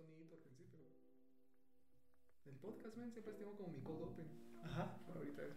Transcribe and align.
sonidito 0.00 0.34
al 0.34 0.40
principio. 0.40 0.80
El 2.46 2.54
podcast, 2.56 2.96
man, 2.96 3.12
siempre 3.12 3.34
tengo 3.34 3.56
como 3.56 3.68
mi 3.68 3.80
cold 3.80 4.02
open. 4.02 4.26
Ajá. 4.64 4.98
Ahorita 5.14 5.42
es. 5.44 5.56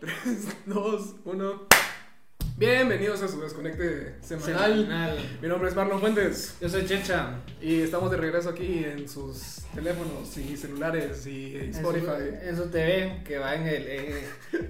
3, 0.00 0.66
2, 0.66 1.14
1. 1.24 1.68
Bienvenidos 2.56 3.20
a 3.20 3.26
su 3.26 3.40
desconecte 3.40 4.14
semanal. 4.20 4.74
Semanal. 4.84 5.18
Mi 5.42 5.48
nombre 5.48 5.68
es 5.68 5.74
Marlon 5.74 5.98
Fuentes 5.98 6.54
Yo 6.60 6.68
soy 6.68 6.86
Checha. 6.86 7.30
y 7.60 7.80
estamos 7.80 8.12
de 8.12 8.16
regreso 8.16 8.50
aquí 8.50 8.84
en 8.84 9.08
sus 9.08 9.62
teléfonos 9.74 10.36
y 10.36 10.56
celulares 10.56 11.26
y 11.26 11.56
Spotify. 11.72 12.06
En 12.28 12.40
su, 12.40 12.48
en 12.50 12.56
su 12.56 12.70
TV, 12.70 13.22
que 13.24 13.38
va 13.38 13.56
en 13.56 13.66
el, 13.66 13.88
en, 13.88 14.14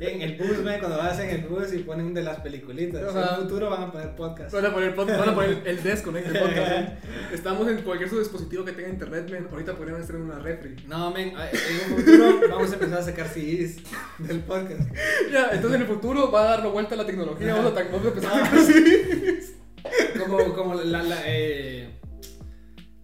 en 0.00 0.22
el 0.22 0.38
bus, 0.38 0.64
man, 0.64 0.78
cuando 0.80 0.96
vas 0.96 1.18
en 1.20 1.28
el 1.28 1.42
bus 1.42 1.74
y 1.74 1.80
ponen 1.80 2.14
de 2.14 2.22
las 2.22 2.40
peliculitas. 2.40 3.14
Ajá. 3.14 3.34
En 3.34 3.42
el 3.42 3.48
futuro 3.48 3.68
van 3.68 3.82
a 3.82 3.92
poner 3.92 4.16
podcast. 4.16 4.54
Van 4.54 4.64
a 4.64 4.72
poner, 4.72 4.94
van 4.94 5.28
a 5.28 5.34
poner 5.34 5.62
el 5.66 5.82
desconecte 5.82 6.38
podcast. 6.38 6.70
man. 6.70 6.98
Estamos 7.34 7.68
en 7.68 7.82
cualquier 7.82 8.08
su 8.08 8.18
dispositivo 8.18 8.64
que 8.64 8.72
tenga 8.72 8.88
internet, 8.88 9.30
man. 9.30 9.46
Ahorita 9.52 9.74
podrían 9.74 10.00
estar 10.00 10.16
en 10.16 10.22
una 10.22 10.38
refri. 10.38 10.74
No, 10.88 11.10
men, 11.10 11.34
en 11.36 11.92
un 11.92 11.98
futuro 11.98 12.40
vamos 12.48 12.70
a 12.70 12.74
empezar 12.74 12.98
a 13.00 13.02
sacar 13.02 13.28
CDs 13.28 13.76
del 14.20 14.40
podcast. 14.40 14.80
Ya, 15.30 15.50
entonces 15.52 15.74
en 15.80 15.82
el 15.82 15.88
futuro 15.88 16.30
va 16.30 16.42
a 16.42 16.44
dar 16.50 16.60
la 16.60 16.68
vuelta 16.68 16.94
a 16.94 16.98
la 16.98 17.06
tecnología. 17.06 17.52
Ajá. 17.52 17.56
Vamos 17.62 17.78
a, 17.78 17.83
a. 17.90 18.50
Como, 20.18 20.54
como 20.54 20.74
la, 20.74 21.02
la, 21.02 21.16
eh... 21.26 22.00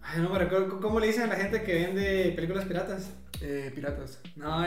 Ay, 0.01 0.21
no 0.21 0.29
me 0.29 0.39
recuerdo, 0.39 0.79
¿cómo 0.79 0.99
le 0.99 1.07
dicen 1.07 1.23
a 1.23 1.27
la 1.27 1.35
gente 1.35 1.61
que 1.61 1.73
vende 1.73 2.33
películas 2.35 2.65
piratas? 2.65 3.11
Eh, 3.41 3.71
piratas. 3.73 4.19
No, 4.35 4.63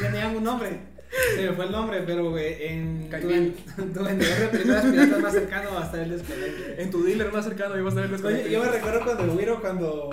tenían 0.00 0.36
un 0.36 0.44
nombre. 0.44 0.93
Se 1.36 1.42
me 1.42 1.52
fue 1.52 1.66
el 1.66 1.72
nombre, 1.72 2.02
pero 2.06 2.36
en 2.38 3.08
tu, 3.10 4.02
vendedor 4.04 4.38
de 4.38 4.48
películas 4.48 4.84
piratas 4.86 5.20
más 5.20 5.32
cercano 5.32 5.70
va 5.74 5.82
a 5.82 5.84
estar 5.86 6.00
el 6.00 6.10
desconecte. 6.10 6.82
En 6.82 6.90
tu 6.90 7.04
dealer 7.04 7.32
más 7.32 7.44
cercano 7.44 7.74
va 7.74 7.84
a 7.84 7.88
estar 7.88 8.04
el 8.04 8.10
desconecte. 8.10 8.50
Yo 8.50 8.62
me 8.62 8.70
recuerdo 8.70 9.04
cuando 9.04 9.34
Wiro, 9.34 9.60
cuando 9.60 10.10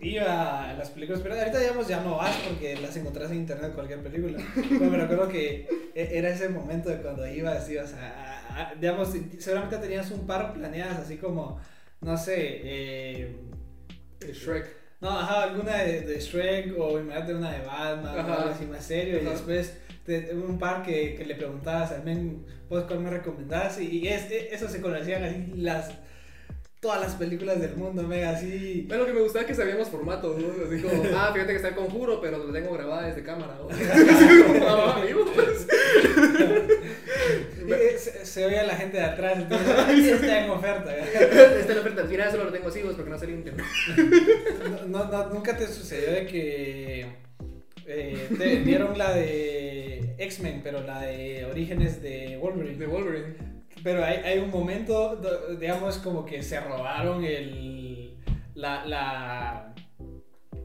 iba 0.00 0.70
a 0.70 0.74
las 0.74 0.90
películas 0.90 1.20
piratas, 1.22 1.42
ahorita 1.44 1.60
digamos 1.60 1.88
ya 1.88 2.00
no 2.02 2.16
vas 2.16 2.36
porque 2.48 2.76
las 2.80 2.96
encontrás 2.96 3.30
en 3.30 3.38
internet 3.38 3.72
cualquier 3.74 4.00
película. 4.00 4.38
Pero 4.54 4.90
me 4.90 4.98
recuerdo 4.98 5.28
que 5.28 5.68
e- 5.94 6.10
era 6.18 6.28
ese 6.30 6.48
momento 6.48 6.90
de 6.90 6.98
cuando 6.98 7.26
ibas, 7.26 7.68
ibas 7.70 7.94
a, 7.94 8.68
a- 8.70 8.74
digamos, 8.74 9.12
seguramente 9.38 9.78
tenías 9.78 10.10
un 10.10 10.26
par 10.26 10.52
planeadas 10.52 10.98
así 11.00 11.16
como, 11.16 11.60
no 12.02 12.16
sé, 12.16 12.34
eh, 12.62 13.36
Shrek. 14.32 14.66
no, 15.00 15.10
ajá, 15.10 15.42
alguna 15.44 15.76
de, 15.82 16.02
de 16.02 16.20
Shrek 16.20 16.78
o 16.78 16.98
imagínate 17.00 17.34
una 17.34 17.52
de 17.52 17.66
Batman 17.66 18.18
algo 18.18 18.50
así 18.50 18.64
más 18.66 18.84
serio. 18.84 19.20
Y 19.20 19.24
después 19.24 19.76
te- 20.06 20.34
un 20.34 20.58
par 20.58 20.82
que, 20.82 21.14
que 21.16 21.24
le 21.24 21.34
preguntabas 21.34 21.92
al 21.92 22.04
men, 22.04 22.44
pues 22.68 22.84
cuál 22.84 23.00
me 23.00 23.10
recomendabas. 23.10 23.78
Y, 23.80 23.98
y 24.00 24.08
es, 24.08 24.30
e- 24.30 24.54
eso 24.54 24.68
se 24.68 24.80
conocían 24.80 25.24
así 25.24 25.52
las 25.56 25.90
todas 26.80 27.00
las 27.00 27.14
películas 27.16 27.60
del 27.60 27.74
mundo, 27.76 28.02
mega 28.04 28.30
así. 28.30 28.84
Bueno, 28.86 29.02
lo 29.02 29.08
que 29.08 29.14
me 29.14 29.22
gustaba 29.22 29.40
es 29.42 29.48
que 29.48 29.54
sabíamos 29.54 29.88
formatos, 29.88 30.36
¿no? 30.38 30.48
Así 30.66 30.80
como, 30.82 31.02
ah, 31.16 31.30
fíjate 31.32 31.52
que 31.52 31.56
está 31.56 31.68
el 31.68 31.74
conjuro, 31.74 32.20
pero 32.20 32.38
lo 32.38 32.52
tengo 32.52 32.72
grabada 32.74 33.08
desde 33.08 33.22
cámara, 33.24 33.58
¿no? 33.58 33.68
Ah, 34.68 34.96
amigo, 35.02 35.24
pues. 35.34 35.66
Y, 37.66 37.72
eh, 37.72 37.96
se, 37.98 38.24
se 38.24 38.46
oía 38.46 38.62
la 38.62 38.76
gente 38.76 38.98
de 38.98 39.04
atrás, 39.04 39.38
entonces 39.38 39.68
está 40.12 40.44
en 40.44 40.50
oferta. 40.50 40.96
Esta 40.96 41.58
es 41.58 41.74
la 41.74 41.80
oferta. 41.80 42.04
Mira, 42.04 42.28
eso 42.28 42.36
lo 42.36 42.52
tengo 42.52 42.68
así, 42.68 42.80
pues, 42.80 42.94
porque 42.94 43.10
no 43.10 43.16
limpia. 43.18 43.54
No, 44.70 44.86
no, 44.86 45.04
no, 45.10 45.30
nunca 45.30 45.56
te 45.56 45.66
sucedió 45.66 46.12
de 46.12 46.26
que 46.26 47.06
eh, 47.86 48.28
te 48.36 48.46
vendieron 48.46 48.96
la 48.98 49.14
de 49.14 50.14
X-Men, 50.18 50.60
pero 50.62 50.82
la 50.82 51.02
de 51.02 51.44
Orígenes 51.44 52.02
de 52.02 52.36
Wolverine. 52.36 52.76
De 52.76 52.86
Wolverine. 52.86 53.34
Pero 53.82 54.04
hay, 54.04 54.16
hay 54.16 54.38
un 54.38 54.50
momento, 54.50 55.20
digamos, 55.60 55.98
como 55.98 56.24
que 56.24 56.42
se 56.42 56.58
robaron 56.60 57.24
el, 57.24 58.16
la, 58.54 58.84
la, 58.86 59.74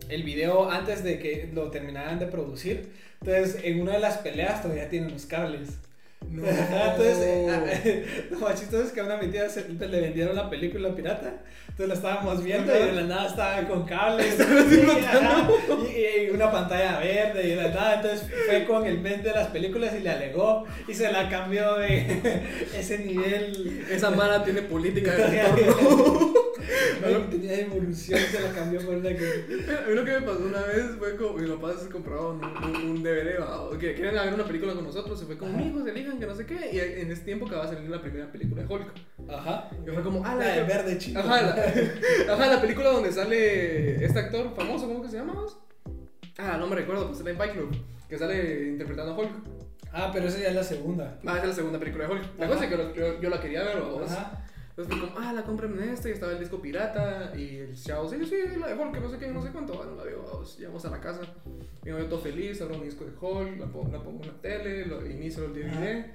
el 0.10 0.24
video 0.24 0.70
antes 0.70 1.04
de 1.04 1.20
que 1.20 1.50
lo 1.54 1.70
terminaran 1.70 2.20
de 2.20 2.28
producir. 2.28 2.92
Entonces, 3.22 3.62
en 3.64 3.82
una 3.82 3.94
de 3.94 4.00
las 4.00 4.18
peleas 4.18 4.62
todavía 4.62 4.90
tienen 4.90 5.12
los 5.12 5.26
cables. 5.26 5.80
No. 6.32 6.48
Ajá, 6.48 6.92
Entonces, 6.92 7.18
eh, 7.22 8.28
lo 8.32 8.40
más 8.40 8.60
chistoso 8.60 8.84
es 8.86 8.92
que 8.92 9.02
a 9.02 9.04
una 9.04 9.18
mentira 9.18 9.50
se, 9.50 9.68
le 9.68 10.02
vendieron 10.02 10.36
la 10.36 10.50
película 10.50 10.96
pirata. 10.96 11.34
Entonces 11.68 11.88
la 11.90 11.94
estábamos 11.94 12.44
viendo 12.44 12.74
y 12.76 12.80
de 12.86 12.92
la 12.94 13.02
nada 13.04 13.28
estaba 13.28 13.68
con 13.68 13.86
cables. 13.86 14.40
ajá, 14.40 15.50
y- 15.94 16.28
y 16.28 16.30
una 16.30 16.52
pantalla 16.52 17.00
verde 17.00 17.44
y 17.46 17.50
de 17.52 17.56
la 17.58 17.68
nada. 17.70 17.96
Entonces 17.96 18.28
fue 18.48 18.66
con 18.66 18.86
el 18.86 19.00
mente 19.00 19.30
de 19.30 19.36
las 19.36 19.48
películas 19.48 19.94
y 19.98 20.02
le 20.04 20.10
alegó 20.10 20.66
y 20.88 20.94
se 20.94 21.12
la 21.12 21.28
cambió 21.30 21.76
de 21.78 22.44
ese 22.78 23.00
nivel. 23.00 23.86
Esa 23.92 24.12
mala 24.12 24.44
tiene 24.44 24.62
política 24.62 25.12
de 25.14 25.26
No, 27.02 27.20
tenía 27.30 27.60
evolución, 27.62 28.20
se 28.20 28.42
la 28.42 28.52
cambió 28.52 28.80
por 28.86 28.96
una 28.96 29.10
que. 29.10 29.26
A 29.26 29.88
mí 29.88 29.96
lo 29.96 30.06
que 30.06 30.12
me 30.12 30.22
pasó 30.22 30.40
una 30.40 30.62
vez 30.62 30.86
fue 30.98 31.16
como 31.18 31.34
mis 31.38 31.50
papás 31.50 31.82
se 31.84 31.90
compraron 31.90 32.42
un, 32.44 32.76
un, 32.76 32.76
un 32.92 33.04
DVD. 33.04 33.40
O 33.42 33.78
que 33.78 33.94
querían 33.96 34.14
ver 34.16 34.34
una 34.34 34.46
película 34.46 34.74
con 34.74 34.84
nosotros. 34.84 35.20
Se 35.20 35.26
fue 35.26 35.38
como, 35.38 35.58
Ajá. 35.58 35.64
hijos, 35.68 35.86
elijan 35.88 36.20
que 36.20 36.26
no 36.26 36.36
sé 36.36 36.46
qué. 36.46 36.70
Y 36.72 36.80
en 37.02 37.12
ese 37.12 37.24
tiempo 37.24 37.48
acaba 37.48 37.66
de 37.68 37.76
salir 37.76 37.90
la 37.90 38.02
primera 38.02 38.32
película 38.32 38.64
de 38.64 38.74
Hulk. 38.74 38.88
Ajá. 39.30 39.70
Y 39.86 39.90
fue 39.90 40.04
como, 40.04 40.24
ah, 40.26 40.36
La 40.36 40.46
la 40.46 40.54
de 40.56 40.64
verde 40.64 40.98
chico. 40.98 41.20
Ajá, 41.20 41.42
la, 41.42 41.54
ajá, 42.34 42.48
la 42.48 42.62
película 42.62 42.90
donde 42.90 43.12
sale 43.12 44.04
este 44.04 44.20
actor 44.20 44.54
famoso, 44.56 44.88
¿cómo 44.88 45.02
que 45.02 45.10
se 45.10 45.18
llama? 45.18 45.34
Ah, 46.38 46.58
no 46.58 46.68
me 46.68 46.76
recuerdo, 46.76 47.08
pues 47.08 47.18
sale 47.20 47.32
en 47.32 47.38
Fight 47.38 47.54
Club, 47.54 47.76
que 48.10 48.18
sale 48.18 48.68
interpretando 48.70 49.14
a 49.14 49.18
Hulk. 49.18 49.32
Ah, 49.94 50.10
pero 50.14 50.28
esa 50.28 50.40
ya 50.40 50.48
es 50.50 50.56
la 50.56 50.64
segunda. 50.64 51.20
Ah, 51.26 51.34
esa 51.34 51.42
es 51.44 51.48
la 51.50 51.54
segunda 51.56 51.78
película 51.80 52.08
de 52.08 52.14
Hulk. 52.14 52.24
La 52.40 52.46
Ajá. 52.46 52.54
cosa 52.54 52.66
es 52.66 52.72
que 52.72 53.00
yo, 53.00 53.22
yo 53.22 53.30
la 53.30 53.42
quería 53.42 53.64
ver, 53.64 53.82
¿va 53.84 53.90
vos? 53.90 54.10
Ajá. 54.12 54.46
Entonces 54.72 54.98
fue 54.98 55.10
como, 55.10 55.20
ah, 55.20 55.34
la 55.34 55.44
cómprenme 55.44 55.92
esta 55.92 56.08
y 56.08 56.14
estaba 56.14 56.32
el 56.32 56.40
disco 56.40 56.62
pirata 56.62 57.34
y 57.36 57.58
el 57.58 57.76
chavo, 57.76 58.10
sí, 58.10 58.16
sí, 58.26 58.36
la 58.58 58.68
de 58.68 58.74
Hulk, 58.76 59.02
no 59.02 59.10
sé 59.10 59.18
qué, 59.18 59.28
no 59.28 59.42
sé 59.42 59.52
cuánto. 59.52 59.74
Bueno, 59.74 59.96
la 59.96 60.04
veo, 60.04 60.44
a 60.84 60.90
la 60.90 61.02
casa, 61.02 61.22
mi 61.84 61.92
novio 61.92 62.06
todo 62.06 62.20
feliz, 62.20 62.62
abro 62.62 62.76
un 62.76 62.84
disco 62.84 63.04
de 63.04 63.12
Hulk, 63.12 63.60
la 63.60 63.66
pongo, 63.68 63.92
la 63.92 63.98
en 63.98 64.28
la 64.28 64.42
tele, 64.42 64.86
lo 64.86 65.06
inicio 65.06 65.46
el 65.46 65.54
DVD. 65.54 66.06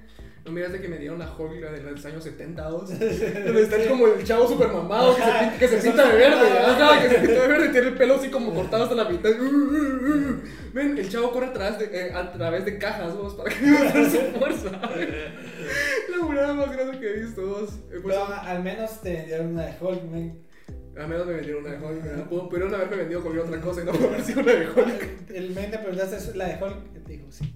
No 0.47 0.53
miras 0.53 0.71
de 0.71 0.79
que 0.81 0.87
me 0.87 0.97
dieron 0.97 1.19
la 1.19 1.29
Hulk 1.37 1.61
la 1.61 1.71
de 1.71 1.81
los 1.91 2.05
años 2.05 2.23
70, 2.23 2.69
vos. 2.69 2.89
Donde 2.99 3.61
está 3.61 3.87
como 3.89 4.07
el 4.07 4.23
chavo 4.23 4.47
super 4.47 4.69
mamado 4.69 5.13
que 5.15 5.21
se, 5.21 5.27
pinta- 5.27 5.57
que 5.59 5.67
se 5.67 5.77
pinta 5.77 6.07
de 6.09 6.15
verde, 6.17 6.59
ajá, 6.59 7.01
que 7.01 7.09
se 7.09 7.15
pinta 7.15 7.41
de 7.41 7.47
verde 7.47 7.65
y 7.67 7.71
tiene 7.71 7.87
el 7.89 7.93
pelo 7.95 8.15
así 8.15 8.29
como 8.29 8.53
cortado 8.53 8.83
hasta 8.83 8.95
la 8.95 9.05
mitad. 9.09 9.29
Ven, 10.73 10.97
el 10.97 11.09
chavo 11.09 11.31
corre 11.31 11.47
atrás 11.47 11.79
de, 11.79 11.85
eh, 11.91 12.13
a 12.13 12.31
través 12.31 12.63
de 12.65 12.77
cajas, 12.77 13.15
vos, 13.15 13.33
para 13.35 13.49
que 13.49 13.55
su 14.09 14.39
fuerza. 14.39 14.69
La 16.09 16.25
burrada 16.25 16.53
más 16.53 16.71
grande 16.71 16.99
que 16.99 17.09
he 17.09 17.19
visto, 17.21 17.45
vos. 17.45 17.69
Eh, 17.91 17.99
pues, 18.01 18.15
Pero 18.15 18.25
al 18.33 18.63
menos 18.63 19.01
te 19.01 19.13
vendieron 19.13 19.47
una 19.47 19.65
de 19.65 19.73
Hulk, 19.81 20.03
man. 20.05 20.33
a 20.97 21.07
menos 21.07 21.27
me 21.27 21.33
vendieron 21.33 21.65
una 21.65 21.73
de 21.75 21.85
Hulk. 21.85 22.49
Pudieron 22.49 22.73
haberme 22.73 22.95
vendido 22.97 23.21
cualquier 23.21 23.45
otra 23.45 23.59
cosa 23.61 23.81
y 23.81 23.85
no 23.85 23.91
haber 23.91 24.21
sido 24.23 24.41
una 24.41 24.53
de 24.53 24.67
Hulk. 24.69 25.29
El 25.33 25.49
men 25.51 25.71
te 25.71 25.77
preguntaste 25.79 26.15
"¿Es 26.17 26.35
la 26.35 26.45
de 26.47 26.63
Hulk 26.63 26.77
y 26.95 26.99
te 26.99 27.11
dijo 27.13 27.25
sí. 27.31 27.53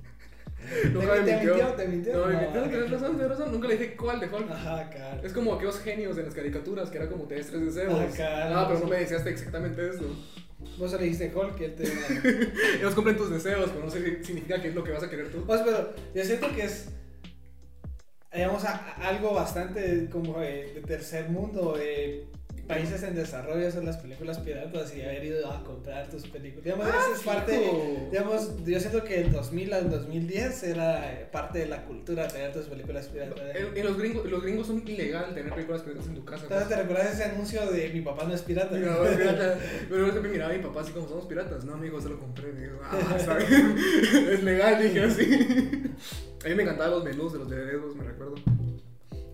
Nunca 0.93 1.13
¿Te- 1.15 1.21
me 1.21 1.31
mintió. 1.31 1.53
mintió? 1.55 1.67
¿Te 1.73 1.87
mintió? 1.87 2.13
No, 2.17 2.25
me 2.27 2.33
No. 2.33 2.41
mintió, 2.41 2.63
tienes 2.69 2.91
razón, 2.91 3.09
tienes 3.17 3.29
razón. 3.29 3.51
Nunca 3.51 3.67
le 3.67 3.77
dije 3.77 3.95
cuál 3.95 4.19
de 4.19 4.27
Hulk. 4.27 4.51
Ajá, 4.51 4.89
cara. 4.89 5.19
Es 5.23 5.33
como 5.33 5.53
aquellos 5.53 5.79
genios 5.79 6.17
en 6.17 6.25
las 6.25 6.33
caricaturas 6.35 6.89
que 6.89 6.97
era 6.97 7.09
como 7.09 7.25
te 7.25 7.35
des 7.35 7.47
tres 7.47 7.65
deseos. 7.65 7.93
Ah, 7.99 8.07
claro. 8.15 8.55
Ah, 8.57 8.67
pero 8.67 8.79
no 8.79 8.87
me 8.87 8.97
decías 8.97 9.25
exactamente 9.25 9.89
eso. 9.89 10.03
Vos 10.77 10.91
le 10.93 10.99
dijiste 11.03 11.31
Hulk 11.35 11.59
y 11.59 11.63
él 11.63 11.75
te 11.75 11.83
Ellos 12.79 12.93
cumplen 12.93 13.17
tus 13.17 13.29
deseos, 13.31 13.69
pero 13.71 13.85
no 13.85 13.91
sé- 13.91 14.23
significa 14.23 14.61
que 14.61 14.67
es 14.69 14.75
lo 14.75 14.83
que 14.83 14.91
vas 14.91 15.03
a 15.03 15.09
querer 15.09 15.29
tú. 15.31 15.43
Pues, 15.45 15.61
pero 15.61 15.93
yo 16.13 16.23
siento 16.23 16.47
que 16.53 16.63
es, 16.65 16.89
digamos, 18.33 18.63
a- 18.63 18.75
a- 18.75 19.07
algo 19.09 19.33
bastante 19.33 20.07
como 20.11 20.39
de, 20.39 20.73
de 20.75 20.81
tercer 20.81 21.29
mundo, 21.29 21.73
de 21.77 22.25
países 22.67 23.03
en 23.03 23.15
desarrollo, 23.15 23.71
son 23.71 23.85
las 23.85 23.97
películas 23.97 24.39
piratas 24.39 24.95
y 24.95 25.01
haber 25.01 25.23
ido 25.25 25.51
a 25.51 25.63
comprar 25.63 26.09
tus 26.09 26.27
películas. 26.27 26.63
Digamos, 26.63 26.87
Ah, 26.87 26.97
esa 27.07 27.15
es 27.17 27.23
parte, 27.23 27.71
digamos, 28.11 28.65
yo 28.65 28.79
siento 28.79 29.03
que 29.03 29.21
el 29.21 29.31
2000 29.31 29.73
al 29.73 29.89
2010 29.89 30.63
era 30.63 31.29
parte 31.31 31.59
de 31.59 31.67
la 31.67 31.85
cultura 31.85 32.27
tener 32.27 32.53
tus 32.53 32.65
películas 32.65 33.07
piratas. 33.07 33.39
En, 33.55 33.77
en 33.77 33.85
los, 33.85 33.97
gringos, 33.97 34.25
los 34.29 34.43
gringos 34.43 34.67
son 34.67 34.83
ilegal 34.87 35.33
tener 35.33 35.53
películas 35.53 35.81
piratas 35.81 36.07
en 36.07 36.15
tu 36.15 36.25
casa. 36.25 36.43
Entonces, 36.43 36.67
¿te 36.69 36.75
recuerdas 36.75 37.13
ese 37.13 37.23
anuncio 37.25 37.71
de 37.71 37.89
mi 37.89 38.01
papá 38.01 38.25
no 38.25 38.33
es 38.33 38.41
pirata? 38.41 38.75
Mi 38.75 38.85
mamá 38.85 39.07
es 39.09 39.17
pirata. 39.17 39.59
Pero 39.89 40.05
yo 40.05 40.11
siempre 40.11 40.31
miraba 40.31 40.53
a 40.53 40.57
mi 40.57 40.63
papá 40.63 40.81
así 40.81 40.91
como 40.91 41.07
somos 41.07 41.25
piratas. 41.25 41.65
No, 41.65 41.73
amigo, 41.73 41.99
se 41.99 42.09
lo 42.09 42.19
compré. 42.19 42.51
Digo, 42.53 42.79
ah, 42.83 43.17
es 44.31 44.43
legal, 44.43 44.81
dije 44.81 45.03
así. 45.03 45.93
A 46.43 46.49
mí 46.49 46.55
me 46.55 46.63
encantaban 46.63 46.91
los 46.91 47.03
menús 47.03 47.33
de 47.33 47.39
los 47.39 47.49
DVDs, 47.49 47.95
me 47.95 48.03
recuerdo. 48.03 48.35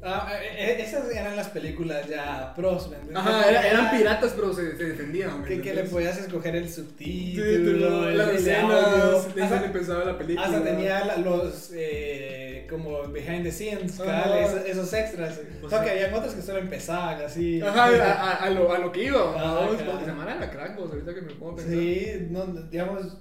Ah, 0.08 0.32
eh, 0.42 0.56
eh, 0.58 0.82
esas 0.82 1.10
eran 1.12 1.36
las 1.36 1.50
películas 1.50 2.08
ya 2.08 2.54
pros, 2.56 2.90
¿me 2.90 2.96
entiendes? 2.96 3.18
Ajá, 3.18 3.50
era- 3.50 3.68
eran 3.68 3.92
piratas, 3.98 4.34
pero 4.36 4.54
se, 4.54 4.78
se 4.78 4.84
defendían. 4.86 5.42
¿me 5.42 5.48
Que, 5.48 5.62
que 5.62 5.74
le 5.74 5.84
podías 5.84 6.18
escoger 6.18 6.56
el 6.56 6.70
subtítulo, 6.70 7.46
Título, 7.46 8.10
el, 8.10 8.18
las 8.18 8.30
escenas, 8.30 8.84
audio. 8.84 9.22
de 9.34 9.42
ahí 9.42 9.48
Hasta- 9.48 9.60
se 9.60 9.66
empezaba 9.66 10.04
la 10.06 10.18
película. 10.18 10.46
Hasta 10.48 10.64
tenía 10.64 11.06
la- 11.06 11.18
los 11.18 11.72
eh, 11.74 12.66
como 12.70 13.04
behind 13.10 13.44
the 13.44 13.52
scenes, 13.52 13.94
esos, 14.00 14.66
esos 14.66 14.94
extras. 14.94 15.40
O 15.62 15.66
O 15.66 15.70
sea- 15.70 15.84
que 15.84 15.90
habían 15.92 16.14
otros 16.14 16.34
que 16.34 16.42
solo 16.42 16.60
empezaban 16.60 17.22
así. 17.22 17.62
Ajá, 17.62 17.86
a, 17.86 18.14
a- 18.32 18.36
a 18.46 18.50
lo, 18.50 18.72
a 18.74 18.78
lo 18.80 18.92
que 18.92 19.04
iba. 19.04 19.36
Ajá, 19.36 19.66
¿no? 19.66 20.00
Se 20.00 20.06
llamara 20.06 20.36
la 20.36 20.50
crack, 20.50 20.78
vos, 20.78 20.90
ahorita 20.92 21.14
que 21.14 21.22
me 21.22 21.34
pongo 21.34 21.54
a 21.54 21.56
pensar. 21.58 21.74
Sí, 21.74 22.28
no, 22.30 22.46
digamos, 22.70 23.18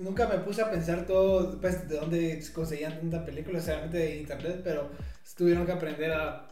nunca 0.00 0.26
me 0.26 0.38
puse 0.38 0.62
a 0.62 0.70
pensar 0.70 1.06
todo, 1.06 1.60
pues, 1.60 1.88
de 1.88 1.96
dónde 1.96 2.42
conseguían 2.52 2.98
tanta 2.98 3.24
película, 3.24 3.60
solamente 3.60 3.98
de 3.98 4.16
internet, 4.18 4.60
pero 4.64 4.90
tuvieron 5.36 5.64
que 5.66 5.72
aprender 5.72 6.12
a 6.12 6.46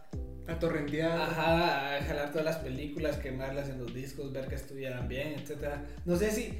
A 0.46 0.58
torrentear. 0.58 1.20
Ajá, 1.20 1.96
a 1.96 2.02
jalar 2.02 2.30
todas 2.30 2.44
las 2.46 2.56
películas, 2.56 3.18
quemarlas 3.18 3.68
en 3.68 3.78
los 3.80 3.92
discos, 3.92 4.32
ver 4.32 4.46
que 4.48 4.54
estuvieran 4.54 5.06
bien, 5.06 5.34
etcétera. 5.38 5.84
No 6.06 6.16
sé 6.16 6.30
si 6.30 6.58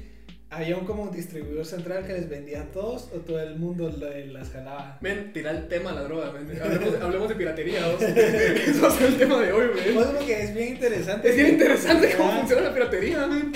había 0.51 0.77
un 0.77 0.85
como 0.85 1.03
un 1.03 1.11
distribuidor 1.11 1.65
central 1.65 2.05
que 2.05 2.13
les 2.13 2.29
vendía 2.29 2.61
a 2.61 2.65
todos 2.71 3.09
o 3.15 3.19
todo 3.19 3.39
el 3.39 3.55
mundo 3.57 3.89
las 3.89 4.49
jalaba. 4.51 4.99
Men, 5.01 5.31
tira 5.33 5.51
el 5.51 5.67
tema 5.67 5.91
la 5.91 6.03
droga, 6.03 6.31
men. 6.31 6.47
Hablemos, 6.61 7.01
hablemos 7.01 7.29
de 7.29 7.35
piratería, 7.35 7.87
vos. 7.87 8.01
Eso 8.69 8.91
ser 8.91 9.07
el 9.07 9.17
tema 9.17 9.39
de 9.39 9.51
hoy, 9.51 9.67
men. 9.75 9.95
Pues 9.95 10.07
que 10.25 10.43
es 10.43 10.53
bien 10.53 10.69
interesante. 10.69 11.29
Es 11.29 11.35
bien 11.35 11.49
interesante 11.49 12.13
cómo 12.15 12.31
funciona 12.31 12.61
la 12.61 12.73
piratería, 12.73 13.25
man. 13.25 13.51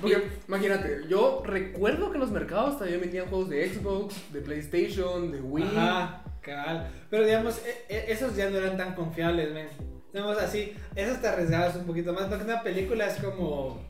Porque, 0.00 0.22
imagínate, 0.48 1.02
yo 1.08 1.42
recuerdo 1.44 2.10
que 2.10 2.16
en 2.16 2.20
los 2.20 2.30
mercados 2.30 2.78
también 2.78 3.00
vendían 3.00 3.26
juegos 3.26 3.48
de 3.50 3.68
Xbox, 3.68 4.32
de 4.32 4.40
PlayStation, 4.40 5.30
de 5.30 5.40
Wii. 5.40 5.64
Ajá, 5.76 6.24
cabal. 6.40 6.90
Pero 7.10 7.24
digamos, 7.24 7.60
e- 7.66 7.94
e- 7.94 8.12
esos 8.12 8.36
ya 8.36 8.48
no 8.50 8.58
eran 8.58 8.76
tan 8.76 8.94
confiables, 8.94 9.52
men. 9.52 9.68
Digamos 10.12 10.38
así, 10.38 10.72
esos 10.96 11.20
te 11.20 11.28
arriesgabas 11.28 11.76
un 11.76 11.84
poquito 11.84 12.12
más, 12.12 12.24
porque 12.24 12.44
una 12.44 12.62
película 12.62 13.06
es 13.06 13.22
como... 13.22 13.88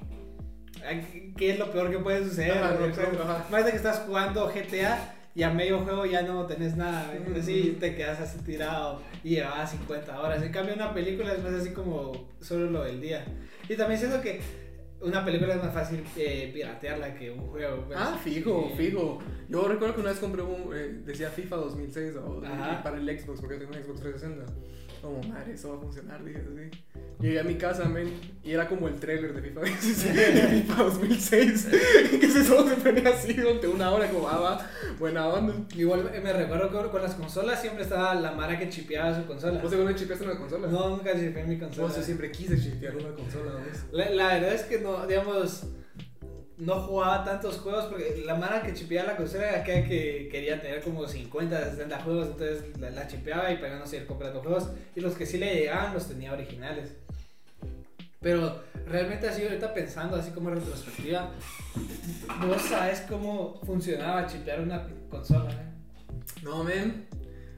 ¿Qué 1.37 1.51
es 1.51 1.59
lo 1.59 1.71
peor 1.71 1.91
que 1.91 1.99
puede 1.99 2.25
suceder? 2.25 2.53
Ajá, 2.53 2.75
¿no? 2.75 3.23
ajá. 3.23 3.47
Más 3.51 3.65
de 3.65 3.71
que 3.71 3.77
estás 3.77 4.01
jugando 4.07 4.49
GTA 4.49 5.15
y 5.35 5.43
a 5.43 5.51
medio 5.51 5.81
juego 5.81 6.07
ya 6.07 6.23
no 6.23 6.47
tenés 6.47 6.77
nada. 6.77 7.13
Ujú. 7.21 7.39
así 7.39 7.77
te 7.79 7.95
quedas 7.95 8.21
así 8.21 8.39
tirado 8.39 9.01
y 9.23 9.31
llevabas 9.37 9.71
50 9.71 10.21
horas. 10.21 10.43
En 10.43 10.51
cambio, 10.53 10.75
una 10.75 10.93
película 10.93 11.33
es 11.35 11.43
más 11.43 11.53
así 11.53 11.71
como 11.73 12.13
solo 12.41 12.71
lo 12.71 12.85
del 12.85 13.01
día. 13.01 13.25
Y 13.69 13.77
también 13.77 14.01
siento 14.01 14.21
que 14.21 14.41
una 15.01 15.25
película 15.25 15.55
es 15.55 15.63
más 15.63 15.73
fácil 15.73 16.05
eh, 16.17 16.51
piratearla 16.53 17.15
que 17.15 17.31
un 17.31 17.41
juego. 17.49 17.85
pues. 17.87 17.99
Ah, 18.01 18.19
fijo, 18.23 18.71
fijo. 18.77 19.19
Yo 19.49 19.67
recuerdo 19.67 19.95
que 19.95 20.01
una 20.01 20.11
vez 20.11 20.19
compré 20.19 20.43
un, 20.43 20.75
eh, 20.75 21.01
decía 21.05 21.31
FIFA 21.31 21.57
2006 21.57 22.17
o, 22.17 22.41
para 22.83 22.97
el 22.97 23.19
Xbox, 23.19 23.41
porque 23.41 23.57
tengo 23.57 23.73
un 23.73 23.83
Xbox 23.83 24.01
360. 24.01 24.53
Como, 25.01 25.23
madre, 25.23 25.55
eso 25.55 25.71
va 25.71 25.77
a 25.77 25.81
funcionar, 25.81 26.23
dije 26.25 26.41
así. 26.41 26.83
Llegué 27.21 27.39
a 27.39 27.45
mi 27.45 27.57
casa, 27.57 27.85
men, 27.85 28.19
y 28.43 28.53
era 28.53 28.67
como 28.67 28.89
el 28.89 28.95
trailer 28.99 29.35
de 29.35 29.43
FIFA, 29.43 29.61
de 30.15 30.63
FIFA 30.63 30.83
2006. 30.85 31.69
que 32.21 32.29
se 32.29 32.45
solo 32.45 32.69
se 32.69 32.77
ponía 32.77 33.11
así 33.11 33.35
durante 33.35 33.69
una 33.69 33.91
hora, 33.91 34.09
como, 34.09 34.27
ah, 34.27 34.39
va, 34.39 34.71
buena 34.99 35.29
onda. 35.29 35.55
Igual 35.77 36.11
me 36.23 36.33
recuerdo 36.33 36.71
que 36.71 36.91
con 36.91 37.03
las 37.03 37.15
consolas 37.15 37.61
siempre 37.61 37.83
estaba 37.83 38.15
la 38.15 38.33
mara 38.33 38.59
que 38.59 38.71
chipeaba 38.71 39.15
su 39.15 39.27
consola. 39.27 39.61
¿Vos 39.61 39.71
seguro 39.71 39.93
chipeaste 39.93 40.25
una 40.25 40.39
consola? 40.39 40.69
No, 40.69 40.89
nunca 40.89 41.13
chipeé 41.13 41.45
mi 41.45 41.59
consola. 41.59 41.89
Vos, 41.89 41.97
yo 41.97 42.03
siempre 42.03 42.33
quise 42.33 42.59
chipear 42.59 42.97
una 42.97 43.11
consola. 43.15 43.53
La, 43.93 44.11
la 44.11 44.29
verdad 44.29 44.55
es 44.55 44.63
que 44.63 44.79
no, 44.79 45.07
digamos, 45.07 45.67
no 46.61 46.75
jugaba 46.83 47.25
tantos 47.25 47.59
juegos 47.59 47.87
porque 47.87 48.23
la 48.25 48.35
mara 48.35 48.63
que 48.63 48.75
chipeaba 48.75 49.13
la 49.13 49.17
consola 49.17 49.49
era 49.49 49.61
aquella 49.61 49.87
que 49.87 50.29
quería 50.31 50.61
tener 50.61 50.83
como 50.83 51.07
50, 51.07 51.71
60 51.71 52.03
juegos, 52.03 52.29
entonces 52.29 52.79
la, 52.79 52.91
la 52.91 53.07
chipeaba 53.07 53.51
y 53.51 53.57
para 53.57 53.79
no 53.79 53.87
seguir 53.87 54.07
comprando 54.07 54.41
juegos. 54.41 54.71
Y 54.95 55.01
los 55.01 55.15
que 55.15 55.27
sí 55.27 55.39
le 55.39 55.55
llegaban 55.55 55.95
los 55.95 56.09
tenía 56.09 56.33
originales. 56.33 56.95
Pero 58.21 58.63
realmente 58.87 59.29
así 59.29 59.43
ahorita 59.43 59.73
pensando, 59.73 60.17
así 60.17 60.31
como 60.33 60.51
en 60.51 60.57
retrospectiva, 60.57 61.31
vos 62.47 62.63
sabes 62.63 63.01
cómo 63.09 63.61
funcionaba 63.65 64.27
chipear 64.27 64.61
una 64.61 64.87
consola, 65.09 65.51
¿eh? 65.51 65.67
No, 66.43 66.63
men. 66.65 67.07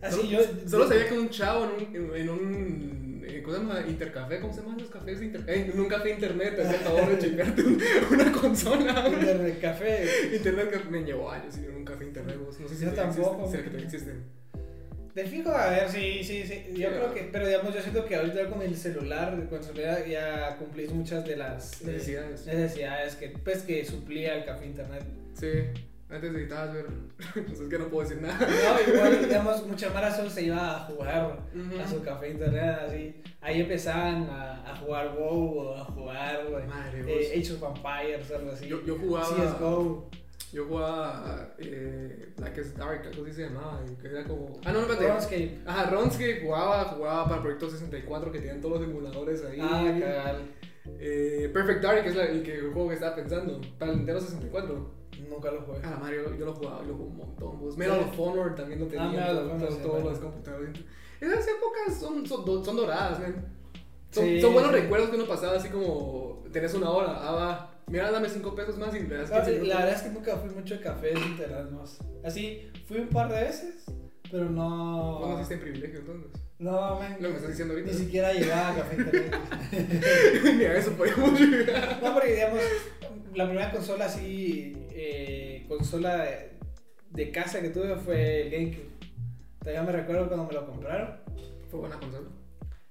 Así 0.00 0.16
solo, 0.16 0.28
yo... 0.28 0.40
Solo 0.68 0.88
sabía 0.88 1.08
que 1.08 1.18
un 1.18 1.28
chavo 1.30 1.64
en 1.64 1.70
un, 2.00 2.16
en, 2.16 2.28
un 2.30 3.24
eh, 3.26 3.40
¿cómo 3.42 3.56
se 3.56 3.62
llama? 3.62 3.80
Intercafé, 3.88 4.40
¿cómo 4.40 4.52
se 4.52 4.60
llaman 4.62 4.78
los 4.78 4.90
cafés 4.90 5.20
de 5.20 5.26
internet? 5.26 5.70
en 5.74 5.80
un 5.80 5.88
café 5.88 6.10
internet 6.10 6.56
te 6.56 6.62
hacía 6.62 6.76
el 6.78 6.82
favor 6.84 7.08
de 7.08 7.18
chipearte 7.18 7.62
un- 7.62 7.82
una 8.12 8.32
consola. 8.32 9.08
de 9.10 9.58
café. 9.60 10.06
Internet 10.36 10.86
me 10.90 11.04
llevó 11.04 11.30
años 11.30 11.54
sin 11.54 11.64
ir 11.64 11.70
a 11.70 11.76
un 11.76 11.84
café 11.84 12.04
internet, 12.04 12.36
vos. 12.44 12.58
no 12.60 12.68
sé 12.68 12.76
si 12.76 12.84
Yo 12.84 12.92
tampoco. 12.92 13.44
existen, 13.46 13.70
que 13.72 13.82
existen. 13.84 14.41
De 15.14 15.24
fijo, 15.26 15.50
a 15.50 15.68
ver, 15.68 15.88
sí, 15.90 16.24
sí, 16.24 16.42
sí. 16.46 16.64
Yo 16.74 16.88
Sí, 16.88 16.94
creo 16.96 17.12
que, 17.14 17.28
pero 17.30 17.46
digamos, 17.46 17.74
yo 17.74 17.82
siento 17.82 18.04
que 18.06 18.16
ahorita 18.16 18.48
con 18.48 18.62
el 18.62 18.74
celular, 18.76 19.46
con 19.48 19.58
el 19.58 19.64
celular 19.64 20.06
ya 20.06 20.56
cumplís 20.56 20.90
muchas 20.90 21.24
de 21.26 21.36
las 21.36 21.82
eh, 21.82 21.86
Necesidades. 21.86 22.46
necesidades 22.46 23.16
que, 23.16 23.28
pues, 23.28 23.58
que 23.62 23.84
suplía 23.84 24.36
el 24.36 24.44
café 24.46 24.64
internet. 24.66 25.04
Sí, 25.34 25.48
antes 26.08 26.32
necesitabas 26.32 26.72
ver, 26.74 26.86
pues 27.46 27.60
es 27.60 27.68
que 27.68 27.78
no 27.78 27.88
puedo 27.88 28.08
decir 28.08 28.22
nada. 28.22 28.38
No, 28.40 28.92
igual, 28.94 29.22
digamos, 29.22 29.66
mucha 29.66 29.90
mara 29.90 30.14
solo 30.14 30.30
se 30.30 30.44
iba 30.44 30.76
a 30.76 30.80
jugar 30.86 31.40
Ujú. 31.54 31.78
a 31.80 31.86
su 31.86 32.02
café 32.02 32.30
internet, 32.30 32.78
así. 32.88 33.14
Ahí 33.42 33.60
empezaban 33.60 34.30
a, 34.30 34.70
a 34.72 34.76
jugar 34.76 35.14
WoW 35.14 35.58
o 35.58 35.76
a 35.76 35.84
jugar 35.84 36.48
Madre, 36.68 37.02
eh. 37.06 37.38
Age 37.38 37.52
of 37.52 37.62
Empires 37.76 38.30
o 38.30 38.36
algo 38.36 38.52
así. 38.52 38.66
Yo, 38.66 38.82
yo 38.86 38.96
jugaba. 38.98 39.26
CSGO. 39.26 40.08
Yo 40.52 40.66
jugaba. 40.66 41.54
Eh, 41.58 42.32
Blackest 42.36 42.76
Dark, 42.76 43.06
algo 43.06 43.24
así 43.24 43.32
se 43.34 43.42
llamaba. 43.44 43.80
Que 44.00 44.08
era 44.08 44.24
como. 44.24 44.60
Ah, 44.64 44.72
no, 44.72 44.82
no, 44.82 44.92
espérate. 44.92 45.08
RuneScape. 45.08 45.58
Ajá, 45.66 45.90
Ronscape 45.90 46.40
jugaba, 46.42 46.84
jugaba 46.84 47.28
para 47.28 47.40
Proyecto 47.42 47.70
64 47.70 48.30
que 48.32 48.38
tenían 48.38 48.60
todos 48.60 48.80
los 48.80 48.88
emuladores 48.88 49.42
ahí. 49.44 49.58
Ah, 49.62 49.96
cagal. 49.98 50.42
Eh, 50.98 51.50
Perfect 51.52 51.82
Dark 51.82 52.06
es 52.06 52.16
la- 52.16 52.24
el, 52.26 52.42
que, 52.42 52.56
el 52.58 52.72
juego 52.72 52.88
que 52.88 52.94
estaba 52.94 53.14
pensando. 53.16 53.60
Para 53.78 53.92
el 53.92 53.98
Nintendo 53.98 54.20
64. 54.20 54.90
Nunca 55.28 55.50
lo 55.50 55.62
jugué. 55.62 55.78
Ah, 55.84 55.98
Mario, 56.00 56.34
yo 56.36 56.44
lo 56.44 56.54
jugaba, 56.54 56.82
yo 56.82 56.88
lo 56.88 56.94
jugué 56.96 57.08
un 57.10 57.16
montón. 57.16 57.58
Pues. 57.60 57.76
Medal 57.76 58.00
of 58.00 58.18
Honor 58.20 58.54
también 58.54 58.80
lo 58.80 58.86
tenía. 58.86 59.04
Ah, 59.06 59.32
Medal 59.32 59.38
of 59.38 59.52
Honor. 59.52 60.12
Esas 61.20 61.46
épocas 61.48 61.98
son, 62.00 62.26
son, 62.26 62.64
son 62.64 62.76
doradas, 62.76 63.20
man. 63.20 63.46
Son, 64.10 64.24
Sí, 64.24 64.40
son 64.40 64.52
buenos 64.52 64.72
recuerdos 64.72 65.08
que 65.08 65.16
uno 65.16 65.26
pasaba 65.26 65.56
así 65.56 65.68
como. 65.70 66.42
Tenés 66.52 66.74
una 66.74 66.90
hora, 66.90 67.16
ah, 67.16 67.32
va. 67.32 67.71
Mira, 67.92 68.10
dame 68.10 68.26
5 68.28 68.54
pesos 68.54 68.78
más 68.78 68.94
y 68.94 69.00
le 69.00 69.16
das 69.18 69.30
Ah, 69.30 69.36
15 69.44 69.50
minutos. 69.52 69.68
La 69.68 69.76
verdad 69.80 69.94
es 69.96 70.02
que 70.02 70.08
nunca 70.10 70.36
fui 70.38 70.50
mucho 70.50 70.74
de 70.74 70.80
café 70.80 71.12
internet 71.12 71.70
más. 71.70 71.98
Así, 72.24 72.70
fui 72.86 72.98
un 73.00 73.08
par 73.08 73.30
de 73.30 73.42
veces, 73.42 73.84
pero 74.30 74.48
no. 74.48 75.18
Vos 75.20 75.28
naciste 75.34 75.54
en 75.54 75.60
privilegio 75.60 75.98
entonces. 76.00 76.30
No, 76.58 76.98
man. 76.98 77.16
Lo 77.20 77.28
que 77.28 77.34
estás 77.34 77.50
diciendo 77.50 77.74
ahorita. 77.74 77.92
Ni 77.92 77.98
siquiera 77.98 78.32
llegaba 78.32 78.68
a 78.70 78.74
café 78.76 78.96
internet. 78.96 79.36
Ni 80.56 80.64
a 80.64 80.74
eso 80.78 80.92
podíamos 80.92 81.38
llegar. 81.38 81.98
no, 82.02 82.14
porque 82.14 82.32
digamos, 82.34 82.60
la 83.34 83.44
primera 83.46 83.70
consola 83.70 84.06
así, 84.06 84.72
eh, 84.90 85.66
consola 85.68 86.24
de, 86.24 86.52
de 87.10 87.30
casa 87.30 87.60
que 87.60 87.68
tuve 87.68 87.94
fue 87.96 88.42
el 88.46 88.50
GameCube. 88.50 88.88
Todavía 89.58 89.82
me 89.82 89.92
recuerdo 89.92 90.28
cuando 90.28 90.46
me 90.46 90.52
lo 90.54 90.66
compraron. 90.66 91.16
Fue 91.70 91.80
buena 91.80 92.00
consola. 92.00 92.28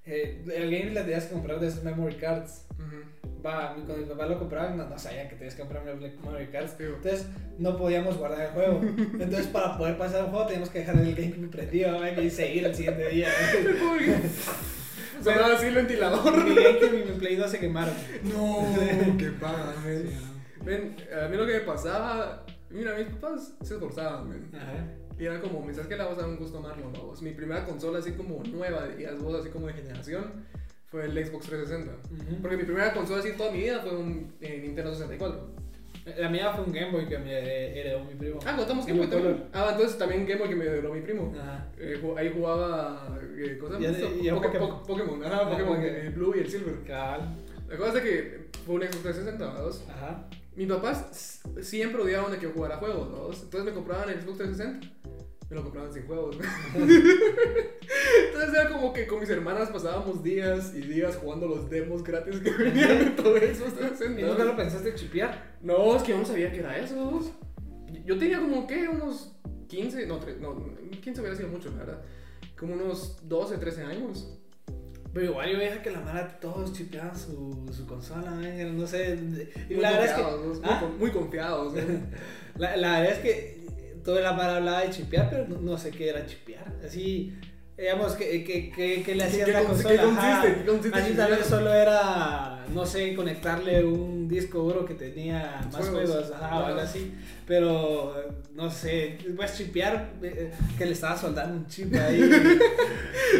Eh, 0.05 0.43
el 0.53 0.69
GameCube 0.69 0.93
la 0.93 1.01
tenías 1.01 1.25
que 1.25 1.33
comprar 1.33 1.59
de 1.59 1.67
esos 1.69 1.83
memory 1.83 2.15
cards. 2.17 2.67
Ujú. 2.75 3.30
Va, 3.45 3.73
cuando 3.73 3.97
mi 3.97 4.05
papá 4.05 4.25
lo 4.27 4.37
compraba, 4.37 4.69
no, 4.69 4.87
no 4.87 4.99
sabía 4.99 5.27
que 5.27 5.35
tenías 5.35 5.55
que 5.55 5.61
comprar. 5.61 5.83
Sí, 5.83 5.89
güey. 6.23 6.93
Entonces 6.93 7.27
no 7.57 7.77
podíamos 7.77 8.17
guardar 8.17 8.41
el 8.41 8.51
juego. 8.51 8.81
Entonces 9.13 9.47
para 9.47 9.77
poder 9.77 9.97
pasar 9.97 10.25
el 10.25 10.31
juego 10.31 10.45
teníamos 10.45 10.69
que 10.69 10.79
dejar 10.79 10.97
el 10.97 11.15
GameCube 11.15 11.49
prendido 11.49 12.21
y 12.21 12.29
seguir 12.29 12.65
el 12.65 12.75
siguiente 12.75 13.09
día. 13.09 13.29
Sonaba 15.23 15.53
así 15.53 15.67
el 15.67 15.75
ventilador. 15.75 16.43
mi 16.43 16.55
GameCube 16.55 16.99
y 16.99 17.11
mi 17.11 17.19
Play 17.19 17.35
2 17.35 17.49
se 17.49 17.59
quemaron. 17.59 17.93
No, 18.23 18.67
qué 19.17 19.31
paga. 19.31 19.73
Ven, 20.63 20.95
a 21.11 21.27
mí 21.27 21.37
lo 21.37 21.45
que 21.47 21.53
me 21.53 21.59
pasaba, 21.61 22.45
mira, 22.69 22.95
mis 22.95 23.07
papás 23.07 23.53
se 23.61 23.73
esforzaban, 23.73 24.29
men. 24.29 24.51
Ajá. 24.53 24.85
Y 25.21 25.25
era 25.25 25.39
como, 25.39 25.63
me 25.63 25.71
sabes 25.71 25.87
que 25.87 25.95
le 25.95 26.03
vas 26.03 26.17
a 26.17 26.21
dar 26.21 26.29
un 26.29 26.37
gusto 26.37 26.57
amarlo, 26.57 26.89
¿no? 26.91 27.13
Mi 27.21 27.29
primera 27.29 27.63
consola 27.63 27.99
así 27.99 28.13
como 28.13 28.43
nueva, 28.43 28.87
dirías 28.87 29.21
vos, 29.21 29.39
así 29.39 29.49
como 29.49 29.67
de 29.67 29.73
generación, 29.73 30.45
fue 30.91 31.05
el 31.05 31.25
Xbox 31.25 31.45
360. 31.47 31.91
Ujú. 32.13 32.41
Porque 32.41 32.57
mi 32.57 32.63
primera 32.63 32.93
consola 32.93 33.19
así 33.21 33.31
toda 33.37 33.51
mi 33.51 33.59
vida 33.59 33.79
fue 33.81 33.95
un 33.97 34.33
eh, 34.41 34.59
Nintendo 34.61 34.93
64. 34.93 35.61
La 36.17 36.29
mía 36.29 36.51
fue 36.53 36.65
un 36.65 36.71
Game 36.71 36.91
Boy 36.91 37.07
que 37.07 37.17
me 37.19 37.31
heredó 37.79 38.03
mi 38.03 38.15
primo. 38.15 38.39
Ah, 38.45 38.55
contamos 38.57 38.85
Game 38.87 38.99
Boy 38.99 39.07
también. 39.07 39.43
Ah, 39.53 39.69
entonces 39.71 39.97
también 39.97 40.25
Game 40.25 40.39
Boy 40.39 40.49
que 40.49 40.55
me 40.55 40.65
dio 40.81 40.93
mi 40.93 41.01
primo. 41.01 41.33
Ajá. 41.39 41.67
Eh, 41.77 41.99
ju- 42.01 42.17
ahí 42.17 42.31
jugaba, 42.35 43.17
eh, 43.37 43.57
¿cómo 43.61 43.77
se 43.77 43.81
llama? 44.23 44.41
Pokémon. 44.41 44.69
Po- 44.69 44.83
Pokémon, 44.83 45.23
ajá, 45.23 45.41
Ah, 45.45 45.49
Pokémon, 45.51 45.81
el 45.81 46.09
Blue 46.11 46.33
y 46.35 46.39
el 46.39 46.49
Silver. 46.49 46.75
Cabal. 46.87 47.35
La 47.69 47.77
cosa 47.77 47.97
es 47.99 48.03
que 48.03 48.47
fue 48.65 48.75
un 48.75 48.81
Xbox 48.81 49.01
360, 49.03 49.53
¿verdad? 49.53 49.71
Ajá. 49.89 50.27
Mis 50.55 50.67
papás 50.67 51.41
siempre 51.61 52.01
odiaban 52.01 52.31
de 52.31 52.37
que 52.37 52.43
yo 52.47 52.51
jugara 52.51 52.77
juegos, 52.77 53.09
¿no? 53.09 53.25
Entonces 53.31 53.63
me 53.63 53.71
compraban 53.71 54.09
el 54.09 54.19
Xbox 54.21 54.39
360. 54.39 54.87
Me 55.51 55.57
lo 55.57 55.63
compraban 55.63 55.91
sin 55.93 56.07
juegos. 56.07 56.37
Entonces 56.73 58.53
era 58.53 58.69
como 58.69 58.93
que 58.93 59.05
con 59.05 59.19
mis 59.19 59.29
hermanas 59.29 59.69
pasábamos 59.69 60.23
días 60.23 60.73
y 60.73 60.79
días 60.81 61.17
jugando 61.17 61.47
los 61.47 61.69
demos 61.69 62.03
gratis 62.03 62.39
que 62.39 62.51
venían 62.51 62.99
de 62.99 63.05
todo 63.11 63.35
Xbox 63.35 63.59
¿Y 63.59 63.83
nunca 63.83 63.95
360. 63.97 64.43
lo 64.45 64.55
pensaste 64.55 64.95
chipear? 64.95 65.57
No, 65.61 65.95
es 65.97 66.03
que 66.03 66.11
yo 66.11 66.17
no 66.19 66.25
sabía 66.25 66.51
que 66.51 66.59
era 66.59 66.77
eso. 66.77 67.19
Yo 68.05 68.17
tenía 68.17 68.39
como, 68.39 68.65
¿qué? 68.65 68.87
Unos 68.87 69.35
15, 69.67 70.07
no, 70.07 70.21
tre- 70.21 70.37
no, 70.39 70.55
15 71.01 71.19
hubiera 71.19 71.35
sido 71.35 71.49
mucho, 71.49 71.69
la 71.71 71.77
verdad. 71.79 72.01
Como 72.57 72.73
unos 72.75 73.19
12, 73.27 73.57
13 73.57 73.83
años. 73.83 74.37
Pero 75.13 75.25
igual 75.25 75.51
yo 75.51 75.57
veía 75.57 75.81
que 75.81 75.91
la 75.91 75.99
mara 75.99 76.39
todos 76.39 76.71
chipeaban 76.71 77.17
su, 77.19 77.65
su 77.73 77.85
consola, 77.85 78.31
man, 78.31 78.77
no 78.77 78.87
sé. 78.87 79.17
Muy 79.69 79.81
la 79.81 79.91
verdad 79.91 80.05
es 80.05 80.13
que. 80.13 80.21
confiados, 80.21 80.59
muy, 80.61 80.69
¿Ah? 80.71 80.89
muy 80.97 81.11
confiados. 81.11 81.73
la 82.57 82.69
verdad 82.77 83.05
es 83.11 83.19
que 83.19 83.61
toda 84.03 84.21
la 84.21 84.33
mara 84.33 84.57
hablaba 84.57 84.81
de 84.81 84.89
chipear, 84.89 85.29
pero 85.29 85.47
no, 85.47 85.59
no 85.61 85.77
sé 85.77 85.91
qué 85.91 86.09
era 86.09 86.25
chipear. 86.25 86.65
Así, 86.85 87.33
digamos, 87.77 88.13
que, 88.13 88.43
que, 88.43 88.71
que, 88.71 89.03
que 89.03 89.15
le 89.15 89.23
hacías 89.23 89.45
¿Qué 89.47 89.53
la 89.53 89.61
cons- 89.63 89.67
consola. 89.67 89.89
qué 89.89 89.97
consiste? 90.01 90.27
ajá. 90.29 90.55
¿Qué 90.55 90.65
consiste 90.65 90.99
Así 90.99 91.13
tal 91.13 91.31
vez 91.31 91.45
solo 91.45 91.73
era, 91.73 92.65
no 92.73 92.85
sé, 92.85 93.15
conectarle 93.15 93.83
un 93.83 94.27
disco 94.27 94.59
duro 94.59 94.85
que 94.85 94.93
tenía 94.93 95.61
más 95.73 95.87
Juegos. 95.87 96.09
juegos, 96.09 96.31
ajá, 96.31 96.59
o 96.59 96.65
algo 96.67 96.79
así. 96.81 97.13
Pero, 97.47 98.15
no 98.53 98.69
sé, 98.69 99.17
puedes 99.35 99.57
chipear 99.57 100.13
eh, 100.21 100.51
que 100.77 100.85
le 100.85 100.91
estaba 100.93 101.17
soldando 101.17 101.55
un 101.57 101.67
chip 101.67 101.93
ahí. 101.95 102.21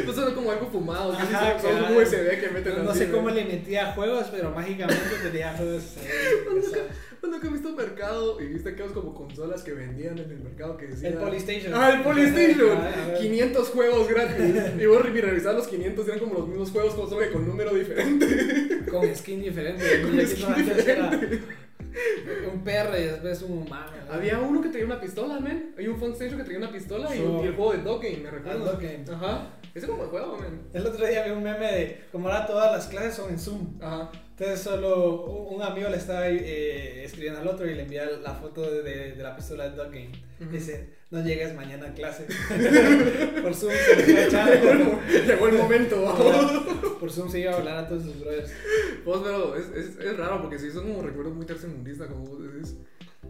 Pues 0.06 0.18
era 0.18 0.34
como 0.34 0.50
algo 0.52 0.68
fumado, 0.68 1.12
que 1.12 1.22
Ajá, 1.22 1.58
cabal. 1.58 1.96
USB 1.98 2.40
que 2.40 2.50
meten 2.54 2.78
no, 2.78 2.84
no 2.84 2.96
sé 2.96 3.12
cómo 3.12 3.30
le 3.30 3.44
metía 3.44 3.92
juegos, 3.94 4.28
pero 4.32 4.50
mágicamente 4.52 5.04
tenía 5.22 5.54
juegos. 5.54 5.84
eh. 5.98 6.88
Cuando 7.22 7.40
que 7.40 7.50
viste 7.50 7.68
un 7.68 7.76
mercado 7.76 8.42
y 8.42 8.48
viste 8.48 8.70
aquellos 8.70 8.94
como 8.94 9.14
consolas 9.14 9.62
que 9.62 9.74
vendían 9.74 10.18
en 10.18 10.32
el 10.32 10.40
mercado 10.40 10.76
que 10.76 10.88
decía... 10.88 11.10
El 11.10 11.16
Polystation. 11.20 11.72
Ah, 11.76 11.92
el 11.94 12.02
Polystation. 12.04 12.78
Ah, 12.78 12.92
ah, 12.96 13.14
500 13.22 13.70
juegos 13.70 14.08
gratis. 14.10 14.56
Y 14.80 14.86
vos 14.88 15.04
revisar 15.04 15.54
los 15.54 15.68
500 15.68 16.08
eran 16.08 16.20
como 16.20 16.34
los 16.34 16.48
mismos 16.48 16.72
juegos, 16.72 16.96
solo 16.96 17.20
que 17.20 17.30
con 17.32 17.48
número 17.48 17.74
diferente. 17.76 18.82
Con 18.92 19.16
skin 19.16 19.42
diferente. 19.42 20.02
Con 20.02 20.20
skin 20.28 20.56
diferente. 20.56 21.40
Un 22.52 22.64
perro 22.64 22.98
y 22.98 23.04
después 23.04 23.42
un 23.44 23.60
humano. 23.60 23.92
Había 24.10 24.40
uno 24.40 24.62
que 24.62 24.70
traía 24.70 24.86
una 24.86 25.00
pistola, 25.00 25.40
man. 25.40 25.74
Hay 25.78 25.88
un 25.88 25.98
Phone 25.98 26.14
Station 26.14 26.38
que 26.38 26.44
traía 26.44 26.58
una 26.60 26.72
pistola 26.72 27.16
y, 27.16 27.20
So- 27.20 27.42
y 27.44 27.48
el 27.48 27.56
juego 27.56 27.72
de 27.74 27.84
Dog 27.84 28.02
Game, 28.02 28.18
me 28.18 28.32
recuerdo. 28.32 28.66
Dog 28.66 28.82
Game. 28.82 29.06
Ajá. 29.10 29.48
Ese 29.74 29.88
como 29.88 30.04
el 30.04 30.10
juego, 30.10 30.38
man. 30.38 30.62
El 30.74 30.86
otro 30.86 31.06
día 31.06 31.24
vi 31.24 31.32
un 31.32 31.44
meme 31.44 31.72
de 31.72 32.02
como 32.12 32.28
ahora 32.28 32.46
todas 32.46 32.72
las 32.74 32.88
clases 32.88 33.14
son 33.16 33.30
en 33.30 33.40
Zoom. 33.40 33.78
Ajá. 33.82 34.12
Entonces 34.42 34.62
solo 34.64 35.26
un 35.52 35.62
amigo 35.62 35.88
le 35.90 35.98
estaba 35.98 36.28
eh, 36.28 37.04
escribiendo 37.04 37.42
al 37.42 37.48
otro 37.48 37.70
y 37.70 37.76
le 37.76 37.84
envía 37.84 38.06
la 38.24 38.34
foto 38.34 38.64
de, 38.72 38.82
de- 38.82 39.12
de 39.12 39.22
la 39.22 39.36
pistola 39.36 39.70
de 39.70 39.76
Dog 39.76 39.92
Game. 39.92 40.10
Ujú. 40.40 40.50
Dice, 40.50 40.90
no 41.12 41.24
llegues 41.24 41.54
mañana 41.54 41.90
a 41.90 41.94
clase. 41.94 42.26
Por 43.44 43.54
Zoom 43.54 43.72
se 43.72 44.10
iba 44.12 44.20
a 44.22 44.26
echar. 44.26 45.08
Llegó 45.28 45.48
el 45.48 45.54
momento. 45.54 46.98
Por 47.00 47.12
Zoom 47.12 47.30
se 47.30 47.42
iba 47.42 47.52
a 47.52 47.58
hablar 47.58 47.78
a 47.78 47.88
todos 47.88 48.02
sus 48.02 48.20
brothers. 48.20 48.52
Pues, 49.06 49.20
pero 49.24 49.56
es, 49.56 49.66
es, 49.76 50.00
es 50.00 50.18
raro 50.18 50.42
porque 50.42 50.58
sí 50.58 50.72
son 50.72 50.88
como 50.88 51.04
recuerdos 51.04 51.36
muy 51.36 51.46
tercermundistas, 51.46 52.08
como 52.08 52.26
vos 52.26 52.40
decís. 52.42 52.76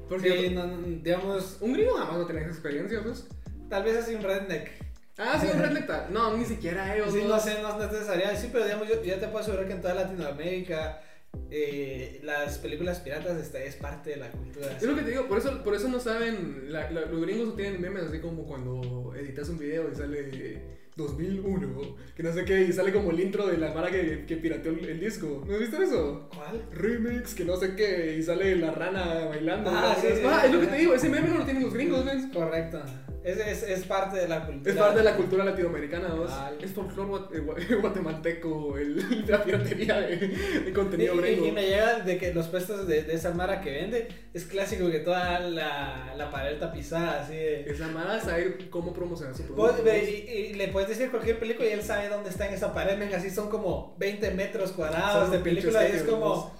Porque 0.08 0.48
Sí, 0.48 0.50
no, 0.56 0.66
no, 0.66 0.78
digamos, 0.88 1.58
un 1.60 1.74
gringo 1.74 1.92
jamás 1.96 2.20
no 2.20 2.26
tenía 2.26 2.44
esa 2.44 2.52
experiencia, 2.52 3.04
pues. 3.04 3.28
tal 3.70 3.84
vez 3.84 3.98
así 3.98 4.16
un 4.16 4.22
redneck. 4.24 4.70
Ah, 5.18 5.38
sí, 5.40 5.48
un 5.54 5.60
redneck. 5.62 6.10
No, 6.10 6.36
ni 6.38 6.46
siquiera 6.46 6.96
ellos. 6.96 7.14
Sí, 7.14 7.24
¿no? 7.28 7.40
sé, 7.40 7.62
no 7.62 7.70
es 7.84 7.92
necesario. 7.92 8.26
Sí, 8.36 8.50
pero 8.52 8.66
digamos, 8.66 8.88
yo 8.88 9.04
ya 9.04 9.20
te 9.20 9.28
puedo 9.28 9.40
asegurar 9.40 9.68
que 9.68 9.74
en 9.74 9.82
toda 9.82 9.94
Latinoamérica 9.94 11.02
eh, 11.50 12.20
las 12.24 12.58
películas 12.58 13.00
piratas 13.00 13.38
está, 13.38 13.60
es 13.60 13.76
parte 13.76 14.12
de 14.12 14.16
la 14.18 14.32
cultura. 14.32 14.68
Es 14.76 14.84
lo 14.84 14.96
que 14.96 15.02
te 15.04 15.12
digo, 15.12 15.28
por 15.28 15.38
eso, 15.38 15.64
por 15.64 15.76
eso 15.76 15.88
no 15.90 16.00
saben, 16.00 16.66
la- 16.72 16.90
la- 16.92 17.06
los 17.06 17.22
gringos 17.22 17.50
no 17.50 17.54
tienen 17.54 17.80
memes 17.82 18.04
así 18.04 18.20
como 18.20 18.46
cuando 18.46 19.14
editas 19.16 19.48
un 19.50 19.58
video 19.60 19.90
y 19.92 19.96
sale 19.96 20.62
2001, 20.96 21.96
que 22.16 22.24
no 22.24 22.34
sé 22.34 22.46
qué, 22.46 22.62
y 22.64 22.74
sale 22.74 22.92
como 22.94 23.12
el 23.12 23.20
intro 23.20 23.48
de 23.48 23.58
la 23.58 23.74
mara 23.74 23.90
que, 23.90 24.26
que 24.26 24.38
pirateó 24.38 24.72
el, 24.72 24.86
el 24.86 25.00
disco. 25.00 25.44
¿No 25.48 25.54
has 25.54 25.60
visto 25.60 25.82
eso? 25.82 26.30
¿Cuál? 26.36 26.62
Remix, 26.74 27.34
que 27.34 27.46
no 27.46 27.56
sé 27.58 27.76
qué, 27.76 28.16
y 28.20 28.24
sale 28.24 28.56
la 28.58 28.72
rana 28.72 29.26
bailando. 29.30 29.70
Ah, 29.74 29.96
sí, 30.00 30.08
sí, 30.14 30.22
Ah, 30.26 30.44
es 30.46 30.54
lo 30.54 30.60
que 30.62 30.68
te 30.68 30.76
digo, 30.78 30.94
ese 30.94 31.10
meme 31.10 31.30
no 31.30 31.40
lo 31.40 31.46
tienen 31.46 31.64
los 31.64 31.74
gringos, 31.74 32.06
¿ves? 32.06 32.26
Correcto. 32.34 32.82
Es, 33.24 33.38
es, 33.38 33.62
es 33.70 33.86
parte 33.86 34.18
de 34.18 34.28
la 34.28 34.44
cultura. 34.48 34.72
Es 34.74 34.80
parte 34.80 34.98
de 34.98 35.04
la 35.04 35.16
cultura 35.16 35.46
latinoamericana, 35.46 36.08
¿no? 36.10 36.24
Vale. 36.24 36.58
Es 36.60 36.72
folclore 36.72 37.12
gua- 37.44 37.82
guatemalteco, 37.82 38.80
el, 38.80 39.26
la 39.28 39.44
piratería 39.44 40.02
de, 40.02 40.18
de 40.18 40.70
Y, 40.70 40.74
contenido 40.74 41.14
y- 41.14 41.18
gringo. 41.20 41.46
y 41.46 41.52
me 41.52 41.68
llega 41.68 42.00
de 42.00 42.18
que 42.18 42.34
los 42.34 42.48
puestos 42.48 42.88
de, 42.88 43.04
de 43.04 43.14
esa 43.14 43.32
mara 43.32 43.62
que 43.62 43.70
vende 43.70 44.08
es 44.34 44.46
clásico 44.46 44.90
que 44.90 45.02
toda 45.02 45.40
la, 45.40 46.16
la 46.18 46.32
pared 46.32 46.58
tapizada 46.58 47.22
así 47.22 47.36
de... 47.36 47.70
Esa 47.70 47.90
mara 47.90 48.20
sabe 48.20 48.58
cómo 48.72 48.92
promocionar 48.92 49.36
su 49.36 49.44
producto. 49.44 49.84
y, 49.88 50.32
y 50.32 50.54
le 50.56 50.70
puedes 50.82 50.98
decir 50.98 51.12
cualquier 51.12 51.40
película 51.40 51.70
y 51.70 51.74
él 51.74 51.84
sabe 51.84 52.10
dónde 52.10 52.30
está 52.30 52.48
en 52.48 52.56
esa 52.56 52.74
pared, 52.74 52.98
venga, 52.98 53.18
así 53.18 53.30
son 53.30 53.50
como 53.50 53.96
20 54.00 54.32
metros 54.32 54.72
cuadrados 54.72 55.24
Son 55.24 55.32
de 55.32 55.40
película 55.40 55.88
y 55.88 55.92
es 55.92 56.04
como 56.04 56.54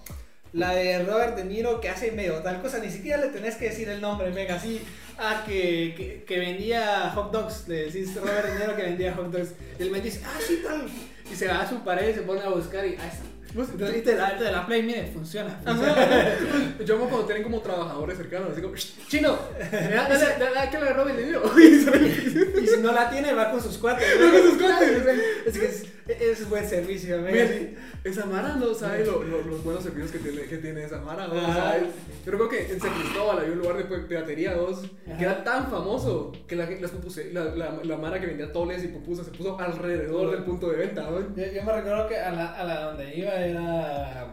la 0.54 0.76
de 0.76 1.04
Robert 1.04 1.36
De 1.36 1.46
Niro 1.46 1.82
que 1.82 1.90
hace 1.90 2.12
medio 2.12 2.36
tal 2.36 2.62
cosa, 2.62 2.78
ni 2.80 2.90
siquiera 2.90 3.18
le 3.20 3.30
tenés 3.30 3.56
que 3.56 3.70
decir 3.70 3.90
el 3.90 4.00
nombre, 4.00 4.30
venga, 4.30 4.56
así, 4.56 4.82
ah, 5.18 5.44
que, 5.46 5.96
que, 5.98 6.24
que 6.24 6.40
vendía 6.40 7.12
hot 7.16 7.32
dogs, 7.32 7.68
le 7.68 7.86
decís 7.86 8.16
Robert 8.16 8.48
De 8.48 8.60
Niro 8.60 8.76
que 8.76 8.84
vendía 8.84 9.14
hot 9.16 9.32
dogs, 9.32 9.54
y 9.80 9.84
el 9.84 9.92
me 9.92 10.02
dice, 10.02 10.22
ah, 10.26 10.40
sí, 10.46 10.62
tal, 10.64 10.86
y 11.32 11.36
se 11.36 11.48
va 11.48 11.62
a 11.62 11.70
su 11.70 11.84
pared 11.84 12.10
y 12.10 12.14
se 12.14 12.22
pone 12.22 12.42
a 12.42 12.50
buscar 12.50 12.86
y, 12.86 12.96
ah, 12.96 13.08
está. 13.08 13.24
Y 13.54 14.02
te 14.02 14.16
la, 14.16 14.38
te 14.38 14.52
la 14.52 14.66
play, 14.66 14.82
mire, 14.84 15.08
funciona. 15.14 15.60
Yo 16.86 16.96
amo 16.96 17.10
cuando 17.10 17.26
tienen 17.26 17.44
como 17.44 17.60
trabajadores 17.62 18.18
cercanos, 18.18 18.52
así 18.52 18.62
como, 18.62 18.76
"Shh, 18.76 19.08
chino, 19.10 19.38
dale, 19.72 19.72
dale, 19.96 20.18
dale, 20.40 20.54
dale, 20.56 20.72
que 20.72 20.80
le 20.80 20.94
robe 20.94 21.12
el 21.12 21.18
dinero. 21.18 21.44
Y 22.62 22.68
si 22.68 22.78
no 22.80 22.92
la 22.94 23.10
tiene, 23.10 23.34
va 23.34 23.52
con 23.52 23.62
sus 23.62 23.78
cuates. 23.78 24.08
Va 24.22 24.32
con 24.32 24.42
sus 24.42 24.62
cuates. 24.62 25.06
Es 25.46 25.58
que 25.58 25.66
es, 25.66 25.84
es 26.08 26.50
buen 26.50 26.68
servicio. 26.68 27.18
Miren, 27.20 27.78
esa 28.04 28.26
Mara 28.26 28.56
no 28.56 28.74
sabe 28.74 29.06
lo- 29.06 29.24
lo- 29.24 29.42
los 29.44 29.64
buenos 29.64 29.84
servicios 29.84 30.12
que 30.12 30.20
tiene, 30.20 30.44
que 30.48 30.58
tiene 30.58 30.84
esa 30.84 31.00
Mara. 31.02 31.28
¿no? 31.28 31.34
Ah. 31.36 31.76
yo 32.26 32.32
creo 32.32 32.50
que 32.50 32.72
en 32.72 32.80
San 32.80 32.94
Cristóbal 32.94 33.40
había 33.40 33.52
un 33.54 33.60
lugar 33.60 33.78
de 33.78 33.98
piratería 34.00 34.54
2 34.56 34.82
que 35.18 35.24
era 35.24 35.44
tan 35.44 35.70
famoso 35.70 36.32
que 36.48 36.56
la, 36.56 36.70
las 36.70 36.94
pupuse- 36.94 37.32
la, 37.32 37.46
la, 37.56 37.80
la 37.84 37.98
Mara 37.98 38.20
que 38.20 38.28
vendía 38.28 38.52
toles 38.52 38.84
y 38.84 38.88
pupusas 38.88 39.26
se 39.26 39.32
puso 39.32 39.60
alrededor 39.60 40.32
del 40.32 40.44
punto 40.44 40.70
de 40.70 40.78
venta. 40.78 41.04
¿no? 41.10 41.20
Yo, 41.36 41.46
yo 41.52 41.64
me 41.64 41.74
recuerdo 41.74 42.08
que 42.08 42.18
a 42.18 42.32
la, 42.32 42.48
a 42.54 42.64
la 42.64 42.82
donde 42.86 43.16
iba 43.18 43.34
era. 43.34 44.28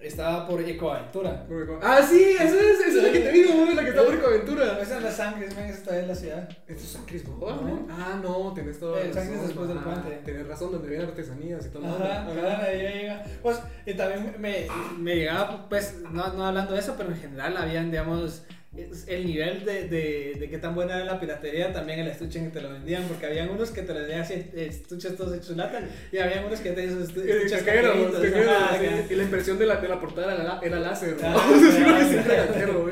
Estaba 0.00 0.46
por 0.48 0.62
Ecoaventura. 0.62 1.46
Ah, 1.82 2.00
sí, 2.02 2.22
esa 2.32 2.44
es, 2.44 2.80
esa 2.80 2.86
es 2.88 2.94
la 3.02 3.12
que 3.12 3.20
te 3.20 3.32
digo, 3.32 3.52
la 3.74 3.82
que 3.82 3.90
está 3.90 4.02
por 4.02 4.14
Aventura. 4.14 4.78
Esa 4.80 4.96
es 4.96 5.02
la 5.02 5.10
sangre, 5.10 5.46
man, 5.48 5.64
esa 5.66 5.78
está 5.78 5.98
en 5.98 6.08
la 6.08 6.14
ciudad. 6.14 6.48
¿Esto 6.66 6.82
es 6.84 6.88
San 6.88 7.04
Cristóbal? 7.04 7.56
No. 7.56 7.68
¿no? 7.68 7.86
Ah, 7.90 8.18
no, 8.22 8.52
tenés 8.54 8.80
toda 8.80 8.98
Eh, 8.98 9.12
San 9.12 9.24
Cris 9.26 9.32
razón. 9.34 9.46
después 9.48 9.68
del 9.68 9.78
Ah, 9.78 9.84
puente. 9.84 10.10
Tenés 10.24 10.48
razón, 10.48 10.72
donde 10.72 10.88
ven 10.88 11.02
artesanías 11.02 11.66
y 11.66 11.68
todo. 11.68 11.86
Ajá, 11.86 12.22
Ajá. 12.22 12.64
ahí 12.64 13.02
iba. 13.04 13.22
Pues, 13.42 13.60
y 13.84 13.92
también 13.94 14.34
me, 14.38 14.66
me 14.98 15.16
llegaba, 15.16 15.68
pues, 15.68 15.96
no, 16.10 16.32
no 16.32 16.46
hablando 16.46 16.72
de 16.72 16.80
eso, 16.80 16.94
pero 16.96 17.10
en 17.10 17.16
general 17.18 17.56
habían, 17.58 17.90
digamos, 17.90 18.44
el 18.72 19.26
nivel 19.26 19.64
de, 19.64 19.88
de, 19.88 20.36
de 20.38 20.48
qué 20.48 20.58
tan 20.58 20.74
buena 20.76 20.94
era 20.96 21.04
la 21.04 21.18
piratería, 21.18 21.72
también 21.72 21.98
el 22.00 22.08
estuche 22.08 22.38
en 22.38 22.46
que 22.46 22.50
te 22.52 22.60
lo 22.60 22.70
vendían, 22.70 23.02
porque 23.08 23.26
habían 23.26 23.50
unos 23.50 23.70
que 23.72 23.82
te 23.82 23.92
lo 23.92 23.98
vendían 23.98 24.20
así, 24.20 24.48
estuches 24.54 25.16
todos 25.16 25.34
hechos 25.36 25.56
lata, 25.56 25.80
y 26.12 26.18
habían 26.18 26.44
unos 26.44 26.60
que 26.60 26.70
te 26.70 26.84
esos 26.84 27.10
estu- 27.12 27.24
estuches 27.24 27.52
ajá, 27.54 28.78
sí. 28.78 28.86
acá. 28.86 29.04
Y 29.10 29.14
la 29.16 29.22
impresión 29.24 29.58
de 29.58 29.66
la, 29.66 29.76
de 29.80 29.88
la 29.88 29.98
portada 30.00 30.34
era, 30.34 30.44
la- 30.44 30.60
era 30.62 30.78
láser. 30.78 31.16
¿no? 31.20 31.28
Ah. 31.28 31.50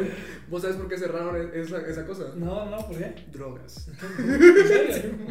¿Vos 0.48 0.62
sabes 0.62 0.76
por 0.76 0.88
qué 0.88 0.96
cerraron 0.96 1.36
e- 1.36 1.60
esa, 1.60 1.78
esa 1.86 2.06
cosa? 2.06 2.24
No, 2.34 2.66
no, 2.70 2.78
¿por 2.86 2.96
qué? 2.96 3.12
Drogas. 3.30 3.88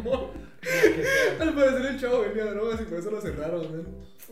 Ah. 0.06 1.44
Al 1.44 1.54
parecer 1.54 1.86
el 1.86 2.00
chavo 2.00 2.22
vendía 2.22 2.46
drogas 2.46 2.82
y 2.82 2.84
por 2.86 3.00
eso 3.00 3.12
lo 3.12 3.22
cerraron, 3.22 3.68
güey. 3.68 3.84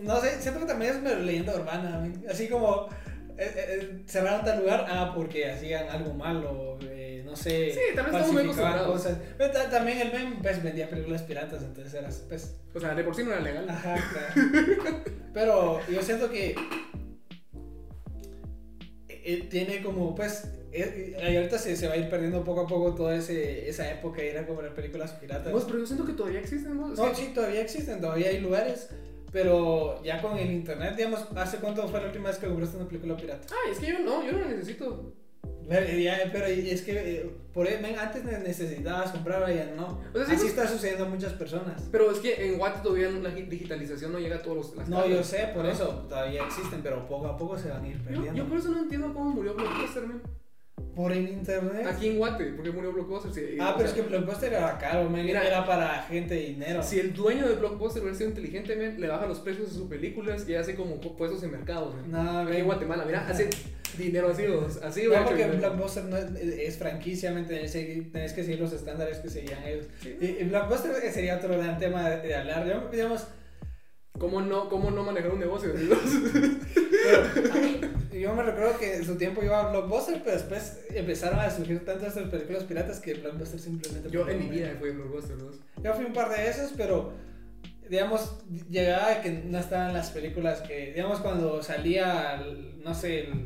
No 0.01 0.19
sé, 0.19 0.41
siento 0.41 0.59
que 0.61 0.65
también 0.65 0.91
es 0.91 0.97
una 0.99 1.13
leyenda 1.15 1.55
urbana, 1.55 2.05
así 2.29 2.49
como 2.49 2.89
eh, 3.37 3.51
eh, 3.55 4.03
cerraron 4.07 4.45
tal 4.45 4.59
lugar, 4.61 4.85
ah, 4.89 5.11
porque 5.15 5.49
hacían 5.51 5.89
algo 5.89 6.13
malo, 6.13 6.77
eh, 6.83 7.21
no 7.25 7.35
sé, 7.35 7.71
Sí, 7.71 7.79
también 7.95 8.15
estamos 8.15 8.33
muy 8.33 8.43
acostumbrados. 8.43 8.87
cosas. 8.87 9.17
Pero 9.37 9.53
también 9.69 9.99
el 9.99 10.11
men 10.13 10.41
pues, 10.41 10.63
vendía 10.63 10.89
películas 10.89 11.21
piratas, 11.23 11.63
entonces 11.63 11.93
era, 11.93 12.09
pues, 12.29 12.55
O 12.73 12.79
sea, 12.79 12.93
de 12.95 13.03
por 13.03 13.15
sí 13.15 13.23
no 13.23 13.31
era 13.31 13.41
legal. 13.41 13.69
ajá, 13.69 13.95
claro. 13.95 15.03
Pero 15.33 15.79
yo 15.89 16.01
siento 16.01 16.29
que 16.29 16.55
eh, 19.09 19.47
tiene 19.49 19.81
como, 19.81 20.13
pues, 20.15 20.45
eh, 20.71 21.15
eh, 21.17 21.37
ahorita 21.37 21.57
se, 21.57 21.75
se 21.75 21.87
va 21.87 21.93
a 21.93 21.97
ir 21.97 22.09
perdiendo 22.09 22.43
poco 22.43 22.61
a 22.61 22.67
poco 22.67 22.93
toda 22.95 23.15
ese, 23.15 23.67
esa 23.69 23.89
época, 23.91 24.21
era 24.21 24.45
como 24.45 24.61
las 24.61 24.73
películas 24.73 25.11
piratas. 25.13 25.51
Vos, 25.51 25.63
pero 25.65 25.79
yo 25.79 25.85
siento 25.85 26.05
que 26.05 26.13
todavía 26.13 26.39
existen, 26.39 26.75
¿no? 26.77 26.87
No, 26.89 27.15
sí, 27.15 27.31
todavía 27.33 27.61
existen, 27.61 28.01
todavía 28.01 28.29
hay 28.29 28.39
lugares, 28.39 28.89
pero 29.35 30.01
ya 30.01 30.21
con 30.21 30.37
el 30.37 30.49
internet, 30.49 30.95
digamos, 30.95 31.25
¿hace 31.35 31.57
cuánto 31.57 31.85
fue 31.89 31.99
la 31.99 32.05
última 32.07 32.29
vez 32.29 32.37
que 32.37 32.47
compraste 32.47 32.77
una 32.77 32.87
película 32.87 33.17
pirata? 33.17 33.45
Ay, 33.65 33.73
es 33.73 33.79
que 33.79 33.87
yo 33.87 33.99
no, 33.99 34.25
yo 34.25 34.31
no 34.31 34.39
la 34.39 34.45
necesito. 34.47 35.11
Pero, 35.67 35.97
ya- 35.97 36.29
pero 36.31 36.45
es 36.45 36.81
que 36.83 36.91
eh, 36.93 37.29
por 37.53 37.67
ahí, 37.67 37.77
men, 37.81 37.99
antes 37.99 38.23
ne- 38.23 38.39
necesitabas 38.39 39.11
comprar, 39.11 39.41
ahora 39.41 39.53
ya 39.53 39.73
no. 39.75 39.99
O 40.13 40.17
sea, 40.17 40.25
sí, 40.25 40.31
Así 40.31 40.35
pues- 40.35 40.43
está 40.45 40.67
sucediendo 40.69 41.03
a 41.03 41.09
muchas 41.09 41.33
personas. 41.33 41.83
Pero 41.91 42.09
es 42.11 42.19
que 42.19 42.47
en 42.47 42.61
Watt 42.61 42.81
todavía 42.81 43.09
la 43.11 43.29
digitalización 43.29 44.13
no 44.13 44.19
llega 44.19 44.37
a 44.37 44.41
todos 44.41 44.55
los 44.57 44.75
las 44.77 44.87
No, 44.87 45.05
yo 45.05 45.21
sé, 45.21 45.49
por 45.53 45.65
Ajá. 45.65 45.73
eso 45.73 45.87
todavía 46.07 46.45
existen, 46.45 46.79
pero 46.81 47.05
poco 47.05 47.27
a 47.27 47.35
poco 47.35 47.57
se 47.57 47.67
van 47.69 47.83
a 47.83 47.87
ir 47.89 47.97
Yo, 47.97 48.03
perdiendo. 48.05 48.33
yo 48.35 48.45
por 48.47 48.57
eso 48.59 48.69
no 48.69 48.79
entiendo 48.79 49.13
cómo 49.13 49.31
murió 49.31 49.53
Blockbuster, 49.53 50.07
man. 50.07 50.21
Por 50.95 51.11
el 51.11 51.27
internet. 51.27 51.85
Aquí 51.87 52.07
en 52.07 52.17
Guate, 52.17 52.45
¿por 52.53 52.63
qué 52.63 52.71
murió 52.71 52.93
Blockbuster? 52.93 53.31
Ah, 53.59 53.73
pero 53.75 53.89
es 53.89 53.93
que 53.95 54.01
Blockbuster 54.03 54.53
era 54.53 54.77
caro, 54.77 55.09
men, 55.09 55.25
Mira, 55.25 55.43
era 55.45 55.65
para 55.65 56.03
gente 56.03 56.35
de 56.35 56.41
dinero. 56.41 56.81
Si 56.81 56.99
el 56.99 57.13
dueño 57.13 57.47
de 57.47 57.55
Blockbuster 57.55 58.01
hubiera 58.01 58.17
sido 58.17 58.29
inteligente, 58.29 58.75
man, 58.77 58.99
le 58.99 59.07
baja 59.09 59.25
los 59.25 59.39
precios 59.39 59.67
de 59.67 59.73
sus 59.77 59.89
películas 59.89 60.47
y 60.47 60.55
hace 60.55 60.73
como 60.75 61.01
pu- 61.01 61.15
puestos 61.17 61.43
en 61.43 61.51
mercados. 61.51 61.93
man. 61.95 62.11
No, 62.11 62.39
Aquí 62.49 62.57
en 62.57 62.65
Guatemala, 62.65 63.03
mira, 63.05 63.27
hace 63.27 63.49
dinero 63.97 64.29
así, 64.29 64.43
así 64.83 65.03
No, 65.03 65.13
hecho 65.13 65.23
porque 65.25 65.43
dinero. 65.45 65.57
Blockbuster 65.59 66.03
no 66.05 66.15
es, 66.17 66.25
es 66.35 66.77
franquicia, 66.77 67.33
Tenés 67.33 68.33
que 68.33 68.43
seguir 68.43 68.59
los 68.61 68.71
estándares 68.71 69.17
que 69.19 69.29
seguían 69.29 69.63
ellos. 69.65 69.87
Sí. 70.01 70.17
Y, 70.21 70.25
y 70.25 70.43
Blockbuster 70.45 70.93
sería 71.11 71.35
otro 71.35 71.57
gran 71.57 71.77
tema 71.77 72.09
de, 72.09 72.27
de 72.27 72.35
hablar. 72.35 72.65
Yo, 72.67 72.89
digamos, 72.89 73.27
¿Cómo 74.17 74.39
no, 74.41 74.69
¿Cómo 74.69 74.91
no 74.91 75.03
manejar 75.03 75.31
un 75.31 75.41
negocio? 75.41 75.73
yo 78.13 78.33
me 78.33 78.43
recuerdo 78.43 78.77
que 78.79 78.95
en 78.95 79.05
su 79.05 79.15
tiempo 79.17 79.43
iba 79.43 79.59
a 79.61 79.69
Blockbuster, 79.71 80.21
pero 80.23 80.37
después 80.37 80.79
empezaron 80.89 81.39
a 81.39 81.49
surgir 81.49 81.83
tantas 81.85 82.13
películas 82.13 82.63
piratas 82.63 82.99
que 82.99 83.13
Blockbuster 83.15 83.59
simplemente... 83.59 84.09
Yo 84.09 84.27
en 84.27 84.39
mi 84.39 84.49
vida 84.49 84.75
fui 84.79 84.89
a 84.89 84.93
Blockbuster, 84.93 85.37
¿no? 85.37 85.51
Yo 85.83 85.93
fui 85.93 86.05
un 86.05 86.13
par 86.13 86.29
de 86.29 86.43
veces, 86.43 86.73
pero 86.75 87.13
digamos, 87.89 88.39
llegaba 88.69 89.21
que 89.21 89.31
no 89.31 89.59
estaban 89.59 89.93
las 89.93 90.09
películas 90.11 90.61
que, 90.61 90.93
digamos, 90.93 91.19
cuando 91.19 91.61
salía, 91.61 92.43
no 92.83 92.93
sé, 92.95 93.21
el- 93.27 93.45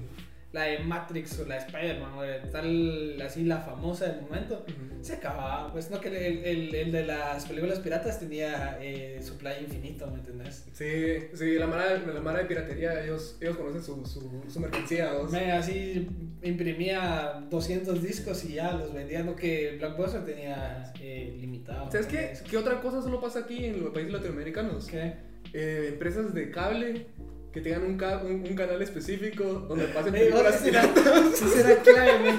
la 0.51 0.63
de 0.63 0.79
Matrix 0.79 1.39
o 1.39 1.45
la 1.45 1.55
de 1.55 1.61
Spider-Man 1.61 2.13
o 2.17 2.21
de 2.23 2.39
tal, 2.51 3.21
así 3.21 3.43
la 3.43 3.59
famosa 3.59 4.07
del 4.07 4.21
momento, 4.21 4.65
se 5.01 5.13
acababa. 5.13 5.71
Pues 5.71 5.91
no 5.91 5.99
que 6.01 6.07
el, 6.07 6.43
el, 6.43 6.75
el 6.75 6.91
de 6.91 7.05
las 7.05 7.45
películas 7.45 7.79
piratas 7.79 8.19
tenía 8.19 8.77
eh, 8.81 9.19
supply 9.21 9.53
infinito, 9.61 10.07
¿me 10.07 10.19
entendés? 10.19 10.65
Sí, 10.73 11.27
sí, 11.33 11.55
la 11.55 11.67
mara, 11.67 11.97
la 11.97 12.21
mara 12.21 12.39
de 12.39 12.45
piratería, 12.45 13.03
ellos, 13.03 13.37
ellos 13.39 13.57
conocen 13.57 13.83
su, 13.83 14.05
su, 14.05 14.43
su 14.51 14.59
mercancía. 14.59 15.13
¿vos? 15.13 15.31
Me, 15.31 15.51
así 15.51 16.07
imprimía 16.41 17.43
200 17.49 18.01
discos 18.01 18.43
y 18.45 18.53
ya 18.53 18.73
los 18.73 18.93
vendía, 18.93 19.23
no 19.23 19.35
que 19.35 19.75
Blockbuster 19.77 20.25
tenía 20.25 20.91
eh, 20.99 21.37
limitado. 21.39 21.91
¿Sabes 21.91 22.07
qué? 22.07 22.33
¿Qué 22.49 22.57
otra 22.57 22.81
cosa 22.81 23.01
solo 23.01 23.21
pasa 23.21 23.39
aquí 23.39 23.65
en 23.65 23.83
los 23.83 23.93
países 23.93 24.13
latinoamericanos? 24.13 24.87
¿Qué? 24.87 25.13
Eh, 25.53 25.87
empresas 25.89 26.33
de 26.33 26.51
cable 26.51 27.07
que 27.53 27.61
tengan 27.61 27.83
un, 27.83 27.97
ca- 27.97 28.21
un, 28.23 28.31
un 28.47 28.55
canal 28.55 28.79
específico 28.81 29.43
donde 29.67 29.85
pasen 29.85 30.13
Eh, 30.15 30.19
películas 30.19 30.57
piratas. 30.57 31.41
ese 31.41 31.59
era 31.61 31.81
clave, 31.81 32.35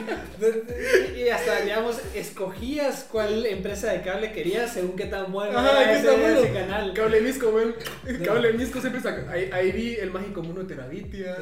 Y 1.18 1.28
hasta, 1.28 1.60
digamos, 1.62 1.98
escogías 2.14 3.06
cuál 3.10 3.44
empresa 3.46 3.92
de 3.92 4.02
cable 4.02 4.30
querías 4.32 4.72
según 4.72 4.94
qué 4.96 5.06
tan 5.06 5.32
bueno 5.32 5.58
Ajá, 5.58 5.82
era 5.82 5.92
qué 5.92 5.98
ese, 5.98 6.06
tan 6.08 6.20
bueno. 6.20 6.40
ese 6.40 6.52
canal. 6.52 6.92
Cable 6.94 7.20
Misco. 7.22 7.52
No. 7.60 8.24
Cable 8.24 8.52
Misco 8.52 8.80
siempre 8.80 9.02
saca. 9.02 9.30
Ahí, 9.32 9.50
ahí 9.52 9.72
vi 9.72 9.94
el 9.96 10.10
mágico 10.12 10.42
mundo 10.42 10.62
de 10.62 10.74
Terabitia. 10.74 11.36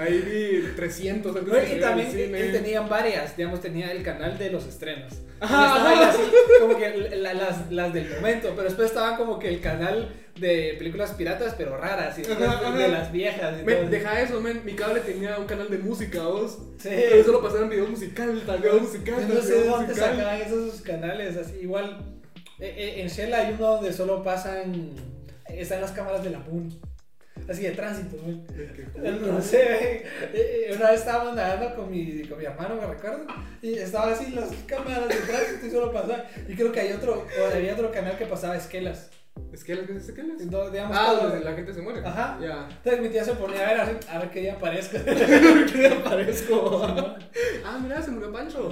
Ahí 0.00 0.18
vi 0.18 0.68
300 0.74 1.36
antes 1.36 1.52
No, 1.52 1.76
y 1.76 1.80
también 1.80 2.10
cine. 2.10 2.48
tenían 2.50 2.88
varias, 2.88 3.36
digamos, 3.36 3.60
tenía 3.60 3.92
el 3.92 4.02
canal 4.02 4.36
de 4.36 4.50
los 4.50 4.66
estrenos. 4.66 5.12
Ajá, 5.38 5.78
Y 5.78 5.98
ahí 5.98 6.02
así, 6.08 6.22
como 6.60 6.76
que 6.78 7.16
la- 7.18 7.34
las, 7.34 7.70
las 7.70 7.92
del 7.94 8.08
momento, 8.10 8.50
pero 8.56 8.64
después 8.64 8.88
estaba 8.88 9.16
como 9.16 9.38
que 9.38 9.48
el 9.48 9.60
canal 9.60 10.08
de 10.38 10.74
películas 10.78 11.12
piratas, 11.12 11.54
pero 11.56 11.76
raras, 11.76 12.18
y 12.18 12.22
de 12.22 12.32
ajá. 12.32 12.70
las 12.88 13.10
viejas. 13.12 13.60
Y 13.60 13.64
Men, 13.64 13.78
todo. 13.80 13.90
deja 13.90 14.20
eso, 14.20 14.40
men. 14.40 14.62
Mi 14.64 14.74
cable 14.74 15.00
tenía 15.00 15.38
un 15.38 15.46
canal 15.46 15.70
de 15.70 15.78
música, 15.78 16.22
vos. 16.22 16.58
Sí. 16.78 16.90
Pero 16.90 17.24
solo 17.24 17.42
pasaban 17.42 17.70
videos 17.70 17.88
musicales, 17.90 18.44
tal 18.46 18.58
video 18.60 18.80
musical, 18.80 19.26
Yo 19.28 19.34
no 19.34 19.40
sé 19.40 19.48
video 19.48 19.62
de 19.62 19.68
dónde 19.68 19.86
musical. 19.88 20.16
sacaban 20.16 20.40
esos 20.42 20.80
canales, 20.82 21.36
así, 21.36 21.58
igual. 21.62 21.98
eh, 22.60 22.74
eh, 22.76 23.00
en 23.02 23.08
Shell 23.08 23.32
hay 23.34 23.54
uno 23.54 23.66
donde 23.72 23.92
solo 23.92 24.22
pasan, 24.22 24.90
están 25.48 25.80
las 25.80 25.92
cámaras 25.92 26.22
de 26.24 26.30
la 26.30 26.44
PUN, 26.44 26.68
así 27.48 27.62
de 27.62 27.70
tránsito, 27.72 28.16
güey. 28.22 28.40
No 29.20 29.40
sé, 29.40 30.04
eh, 30.34 30.72
una 30.76 30.90
vez 30.90 31.00
estábamos 31.00 31.34
nadando 31.34 31.74
con 31.76 31.90
mi, 31.90 32.22
con 32.28 32.38
mi 32.38 32.44
hermano, 32.44 32.76
me 32.76 32.86
recuerdo, 32.86 33.26
y 33.62 33.74
estaba 33.74 34.12
así 34.12 34.32
las 34.32 34.50
cámaras 34.66 35.08
de 35.08 35.14
tránsito 35.16 35.66
y 35.66 35.70
solo 35.70 35.92
pasaba. 35.92 36.24
Y 36.48 36.54
creo 36.54 36.72
que 36.72 36.80
hay 36.80 36.92
otro, 36.92 37.26
o 37.40 37.54
había 37.54 37.72
otro 37.74 37.90
canal 37.90 38.16
que 38.18 38.26
pasaba 38.26 38.56
esquelas. 38.56 39.10
¿Esquelas? 39.56 39.86
¿Qué 39.86 39.96
es 39.96 40.08
esquelas? 40.08 40.40
Entonces, 40.40 40.72
digamos, 40.72 40.96
Ah, 41.00 41.12
donde 41.14 41.40
la 41.44 41.54
gente 41.54 41.72
se 41.72 41.80
muere. 41.80 42.00
Ajá. 42.06 42.38
Ya. 42.40 42.68
Entonces 42.70 43.00
mi 43.02 43.08
tía 43.08 43.24
se 43.24 43.32
ponía 43.32 43.66
a 43.68 43.72
ver, 43.72 43.80
así, 43.80 43.92
a 44.10 44.18
ver 44.18 44.30
qué 44.30 44.40
día 44.40 44.52
aparezco. 44.54 44.98
qué 45.04 45.78
día 45.78 45.92
aparezco. 45.98 46.86
Ah, 47.64 47.78
mira, 47.82 48.02
se 48.02 48.10
murió 48.10 48.30
Pancho. 48.32 48.68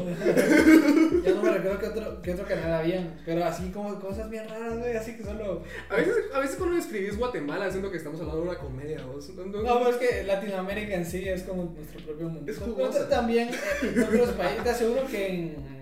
ya 1.25 1.31
no 1.33 1.43
me 1.43 1.51
recuerdo 1.51 1.79
qué 1.79 1.87
otro, 1.87 2.23
qué 2.23 2.33
otro 2.33 2.47
canal 2.47 2.73
había, 2.75 3.15
pero 3.25 3.45
así 3.45 3.71
como 3.71 3.99
cosas 3.99 4.29
bien 4.31 4.49
raras, 4.49 4.79
güey, 4.79 4.95
así 4.97 5.17
que 5.17 5.25
solo... 5.25 5.63
A 5.89 5.97
veces, 5.97 6.15
a 6.35 6.39
veces 6.39 6.57
cuando 6.57 6.77
escribís 6.77 7.17
Guatemala, 7.19 7.71
siento 7.71 7.91
que 7.91 7.97
estamos 7.97 8.21
hablando 8.21 8.43
de 8.43 8.49
una 8.51 8.59
comedia, 8.59 9.05
vos. 9.07 9.29
No, 9.31 9.47
no- 9.47 9.63
No, 9.63 9.79
pero 9.79 9.91
es 9.91 9.97
que 9.97 10.23
Latinoamérica 10.25 10.95
en 10.95 11.07
sí 11.07 11.27
es 11.29 11.43
como 11.45 11.65
nuestro 11.77 12.01
propio 12.05 12.29
mundo. 12.29 12.51
Es 12.51 12.59
jugosa. 12.59 13.09
También 13.09 13.49
eh, 13.49 13.57
en 13.95 14.03
otros 14.05 14.31
países, 14.31 14.63
te 14.63 14.71
aseguro 14.71 15.07
que 15.07 15.27
en, 15.29 15.74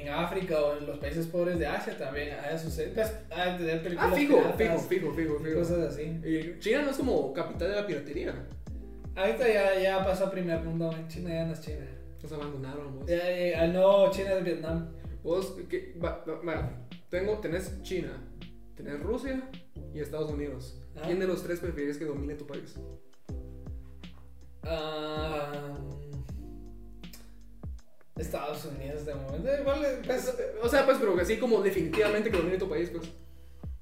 en 0.00 0.08
África 0.08 0.60
o 0.60 0.76
en 0.78 0.86
los 0.86 0.98
países 0.98 1.26
pobres 1.26 1.58
de 1.58 1.66
Asia 1.66 1.96
también 1.96 2.36
hay 2.42 2.58
sucede, 2.58 2.92
pues, 2.94 3.12
hay 3.30 3.52
de 3.52 3.58
tener 3.58 3.82
películas 3.82 4.12
Ah, 4.12 4.16
fijo, 4.16 4.36
fijo, 4.36 4.56
piratas 4.56 4.86
fijo, 4.86 5.12
fijo, 5.14 5.36
y 5.40 5.44
fijo. 5.44 5.58
cosas 5.58 5.92
así. 5.92 6.02
Y 6.24 6.58
China 6.60 6.82
no 6.82 6.90
es 6.90 6.96
como 6.96 7.32
capital 7.32 7.68
de 7.70 7.76
la 7.76 7.86
piratería. 7.86 8.34
Ahorita 9.16 9.48
ya, 9.48 9.80
ya 9.80 10.04
pasó 10.04 10.26
a 10.26 10.30
primer 10.30 10.60
mundo, 10.62 10.90
en 10.96 11.08
China 11.08 11.30
ya 11.30 11.44
no 11.46 11.52
es 11.52 11.60
China. 11.60 11.86
Nos 12.22 12.32
abandonaron, 12.32 12.98
vos. 12.98 13.06
Ya, 13.06 13.16
ya, 13.16 13.62
ah, 13.62 13.66
no, 13.66 14.10
China 14.10 14.34
es 14.34 14.44
Vietnam. 14.44 14.88
Vos, 15.22 15.56
va. 16.02 16.24
Tengo, 17.08 17.38
tenés 17.38 17.82
China, 17.82 18.12
tenés 18.76 19.00
Rusia 19.00 19.42
y 19.92 20.00
Estados 20.00 20.30
Unidos. 20.30 20.80
Ah. 20.96 21.02
¿Quién 21.06 21.18
de 21.18 21.26
los 21.26 21.42
tres 21.42 21.60
prefieres 21.60 21.98
que 21.98 22.04
domine 22.04 22.34
tu 22.34 22.46
país? 22.46 22.76
Ah, 24.62 25.74
Estados 28.20 28.64
Unidos 28.64 29.06
de 29.06 29.14
momento. 29.14 29.48
Igual, 29.58 30.00
pues, 30.04 30.34
O 30.62 30.68
sea, 30.68 30.84
pues, 30.84 30.98
pero 30.98 31.16
que 31.16 31.22
así 31.22 31.38
como 31.38 31.60
definitivamente 31.62 32.30
que 32.30 32.36
domine 32.36 32.58
tu 32.58 32.68
país, 32.68 32.90
pues. 32.90 33.08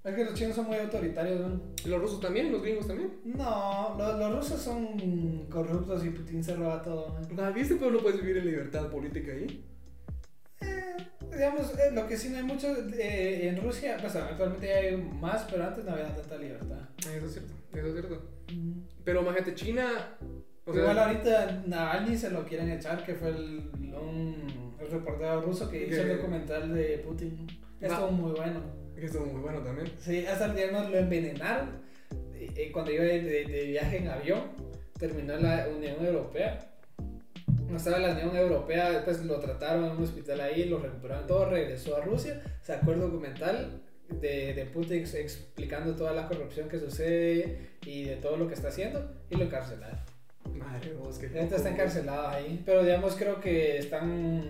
es 0.05 0.15
que 0.15 0.25
los 0.25 0.35
chinos 0.35 0.57
son 0.57 0.67
muy 0.67 0.77
autoritarios, 0.77 1.41
¿no? 1.41 1.61
¿Y 1.85 1.89
los 1.89 2.01
rusos 2.01 2.21
también? 2.21 2.53
¿Los 2.53 2.63
gringos 2.63 2.87
también? 2.87 3.21
No, 3.25 3.95
los, 3.99 4.19
los 4.19 4.37
rusos 4.37 4.61
son 4.61 5.47
corruptos 5.51 6.05
y 6.05 6.11
Putin 6.11 6.43
se 6.43 6.55
roba 6.55 6.83
todo. 6.83 7.19
¿no? 7.31 7.53
¿Viste? 7.53 7.77
Pero 7.77 7.91
no 7.91 7.99
puedes 7.99 8.21
vivir 8.21 8.39
en 8.39 8.47
libertad 8.47 8.89
política 8.91 9.33
ahí. 9.33 9.65
Eh, 10.61 10.97
digamos, 11.33 11.79
eh, 11.79 11.91
lo 11.93 12.07
que 12.07 12.17
sí 12.17 12.31
no 12.31 12.39
hay 12.39 12.43
mucho 12.45 12.69
eh, 12.95 13.49
en 13.49 13.63
Rusia, 13.63 13.97
pues 14.01 14.17
actualmente 14.17 14.73
hay 14.73 14.97
más, 14.97 15.45
pero 15.51 15.65
antes 15.65 15.85
no 15.85 15.93
había 15.93 16.15
tanta 16.15 16.37
libertad. 16.37 16.89
Eso 16.99 17.27
es 17.27 17.33
cierto, 17.33 17.55
eso 17.73 17.87
es 17.87 17.93
cierto. 17.93 18.23
Pero 19.05 19.23
imagínate, 19.23 19.55
China. 19.55 20.17
O 20.69 20.73
sea, 20.73 20.83
Igual 20.83 20.99
ahorita 20.99 21.63
Navalny 21.67 22.17
se 22.17 22.31
lo 22.31 22.45
quieren 22.45 22.71
echar, 22.71 23.05
que 23.05 23.15
fue 23.15 23.29
el, 23.31 23.71
un 23.95 24.75
el 24.81 24.91
reportero 24.91 25.41
ruso 25.41 25.69
que 25.71 25.87
hizo 25.87 26.03
el 26.03 26.09
Que- 26.09 26.15
documental 26.17 26.75
de 26.75 26.99
Putin. 26.99 27.47
Estuvo 27.81 28.11
muy 28.11 28.33
bueno. 28.33 28.61
que 28.95 29.07
estuvo 29.07 29.27
muy 29.27 29.41
bueno 29.41 29.61
también. 29.63 29.89
Sí, 29.99 30.27
hasta 30.27 30.47
el 30.47 30.57
día 30.57 30.71
nos 30.71 30.91
lo 30.91 30.99
envenenaron. 30.99 31.71
cuando 32.73 32.91
iba 32.93 33.05
de, 33.05 33.23
de- 33.23 33.45
de 33.47 33.63
viaje 33.67 33.99
en 33.99 34.09
avión, 34.09 34.43
terminó 34.99 35.35
en 35.35 35.43
la 35.45 35.69
Unión 35.75 36.05
Europea. 36.05 36.59
No 37.69 37.77
estaba 37.77 37.97
en 37.99 38.03
la 38.03 38.13
Unión 38.13 38.37
Europea, 38.37 38.91
después 38.91 39.25
lo 39.25 39.39
trataron 39.41 39.85
en 39.85 39.91
un 39.93 40.03
hospital 40.03 40.41
ahí, 40.41 40.65
lo 40.65 40.79
recuperaron 40.79 41.27
todo, 41.27 41.49
regresó 41.51 41.97
a 41.97 42.01
Rusia, 42.01 42.41
sacó 42.63 42.93
el 42.93 43.01
documental 43.01 43.83
de, 44.09 44.55
de 44.55 44.65
Putin 44.67 45.03
explicando 45.03 45.95
toda 45.95 46.13
la 46.13 46.27
corrupción 46.27 46.69
que 46.69 46.79
sucede 46.79 47.69
y 47.85 48.05
de 48.05 48.17
todo 48.17 48.37
lo 48.39 48.49
que 48.49 48.55
está 48.55 48.69
haciendo 48.69 49.15
y 49.31 49.37
lo 49.37 49.45
encarcelaron. 49.45 49.99
Madre 50.55 50.95
vos, 50.95 51.19
que. 51.19 51.27
Está 51.27 51.69
encarcelado 51.71 52.29
ahí, 52.29 52.63
pero 52.65 52.83
digamos 52.83 53.15
creo 53.17 53.41
que 53.41 53.79
están 53.79 54.43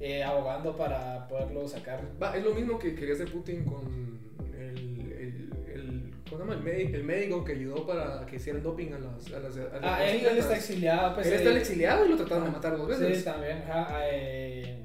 eh, 0.00 0.22
abogando 0.22 0.76
para 0.76 1.26
poderlo 1.28 1.68
sacar. 1.68 2.00
Va, 2.22 2.36
es 2.36 2.44
lo 2.44 2.54
mismo 2.54 2.78
que 2.78 2.94
quería 2.94 3.14
hacer 3.14 3.30
Putin 3.30 3.64
con 3.64 4.18
el. 4.54 4.78
el, 5.12 5.50
el 5.74 6.12
¿Cómo 6.28 6.44
se 6.44 6.50
llama? 6.50 6.54
El, 6.54 6.62
médico, 6.62 6.96
el 6.96 7.04
médico 7.04 7.44
que 7.44 7.52
ayudó 7.52 7.86
para 7.86 8.24
que 8.26 8.36
hicieran 8.36 8.62
doping 8.62 8.92
a 8.92 8.98
las. 8.98 9.26
A 9.32 9.38
las, 9.40 9.56
a 9.56 9.60
las 9.60 9.80
Ah, 9.82 10.04
él, 10.04 10.24
él 10.24 10.38
está 10.38 10.56
exiliado, 10.56 11.14
pues. 11.14 11.26
Él 11.26 11.34
está 11.34 11.50
eh, 11.50 11.58
exiliado 11.58 12.06
y 12.06 12.08
lo 12.08 12.16
trataron 12.16 12.44
de 12.44 12.50
matar 12.50 12.76
dos 12.76 12.88
veces. 12.88 13.18
Sí, 13.18 13.24
también, 13.24 13.58
ajá, 13.58 14.00
eh, 14.10 14.78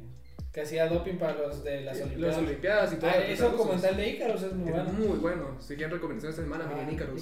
que 0.52 0.62
hacía 0.62 0.88
doping 0.88 1.16
para 1.18 1.34
los 1.36 1.64
de 1.64 1.82
las 1.82 2.02
Olimpiadas. 2.02 2.36
Las 2.38 2.46
Olimpiadas 2.48 2.94
y 2.94 2.96
todo. 2.98 3.10
Ah, 3.12 3.18
ese 3.18 3.44
documental 3.44 3.96
de 3.98 4.10
Ícaros 4.10 4.44
es 4.44 4.54
muy 4.54 4.72
bueno. 4.72 4.92
muy 4.94 5.18
bueno. 5.20 5.58
Si 5.62 5.76
quieren 5.76 5.92
recomendaciones 5.94 6.38
esta 6.38 6.44
semana, 6.50 6.68
miren 6.68 6.90
Ah. 6.90 6.92
Ícaros. 6.92 7.22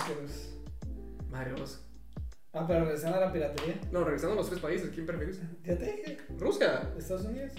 Madre 1.30 1.52
vos. 1.60 1.82
Ah, 2.57 2.65
pero 2.67 2.85
regresando 2.85 3.17
a 3.17 3.21
la 3.21 3.33
piratería. 3.33 3.75
No, 3.91 4.03
regresando 4.03 4.33
a 4.33 4.37
los 4.37 4.47
tres 4.49 4.61
países, 4.61 4.89
¿quién 4.93 5.05
preferís? 5.05 5.41
Ya 5.65 5.77
te 5.77 5.85
dije, 5.85 6.17
Rusia. 6.39 6.89
Estados 6.97 7.25
Unidos. 7.25 7.51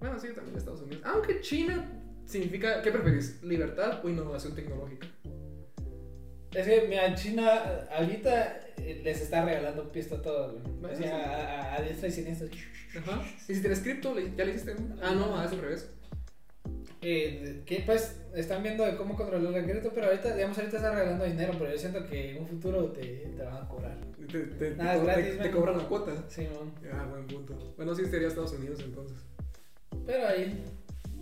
Bueno, 0.00 0.18
sí, 0.18 0.28
también 0.34 0.56
Estados 0.56 0.80
Unidos. 0.80 1.02
Aunque 1.04 1.40
China 1.42 1.84
significa. 2.24 2.80
¿Qué 2.80 2.90
preferís? 2.90 3.42
¿Libertad 3.42 4.02
o 4.04 4.08
innovación 4.08 4.54
tecnológica? 4.54 5.06
Es 6.52 6.66
que, 6.66 6.86
mira, 6.88 7.14
China 7.14 7.86
ahorita 7.96 8.60
eh, 8.78 9.02
les 9.04 9.20
está 9.20 9.44
regalando 9.44 9.92
pista 9.92 10.16
a 10.16 10.22
todos, 10.22 10.60
güey. 10.80 11.04
A, 11.08 11.16
a, 11.16 11.76
a 11.76 11.82
diestra 11.82 12.08
y 12.08 12.12
siniestra. 12.12 12.48
Ajá. 12.98 13.22
¿Y 13.48 13.54
si 13.54 13.60
tienes 13.60 13.80
cripto? 13.80 14.14
¿le- 14.14 14.34
¿Ya 14.34 14.44
le 14.44 14.52
hiciste? 14.52 14.74
Ah, 15.02 15.12
no, 15.14 15.38
ah, 15.38 15.44
es 15.44 15.52
al 15.52 15.60
revés. 15.60 15.90
Eh, 17.02 17.62
que 17.64 17.82
pues 17.86 18.20
están 18.34 18.62
viendo 18.62 18.84
de 18.84 18.94
cómo 18.96 19.16
controlar 19.16 19.54
el 19.54 19.64
crédito, 19.64 19.90
pero 19.94 20.08
ahorita, 20.08 20.34
digamos, 20.34 20.58
ahorita 20.58 20.76
están 20.76 20.94
regalando 20.94 21.24
dinero, 21.24 21.54
pero 21.58 21.70
yo 21.72 21.78
siento 21.78 22.06
que 22.06 22.32
en 22.32 22.42
un 22.42 22.46
futuro 22.48 22.84
te, 22.92 23.02
te 23.36 23.42
van 23.42 23.56
a 23.64 23.68
cobrar. 23.68 23.96
Te, 24.30 24.38
te, 24.38 24.74
Nada, 24.76 24.94
te- 24.98 25.04
gratis, 25.04 25.38
te 25.38 25.50
cobran 25.50 25.78
la 25.78 25.84
cuota. 25.88 26.12
Sí, 26.28 26.42
man. 26.42 26.72
Ah, 26.92 27.06
buen 27.10 27.26
punto. 27.26 27.74
Bueno, 27.76 27.94
sí 27.94 28.04
sería 28.04 28.28
Estados 28.28 28.52
Unidos 28.52 28.80
entonces. 28.84 29.16
Pero 30.06 30.26
ahí, 30.28 30.62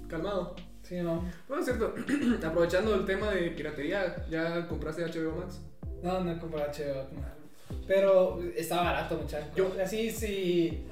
Calmado. 0.08 0.56
sí, 0.82 0.96
man. 0.96 1.30
Bueno, 1.46 1.62
es 1.62 1.68
cierto. 1.68 1.94
Aprovechando 2.46 2.94
el 2.96 3.04
tema 3.04 3.30
de 3.30 3.50
piratería, 3.52 4.26
¿ya 4.28 4.66
compraste 4.66 5.02
HBO 5.04 5.36
Max? 5.36 5.60
No, 6.02 6.20
no 6.24 6.32
he 6.32 6.38
comprado 6.38 6.70
HBO. 6.72 7.08
no. 7.14 7.38
Pero 7.86 8.42
está 8.56 8.82
barato, 8.82 9.16
muchachos. 9.16 9.54
Yo- 9.54 9.72
Así, 9.80 10.10
si 10.10 10.86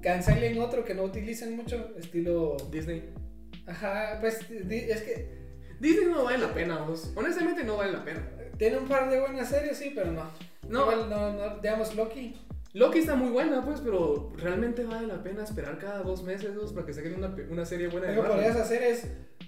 cancelen 0.00 0.58
otro 0.60 0.84
que 0.84 0.94
no 0.94 1.02
utilicen 1.02 1.56
mucho, 1.56 1.90
estilo. 1.98 2.56
Disney. 2.70 3.02
Ajá, 3.66 4.18
pues 4.20 4.40
es 4.50 5.02
que 5.02 5.44
Disney 5.80 6.06
no 6.06 6.24
vale 6.24 6.38
la 6.38 6.54
pena, 6.54 6.78
vos. 6.78 7.12
Honestamente 7.14 7.64
no 7.64 7.76
vale 7.76 7.92
la 7.92 8.04
pena. 8.04 8.26
tiene 8.58 8.78
un 8.78 8.88
par 8.88 9.10
de 9.10 9.20
buenas 9.20 9.48
series, 9.48 9.76
sí, 9.76 9.92
pero 9.94 10.12
no. 10.12 10.30
No. 10.68 10.82
Igual 10.82 11.10
no, 11.10 11.32
no, 11.32 11.56
digamos, 11.56 11.94
Loki. 11.94 12.36
Loki 12.72 12.98
está 12.98 13.14
muy 13.14 13.30
buena, 13.30 13.64
pues, 13.64 13.80
pero 13.80 14.32
realmente 14.36 14.84
vale 14.84 15.06
la 15.06 15.22
pena 15.22 15.44
esperar 15.44 15.78
cada 15.78 16.02
dos 16.02 16.22
meses 16.24 16.54
dos, 16.54 16.72
para 16.72 16.86
que 16.86 16.92
saquen 16.92 17.14
una, 17.14 17.34
una 17.48 17.64
serie 17.64 17.88
buena 17.88 18.10
Lo 18.12 18.22
que 18.22 18.28
podrías 18.28 18.56
hacer 18.56 18.82
es 18.82 19.06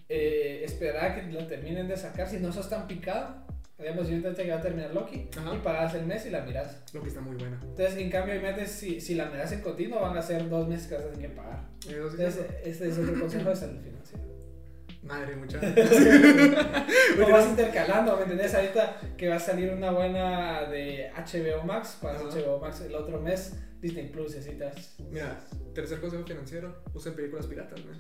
eh, 0.09 0.63
esperar 0.65 1.11
a 1.11 1.15
que 1.15 1.33
lo 1.33 1.47
terminen 1.47 1.89
de 1.89 1.97
sacar. 1.97 2.29
Si 2.29 2.39
no 2.39 2.53
sos 2.53 2.69
tan 2.69 2.87
picado, 2.87 3.47
digamos, 3.79 4.09
yo 4.09 4.17
intenté 4.17 4.45
que 4.45 4.51
va 4.51 4.59
a 4.59 4.63
terminar 4.63 4.95
Loki 4.95 5.29
Ajá. 5.37 5.55
y 5.55 5.59
pagas 5.59 5.95
el 5.95 6.07
mes 6.07 6.25
y 6.27 6.31
la 6.31 6.41
miras. 6.43 6.83
Lo 6.93 7.03
que 7.03 7.09
está 7.09 7.21
muy 7.21 7.37
buena. 7.37 7.59
Entonces, 7.63 7.97
en 7.97 8.11
cambio, 8.11 8.41
metes, 8.41 8.71
si, 8.71 9.01
si 9.01 9.15
la 9.15 9.27
miras 9.27 9.53
en 9.53 9.61
continuo, 9.61 10.01
van 10.01 10.17
a 10.17 10.23
ser 10.23 10.49
dos 10.49 10.67
meses 10.67 10.87
que 10.87 10.95
vas 10.95 11.05
a 11.05 11.11
tener 11.11 11.29
que 11.29 11.35
pagar. 11.35 11.69
Sí 11.81 11.91
Entonces, 11.93 12.37
es 12.37 12.67
este 12.67 12.89
es 12.89 12.99
otro 12.99 13.21
consejo 13.21 13.51
de 13.51 13.57
salud 13.57 13.81
financiera. 13.83 14.25
Madre, 15.03 15.37
mucha. 15.37 15.61
Lo 17.19 17.31
vas 17.31 17.47
intercalando, 17.49 18.17
¿me 18.17 18.23
entendés? 18.23 18.55
Ahorita 18.55 18.99
que 19.17 19.29
va 19.29 19.37
a 19.37 19.41
salir 19.41 19.73
una 19.73 19.91
buena 19.91 20.65
de 20.69 21.11
HBO 21.15 21.63
Max, 21.65 21.99
para. 22.01 22.19
HBO 22.19 22.59
Max 22.59 22.81
el 22.81 22.95
otro 22.95 23.21
mes, 23.21 23.57
Disney 23.81 24.09
Plus 24.09 24.35
necesitas. 24.35 24.97
Mira, 25.11 25.39
tercer 25.75 26.01
consejo 26.01 26.25
financiero: 26.25 26.83
usen 26.95 27.15
películas 27.15 27.47
piratas, 27.47 27.85
man. 27.85 27.97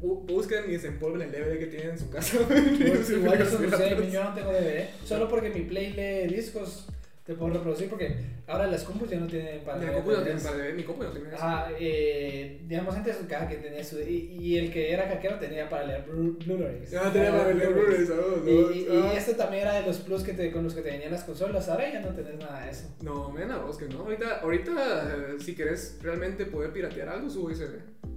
Bu- 0.00 0.24
Busquen 0.26 0.64
y 0.68 0.72
desempolven 0.72 1.22
el 1.22 1.32
DVD 1.32 1.58
que 1.58 1.66
tienen 1.66 1.90
en 1.90 1.98
su 1.98 2.10
casa. 2.10 2.38
Pues, 2.48 3.10
igual 3.10 3.40
eso 3.40 3.58
sucede, 3.58 4.10
yo 4.10 4.24
no 4.24 4.34
tengo 4.34 4.52
DVD, 4.52 4.86
solo 5.04 5.28
porque 5.28 5.50
mi 5.50 5.62
play 5.62 5.92
lee 5.92 6.34
discos 6.34 6.86
te 7.24 7.34
puedo 7.34 7.52
reproducir 7.52 7.90
porque 7.90 8.14
ahora 8.46 8.66
las 8.68 8.84
compus 8.84 9.10
ya 9.10 9.20
no 9.20 9.26
tienen 9.26 9.60
para 9.60 9.92
compu 9.92 10.12
no 10.12 10.22
tiene 10.22 10.40
para 10.40 10.56
DVD, 10.56 10.72
mi 10.74 10.82
compu 10.82 11.02
no 11.02 11.10
tiene. 11.10 11.28
Ajá, 11.34 11.68
eh, 11.78 12.62
digamos 12.66 12.94
antes 12.96 13.16
cada 13.28 13.46
quien 13.46 13.60
tenía 13.60 13.84
su 13.84 14.00
y, 14.00 14.38
y 14.40 14.56
el 14.56 14.72
que 14.72 14.90
era 14.92 15.06
hackero 15.08 15.38
tenía 15.38 15.68
para 15.68 15.84
leer 15.84 16.06
Blu- 16.06 16.38
Blu-rays. 16.42 16.94
Ah, 16.94 17.10
tenía 17.12 17.30
para 17.32 17.52
leer 17.52 17.70
Blu-rays, 17.74 18.10
ah, 18.10 18.40
Y, 18.46 18.50
y, 18.50 18.78
y 18.84 18.86
ah. 19.04 19.12
este 19.14 19.34
también 19.34 19.64
era 19.64 19.74
de 19.78 19.86
los 19.86 19.98
plus 19.98 20.22
que 20.22 20.32
te, 20.32 20.50
con 20.50 20.64
los 20.64 20.72
que 20.74 20.80
te 20.80 20.90
venían 20.90 21.12
las 21.12 21.24
consolas, 21.24 21.68
ahora 21.68 21.92
ya 21.92 22.00
no 22.00 22.14
tenés 22.14 22.36
nada 22.38 22.64
de 22.64 22.70
eso. 22.70 22.96
No, 23.02 23.28
men, 23.30 23.50
a 23.50 23.58
vos 23.58 23.76
que 23.76 23.84
no. 23.88 23.98
Ahorita, 23.98 24.38
ahorita 24.40 25.14
eh, 25.34 25.36
si 25.38 25.54
querés 25.54 25.98
realmente 26.02 26.46
poder 26.46 26.72
piratear 26.72 27.10
algo, 27.10 27.28
sube 27.28 27.52
USB. 27.52 27.74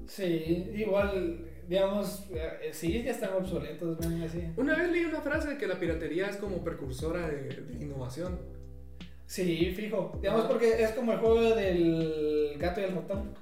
Sí, 0.08 0.72
igual, 0.74 1.46
digamos, 1.72 2.26
eh, 2.34 2.70
sí, 2.74 3.02
ya 3.02 3.12
están 3.12 3.34
obsoletos, 3.34 3.98
así. 4.26 4.44
Una 4.58 4.76
vez 4.76 4.92
leí 4.92 5.06
una 5.06 5.22
frase 5.22 5.52
de 5.52 5.58
que 5.58 5.68
la 5.68 5.80
piratería 5.80 6.28
es 6.28 6.36
como 6.36 6.62
precursora 6.66 7.30
de, 7.30 7.44
de 7.48 7.84
innovación. 7.86 8.38
Sí, 9.26 9.72
fijo. 9.74 10.20
Digamos, 10.22 10.42
Ajá. 10.42 10.50
porque 10.50 10.84
es 10.84 10.92
como 10.92 11.14
el 11.14 11.20
juego 11.20 11.56
del 11.56 12.56
gato 12.60 12.82
y 12.82 12.84
el 12.84 12.94
ratón. 12.94 13.34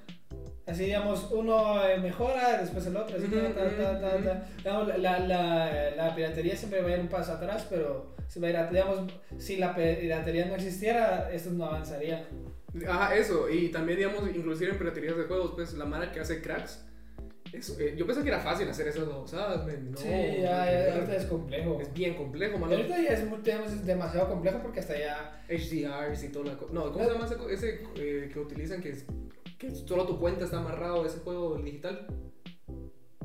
Así, 0.67 0.83
digamos, 0.85 1.31
uno 1.31 1.83
eh, 1.83 1.97
mejora, 1.97 2.61
después 2.61 2.85
el 2.85 2.95
otro, 2.97 3.17
así, 3.17 3.25
ta, 3.25 3.99
ta, 3.99 4.23
ta. 4.23 4.45
Digamos, 4.57 4.87
la, 4.99 5.17
la, 5.21 5.91
la 5.95 6.15
piratería 6.15 6.55
siempre 6.55 6.81
va 6.81 6.89
a 6.89 6.93
ir 6.93 6.99
un 6.99 7.07
paso 7.07 7.31
atrás, 7.31 7.65
pero 7.67 8.15
se 8.27 8.39
va 8.39 8.45
a 8.45 8.49
ir, 8.51 8.57
a- 8.57 8.67
digamos, 8.69 9.11
si 9.39 9.57
la 9.57 9.73
piratería 9.75 10.45
no 10.45 10.53
existiera, 10.53 11.31
esto 11.33 11.49
no 11.49 11.65
avanzaría. 11.65 12.27
Ajá, 12.87 13.15
eso. 13.15 13.49
Y 13.49 13.69
también, 13.69 13.97
digamos, 13.97 14.21
inclusive 14.35 14.69
en 14.73 14.77
piraterías 14.77 15.17
de 15.17 15.23
juegos, 15.23 15.53
pues 15.55 15.73
la 15.73 15.85
mara 15.85 16.11
que 16.11 16.19
hace 16.19 16.39
cracks. 16.43 16.85
Eso, 17.51 17.79
eh, 17.79 17.95
yo 17.97 18.05
pensé 18.05 18.21
que 18.21 18.27
era 18.29 18.39
fácil 18.39 18.69
hacer 18.69 18.87
esas 18.87 19.07
babosadas, 19.07 19.65
men. 19.65 19.91
No, 19.91 19.97
sí, 19.97 20.07
ya, 20.07 20.71
ya, 20.71 20.93
ahorita 20.93 21.15
es 21.15 21.25
complejo. 21.25 21.81
Es 21.81 21.93
bien 21.93 22.13
complejo, 22.15 22.57
mano. 22.59 22.73
ahorita 22.75 23.01
ya 23.01 23.09
es, 23.09 23.25
muy- 23.25 23.39
digamos, 23.41 23.71
es 23.71 23.85
demasiado 23.85 24.29
complejo 24.29 24.59
porque 24.61 24.79
hasta 24.81 24.97
ya... 24.97 25.41
HDRs 25.49 26.23
y 26.23 26.29
toda 26.29 26.45
la 26.51 26.57
cosa. 26.57 26.73
No, 26.73 26.91
¿cómo 26.91 27.05
se 27.05 27.11
llama 27.11 27.27
ese, 27.51 27.81
eh, 27.95 28.29
que 28.31 28.39
utilizan 28.39 28.81
que, 28.81 28.89
es, 28.89 29.05
que 29.57 29.71
solo 29.71 30.05
tu 30.05 30.19
cuenta 30.19 30.45
está 30.45 30.57
amarrado 30.59 31.03
a 31.03 31.07
ese 31.07 31.19
juego 31.19 31.57
digital? 31.57 32.05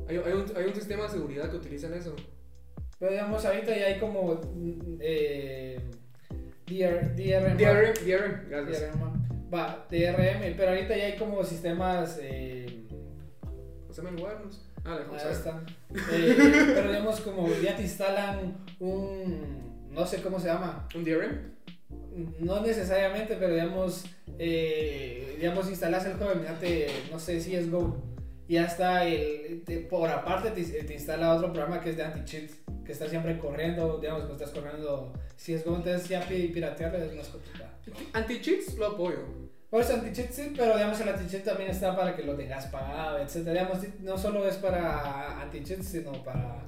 Hay, 0.09 0.17
hay, 0.17 0.33
un, 0.33 0.45
hay 0.57 0.65
un 0.65 0.75
sistema 0.75 1.03
de 1.05 1.11
seguridad 1.11 1.51
que 1.51 1.57
utilizan 1.57 1.93
eso. 1.95 2.17
Pero 2.99 3.13
digamos, 3.13 3.45
ahorita 3.45 3.77
ya 3.77 3.87
hay 3.87 3.99
como... 3.99 4.35
mm, 4.35 4.97
Eh, 5.01 5.79
DR, 6.67 7.15
DRM. 7.15 7.57
DRM, 7.59 7.93
DRM, 8.07 8.49
gracias. 8.49 8.81
DRM, 8.95 9.53
Va, 9.53 9.87
DRM, 9.91 10.57
pero 10.57 10.71
ahorita 10.71 10.97
ya 10.97 11.05
hay 11.05 11.17
como 11.19 11.45
sistemas. 11.45 12.19
Eh, 12.23 12.64
¿Cómo 13.95 14.09
se 14.09 14.15
llama 14.15 14.17
el 14.17 14.23
Warnos? 14.25 14.61
Ah, 14.85 15.01
la 15.11 15.17
ahí 15.19 15.33
están. 15.33 15.67
Eh, 16.13 16.37
pero 16.75 16.89
digamos, 16.89 17.21
como 17.21 17.49
ya 17.63 17.77
te 17.77 17.83
instalan 17.83 18.57
un. 18.81 19.89
No 19.91 20.07
sé 20.07 20.21
cómo 20.23 20.39
se 20.41 20.49
llama. 20.49 20.89
¿Un 20.95 21.05
DRM? 21.05 21.55
No 22.41 22.61
necesariamente, 22.61 23.37
pero 23.39 23.55
digamos. 23.55 24.05
Eh, 24.39 25.37
digamos, 25.39 25.69
instalas 25.69 26.05
el 26.07 26.15
juego, 26.15 26.33
imagínate, 26.33 26.87
no 27.13 27.19
sé 27.19 27.41
si 27.41 27.55
es 27.55 27.71
Go. 27.71 27.97
Y 28.49 28.57
hasta 28.59 29.07
el, 29.07 29.63
te- 29.65 29.79
por 29.81 30.09
aparte 30.11 30.51
te, 30.51 30.63
te 30.85 30.95
instala 30.95 31.35
otro 31.35 31.53
programa 31.53 31.81
que 31.81 31.91
es 31.91 31.97
de 31.97 32.03
anti-cheat, 32.05 32.51
que 32.85 32.93
está 32.93 33.09
siempre 33.09 33.39
corriendo, 33.39 33.99
digamos, 33.99 34.25
que 34.25 34.33
estás 34.33 34.51
corriendo 34.51 35.13
si 35.37 35.55
es 35.55 35.65
Go, 35.65 35.77
entonces 35.77 36.09
ya 36.09 36.21
pi- 36.29 36.49
piratearlo 36.49 36.99
es 36.99 37.15
más 37.15 37.29
complicado. 37.29 37.71
Anti-cheats 38.13 38.77
lo 38.77 38.87
apoyo. 38.89 39.19
Por 39.75 39.83
eso 39.83 39.95
anti-cheat 39.95 40.31
sí, 40.31 40.53
pero 40.57 40.75
digamos 40.77 41.01
el 41.01 41.09
anti-cheat 41.09 41.43
también 41.43 41.69
está 41.69 41.97
para 41.97 42.15
que 42.15 42.23
lo 42.23 42.37
tengas 42.37 42.67
pagado, 42.67 43.19
etc. 43.19 43.39
Digamos, 43.39 43.79
no 44.03 44.17
solo 44.17 44.47
es 44.47 44.55
para 44.59 45.41
anti-cheat, 45.43 45.83
sino 45.83 46.13
para 46.23 46.63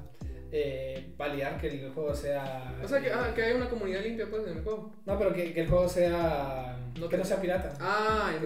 eh, 0.51 1.15
validar 1.17 1.57
que 1.57 1.69
el 1.69 1.93
juego 1.93 2.13
sea... 2.13 2.77
O 2.83 2.89
sea, 2.89 3.01
que, 3.01 3.13
ah, 3.13 3.31
que 3.33 3.45
hay 3.45 3.53
una 3.53 3.69
comunidad 3.69 4.03
limpia 4.03 4.27
pues 4.29 4.49
en 4.49 4.57
el 4.59 4.65
juego. 4.65 4.91
No, 5.05 5.17
pero 5.17 5.33
que, 5.33 5.55
que 5.55 5.61
el 5.61 5.69
juego 5.69 5.89
sea... 5.89 6.77
No 6.99 7.09
que 7.09 7.17
no 7.17 7.25
sea 7.25 7.41
pirata. 7.41 7.75
Ah, 7.79 8.33
ya 8.35 8.41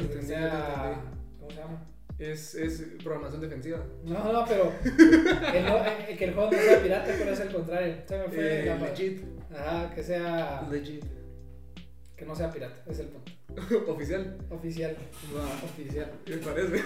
¿Cómo 1.39 1.51
se 1.51 1.57
llama? 1.57 1.87
Es, 2.19 2.55
es 2.55 2.85
programación 3.03 3.41
defensiva. 3.41 3.79
No, 4.05 4.31
no, 4.31 4.45
pero 4.47 4.71
el 5.55 5.65
no- 5.65 5.87
eh, 5.87 6.17
que 6.19 6.25
el 6.27 6.35
juego 6.35 6.51
no 6.51 6.59
sea 6.59 6.83
pirata, 6.83 7.15
pero 7.19 7.33
es 7.33 7.41
el 7.41 7.51
contrario. 7.51 7.95
Se 8.07 8.19
me 8.19 8.25
fue 8.25 8.69
Eh, 8.69 8.79
legit. 8.79 9.23
Ajá, 9.59 9.91
que 9.95 10.03
sea... 10.03 10.69
Legit. 10.71 11.03
Que 12.15 12.27
no 12.27 12.37
sea 12.37 12.51
pirata, 12.51 12.83
es 12.87 12.99
el 12.99 13.07
punto. 13.07 13.33
Oficial. 13.89 14.37
Oficial. 14.49 14.97
Va. 15.37 15.45
Oficial. 15.65 16.11
Me 16.27 16.37
parece. 16.39 16.83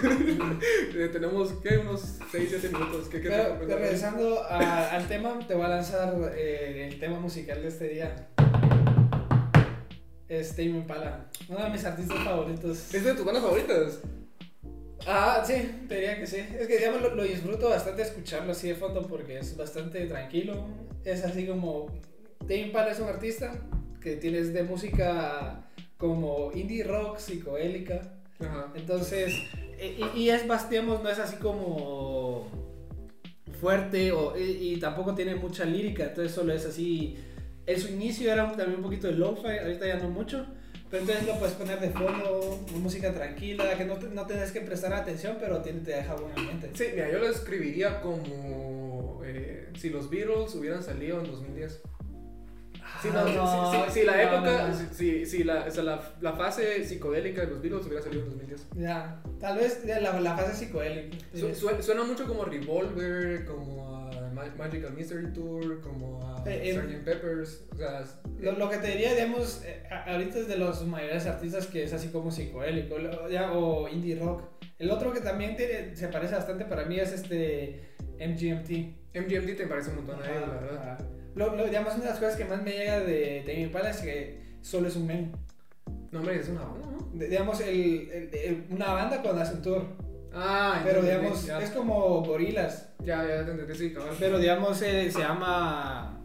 Eh, 0.97 1.09
Tenemos, 1.13 1.53
¿qué? 1.63 1.79
Unos 1.79 2.19
6-7 2.33 2.73
minutos. 2.73 3.09
¿Qué, 3.09 3.19
Pero, 3.19 3.59
regresando 3.67 4.43
a- 4.45 4.91
al 4.91 5.07
tema, 5.09 5.39
te 5.47 5.55
voy 5.55 5.65
a 5.65 5.69
lanzar 5.69 6.15
eh, 6.37 6.89
el 6.91 6.99
tema 7.01 7.19
musical 7.21 7.61
de 7.63 7.69
este 7.69 7.89
día. 7.89 8.29
Es 10.29 10.51
Tame 10.57 10.69
Impala, 10.71 11.27
uno 11.49 11.63
de 11.65 11.71
mis 11.71 11.85
artistas 11.85 12.19
favoritos. 12.25 12.95
¿Es 12.95 13.05
de 13.05 13.15
tus 13.15 13.25
bandas 13.25 13.43
favoritas? 13.43 14.01
Ah, 15.07 15.43
sí, 15.47 15.85
te 15.89 15.95
diría 15.97 16.19
que 16.19 16.27
sí. 16.27 16.39
Es 16.59 16.67
que 16.67 16.79
digamos, 16.79 17.03
lo, 17.03 17.15
lo 17.15 17.23
disfruto 17.25 17.69
bastante 17.69 18.03
escucharlo 18.03 18.53
así 18.53 18.69
de 18.69 18.75
fondo 18.75 19.07
porque 19.07 19.39
es 19.39 19.57
bastante 19.57 20.07
tranquilo. 20.07 20.67
Es 21.05 21.25
así 21.25 21.47
como. 21.47 21.87
Tame 22.41 22.57
Impala 22.63 22.91
es 22.93 23.01
un 23.01 23.09
artista 23.09 23.53
que 24.01 24.17
tienes 24.17 24.53
de 24.53 24.63
música 24.63 25.67
como 25.97 26.51
indie 26.53 26.85
rock, 26.85 27.19
psicoélica. 27.19 28.15
Ajá. 28.41 28.73
Entonces, 28.75 29.33
y, 30.15 30.19
y 30.19 30.31
es 30.31 30.47
digamos, 30.71 31.03
no 31.03 31.09
es 31.09 31.19
así 31.19 31.37
como 31.37 32.47
fuerte 33.61 34.13
o, 34.13 34.37
y, 34.37 34.43
y 34.75 34.77
tampoco 34.79 35.15
tiene 35.15 35.35
mucha 35.37 35.65
lírica, 35.65 36.05
entonces 36.05 36.33
solo 36.35 36.53
es 36.53 36.67
así. 36.67 37.17
En 37.67 37.81
su 37.81 37.89
inicio 37.89 38.31
era 38.33 38.45
un- 38.45 38.57
también 38.57 38.77
un 38.77 38.83
poquito 38.83 39.07
de 39.07 39.15
lo-fi, 39.15 39.59
ahorita 39.63 39.87
ya 39.87 39.97
no 39.97 40.11
mucho, 40.11 40.47
pero 40.91 41.03
entonces 41.03 41.27
lo 41.27 41.39
puedes 41.39 41.55
poner 41.55 41.81
de 41.81 41.91
fondo, 41.91 42.61
música 42.75 43.13
tranquila, 43.15 43.77
que 43.79 43.85
no, 43.85 43.95
te- 43.97 44.09
no 44.09 44.27
tienes 44.27 44.53
que 44.53 44.61
prestar 44.61 44.93
atención, 44.93 45.37
pero 45.41 45.63
tiene, 45.63 45.81
te 45.81 45.93
deja 45.93 46.15
buen 46.15 46.37
ambiente. 46.39 46.71
Sí, 46.75 46.85
mira, 46.95 47.11
yo 47.11 47.19
lo 47.21 47.29
escribiría 47.29 48.01
como 48.03 49.23
eh, 49.25 49.71
si 49.79 49.89
los 49.91 50.11
Beatles 50.11 50.55
hubieran 50.57 50.83
salido 50.83 51.21
en 51.21 51.27
2010. 51.31 51.81
Si, 53.03 53.09
no, 53.09 53.91
si- 53.91 54.03
la 54.05 54.23
época, 54.23 54.73
si, 54.93 55.45
la, 55.45 55.65
o 55.67 55.71
sea, 55.71 55.83
la, 55.83 56.01
la 56.21 56.33
fase 56.33 56.85
psicodélica 56.85 57.43
de 57.43 57.49
los 57.49 57.61
Beatles 57.63 57.87
hubiera 57.87 58.03
salido 58.03 58.23
en 58.25 58.31
2010. 58.31 58.67
Ya, 58.77 59.21
tal 59.41 59.59
vez 59.59 59.85
ya 59.85 60.01
la, 60.01 60.19
la 60.21 60.37
fase 60.37 60.55
psicodélica. 60.67 61.17
Su- 61.35 61.55
sue- 61.55 61.83
suena 61.83 62.05
mucho 62.05 62.27
como 62.27 62.45
Revolver, 62.45 63.45
como 63.45 63.89
a 63.99 64.31
Ma- 64.31 64.55
Magical 64.57 64.93
Mystery 64.95 65.33
Tour, 65.33 65.81
como 65.81 66.21
a 66.27 66.43
Eh, 66.49 66.71
eh, 66.71 66.75
Sgt. 66.75 67.05
Peppers. 67.05 67.65
O 67.73 67.77
sea, 67.77 68.05
Lo, 68.39 68.53
lo 68.53 68.69
que 68.71 68.79
te 68.79 68.89
diría, 68.89 69.15
digamos, 69.15 69.63
eh, 69.65 69.83
ahorita 70.07 70.39
es 70.41 70.49
de 70.49 70.57
los 70.59 70.85
mayores 70.87 71.27
artistas 71.27 71.67
que 71.67 71.85
es 71.85 71.93
así 71.93 72.09
como 72.09 72.31
psicoélico 72.31 72.99
lo- 72.99 73.29
ya, 73.29 73.53
o 73.53 73.89
indie 73.89 74.17
rock. 74.17 74.43
El 74.79 74.91
otro 74.91 75.13
que 75.13 75.21
también 75.21 75.57
tiene- 75.57 75.95
se 75.97 76.09
parece 76.09 76.35
bastante 76.35 76.65
para 76.65 76.85
mí 76.85 76.99
es 76.99 77.13
este 77.13 77.94
MGMT. 78.19 78.71
MGMT 79.15 79.57
te 79.57 79.67
parece 79.67 79.91
un 79.91 79.97
montón 79.97 80.23
a 80.23 80.27
él, 80.27 80.41
la 80.41 80.47
verdad. 80.47 80.79
Ajá. 80.93 80.99
Lo, 81.35 81.47
lo, 81.57 81.65
una 81.65 81.65
de 81.65 82.05
las 82.05 82.19
cosas 82.19 82.37
que 82.37 82.45
más 82.45 82.63
me 82.63 82.71
llega 82.73 83.01
de 83.01 83.43
Tame 83.47 83.61
Impala 83.63 83.91
es 83.91 83.99
que 83.99 84.41
solo 84.63 84.89
es 84.89 84.97
un 84.97 85.07
meme. 85.07 85.33
No, 86.13 86.21
hombre, 86.21 86.39
es 86.39 86.49
una 86.49 86.63
banda, 86.63 86.87
¿no? 86.93 87.09
De- 87.19 87.29
digamos, 87.29 87.61
el, 87.61 87.69
el- 88.11 88.31
el- 88.35 88.65
una 88.71 88.93
banda 88.93 89.21
cuando 89.21 89.43
hace 89.43 89.55
un 89.55 89.63
tour. 89.63 89.83
Ah, 90.33 90.81
Pero 90.85 91.03
digamos, 91.03 91.47
ya, 91.47 91.61
es 91.61 91.71
como 91.71 92.23
gorilas. 92.25 92.89
ya, 93.05 93.27
ya 93.27 93.45
te 93.45 93.51
entendí, 93.53 93.75
sí, 93.75 93.93
cabal. 93.93 94.15
Pero 94.19 94.39
digamos, 94.39 94.81
eh, 94.83 95.11
se 95.11 95.19
llama 95.21 96.21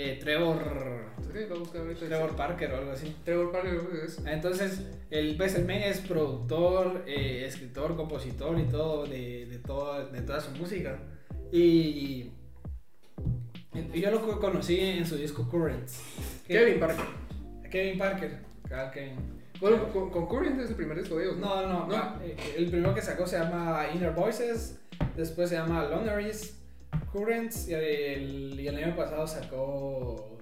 eh, 0.00 0.18
Trevor, 0.20 0.56
lo 1.34 1.78
ahorita. 1.78 2.06
Trevor 2.06 2.36
Parker 2.36 2.72
o 2.72 2.76
algo 2.76 2.92
así. 2.92 3.16
Trevor 3.24 3.50
Parker 3.52 3.80
es. 4.04 4.24
Entonces, 4.26 4.82
el, 5.10 5.36
men 5.66 5.82
es 5.82 6.00
productor, 6.00 7.04
eh, 7.06 7.44
escritor, 7.46 7.96
compositor 7.96 8.58
y 8.60 8.64
todo 8.64 9.06
de, 9.06 9.46
de, 9.46 9.58
todo, 9.58 10.06
de 10.08 10.20
toda 10.22 10.40
su 10.40 10.50
música. 10.52 10.98
Y, 11.50 12.30
y 13.94 14.00
yo 14.00 14.10
lo 14.10 14.20
co- 14.24 14.38
conocí 14.40 14.78
en 14.80 15.06
su 15.06 15.16
disco 15.16 15.48
Currents. 15.48 16.00
Kevin 16.46 16.78
Parker. 16.80 17.04
Kevin 17.70 17.98
Parker. 17.98 18.38
Ah, 18.70 18.90
Kevin. 18.92 19.16
Bueno, 19.60 19.92
con, 19.92 20.10
con 20.10 20.26
Current 20.26 20.60
es 20.60 20.70
el 20.70 20.76
primer 20.76 20.98
disco 20.98 21.16
de 21.16 21.24
ellos, 21.24 21.36
¿no? 21.38 21.62
No, 21.62 21.68
no, 21.68 21.86
No. 21.88 21.94
ah, 21.96 22.20
eh, 22.22 22.36
el 22.56 22.70
primero 22.70 22.94
que 22.94 23.02
sacó 23.02 23.26
se 23.26 23.38
llama 23.38 23.86
Inner 23.92 24.12
Voices. 24.12 24.78
Después 25.16 25.48
se 25.48 25.56
llama 25.56 25.84
Loneries, 25.84 26.57
Currents. 27.12 27.68
Y 27.68 27.74
el, 27.74 28.60
y 28.60 28.68
el 28.68 28.76
año 28.76 28.96
pasado 28.96 29.26
sacó 29.26 30.38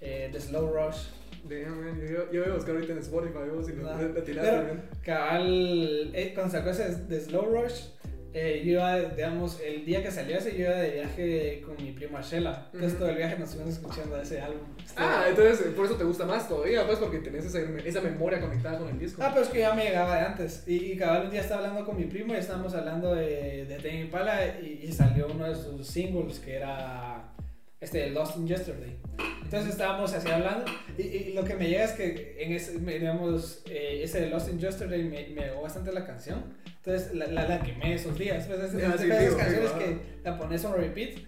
eh, 0.00 0.28
The 0.32 0.40
Slow 0.40 0.72
Rush. 0.72 1.06
Damn, 1.48 2.00
yo, 2.00 2.30
yo 2.30 2.42
voy 2.42 2.50
a 2.50 2.54
buscar 2.54 2.74
ahorita 2.74 2.92
en 2.92 2.98
Spotify, 2.98 3.48
vos, 3.54 3.66
si 3.66 3.72
lo 3.72 3.84
man. 3.84 4.90
cabal, 5.02 6.10
eh, 6.14 6.32
cuando 6.34 6.52
sacó 6.52 6.70
ese 6.70 6.94
de 6.94 7.20
Slow 7.20 7.46
Rush, 7.46 7.84
eh, 8.34 8.62
yo 8.64 8.72
iba, 8.72 9.00
digamos, 9.00 9.60
el 9.60 9.84
día 9.84 10.02
que 10.02 10.10
salió 10.10 10.36
ese, 10.36 10.52
yo 10.56 10.64
iba 10.66 10.74
de 10.76 10.90
viaje 10.90 11.62
con 11.64 11.76
mi 11.82 11.92
prima 11.92 12.20
Shela. 12.20 12.66
Entonces 12.66 12.92
Ujú. 12.92 12.98
todo 13.00 13.08
el 13.10 13.16
viaje 13.16 13.38
nos 13.38 13.54
fuimos 13.54 13.74
escuchando 13.74 14.20
ese 14.20 14.40
álbum. 14.40 14.60
Ah, 14.96 15.26
entonces 15.28 15.66
eh, 15.66 15.70
por 15.70 15.86
eso 15.86 15.94
te 15.96 16.04
gusta 16.04 16.24
más 16.26 16.48
todavía, 16.48 16.86
pues 16.86 16.98
porque 16.98 17.18
tenés 17.18 17.44
esa, 17.46 17.60
esa 17.84 18.00
memoria 18.00 18.40
conectada 18.40 18.78
con 18.78 18.88
el 18.88 18.98
disco. 18.98 19.22
Ah, 19.22 19.30
pero 19.32 19.44
es 19.44 19.50
que 19.50 19.60
ya 19.60 19.72
me 19.74 19.84
llegaba 19.84 20.16
de 20.16 20.20
antes. 20.22 20.64
Y, 20.66 20.92
y 20.92 20.96
cabal 20.96 21.24
un 21.26 21.30
día 21.30 21.40
estaba 21.40 21.62
hablando 21.62 21.86
con 21.86 21.96
mi 21.96 22.04
primo 22.04 22.34
y 22.34 22.38
estábamos 22.38 22.74
hablando 22.74 23.14
de, 23.14 23.64
de 23.66 23.76
Tame 23.76 24.00
Impala 24.02 24.58
y, 24.60 24.80
y 24.86 24.92
salió 24.92 25.28
uno 25.32 25.48
de 25.48 25.54
sus 25.54 25.86
singles 25.86 26.38
que 26.38 26.56
era 26.56 27.22
este 27.80 28.10
Lost 28.10 28.36
in 28.36 28.46
Yesterday. 28.46 28.96
Entonces 29.44 29.70
estábamos 29.70 30.12
así 30.12 30.28
hablando 30.28 30.66
y, 30.98 31.02
y 31.02 31.32
lo 31.32 31.44
que 31.44 31.54
me 31.54 31.68
llega 31.68 31.84
es 31.84 31.92
que 31.92 32.36
en 32.40 32.52
ese, 32.52 32.78
digamos, 32.78 33.62
eh, 33.66 34.00
ese 34.02 34.20
de 34.20 34.30
Lost 34.30 34.50
in 34.50 34.58
Yesterday 34.58 35.04
me, 35.04 35.28
me 35.28 35.42
llegó 35.46 35.62
bastante 35.62 35.92
la 35.92 36.04
canción. 36.04 36.42
Entonces 36.84 37.14
la, 37.14 37.26
la, 37.28 37.46
la 37.48 37.62
quemé 37.62 37.94
esos 37.94 38.18
días. 38.18 38.46
Pues, 38.46 38.60
es- 38.74 38.82
Ah, 38.84 38.92
es 38.94 39.00
sí, 39.00 39.10
esas 39.10 39.34
canciones 39.34 39.70
que 39.72 39.96
la 40.24 40.38
pones 40.38 40.64
on 40.64 40.74
repeat. 40.76 41.18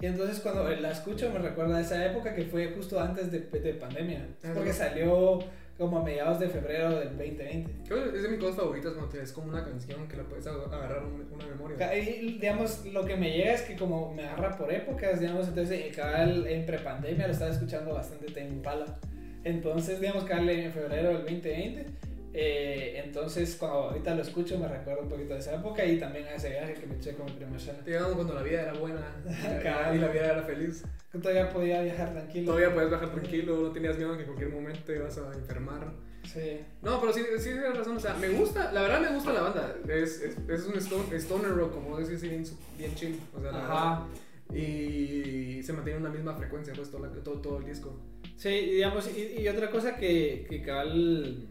Y 0.00 0.06
entonces 0.06 0.40
cuando 0.40 0.68
la 0.68 0.90
escucho 0.90 1.30
me 1.30 1.38
recuerda 1.38 1.76
a 1.78 1.80
esa 1.80 2.04
época 2.04 2.34
que 2.34 2.42
fue 2.44 2.72
justo 2.74 3.00
antes 3.00 3.30
de, 3.30 3.38
de 3.40 3.74
pandemia. 3.74 4.26
Ah, 4.44 4.50
Porque 4.54 4.72
salió 4.72 5.38
como 5.78 5.98
a 5.98 6.02
mediados 6.04 6.38
de 6.38 6.48
febrero 6.48 6.90
del 7.00 7.08
2020. 7.16 7.70
Creo 7.88 8.10
que 8.10 8.16
es 8.16 8.22
de 8.22 8.28
mis 8.28 8.38
cosas 8.38 8.56
favoritas 8.56 8.92
cuando 8.92 9.10
tienes 9.10 9.32
como 9.32 9.48
una 9.48 9.64
canción 9.64 10.06
que 10.06 10.16
la 10.16 10.22
puedes 10.24 10.46
ag- 10.46 10.66
agarrar 10.72 11.02
un- 11.04 11.26
una 11.32 11.46
memoria. 11.46 11.96
Y, 11.98 12.38
digamos, 12.38 12.84
lo 12.86 13.04
que 13.04 13.16
me 13.16 13.30
llega 13.36 13.54
es 13.54 13.62
que 13.62 13.74
como 13.76 14.12
me 14.14 14.24
agarra 14.24 14.56
por 14.56 14.72
épocas, 14.72 15.18
digamos, 15.20 15.48
entonces 15.48 15.80
eh, 15.80 15.90
cabal 15.94 16.46
en 16.46 16.66
prepandemia 16.66 17.26
lo 17.26 17.32
estaba 17.32 17.50
escuchando 17.50 17.94
bastante 17.94 18.26
Tame 18.26 18.48
Impala. 18.48 18.98
Entonces, 19.44 20.00
digamos, 20.00 20.24
cabal 20.24 20.48
en 20.50 20.70
febrero 20.72 21.08
del 21.08 21.18
2020. 21.22 21.86
Eh, 22.34 23.02
entonces, 23.04 23.56
cuando 23.56 23.78
ahorita 23.90 24.14
lo 24.14 24.22
escucho, 24.22 24.58
me 24.58 24.66
recuerda 24.66 25.02
un 25.02 25.08
poquito 25.08 25.34
de 25.34 25.40
esa 25.40 25.54
época 25.56 25.84
y 25.84 25.98
también 25.98 26.26
a 26.26 26.34
ese 26.34 26.50
viaje 26.50 26.74
que 26.74 26.86
me 26.86 26.96
eché 26.96 27.14
con 27.14 27.26
mi 27.26 27.32
prima 27.32 27.56
Shana. 27.58 27.82
Digamos 27.82 28.14
cuando 28.14 28.34
la 28.34 28.42
vida 28.42 28.62
era 28.62 28.72
buena 28.74 29.00
y 29.94 29.98
la, 29.98 30.08
vida 30.08 30.24
era 30.32 30.42
feliz. 30.42 30.84
Todavía 31.12 31.50
podía 31.50 31.82
viajar 31.82 32.12
tranquilo. 32.12 32.46
Todavía 32.46 32.72
puedes 32.72 32.90
bajar 32.90 33.10
tranquilo, 33.10 33.60
no 33.60 33.70
tenías 33.72 33.96
miedo 33.98 34.12
de 34.12 34.16
que 34.16 34.22
en 34.22 34.28
cualquier 34.28 34.50
momento 34.50 34.92
ibas 34.92 35.18
a 35.18 35.32
enfermar. 35.34 35.92
Sí. 36.24 36.60
No, 36.80 37.00
pero 37.00 37.12
sí, 37.12 37.20
sí 37.38 37.50
tienes 37.50 37.76
razón, 37.76 37.96
o 37.96 38.00
sea, 38.00 38.14
me 38.14 38.28
gusta, 38.30 38.72
la 38.72 38.82
verdad 38.82 39.00
me 39.00 39.12
gusta 39.14 39.32
la 39.32 39.42
banda. 39.42 39.76
Es, 39.88 40.22
es, 40.22 40.36
es 40.48 40.66
un 40.66 40.74
stone- 40.76 41.14
stoner 41.16 41.50
rock, 41.50 41.74
como 41.74 41.98
decís, 41.98 42.22
bien, 42.22 42.44
bien 42.78 42.94
chill. 42.94 43.20
O 43.36 43.40
sea, 43.42 43.52
la 43.52 43.58
Ajá. 43.58 44.06
verdad. 44.48 44.56
Y 44.58 45.62
se 45.62 45.72
mantiene 45.72 45.98
una 46.00 46.10
misma 46.10 46.34
frecuencia, 46.34 46.72
pues, 46.74 46.90
todo, 46.90 47.06
todo, 47.08 47.40
todo 47.40 47.58
el 47.58 47.64
disco. 47.66 47.98
Sí, 48.36 48.48
digamos, 48.48 49.10
y, 49.16 49.40
y 49.40 49.48
otra 49.48 49.70
cosa 49.70 49.96
que, 49.96 50.46
que 50.48 50.62
cabal 50.62 51.48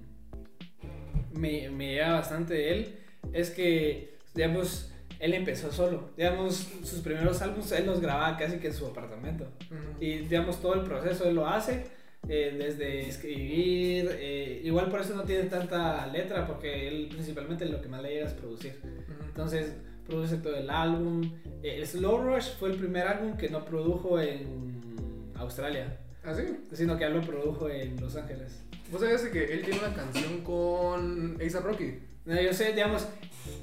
me, 1.33 1.69
me 1.69 1.93
llega 1.93 2.13
bastante 2.13 2.53
de 2.53 2.71
él 2.73 2.95
es 3.33 3.49
que, 3.51 4.15
digamos, 4.33 4.91
él 5.19 5.33
empezó 5.33 5.71
solo. 5.71 6.09
Digamos, 6.17 6.67
sus 6.83 6.99
primeros 6.99 7.41
álbumes 7.41 7.71
él 7.73 7.85
los 7.85 8.01
grababa 8.01 8.37
casi 8.37 8.57
que 8.57 8.67
en 8.67 8.73
su 8.73 8.87
apartamento. 8.87 9.47
Ujú. 9.69 10.03
Y, 10.03 10.19
digamos, 10.19 10.59
todo 10.61 10.73
el 10.73 10.81
proceso 10.81 11.27
él 11.27 11.35
lo 11.35 11.47
hace, 11.47 11.85
eh, 12.27 12.55
desde 12.57 13.07
escribir. 13.07 14.09
eh, 14.19 14.61
igual 14.63 14.89
por 14.89 15.01
eso 15.01 15.15
no 15.15 15.23
tiene 15.23 15.43
tanta 15.43 16.07
letra, 16.07 16.47
porque 16.47 16.87
él 16.87 17.07
principalmente 17.11 17.65
lo 17.65 17.81
que 17.81 17.87
más 17.87 18.01
le 18.01 18.09
llega 18.09 18.27
es 18.27 18.33
producir. 18.33 18.79
Entonces, 19.27 19.73
produce 20.07 20.37
todo 20.37 20.55
el 20.55 20.69
álbum. 20.69 21.21
Eh, 21.63 21.77
el 21.77 21.87
Slow 21.87 22.17
Rush 22.23 22.49
fue 22.59 22.69
el 22.69 22.77
primer 22.77 23.07
álbum 23.07 23.37
que 23.37 23.49
no 23.49 23.63
produjo 23.63 24.19
en 24.19 25.31
Australia 25.35 25.97
¿Ah, 26.23 26.33
sí? 26.35 26.43
sino 26.73 26.97
que 26.97 27.05
él 27.05 27.13
lo 27.13 27.21
produjo 27.21 27.69
en 27.69 27.99
Los 27.99 28.15
Ángeles. 28.15 28.61
¿Vos 28.91 29.01
sabías 29.01 29.21
que 29.23 29.43
él 29.53 29.63
tiene 29.63 29.79
una 29.79 29.93
canción 29.93 30.41
con 30.41 31.37
A$AP 31.39 31.63
Rocky? 31.63 31.99
No, 32.25 32.39
yo 32.41 32.53
sé, 32.53 32.73
digamos, 32.73 33.07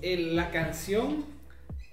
la 0.02 0.50
canción, 0.50 1.24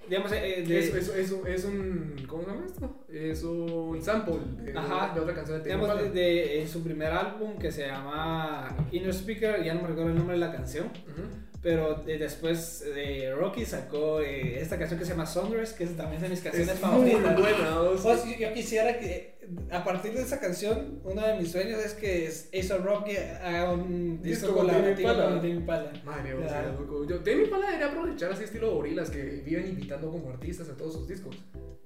digamos, 0.08 0.32
eh, 0.32 0.64
de, 0.66 0.78
Es, 0.78 0.94
es, 0.94 1.08
es, 1.08 1.30
un- 1.32 1.46
es 1.46 1.64
un. 1.64 2.16
¿Cómo 2.26 2.42
se 2.44 2.50
llama 2.50 2.66
esto? 2.66 3.04
Es 3.08 3.42
un 3.44 4.02
sample 4.02 4.36
de, 4.62 4.76
Ajá. 4.76 5.14
de 5.14 5.20
otra 5.20 5.34
canción 5.34 5.58
de 5.58 5.64
digamos, 5.64 6.12
de, 6.12 6.62
en 6.62 6.68
su 6.68 6.82
primer 6.82 7.12
álbum 7.12 7.56
que 7.58 7.70
se 7.70 7.86
llama 7.86 8.74
Inner 8.90 9.10
Speaker, 9.14 9.62
ya 9.62 9.74
no 9.74 9.82
me 9.82 9.88
recuerdo 9.88 10.10
el 10.10 10.16
nombre 10.16 10.34
de 10.34 10.40
la 10.40 10.52
canción, 10.52 10.86
Ujú. 10.86 11.22
Pero 11.66 12.04
eh, 12.06 12.16
después 12.16 12.84
de 12.94 13.34
Rocky 13.34 13.64
sacó 13.64 14.20
eh, 14.20 14.60
esta 14.60 14.78
canción 14.78 15.00
que 15.00 15.04
se 15.04 15.10
llama 15.10 15.26
Sundress, 15.26 15.72
que 15.72 15.82
es 15.82 15.96
también 15.96 16.22
de 16.22 16.28
mis 16.28 16.40
canciones 16.40 16.76
Es 16.76 16.80
muy 16.80 17.10
favoritas. 17.10 17.40
buena. 17.40 17.80
o 17.80 17.98
sea, 17.98 18.02
Pues, 18.14 18.24
yo, 18.24 18.36
yo 18.46 18.54
quisiera 18.54 19.00
que 19.00 19.36
a 19.72 19.82
partir 19.82 20.12
de 20.14 20.22
esa 20.22 20.38
canción, 20.38 21.00
uno 21.02 21.26
de 21.26 21.40
mis 21.40 21.50
sueños 21.50 21.80
es 21.84 21.94
que 21.94 22.28
Ace 22.28 22.78
Rocky 22.78 23.16
haga 23.16 23.72
un 23.72 24.22
disco, 24.22 24.46
con 24.54 24.66
colaborativo 24.68 25.08
Impala. 25.10 25.28
con 25.28 25.36
Tame 25.38 25.48
Impala. 25.50 25.92
Madre, 26.04 26.34
o 26.34 26.48
sea, 26.48 26.62
loco. 26.78 27.04
Yo, 27.04 27.18
Tame 27.24 27.42
Impala 27.42 27.66
debería 27.66 27.88
aprovechar 27.88 28.30
así 28.30 28.44
estilo 28.44 28.72
gorilas 28.72 29.10
que 29.10 29.22
viven 29.44 29.66
invitando 29.66 30.08
como 30.08 30.30
artistas 30.30 30.68
a 30.68 30.76
todos 30.76 30.92
sus 30.92 31.08
discos. 31.08 31.36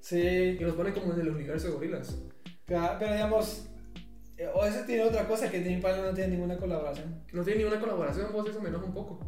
Sí. 0.01 0.19
Y 0.21 0.59
los 0.59 0.75
ponen 0.75 0.93
como 0.93 1.15
en 1.15 1.21
el 1.21 1.29
universo 1.31 1.69
de 1.69 1.73
gorilas. 1.73 2.19
Ca- 2.67 2.97
Pero 2.99 3.13
digamos, 3.15 3.67
eh, 4.37 4.47
o 4.55 4.63
eso 4.63 4.81
tiene 4.85 5.05
otra 5.05 5.27
cosa 5.27 5.51
que 5.51 5.59
Tame 5.61 5.73
Impala 5.73 6.03
no 6.05 6.13
tiene 6.13 6.37
ninguna 6.37 6.59
colaboración. 6.59 7.25
No 7.33 7.43
tiene 7.43 7.61
ni 7.61 7.65
una 7.67 7.81
colaboración, 7.81 8.31
vos 8.31 8.47
eso 8.47 8.61
me 8.61 8.69
enoja 8.69 8.85
un 8.85 8.93
poco. 8.93 9.21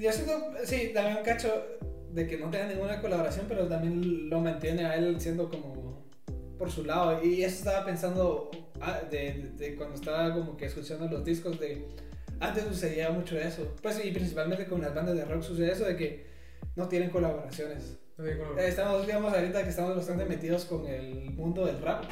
Yo 0.00 0.12
siento, 0.12 0.32
sí, 0.64 0.90
también 0.94 1.18
un 1.18 1.24
cacho 1.24 1.52
de 2.12 2.26
que 2.26 2.38
no 2.38 2.50
tenga 2.50 2.66
ninguna 2.66 3.00
colaboración, 3.00 3.46
pero 3.48 3.68
también 3.68 4.28
lo 4.30 4.40
mantiene 4.40 4.84
a 4.84 4.96
él 4.96 5.20
siendo 5.20 5.48
como 5.50 6.06
por 6.58 6.70
su 6.70 6.84
lado. 6.84 7.22
Y 7.24 7.42
eso 7.42 7.56
estaba 7.56 7.84
pensando 7.84 8.50
ah, 8.80 9.00
de, 9.10 9.18
de- 9.32 9.50
de 9.70 9.76
cuando 9.76 9.94
estaba 9.96 10.32
como 10.34 10.56
que 10.56 10.66
escuchando 10.66 11.06
los 11.08 11.24
discos 11.24 11.58
de... 11.60 11.86
Antes 12.40 12.64
sucedía 12.64 13.10
mucho 13.10 13.38
eso. 13.38 13.76
Pues 13.82 14.02
y 14.04 14.10
principalmente 14.12 14.64
con 14.66 14.80
las 14.80 14.94
bandas 14.94 15.14
de 15.16 15.24
rock 15.24 15.42
sucede 15.42 15.72
eso 15.72 15.84
de 15.84 15.96
que 15.96 16.26
no 16.76 16.88
tienen 16.88 17.10
colaboraciones. 17.10 17.98
No. 18.16 18.58
Estamos, 18.58 19.06
digamos, 19.06 19.32
ahorita 19.32 19.62
que 19.62 19.70
estamos 19.70 19.96
bastante 19.96 20.24
metidos 20.24 20.64
con 20.64 20.86
el 20.86 21.30
mundo 21.30 21.66
del 21.66 21.80
rap. 21.80 22.04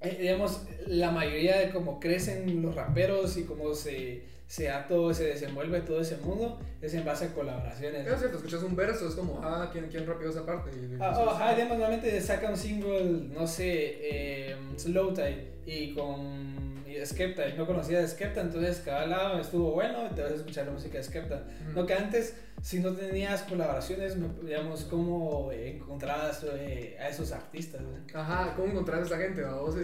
Eh, 0.00 0.18
digamos, 0.20 0.62
la 0.86 1.10
mayoría 1.10 1.58
de 1.58 1.70
cómo 1.70 1.98
crecen 1.98 2.62
los 2.62 2.74
raperos 2.74 3.36
y 3.36 3.44
cómo 3.44 3.74
se, 3.74 4.24
se 4.48 4.64
da 4.64 4.86
todo, 4.88 5.12
se 5.14 5.24
desenvuelve 5.24 5.82
todo 5.82 6.00
ese 6.00 6.16
mundo 6.16 6.58
es 6.80 6.94
en 6.94 7.04
base 7.04 7.26
a 7.26 7.34
colaboraciones. 7.34 8.06
Es 8.06 8.18
cierto, 8.18 8.38
escuchas 8.38 8.62
un 8.62 8.74
verso, 8.74 9.06
es 9.06 9.14
como, 9.14 9.40
ah, 9.44 9.68
¿quién, 9.70 9.88
quién 9.88 10.06
rapeó 10.06 10.30
esa 10.30 10.44
parte? 10.46 10.70
Y, 10.70 10.96
Ah, 11.00 11.14
oh, 11.18 11.30
ajá, 11.30 11.52
digamos, 11.54 11.76
normalmente 11.78 12.20
saca 12.20 12.48
un 12.50 12.56
single, 12.56 13.28
no 13.32 13.46
sé, 13.46 13.98
eh, 14.00 14.56
Slow 14.76 15.12
Tide 15.12 15.52
y 15.66 15.94
con 15.94 16.82
y 16.88 17.04
Skepta. 17.04 17.46
y 17.46 17.58
No 17.58 17.66
conocía 17.66 18.00
de 18.00 18.08
Skepta, 18.08 18.40
entonces 18.40 18.80
cada 18.82 19.06
lado 19.06 19.38
estuvo 19.38 19.72
bueno 19.72 20.08
te 20.14 20.22
vas 20.22 20.32
a 20.32 20.36
escuchar 20.36 20.64
la 20.66 20.72
música 20.72 20.96
de 20.96 21.04
Skepta. 21.04 21.44
Ujú. 21.68 21.80
No 21.80 21.86
que 21.86 21.92
antes, 21.92 22.34
si 22.62 22.80
no 22.80 22.94
tenías 22.94 23.42
colaboraciones, 23.42 24.16
no- 24.16 24.32
digamos, 24.42 24.84
cómo 24.84 25.52
encontrabas 25.52 26.46
eh, 26.54 26.96
a 26.98 27.10
esos 27.10 27.32
artistas. 27.32 27.82
¿no? 27.82 27.90
Ajá, 28.18 28.54
¿cómo 28.56 28.68
encontraste 28.72 29.12
a 29.12 29.16
esa 29.18 29.26
gente? 29.26 29.44
Vos, 29.44 29.76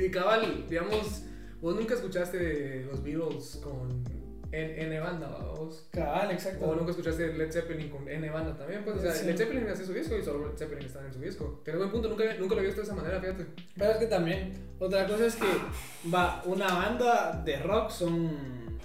y 0.00 0.08
cabal, 0.12 0.64
digamos, 0.68 1.24
vos 1.62 1.74
nunca 1.76 1.94
escuchaste 1.94 2.84
los 2.90 3.02
Beatles 3.02 3.60
con 3.64 4.04
N, 4.50 4.82
N 4.82 5.00
banda, 5.00 5.28
vos. 5.28 5.88
Cabal, 5.92 6.30
exacto. 6.32 6.66
O 6.66 6.74
nunca 6.74 6.90
escuchaste 6.90 7.32
Led 7.32 7.50
Zeppelin 7.50 7.88
con 7.88 8.06
N 8.06 8.28
banda 8.28 8.54
también, 8.54 8.84
pues, 8.84 8.98
o 8.98 9.00
sea, 9.00 9.12
Sí. 9.12 9.24
Led 9.24 9.38
Zeppelin 9.38 9.66
hacía 9.68 9.86
su 9.86 9.94
disco 9.94 10.14
y 10.18 10.22
solo 10.22 10.48
Led 10.48 10.58
Zeppelin 10.58 10.84
estaba 10.84 11.06
en 11.06 11.14
su 11.14 11.20
disco. 11.20 11.62
Tienes 11.64 11.78
buen 11.78 11.90
punto, 11.90 12.08
nunca, 12.10 12.24
nunca 12.38 12.54
lo 12.54 12.60
había 12.60 12.74
visto 12.74 12.82
de 12.82 12.86
esa 12.86 12.94
manera, 12.94 13.18
fíjate. 13.18 13.46
Pero 13.78 13.90
es 13.92 13.96
que 13.96 14.06
también, 14.06 14.52
otra 14.78 15.06
cosa 15.06 15.24
es 15.24 15.36
que 15.36 15.46
va, 16.12 16.42
una 16.44 16.66
banda 16.66 17.40
de 17.42 17.56
rock 17.62 17.88
son 17.90 18.78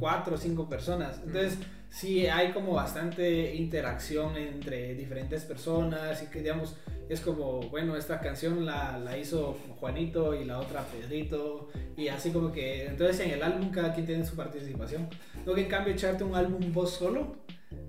cuatro 0.00 0.34
o 0.34 0.38
cinco 0.38 0.68
personas. 0.68 1.20
Entonces, 1.24 1.58
sí 1.98 2.26
hay 2.26 2.52
como 2.52 2.72
bastante 2.74 3.54
interacción 3.54 4.36
entre 4.36 4.94
diferentes 4.94 5.44
personas 5.44 6.22
y 6.22 6.26
que, 6.26 6.40
digamos, 6.40 6.76
es 7.08 7.20
como, 7.20 7.60
bueno, 7.70 7.96
esta 7.96 8.20
canción 8.20 8.66
la, 8.66 8.98
la 8.98 9.16
hizo 9.16 9.56
Juanito 9.78 10.34
y 10.34 10.44
la 10.44 10.58
otra 10.58 10.82
Pedrito 10.84 11.68
y 11.96 12.08
así 12.08 12.30
como 12.30 12.50
que, 12.52 12.86
entonces 12.86 13.20
en 13.20 13.30
el 13.30 13.42
álbum 13.42 13.70
cada 13.70 13.94
quien 13.94 14.06
tiene 14.06 14.24
su 14.26 14.34
participación. 14.36 15.08
Lo 15.44 15.54
que 15.54 15.62
en 15.62 15.68
cambio 15.68 15.94
echarte 15.94 16.24
un 16.24 16.34
álbum 16.34 16.72
vos 16.72 16.90
solo 16.90 17.36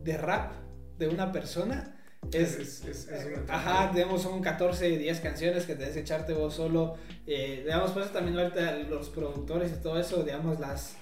de 0.04 0.18
rap 0.18 0.54
de 0.98 1.08
una 1.10 1.32
persona 1.32 1.96
es, 2.32 2.56
es, 2.60 2.86
es, 2.86 3.08
es 3.08 3.26
una- 3.26 3.54
Ajá, 3.54 3.92
digamos, 3.94 4.22
son 4.22 4.42
14, 4.42 4.98
10 4.98 5.20
canciones 5.20 5.66
que 5.66 5.76
debes 5.76 5.96
echarte 5.98 6.34
vos 6.34 6.54
solo. 6.54 6.96
Eh, 7.26 7.62
digamos, 7.64 7.92
pues 7.92 8.12
también 8.12 8.38
ahorita 8.38 8.72
los 8.90 9.10
productores 9.10 9.72
y 9.72 9.82
todo 9.82 10.00
eso, 10.00 10.24
digamos, 10.24 10.60
las, 10.60 10.96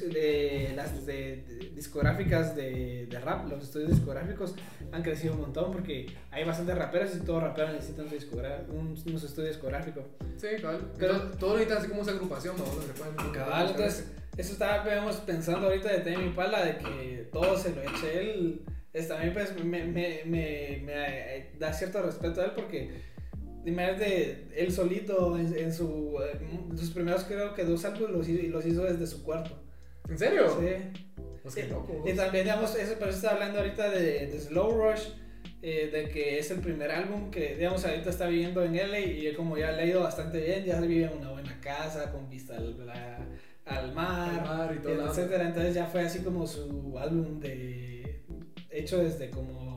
de, 0.00 0.72
las 0.74 1.06
de- 1.06 1.42
de- 1.46 1.70
discográficas 1.74 2.56
de, 2.56 3.06
de 3.06 3.20
rap, 3.20 3.48
los 3.48 3.62
estudios 3.64 3.90
discográficos 3.90 4.54
han 4.92 5.02
crecido 5.02 5.34
un 5.34 5.40
montón 5.42 5.70
porque 5.72 6.06
hay 6.30 6.44
bastantes 6.44 6.76
raperos 6.76 7.14
y 7.16 7.20
todo 7.20 7.40
rapero 7.40 7.72
necesita 7.72 8.02
un, 8.02 8.08
un, 8.70 8.88
un 9.06 9.14
estudio 9.16 9.48
discográfico. 9.48 10.04
Sí, 10.36 10.48
cabal. 10.60 10.92
Pero- 10.98 11.20
todo 11.38 11.54
necesita 11.54 11.78
así 11.78 11.88
como 11.88 12.02
esa 12.02 12.10
agrupación, 12.12 12.56
¿no? 12.56 12.64
Pueden. 12.64 13.32
Cabal, 13.32 13.68
entonces, 13.70 14.10
eso 14.36 14.52
estaba 14.52 14.84
digamos, 14.84 15.16
pensando 15.16 15.66
ahorita 15.68 15.88
de 15.92 15.98
Tame 15.98 16.26
Impala, 16.26 16.64
de 16.64 16.78
que 16.78 17.28
todo 17.32 17.56
se 17.56 17.74
lo 17.74 17.82
eche 17.82 18.20
él. 18.32 18.62
es, 18.92 19.06
también 19.08 19.32
pues 19.34 19.54
me, 19.64 19.84
me, 19.84 20.22
me, 20.24 20.80
me 20.84 21.36
eh, 21.36 21.52
da 21.58 21.72
cierto 21.72 22.02
respeto 22.02 22.40
a 22.40 22.46
él 22.46 22.52
porque 22.56 22.90
de 23.64 24.48
él 24.56 24.72
solito 24.72 25.38
en, 25.38 25.56
en 25.56 25.72
su, 25.72 26.16
en 26.70 26.76
sus 26.78 26.90
primeros 26.90 27.24
creo 27.24 27.54
que 27.54 27.64
dos 27.64 27.84
álbumes 27.84 28.10
los, 28.10 28.28
hizo- 28.28 28.48
los 28.48 28.66
hizo 28.66 28.84
desde 28.84 29.06
su 29.06 29.22
cuarto. 29.22 29.62
¿En 30.08 30.18
serio? 30.18 30.48
Sí. 30.60 31.00
Pues 31.42 31.54
qué 31.54 31.66
loco. 31.68 32.02
Y 32.06 32.12
también, 32.14 32.44
digamos, 32.44 32.74
eso, 32.76 32.94
pero 32.98 33.10
está 33.10 33.30
hablando 33.30 33.58
ahorita 33.58 33.90
de, 33.90 34.26
de 34.26 34.40
Slow 34.40 34.70
Rush, 34.72 35.08
eh, 35.62 35.90
de 35.92 36.08
que 36.08 36.38
es 36.38 36.50
el 36.50 36.60
primer 36.60 36.90
álbum 36.90 37.30
que, 37.30 37.56
digamos, 37.56 37.84
ahorita 37.84 38.10
está 38.10 38.26
viviendo 38.26 38.62
en 38.64 38.76
LA 38.76 39.00
y 39.00 39.34
como 39.34 39.56
ya 39.58 39.72
le 39.72 39.82
ha 39.82 39.86
ido 39.86 40.02
bastante 40.02 40.40
bien, 40.40 40.64
ya 40.64 40.80
vive 40.80 41.06
en 41.06 41.18
una 41.18 41.30
buena 41.32 41.60
casa 41.60 42.10
con 42.12 42.28
vista 42.30 42.56
al, 42.56 42.86
la- 42.86 43.26
al 43.66 43.92
mar, 43.92 44.40
Al 44.40 44.46
mar 44.58 44.74
y 44.76 44.82
todo 44.82 44.94
la- 44.94 45.10
etcétera. 45.10 45.48
Entonces 45.48 45.74
ya 45.74 45.86
fue 45.86 46.02
así 46.02 46.20
como 46.20 46.46
su 46.46 46.98
álbum 46.98 47.38
de 47.40 48.22
hecho 48.70 48.98
desde 48.98 49.30
como 49.30 49.67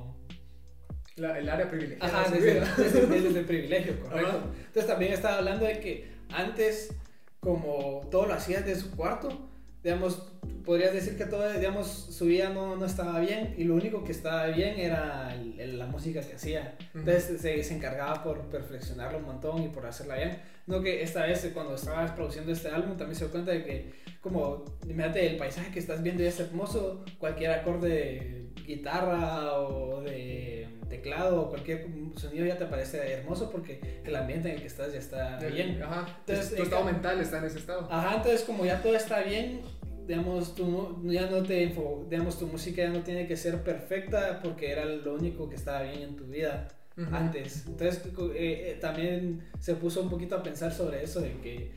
La- 1.21 1.37
el 1.39 1.47
área 1.49 1.69
privilegiada. 1.69 2.21
Ajá, 2.21 2.29
de 2.31 2.37
desde, 2.39 2.53
vida. 2.59 2.73
desde- 2.77 3.05
desde 3.07 3.39
el 3.39 3.45
privilegio, 3.53 3.99
correcto. 4.01 4.27
Ajá. 4.29 4.45
Entonces 4.67 4.87
también 4.87 5.13
estaba 5.13 5.37
hablando 5.37 5.65
de 5.65 5.79
que 5.79 6.11
antes, 6.29 6.93
como 7.39 8.01
todo 8.11 8.25
lo 8.27 8.33
hacía 8.33 8.61
desde 8.61 8.81
su 8.81 8.91
cuarto, 8.95 9.49
digamos, 9.83 10.31
podrías 10.65 10.93
decir 10.93 11.17
que 11.17 11.25
todo, 11.25 11.51
digamos, 11.51 11.87
su 11.87 12.25
vida 12.25 12.49
no, 12.49 12.75
no 12.75 12.85
estaba 12.85 13.19
bien 13.19 13.53
y 13.57 13.63
lo 13.63 13.75
único 13.75 14.03
que 14.03 14.11
estaba 14.11 14.47
bien 14.47 14.79
era 14.79 15.33
el- 15.33 15.59
el- 15.59 15.79
la 15.79 15.85
música 15.87 16.21
que 16.21 16.35
hacía. 16.35 16.75
Entonces 16.93 17.41
se, 17.41 17.63
se 17.63 17.73
encargaba 17.75 18.23
por 18.23 18.41
perfeccionarlo 18.49 19.17
un 19.19 19.25
montón 19.25 19.63
y 19.63 19.69
por 19.69 19.85
hacerla 19.85 20.15
bien. 20.15 20.37
No 20.67 20.81
que 20.81 21.01
esta 21.01 21.25
vez 21.25 21.49
cuando 21.53 21.75
estabas 21.75 22.11
produciendo 22.11 22.51
este 22.51 22.69
álbum 22.69 22.95
también 22.97 23.15
se 23.15 23.25
dio 23.25 23.31
cuenta 23.31 23.51
de 23.51 23.63
que 23.63 24.01
como, 24.21 24.63
imagínate, 24.83 25.25
el 25.25 25.37
paisaje 25.37 25.71
que 25.71 25.79
estás 25.79 26.03
viendo 26.03 26.21
ya 26.21 26.29
es 26.29 26.39
hermoso, 26.39 27.03
cualquier 27.17 27.51
acorde 27.51 27.89
de 27.89 28.49
guitarra 28.63 29.53
o 29.59 30.01
de 30.01 30.67
teclado 30.89 31.41
o 31.43 31.49
cualquier 31.49 31.87
sonido 32.17 32.45
ya 32.45 32.57
te 32.57 32.65
parece 32.65 32.97
hermoso 33.13 33.49
porque 33.49 34.01
el 34.05 34.15
ambiente 34.15 34.49
en 34.49 34.55
el 34.55 34.61
que 34.61 34.67
estás 34.67 34.93
ya 34.93 34.99
está 34.99 35.39
bien. 35.39 35.81
Ajá. 35.81 36.05
Entonces, 36.27 36.55
tu 36.55 36.63
estado 36.63 36.83
mental 36.83 37.19
está 37.19 37.39
en 37.39 37.45
ese 37.45 37.57
estado. 37.59 37.87
Ajá, 37.89 38.17
entonces 38.17 38.43
como 38.43 38.65
ya 38.65 38.81
todo 38.81 38.95
está 38.95 39.21
bien, 39.21 39.61
digamos, 40.07 40.55
tu, 40.55 41.01
ya 41.09 41.29
no 41.29 41.43
te, 41.43 41.73
enfo- 41.73 42.07
digamos, 42.09 42.37
tu 42.39 42.47
música 42.47 42.83
ya 42.83 42.89
no 42.89 43.01
tiene 43.03 43.27
que 43.27 43.35
ser 43.37 43.63
perfecta 43.63 44.39
porque 44.43 44.71
era 44.71 44.85
lo 44.85 45.13
único 45.15 45.49
que 45.49 45.55
estaba 45.55 45.83
bien 45.83 46.01
en 46.01 46.15
tu 46.15 46.25
vida 46.25 46.67
antes. 47.11 47.65
Entonces 47.67 48.03
eh, 48.05 48.11
eh, 48.35 48.77
también 48.79 49.41
se 49.59 49.75
puso 49.75 50.01
un 50.03 50.09
poquito 50.09 50.35
a 50.35 50.43
pensar 50.43 50.71
sobre 50.73 51.03
eso, 51.03 51.21
de 51.21 51.31
que 51.41 51.71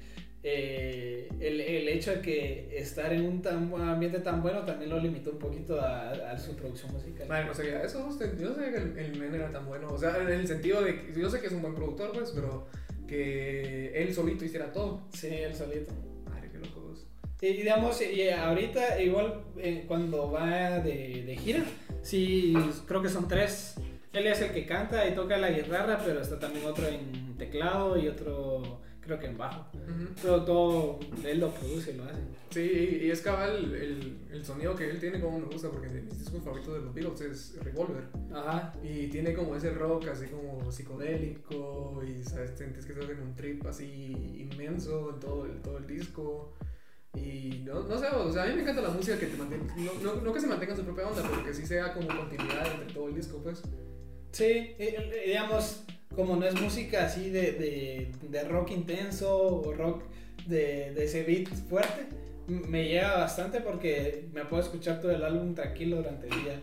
eh, 0.47 1.29
el, 1.41 1.61
el 1.61 1.89
hecho 1.89 2.11
de 2.11 2.21
que 2.21 2.77
estar 2.77 3.11
en 3.13 3.25
un 3.25 3.41
tan 3.41 3.73
ambiente 3.75 4.19
tan 4.19 4.43
bueno 4.43 4.63
también 4.65 4.91
lo 4.91 4.99
limitó 5.01 5.31
un 5.31 5.39
poquito 5.39 5.81
a, 5.81 6.11
a 6.11 6.39
su 6.39 6.55
producción 6.57 6.93
musical. 6.93 7.27
Madre, 7.29 7.47
no 7.47 7.55
sabía 7.55 7.83
eso. 7.83 8.07
usted- 8.07 8.39
Yo 8.39 8.51
no 8.51 8.55
sabía 8.55 8.73
que 8.73 8.77
el, 8.79 8.99
el 8.99 9.19
men 9.19 9.35
era 9.35 9.51
tan 9.51 9.65
bueno. 9.67 9.89
O 9.91 9.97
sea, 9.99 10.17
en 10.21 10.29
el 10.29 10.47
sentido 10.47 10.83
de 10.83 11.07
que 11.07 11.19
yo 11.21 11.31
sé 11.31 11.41
que 11.41 11.47
es 11.47 11.53
un 11.53 11.63
buen 11.63 11.75
productor, 11.75 12.13
pues, 12.13 12.31
pero 12.33 12.67
que 13.07 13.93
él 14.03 14.13
solito 14.15 14.45
hiciera 14.45 14.71
todo. 14.73 15.07
Sí, 15.13 15.29
él 15.29 15.55
solito. 15.55 15.93
Y, 17.45 17.53
digamos, 17.53 18.01
y 18.01 18.27
ahorita 18.31 19.03
igual 19.03 19.45
eh, 19.59 19.85
cuando 19.87 20.31
va 20.31 20.81
de, 20.81 21.25
de 21.27 21.37
gira, 21.37 21.63
sí, 22.01 22.55
creo 22.87 23.03
que 23.03 23.11
son 23.11 23.29
tres. 23.29 23.75
Él 24.15 24.27
es 24.27 24.41
el 24.41 24.53
que 24.53 24.65
canta 24.65 25.07
y 25.07 25.15
toca 25.15 25.37
la 25.37 25.51
guitarra, 25.51 26.01
pero 26.03 26.23
está 26.23 26.39
también 26.39 26.65
otro 26.65 26.87
en 26.89 27.37
teclado 27.37 27.99
y 27.99 28.09
otro 28.09 28.81
creo 29.03 29.19
que 29.19 29.27
en 29.27 29.37
bajo. 29.37 29.67
Pero 30.23 30.43
todo 30.45 30.99
él 31.23 31.41
lo 31.41 31.51
produce 31.51 31.93
y 31.93 31.97
lo 31.99 32.05
hace. 32.05 32.23
Sí, 32.49 33.01
y, 33.03 33.11
es 33.11 33.21
cabal 33.21 33.75
el, 33.75 34.17
el 34.33 34.43
sonido 34.43 34.75
que 34.75 34.89
él 34.89 34.99
tiene 34.99 35.21
como 35.21 35.41
me 35.41 35.45
gusta, 35.45 35.69
porque 35.69 35.89
mis 35.89 36.19
discos 36.19 36.43
favoritos 36.43 36.75
de 36.75 36.81
los 36.81 36.95
Beatles 36.95 37.21
es 37.21 37.63
Revolver. 37.63 38.05
Ajá. 38.33 38.73
Y 38.83 39.09
tiene 39.09 39.35
como 39.35 39.55
ese 39.55 39.71
rock 39.71 40.09
así 40.09 40.29
como 40.29 40.73
psicodélico 40.73 42.03
y 42.09 42.25
sabes, 42.25 42.53
sientes 42.57 42.87
que 42.87 42.93
estás 42.93 43.11
en 43.11 43.21
un 43.21 43.35
trip 43.35 43.67
así 43.67 44.49
inmenso 44.51 45.11
en 45.11 45.21
todo 45.21 45.45
el, 45.45 45.61
todo 45.61 45.77
el 45.77 45.87
disco. 45.87 46.55
Y 47.15 47.63
no, 47.65 47.81
no 47.85 47.99
sé, 47.99 48.07
o 48.09 48.33
sea, 48.33 48.45
a 48.45 48.47
mí 48.47 48.55
me 48.55 48.63
encanta 48.63 48.83
la 48.83 48.89
música 48.91 49.19
que 49.19 49.27
te 49.27 49.37
mantiene, 49.37 49.65
no, 49.77 49.93
no, 50.15 50.21
no 50.21 50.33
que 50.33 50.41
se 50.41 50.47
mantenga 50.47 50.73
en 50.73 50.79
su 50.79 50.85
propia 50.85 51.07
onda, 51.07 51.23
pero 51.29 51.45
que 51.45 51.55
sí 51.55 51.65
sea 51.67 51.93
como 51.93 52.09
continuidad 52.09 52.67
entre 52.73 52.93
todo 52.93 53.09
el 53.09 53.15
disco, 53.15 53.39
pues. 53.43 53.63
Sí, 54.33 54.75
y- 54.79 54.83
y- 54.83 55.27
digamos, 55.29 55.85
como 56.15 56.37
no 56.37 56.47
es 56.47 56.61
música 56.61 57.07
así 57.07 57.31
de, 57.31 57.53
de, 57.53 58.13
de 58.29 58.45
rock 58.45 58.71
intenso 58.73 59.37
o 59.61 59.73
rock 59.73 60.03
de, 60.47 60.93
de 60.93 61.05
ese 61.05 61.23
beat 61.23 61.49
fuerte, 61.69 62.07
me 62.49 62.89
llega 62.89 63.17
bastante 63.17 63.61
porque 63.61 64.29
me 64.33 64.45
puedo 64.45 64.63
escuchar 64.63 65.01
todo 65.01 65.13
el 65.13 65.23
álbum 65.25 65.55
tranquilo 65.55 65.97
durante 65.99 66.27
el 66.29 66.43
día. 66.43 66.61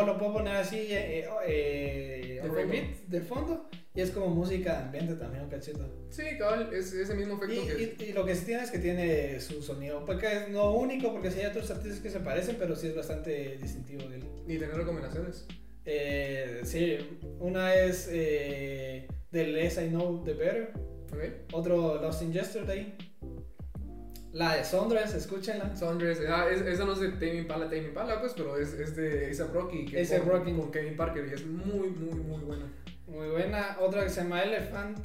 O 0.00 0.06
lo 0.06 0.16
puedo 0.16 0.32
poner 0.34 0.56
así, 0.56 0.76
eh, 0.76 1.28
eh, 1.28 1.28
eh, 1.46 2.40
De 2.42 2.48
fondo. 2.48 2.68
beat, 2.72 2.96
de 3.08 3.20
fondo, 3.20 3.68
y 3.98 4.00
es 4.00 4.12
como 4.12 4.28
música 4.28 4.74
de 4.74 4.84
ambiente 4.84 5.14
también, 5.16 5.42
un 5.42 5.50
cachito. 5.50 5.80
Sí, 6.10 6.22
cabal, 6.38 6.72
es 6.72 6.92
ese 6.92 7.14
mismo 7.16 7.34
Y, 7.48 7.52
efecto 7.52 7.76
que... 7.76 8.04
y- 8.04 8.08
y 8.10 8.12
lo 8.12 8.24
que 8.24 8.36
sí 8.36 8.44
tiene 8.44 8.62
es 8.62 8.70
que 8.70 8.78
tiene 8.78 9.40
su 9.40 9.60
sonido, 9.60 10.04
porque 10.06 10.26
es 10.36 10.48
no 10.50 10.70
único, 10.72 11.12
porque 11.12 11.32
sí 11.32 11.40
hay 11.40 11.46
otros 11.46 11.68
artistas 11.72 11.98
que 12.00 12.08
se 12.08 12.20
parecen, 12.20 12.54
pero 12.60 12.76
sí 12.76 12.86
es 12.86 12.94
bastante 12.94 13.58
distintivo 13.60 14.08
de 14.08 14.18
él. 14.18 14.24
Y 14.46 14.56
tener 14.56 14.76
recomendaciones. 14.76 15.46
Eh, 15.84 16.60
sí, 16.62 16.98
una 17.40 17.74
es 17.74 18.08
eh, 18.12 19.08
The 19.32 19.46
Less 19.48 19.78
I 19.78 19.88
Know, 19.88 20.22
The 20.22 20.34
Better. 20.34 20.72
¿Ok? 21.12 21.52
Otro 21.54 22.00
Lost 22.00 22.22
in 22.22 22.32
Yesterday. 22.32 22.94
La 24.32 24.56
de 24.56 24.64
Sondres, 24.64 25.14
escúchenla. 25.14 25.74
Sondres, 25.74 26.20
ah, 26.28 26.46
es, 26.48 26.60
esa 26.60 26.84
no 26.84 26.92
es 26.92 27.00
de 27.00 27.08
Tame 27.12 27.36
Impala, 27.38 27.64
Tame 27.64 27.88
Impala, 27.88 28.20
pues, 28.20 28.34
pero 28.36 28.56
es, 28.58 28.74
es 28.74 28.94
de 28.94 29.26
A$AP 29.26 29.52
Rocky. 29.54 29.86
que 29.86 30.06
con, 30.06 30.28
Rocky. 30.28 30.52
Con 30.52 30.70
Kevin 30.70 30.96
Parker 30.96 31.26
y 31.28 31.34
es 31.34 31.44
muy, 31.46 31.88
muy, 31.88 32.20
muy 32.20 32.44
buena. 32.44 32.66
Muy 33.08 33.28
buena. 33.28 33.76
Otra 33.80 34.04
que 34.04 34.10
se 34.10 34.22
llama 34.22 34.42
Elephant. 34.42 34.98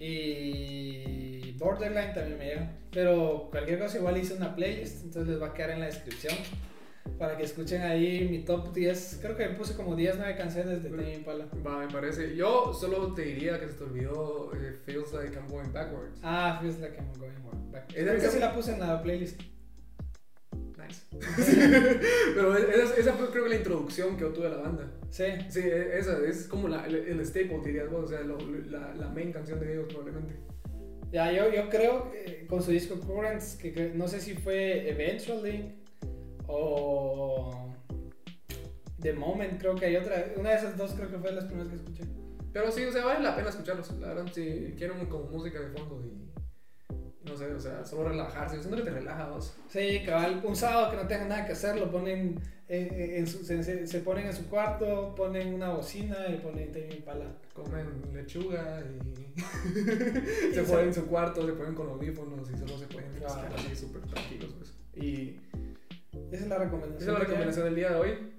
Y 0.00 1.52
Borderline 1.58 2.12
también 2.14 2.38
me 2.38 2.44
llega. 2.46 2.70
Pero 2.90 3.48
cualquier 3.50 3.78
cosa 3.78 3.98
igual 3.98 4.16
hice 4.16 4.34
una 4.34 4.54
playlist, 4.54 5.04
entonces 5.04 5.28
les 5.34 5.42
va 5.42 5.48
a 5.48 5.54
quedar 5.54 5.70
en 5.70 5.80
la 5.80 5.86
descripción. 5.86 6.34
Para 7.18 7.36
que 7.36 7.42
escuchen 7.44 7.82
ahí 7.82 8.26
mi 8.30 8.38
top 8.44 8.72
10. 8.72 9.18
Creo 9.20 9.36
que 9.36 9.46
puse 9.50 9.74
como 9.76 9.94
10, 9.94 10.16
9 10.16 10.36
canciones 10.36 10.82
de 10.82 10.88
Tame 10.90 11.14
Impala. 11.14 11.46
Va, 11.64 11.78
me 11.78 11.88
parece. 11.92 12.34
Yo 12.34 12.72
solo 12.72 13.12
te 13.14 13.22
diría 13.22 13.60
que 13.60 13.68
se 13.68 13.74
te 13.74 13.84
olvidó 13.84 14.50
eh, 14.54 14.72
Feels 14.84 15.12
Like 15.12 15.36
I'm 15.36 15.46
Going 15.48 15.70
Backwards. 15.72 16.18
Ah, 16.22 16.58
feels 16.62 16.78
like 16.78 16.96
I'm 16.96 17.12
going 17.18 17.70
back. 17.70 17.92
Esa- 17.94 18.14
Esa 18.14 18.30
sí 18.30 18.38
la 18.38 18.54
puse 18.54 18.72
en 18.72 18.80
la 18.80 19.02
playlist. 19.02 19.40
Nice. 20.86 21.06
pero 22.34 22.56
esa, 22.56 22.94
esa 22.96 23.12
fue 23.14 23.30
creo 23.30 23.44
que 23.44 23.50
la 23.50 23.56
introducción 23.56 24.16
que 24.16 24.22
yo 24.22 24.30
tuve 24.32 24.46
a 24.46 24.50
la 24.50 24.56
banda. 24.58 24.90
Sí. 25.10 25.24
Sí, 25.48 25.60
e- 25.60 25.98
esa 25.98 26.18
es 26.26 26.46
como 26.48 26.68
la, 26.68 26.86
el, 26.86 26.94
el 26.96 27.24
staple, 27.26 27.60
dirías 27.64 27.90
vos, 27.90 28.04
o 28.04 28.08
sea, 28.08 28.20
lo- 28.20 28.38
la, 28.70 28.94
la 28.94 29.08
main 29.08 29.32
canción 29.32 29.60
de 29.60 29.72
ellos 29.72 29.86
probablemente. 29.88 30.34
Ya, 31.12 31.30
yo, 31.32 31.52
yo 31.52 31.68
creo 31.70 32.10
que 32.10 32.46
con 32.48 32.62
su 32.62 32.72
disco 32.72 32.98
Currents, 33.00 33.56
que, 33.56 33.72
que 33.72 33.90
no 33.94 34.08
sé 34.08 34.20
si 34.20 34.34
fue 34.34 34.88
Eventually 34.90 35.76
o 36.48 37.72
The 39.00 39.12
Moment, 39.12 39.60
creo 39.60 39.74
que 39.74 39.86
hay 39.86 39.96
otra. 39.96 40.32
Una 40.36 40.50
de 40.50 40.56
esas 40.56 40.76
dos 40.76 40.92
creo 40.94 41.10
que 41.10 41.18
fue 41.18 41.30
las 41.32 41.44
primeras 41.44 41.68
que 41.70 41.76
escuché. 41.76 42.04
Pero 42.52 42.70
sí, 42.72 42.84
o 42.84 42.92
sea, 42.92 43.04
vale 43.04 43.20
la 43.22 43.36
pena 43.36 43.48
escucharlos. 43.50 43.90
La 44.00 44.08
verdad, 44.08 44.26
si 44.32 44.74
quieren 44.76 45.04
como 45.06 45.24
música 45.24 45.60
de 45.60 45.68
fondo 45.70 46.02
y 46.04 46.33
no 47.26 47.36
sé, 47.36 47.52
o 47.52 47.60
sea, 47.60 47.84
solo 47.84 48.08
relajarse. 48.08 48.58
Siento 48.58 48.76
que 48.76 48.82
te 48.82 48.90
relaja 48.90 49.28
vos. 49.28 49.54
Sí, 49.68 50.02
cabal, 50.04 50.40
un 50.44 50.54
sábado 50.56 50.90
que 50.90 50.96
no 50.96 51.06
tengan 51.08 51.28
nada 51.28 51.46
que 51.46 51.52
hacer, 51.52 51.76
lo 51.78 51.90
ponen 51.90 52.40
en, 52.68 52.88
en 53.18 53.26
su, 53.26 53.44
se, 53.44 53.86
se- 53.86 54.00
ponen 54.00 54.26
en 54.26 54.32
su 54.34 54.48
cuarto, 54.48 55.14
ponen 55.14 55.54
una 55.54 55.70
bocina 55.70 56.16
y 56.28 56.36
ponen 56.38 56.72
Tame 56.72 56.94
Impala. 56.96 57.26
Comen 57.52 57.86
lechuga 58.12 58.82
y 58.82 59.34
se 60.54 60.62
ponen 60.64 60.86
en 60.88 60.94
su 60.94 61.06
cuarto, 61.06 61.46
se 61.46 61.52
ponen 61.52 61.74
con 61.74 61.88
audífonos 61.88 62.50
y 62.50 62.56
solo 62.58 62.78
se 62.78 62.86
pueden 62.86 63.10
estar 63.14 63.52
así 63.54 63.74
súper 63.76 64.02
tranquilos. 64.02 64.54
Pues. 64.58 64.74
Y 65.04 65.40
Esa 66.32 66.44
es 66.44 66.48
la 66.48 66.58
recomendación. 66.58 67.02
esa 67.02 67.12
es 67.12 67.18
la 67.18 67.18
recomendación 67.24 67.64
del 67.66 67.74
día 67.74 67.90
de 67.90 67.96
hoy. 67.96 68.32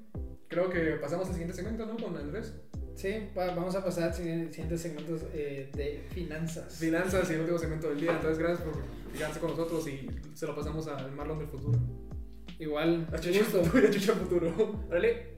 Creo 0.48 0.70
que 0.70 0.92
pasamos 1.02 1.28
al 1.28 1.34
siguiente 1.34 1.56
segmento, 1.56 1.86
¿no? 1.86 1.98
Con 1.98 2.16
Andrés. 2.18 2.54
Sí, 2.96 3.14
va- 3.38 3.48
vamos 3.54 3.76
a 3.76 3.84
pasar 3.84 4.06
al 4.06 4.14
siguiente- 4.14 4.52
siguientes 4.54 4.82
segmentos 4.82 5.22
eh, 5.34 5.70
de 5.76 6.06
finanzas. 6.14 6.74
Finanzas 6.76 7.30
y 7.30 7.34
el 7.34 7.42
último 7.42 7.58
segmento 7.58 7.90
del 7.90 8.00
día. 8.00 8.12
Entonces, 8.14 8.40
gracias 8.40 8.62
por 8.62 8.82
quedarse 9.14 9.40
con 9.40 9.50
nosotros 9.52 9.88
y 9.88 10.10
se 10.34 10.48
lo 10.48 10.56
pasamos 10.56 10.88
al 10.88 11.12
Marlon 11.12 11.40
del 11.40 11.48
futuro. 11.48 11.78
Igual, 12.58 13.06
A 13.12 13.18
gusto. 13.18 13.64
futuro. 13.64 13.88
A 13.88 13.92
Chucho 13.92 14.14
futuro. 14.16 14.80
Órale. 14.90 15.36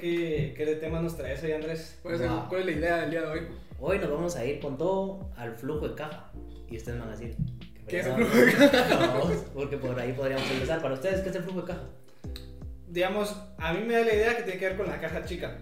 ¿Qué, 0.00 0.54
¿Qué 0.56 0.66
tema 0.80 1.00
nos 1.00 1.16
traes 1.16 1.42
hoy, 1.42 1.52
Andrés? 1.52 1.98
¿Cuál 2.02 2.14
es, 2.14 2.20
el- 2.22 2.28
Wow. 2.28 2.48
cuál 2.48 2.60
es 2.60 2.66
la 2.66 2.72
idea 2.72 2.96
del 3.02 3.10
día 3.10 3.20
de 3.22 3.26
hoy? 3.28 3.40
Hoy 3.80 3.98
nos 3.98 4.10
vamos 4.10 4.36
a 4.36 4.44
ir 4.44 4.60
con 4.60 4.78
todo 4.78 5.30
al 5.36 5.54
flujo 5.56 5.88
de 5.88 5.94
caja. 5.94 6.32
Y 6.70 6.76
ustedes 6.76 6.98
me 6.98 7.04
van 7.04 7.14
a 7.14 7.16
decir. 7.18 7.36
¿Qué 7.86 8.00
es 8.00 8.06
el 8.06 8.14
flujo 8.14 8.36
de 8.36 8.52
caja? 8.52 9.20
porque 9.54 9.76
por 9.76 9.98
ahí 9.98 10.12
podríamos 10.12 10.50
empezar. 10.50 10.80
Para 10.80 10.94
ustedes, 10.94 11.20
¿qué 11.20 11.28
es 11.30 11.36
el 11.36 11.42
flujo 11.42 11.60
de 11.62 11.66
caja? 11.66 11.88
digamos, 12.90 13.36
a 13.58 13.74
mí 13.74 13.84
me 13.86 13.92
da 13.92 14.00
la 14.00 14.14
idea 14.14 14.34
que 14.34 14.44
tiene 14.44 14.58
que 14.58 14.66
ver 14.68 14.76
con 14.78 14.86
la 14.88 14.98
caja 14.98 15.22
chica. 15.24 15.58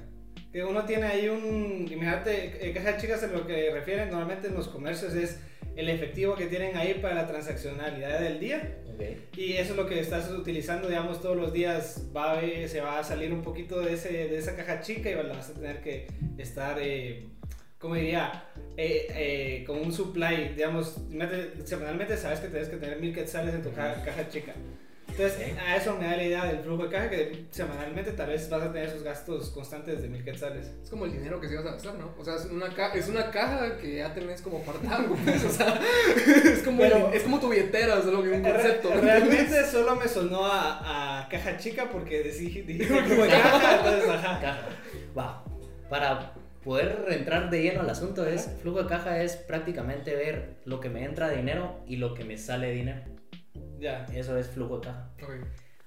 Que 0.56 0.64
uno 0.64 0.86
tiene 0.86 1.04
ahí 1.04 1.28
un, 1.28 1.86
imagínate, 1.86 2.66
eh, 2.66 2.72
caja 2.72 2.96
chica 2.96 3.16
es 3.16 3.22
a 3.22 3.26
lo 3.26 3.46
que 3.46 3.70
refieren 3.74 4.08
normalmente 4.08 4.48
en 4.48 4.54
los 4.54 4.68
comercios 4.68 5.12
es 5.12 5.38
el 5.76 5.90
efectivo 5.90 6.34
que 6.34 6.46
tienen 6.46 6.74
ahí 6.78 6.94
para 6.94 7.14
la 7.14 7.26
transaccionalidad 7.26 8.20
del 8.20 8.40
día. 8.40 8.78
Ok. 8.94 9.02
Y 9.36 9.52
eso 9.58 9.72
es 9.72 9.76
lo 9.76 9.86
que 9.86 10.00
estás 10.00 10.30
utilizando, 10.30 10.88
digamos, 10.88 11.20
todos 11.20 11.36
los 11.36 11.52
días. 11.52 12.06
Va 12.16 12.32
a, 12.32 12.40
ver- 12.40 12.66
se 12.70 12.80
va 12.80 12.98
a 13.00 13.04
salir 13.04 13.34
un 13.34 13.42
poquito 13.42 13.82
de, 13.82 13.92
ese, 13.92 14.08
de 14.08 14.38
esa 14.38 14.56
caja 14.56 14.80
chica 14.80 15.10
y 15.10 15.14
la 15.14 15.24
vas 15.24 15.50
a 15.50 15.52
tener 15.52 15.82
que 15.82 16.06
estar, 16.38 16.78
eh, 16.80 17.26
¿cómo 17.78 17.94
diría? 17.96 18.44
Eh, 18.78 19.08
eh, 19.10 19.64
con 19.66 19.76
un 19.80 19.92
supply, 19.92 20.54
digamos, 20.56 20.96
semanalmente 21.64 22.16
sabes 22.16 22.40
que 22.40 22.48
tienes 22.48 22.70
que 22.70 22.78
tener 22.78 22.98
mil 22.98 23.14
quetzales 23.14 23.54
en 23.54 23.62
tu 23.62 23.74
ca- 23.74 24.02
caja 24.02 24.26
chica. 24.30 24.54
Entonces, 25.18 25.56
a 25.58 25.76
eso 25.76 25.96
me 25.98 26.04
da 26.04 26.16
la 26.16 26.22
idea 26.24 26.44
del 26.44 26.58
flujo 26.58 26.82
de 26.84 26.90
caja, 26.90 27.08
que 27.08 27.46
semanalmente 27.50 28.12
tal 28.12 28.28
vez 28.28 28.50
vas 28.50 28.62
a 28.62 28.70
tener 28.72 28.88
esos 28.88 29.02
gastos 29.02 29.48
constantes 29.50 30.02
de 30.02 30.08
mil 30.08 30.22
quetzales. 30.22 30.70
Es 30.82 30.90
como 30.90 31.06
el 31.06 31.12
dinero 31.12 31.40
que 31.40 31.48
se 31.48 31.56
vas 31.56 31.64
a 31.64 31.70
gastar, 31.72 31.94
¿no? 31.94 32.12
O 32.18 32.24
sea, 32.24 32.34
es 32.34 32.44
una, 32.44 32.68
ca- 32.74 32.92
es 32.92 33.08
una 33.08 33.30
caja 33.30 33.78
que 33.78 33.96
ya 33.96 34.12
tenés 34.12 34.42
como 34.42 34.58
apartado, 34.58 35.14
pues, 35.24 35.42
o 35.44 35.48
sea, 35.50 35.80
es 36.44 36.62
como, 36.62 36.82
Pero- 36.82 37.10
es 37.14 37.22
como 37.22 37.40
tu 37.40 37.48
billetera, 37.48 38.02
solo 38.02 38.22
que 38.22 38.30
un 38.30 38.42
concepto. 38.42 38.90
Re- 38.90 39.00
Realmente 39.00 39.64
solo 39.64 39.96
me 39.96 40.06
sonó 40.06 40.44
a, 40.44 41.22
a 41.22 41.28
caja 41.30 41.56
chica 41.56 41.88
porque 41.90 42.22
decí- 42.22 42.64
dijiste 42.66 42.84
flujo 43.04 43.22
de 43.22 43.28
caja, 43.28 43.76
entonces, 43.78 44.08
ajá. 44.10 44.40
Caja. 44.40 44.68
Va. 45.18 45.44
Para 45.88 46.32
poder 46.62 47.06
entrar 47.10 47.48
de 47.48 47.62
lleno 47.62 47.80
al 47.80 47.88
asunto 47.88 48.26
es 48.26 48.50
flujo 48.60 48.82
de 48.82 48.88
caja 48.88 49.22
es 49.22 49.36
prácticamente 49.36 50.14
ver 50.14 50.56
lo 50.64 50.80
que 50.80 50.90
me 50.90 51.04
entra 51.04 51.28
de 51.28 51.36
dinero 51.36 51.80
y 51.86 51.96
lo 51.96 52.12
que 52.12 52.24
me 52.24 52.36
sale 52.36 52.66
de 52.66 52.72
dinero. 52.74 53.00
Ya. 53.78 54.04
Eso 54.14 54.36
es 54.36 54.48
flujo 54.48 54.78
de 54.78 54.86
caja. 54.88 55.10
Ok. 55.22 55.30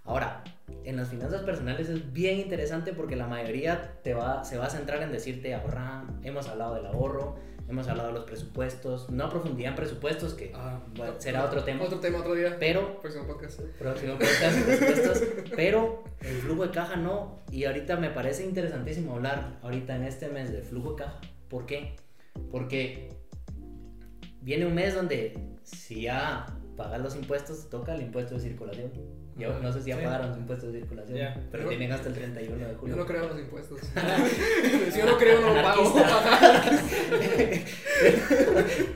Ahora, 0.05 0.43
en 0.85 0.97
las 0.97 1.09
finanzas 1.09 1.43
personales 1.43 1.87
es 1.87 2.11
bien 2.11 2.39
interesante 2.39 2.93
porque 2.93 3.15
la 3.15 3.27
mayoría 3.27 3.93
te 4.03 4.13
va, 4.15 4.43
se 4.43 4.57
va 4.57 4.65
a 4.65 4.69
centrar 4.69 5.03
en 5.03 5.11
decirte 5.11 5.53
ahorrar. 5.53 6.05
Hemos 6.23 6.47
hablado 6.47 6.73
del 6.75 6.87
ahorro, 6.87 7.35
hemos 7.67 7.87
hablado 7.87 8.07
de 8.09 8.15
los 8.15 8.23
presupuestos, 8.23 9.09
no 9.11 9.29
profundidad 9.29 9.69
en 9.71 9.75
presupuestos, 9.75 10.33
que 10.33 10.51
Ah, 10.55 10.79
bueno, 10.95 11.13
será 11.19 11.45
otro 11.45 11.63
tema. 11.63 11.83
Otro 11.83 11.99
tema, 11.99 12.19
otro 12.19 12.33
día. 12.33 12.57
Pero 12.59 12.99
Próximo 13.01 13.27
podcast. 13.27 13.59
próximo 13.77 14.13
podcast 14.13 14.59
presupuestos, 14.65 15.23
pero 15.55 16.03
el 16.21 16.37
flujo 16.37 16.63
de 16.65 16.71
caja 16.71 16.95
no. 16.95 17.39
Y 17.51 17.65
ahorita 17.65 17.97
me 17.97 18.09
parece 18.09 18.43
interesantísimo 18.45 19.13
hablar 19.13 19.59
ahorita 19.61 19.95
en 19.95 20.05
este 20.05 20.29
mes 20.29 20.51
de 20.51 20.61
flujo 20.63 20.91
de 20.91 21.03
caja. 21.03 21.21
¿Por 21.49 21.67
qué? 21.67 21.95
Porque 22.51 23.09
viene 24.41 24.65
un 24.65 24.73
mes 24.73 24.95
donde 24.95 25.37
si 25.63 26.01
ya 26.01 26.47
pagas 26.79 26.99
los 27.01 27.15
impuestos, 27.15 27.63
te 27.65 27.69
toca 27.69 27.93
el 27.93 28.01
impuesto 28.01 28.35
de 28.35 28.41
circulación. 28.41 28.91
Yo 29.37 29.57
no 29.59 29.71
sé 29.71 29.81
si 29.83 29.89
ya 29.89 29.97
Sí. 29.97 30.03
pagaron 30.03 30.33
su 30.33 30.39
impuesto 30.39 30.71
de 30.71 30.79
circulación, 30.79 31.17
Ya. 31.17 31.47
pero 31.51 31.63
Yo- 31.63 31.69
tienen 31.69 31.91
hasta 31.91 32.09
el 32.09 32.15
31 32.15 32.67
de 32.67 32.75
julio. 32.75 32.95
Yo 32.95 33.01
no 33.01 33.07
creo 33.07 33.23
en 33.23 33.29
los 33.29 33.39
impuestos. 33.39 33.79
si 33.79 33.87
yo 34.99 35.05
no 35.05 35.17
creo, 35.17 35.41
no 35.41 35.61
pago. 35.61 35.93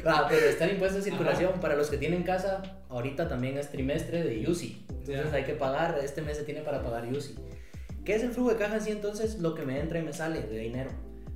Ah, 0.05 0.27
pero 0.29 0.45
está 0.47 0.65
el 0.65 0.73
impuesto 0.73 0.97
de 0.97 1.03
circulación. 1.03 1.59
Para 1.59 1.75
los 1.75 1.89
que 1.89 1.97
tienen 1.97 2.23
casa, 2.23 2.61
ahorita 2.89 3.27
también 3.27 3.57
es 3.57 3.69
trimestre 3.69 4.23
de 4.23 4.49
UCI. 4.49 4.85
Entonces 4.89 5.31
Ya. 5.31 5.37
hay 5.37 5.43
que 5.43 5.53
pagar, 5.53 5.99
este 6.03 6.21
mes 6.21 6.37
se 6.37 6.43
tiene 6.43 6.61
para 6.61 6.81
pagar 6.81 7.05
UCI. 7.11 7.35
¿Qué 8.05 8.15
es 8.15 8.23
el 8.23 8.31
flujo 8.31 8.49
de 8.51 8.57
caja 8.57 8.79
sí? 8.79 8.91
Entonces 8.91 9.39
lo 9.39 9.55
que 9.55 9.65
me 9.65 9.79
entra 9.79 9.99
y 9.99 10.03
me 10.03 10.13
sale 10.13 10.41
de 10.41 10.57
dinero. 10.57 10.89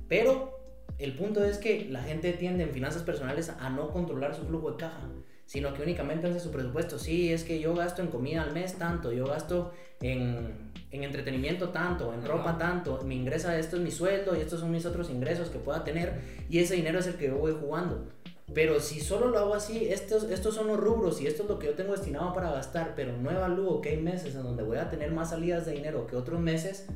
Pero 0.08 0.58
el 0.98 1.14
punto 1.16 1.44
es 1.44 1.58
que 1.58 1.86
la 1.90 2.02
gente 2.02 2.32
tiende 2.32 2.64
en 2.64 2.70
finanzas 2.70 3.02
personales 3.02 3.50
a 3.58 3.70
no 3.70 3.90
controlar 3.90 4.34
su 4.34 4.44
flujo 4.44 4.72
de 4.72 4.76
caja, 4.78 5.00
sino 5.48 5.72
que 5.72 5.82
únicamente 5.82 6.26
hace 6.26 6.40
su 6.40 6.50
presupuesto. 6.50 6.98
Sí, 6.98 7.32
es 7.32 7.42
que 7.42 7.58
yo 7.58 7.74
gasto 7.74 8.02
en 8.02 8.08
comida 8.08 8.42
al 8.42 8.52
mes 8.52 8.74
tanto, 8.74 9.12
yo 9.12 9.26
gasto 9.26 9.72
en, 10.02 10.70
en 10.90 11.02
entretenimiento 11.04 11.70
tanto, 11.70 12.12
en 12.12 12.20
Ajá. 12.20 12.28
ropa 12.28 12.58
tanto, 12.58 13.00
me 13.06 13.14
ingresa 13.14 13.58
esto 13.58 13.76
es 13.76 13.82
mi 13.82 13.90
sueldo 13.90 14.36
y 14.36 14.40
estos 14.42 14.60
son 14.60 14.70
mis 14.70 14.84
otros 14.84 15.08
ingresos 15.08 15.48
que 15.48 15.58
pueda 15.58 15.84
tener 15.84 16.20
y 16.50 16.58
ese 16.58 16.74
dinero 16.74 16.98
es 16.98 17.06
el 17.06 17.14
que 17.14 17.28
yo 17.28 17.38
voy 17.38 17.56
jugando. 17.58 18.04
Pero 18.52 18.78
si 18.78 19.00
solo 19.00 19.28
lo 19.28 19.38
hago 19.38 19.54
así, 19.54 19.88
estos, 19.90 20.24
estos 20.24 20.54
son 20.54 20.66
los 20.66 20.78
rubros 20.78 21.18
y 21.22 21.26
esto 21.26 21.44
es 21.44 21.48
lo 21.48 21.58
que 21.58 21.68
yo 21.68 21.72
tengo 21.74 21.92
destinado 21.92 22.34
para 22.34 22.50
gastar, 22.50 22.92
pero 22.94 23.16
no 23.16 23.30
evalúo 23.30 23.80
que 23.80 23.88
hay 23.88 23.96
meses 24.02 24.34
en 24.34 24.42
donde 24.42 24.62
voy 24.62 24.76
a 24.76 24.90
tener 24.90 25.12
más 25.12 25.30
salidas 25.30 25.64
de 25.64 25.72
dinero 25.72 26.06
que 26.06 26.14
otros 26.16 26.40
meses, 26.40 26.88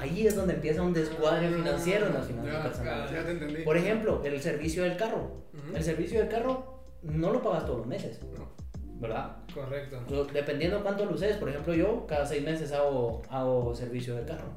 ahí 0.00 0.26
es 0.26 0.34
donde 0.36 0.54
empieza 0.54 0.80
un 0.80 0.94
descuadre 0.94 1.50
financiero 1.50 2.06
en 2.06 2.14
las 2.14 2.26
finanzas 2.26 2.62
personales. 2.62 3.28
Entendí. 3.28 3.62
Por 3.62 3.76
ejemplo, 3.76 4.22
el 4.24 4.40
servicio 4.40 4.84
del 4.84 4.96
carro. 4.96 5.44
El 5.74 5.84
servicio 5.84 6.18
del 6.18 6.28
carro 6.28 6.73
no 7.04 7.30
lo 7.32 7.42
pagas 7.42 7.64
todos 7.66 7.78
los 7.78 7.86
meses, 7.86 8.20
No. 8.36 8.48
¿verdad? 9.00 9.36
Correcto. 9.52 10.26
Dependiendo 10.32 10.82
cuánto 10.82 11.04
lo 11.04 11.12
uses, 11.14 11.36
por 11.36 11.48
ejemplo, 11.48 11.74
yo 11.74 12.06
cada 12.06 12.26
seis 12.26 12.42
meses 12.44 12.72
hago, 12.72 13.22
hago 13.28 13.74
servicio 13.74 14.14
del 14.16 14.24
carro. 14.24 14.48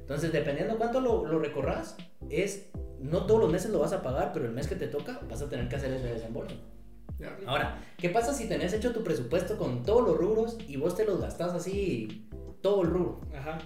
Entonces, 0.00 0.32
dependiendo 0.32 0.76
cuánto 0.76 1.00
lo, 1.00 1.24
lo 1.24 1.38
recorras, 1.38 1.96
es 2.28 2.66
no 3.00 3.24
todos 3.26 3.40
los 3.40 3.50
meses 3.50 3.70
lo 3.70 3.78
vas 3.78 3.92
a 3.92 4.02
pagar, 4.02 4.32
pero 4.32 4.44
el 4.46 4.52
mes 4.52 4.66
que 4.68 4.76
te 4.76 4.86
toca 4.88 5.20
vas 5.28 5.40
a 5.42 5.48
tener 5.48 5.68
que 5.68 5.76
hacer 5.76 5.92
ese 5.92 6.06
desembolso. 6.12 6.56
Ya. 7.18 7.36
Ahora, 7.46 7.78
¿qué 7.96 8.10
pasa 8.10 8.34
si 8.34 8.48
tenés 8.48 8.72
hecho 8.74 8.92
tu 8.92 9.02
presupuesto 9.02 9.56
con 9.56 9.82
todos 9.82 10.06
los 10.06 10.16
rubros 10.16 10.58
y 10.68 10.76
vos 10.76 10.94
te 10.96 11.04
los 11.04 11.20
gastás 11.20 11.52
así 11.54 12.28
todo 12.60 12.82
el 12.82 12.88
rubro? 12.88 13.20
Ajá. 13.34 13.58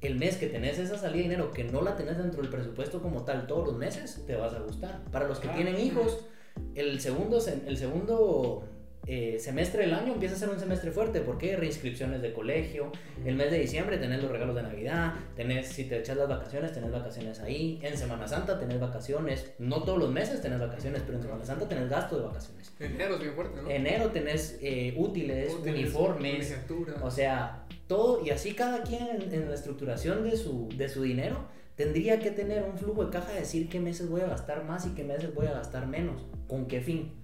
El 0.00 0.16
mes 0.16 0.36
que 0.36 0.46
tenés 0.48 0.78
esa 0.78 0.96
salida 0.98 1.16
de 1.18 1.22
dinero 1.30 1.50
que 1.52 1.64
no 1.64 1.80
la 1.82 1.96
tenés 1.96 2.18
dentro 2.18 2.42
del 2.42 2.50
presupuesto 2.50 3.00
como 3.00 3.24
tal 3.24 3.46
todos 3.46 3.66
los 3.66 3.76
meses, 3.76 4.22
te 4.26 4.36
vas 4.36 4.52
a 4.54 4.60
gustar. 4.60 5.02
Para 5.10 5.26
los 5.26 5.38
que 5.40 5.48
Ah, 5.48 5.54
tienen 5.54 5.78
hijos, 5.80 6.26
el 6.74 7.00
segundo, 7.00 7.38
el 7.66 7.76
segundo 7.76 8.68
eh, 9.10 9.38
semestre 9.40 9.84
del 9.84 9.94
año 9.94 10.12
empieza 10.12 10.34
a 10.34 10.38
ser 10.38 10.50
un 10.50 10.60
semestre 10.60 10.90
fuerte. 10.90 11.22
¿Por 11.22 11.38
qué? 11.38 11.56
Reinscripciones 11.56 12.20
de 12.20 12.34
colegio. 12.34 12.92
El 13.24 13.36
mes 13.36 13.50
de 13.50 13.58
diciembre 13.58 13.96
tenés 13.96 14.22
los 14.22 14.30
regalos 14.30 14.54
de 14.54 14.62
Navidad. 14.62 15.14
Tenés, 15.34 15.68
si 15.68 15.84
te 15.84 15.98
echas 15.98 16.18
las 16.18 16.28
vacaciones, 16.28 16.72
tenés 16.72 16.92
vacaciones 16.92 17.40
ahí. 17.40 17.78
En 17.82 17.96
Semana 17.96 18.28
Santa 18.28 18.60
tenés 18.60 18.78
vacaciones. 18.78 19.52
No 19.58 19.82
todos 19.82 19.98
los 19.98 20.10
meses 20.12 20.42
tenés 20.42 20.60
vacaciones, 20.60 21.02
pero 21.06 21.16
en 21.16 21.22
Semana 21.22 21.44
Santa 21.44 21.66
tenés 21.66 21.88
gasto 21.88 22.18
de 22.18 22.26
vacaciones. 22.26 22.70
Enero 22.78 23.14
es 23.14 23.20
bien 23.20 23.34
fuerte, 23.34 23.62
¿no? 23.62 23.70
Enero 23.70 24.10
tenés 24.10 24.58
eh, 24.60 24.94
útiles, 24.98 25.54
Útiles, 25.54 25.84
uniformes. 25.84 26.58
O 27.02 27.10
sea, 27.10 27.64
todo, 27.86 28.22
y 28.22 28.28
así 28.28 28.52
cada 28.52 28.82
quien 28.82 29.08
en, 29.08 29.32
en 29.32 29.48
la 29.48 29.54
estructuración 29.54 30.22
de 30.22 30.36
su, 30.36 30.68
de 30.76 30.86
su 30.88 31.02
dinero 31.02 31.46
tendría 31.78 32.18
que 32.18 32.30
tener 32.32 32.62
un 32.64 32.76
flujo 32.76 33.04
de 33.06 33.10
caja, 33.10 33.32
decir 33.32 33.68
qué 33.70 33.80
meses 33.80 34.10
voy 34.10 34.20
a 34.20 34.26
gastar 34.26 34.64
más 34.64 34.84
y 34.84 34.90
qué 34.90 35.04
meses 35.04 35.32
voy 35.34 35.46
a 35.46 35.52
gastar 35.52 35.86
menos. 35.86 36.26
¿Con 36.46 36.66
qué 36.66 36.80
fin? 36.82 37.14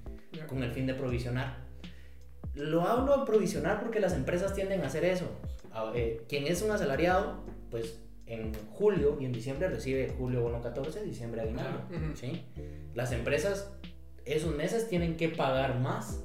Con 0.48 0.62
el 0.62 0.70
fin 0.72 0.86
de 0.86 0.94
provisionar. 0.94 1.58
Lo 2.54 2.82
hablo 2.82 3.18
de 3.18 3.26
provisionar 3.26 3.80
porque 3.80 4.00
las 4.00 4.12
empresas 4.14 4.54
tienden 4.54 4.82
a 4.82 4.86
hacer 4.86 5.04
eso. 5.04 5.26
A- 5.72 5.92
eh, 5.94 6.22
quien 6.28 6.46
es 6.46 6.62
un 6.62 6.70
asalariado, 6.70 7.42
pues 7.70 8.00
en 8.26 8.52
julio 8.70 9.18
y 9.20 9.24
en 9.26 9.32
diciembre 9.32 9.68
recibe 9.68 10.14
julio 10.16 10.42
bono 10.42 10.62
14, 10.62 11.02
diciembre 11.04 11.40
aguinaldo. 11.42 11.80
¿sí? 12.14 12.44
Las 12.94 13.12
empresas 13.12 13.70
esos 14.24 14.54
meses 14.54 14.88
tienen 14.88 15.16
que 15.16 15.28
pagar 15.28 15.80
más 15.80 16.22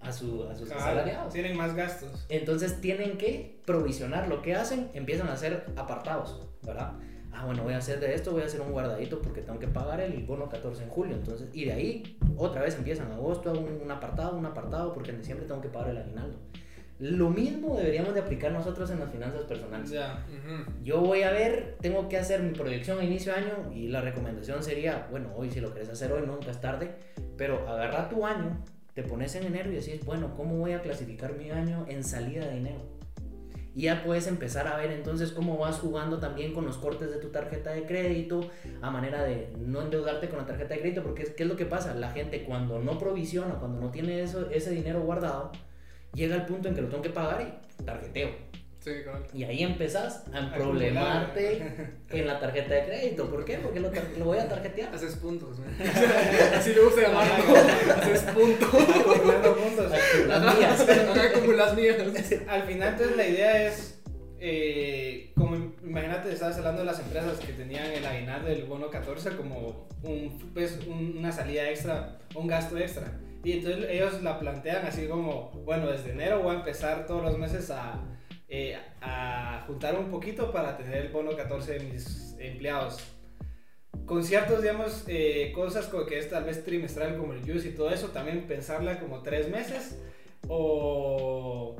a, 0.00 0.12
su, 0.12 0.44
a 0.44 0.54
sus 0.56 0.68
asalariados. 0.72 1.32
Tienen 1.32 1.56
más 1.56 1.74
gastos. 1.74 2.26
Entonces 2.28 2.80
tienen 2.80 3.16
que 3.16 3.62
provisionar 3.64 4.28
lo 4.28 4.42
que 4.42 4.54
hacen, 4.56 4.90
empiezan 4.94 5.28
a 5.28 5.34
hacer 5.34 5.64
apartados, 5.76 6.46
¿verdad? 6.62 6.94
Ah, 7.32 7.44
bueno, 7.44 7.62
voy 7.62 7.74
a 7.74 7.78
hacer 7.78 8.00
de 8.00 8.14
esto, 8.14 8.32
voy 8.32 8.42
a 8.42 8.46
hacer 8.46 8.60
un 8.60 8.72
guardadito 8.72 9.20
porque 9.20 9.42
tengo 9.42 9.58
que 9.58 9.68
pagar 9.68 10.00
el 10.00 10.24
bono 10.24 10.48
14 10.48 10.84
en 10.84 10.88
julio. 10.88 11.14
Entonces, 11.16 11.48
y 11.52 11.66
de 11.66 11.72
ahí 11.72 12.18
otra 12.36 12.62
vez 12.62 12.76
empiezan 12.76 13.12
agosto, 13.12 13.52
un, 13.52 13.80
un 13.82 13.90
apartado, 13.90 14.36
un 14.36 14.46
apartado, 14.46 14.92
porque 14.92 15.10
en 15.10 15.18
diciembre 15.18 15.46
tengo 15.46 15.60
que 15.60 15.68
pagar 15.68 15.90
el 15.90 15.98
aguinaldo. 15.98 16.38
Lo 16.98 17.30
mismo 17.30 17.76
deberíamos 17.76 18.12
de 18.12 18.20
aplicar 18.20 18.50
nosotros 18.50 18.90
en 18.90 18.98
las 18.98 19.10
finanzas 19.10 19.44
personales. 19.44 19.88
Ya. 19.90 20.24
Ujú. 20.26 20.72
Yo 20.82 21.00
voy 21.00 21.22
a 21.22 21.30
ver, 21.30 21.76
tengo 21.80 22.08
que 22.08 22.18
hacer 22.18 22.42
mi 22.42 22.50
proyección 22.50 22.98
a 22.98 23.04
inicio 23.04 23.32
de 23.32 23.38
año 23.38 23.72
y 23.72 23.86
la 23.86 24.00
recomendación 24.00 24.64
sería, 24.64 25.06
bueno, 25.08 25.30
hoy 25.36 25.48
si 25.50 25.60
lo 25.60 25.72
querés 25.72 25.90
hacer 25.90 26.10
hoy, 26.10 26.26
nunca 26.26 26.50
es 26.50 26.60
tarde, 26.60 26.96
pero 27.36 27.68
agarra 27.68 28.08
tu 28.08 28.26
año, 28.26 28.64
te 28.94 29.04
pones 29.04 29.32
en 29.36 29.44
enero 29.44 29.70
y 29.70 29.76
decís, 29.76 30.04
bueno, 30.04 30.34
¿cómo 30.36 30.56
voy 30.56 30.72
a 30.72 30.82
clasificar 30.82 31.34
mi 31.34 31.52
año 31.52 31.86
en 31.88 32.02
salida 32.02 32.46
de 32.46 32.54
dinero? 32.54 32.97
Y 33.74 33.82
ya 33.82 34.02
puedes 34.04 34.26
empezar 34.26 34.66
a 34.66 34.76
ver 34.76 34.90
entonces 34.90 35.30
cómo 35.30 35.56
vas 35.56 35.78
jugando 35.78 36.18
también 36.18 36.52
con 36.52 36.64
los 36.64 36.78
cortes 36.78 37.10
de 37.10 37.18
tu 37.18 37.28
tarjeta 37.28 37.70
de 37.70 37.84
crédito, 37.84 38.50
a 38.80 38.90
manera 38.90 39.22
de 39.22 39.52
no 39.58 39.82
endeudarte 39.82 40.28
con 40.28 40.38
la 40.38 40.46
tarjeta 40.46 40.74
de 40.74 40.80
crédito, 40.80 41.02
porque 41.02 41.32
¿qué 41.36 41.42
es 41.42 41.48
lo 41.48 41.56
que 41.56 41.66
pasa? 41.66 41.94
La 41.94 42.10
gente 42.10 42.44
cuando 42.44 42.80
no 42.80 42.98
provisiona, 42.98 43.54
cuando 43.54 43.80
no 43.80 43.90
tiene 43.90 44.22
eso, 44.22 44.50
ese 44.50 44.70
dinero 44.70 45.02
guardado, 45.02 45.52
llega 46.14 46.34
al 46.34 46.46
punto 46.46 46.68
en 46.68 46.74
que 46.74 46.82
lo 46.82 46.88
tengo 46.88 47.02
que 47.02 47.10
pagar 47.10 47.42
y 47.78 47.84
tarjeteo. 47.84 48.30
Sí, 48.80 48.90
cabal. 49.04 49.24
Y 49.34 49.44
ahí 49.44 49.62
empezás 49.64 50.24
a 50.32 50.52
problemarte 50.54 51.96
en 52.10 52.26
la 52.26 52.38
tarjeta 52.40 52.74
de 52.74 52.84
crédito. 52.84 53.28
¿Por 53.28 53.44
qué? 53.44 53.58
Porque 53.58 53.80
lo, 53.80 53.90
lo 54.18 54.24
voy 54.24 54.38
a 54.38 54.48
tarjetear. 54.48 54.94
Haces 54.94 55.16
puntos, 55.16 55.58
man. 55.58 55.74
Así 56.54 56.70
me 56.70 56.80
gusta 56.80 57.02
llamarlo. 57.02 57.56
Haces 57.96 58.22
puntos. 58.32 58.68
Acumulando 58.74 59.56
puntos. 59.56 59.92
Las 60.28 60.56
mías. 60.58 60.88
Ajá, 60.88 61.32
como 61.34 61.52
las 61.52 61.74
mías. 61.74 61.96
Al 62.48 62.62
final, 62.62 62.88
entonces, 62.92 63.16
la 63.16 63.26
idea 63.26 63.66
es, 63.68 64.00
eh, 64.40 65.32
como 65.36 65.56
imagínate, 65.82 66.32
estabas 66.32 66.56
hablando 66.58 66.80
de 66.82 66.86
las 66.86 67.00
empresas 67.00 67.38
que 67.40 67.52
tenían 67.52 67.86
el 67.86 68.06
aguinaldo 68.06 68.48
del 68.48 68.64
bono 68.64 68.88
14 68.90 69.30
como 69.36 69.88
un, 70.04 70.50
pues, 70.54 70.78
un- 70.86 71.16
una 71.18 71.32
salida 71.32 71.68
extra, 71.68 72.18
un 72.34 72.46
gasto 72.46 72.78
extra. 72.78 73.12
Y 73.44 73.52
entonces 73.52 73.86
ellos 73.90 74.22
la 74.22 74.38
plantean 74.38 74.86
así 74.86 75.06
como, 75.06 75.50
bueno, 75.64 75.88
desde 75.90 76.10
enero 76.12 76.40
voy 76.42 76.54
a 76.54 76.58
empezar 76.60 77.06
todos 77.06 77.22
los 77.22 77.38
meses 77.38 77.70
a, 77.70 78.00
eh, 78.48 78.78
a 79.00 79.64
juntar 79.66 79.98
un 79.98 80.10
poquito 80.10 80.50
para 80.52 80.76
tener 80.76 81.06
el 81.06 81.12
bono 81.12 81.36
14 81.36 81.74
de 81.74 81.80
mis 81.80 82.36
empleados. 82.38 82.98
con 84.06 84.24
ciertos, 84.24 84.62
digamos, 84.62 85.04
eh, 85.06 85.52
cosas 85.54 85.86
como 85.86 86.06
que 86.06 86.18
es 86.18 86.30
tal 86.30 86.44
vez 86.44 86.64
trimestral 86.64 87.18
como 87.18 87.34
el 87.34 87.42
juice 87.42 87.68
y 87.68 87.72
todo 87.72 87.90
eso, 87.90 88.08
también 88.08 88.46
pensarla 88.46 89.00
como 89.00 89.22
tres 89.22 89.50
meses 89.50 89.98
o 90.48 91.76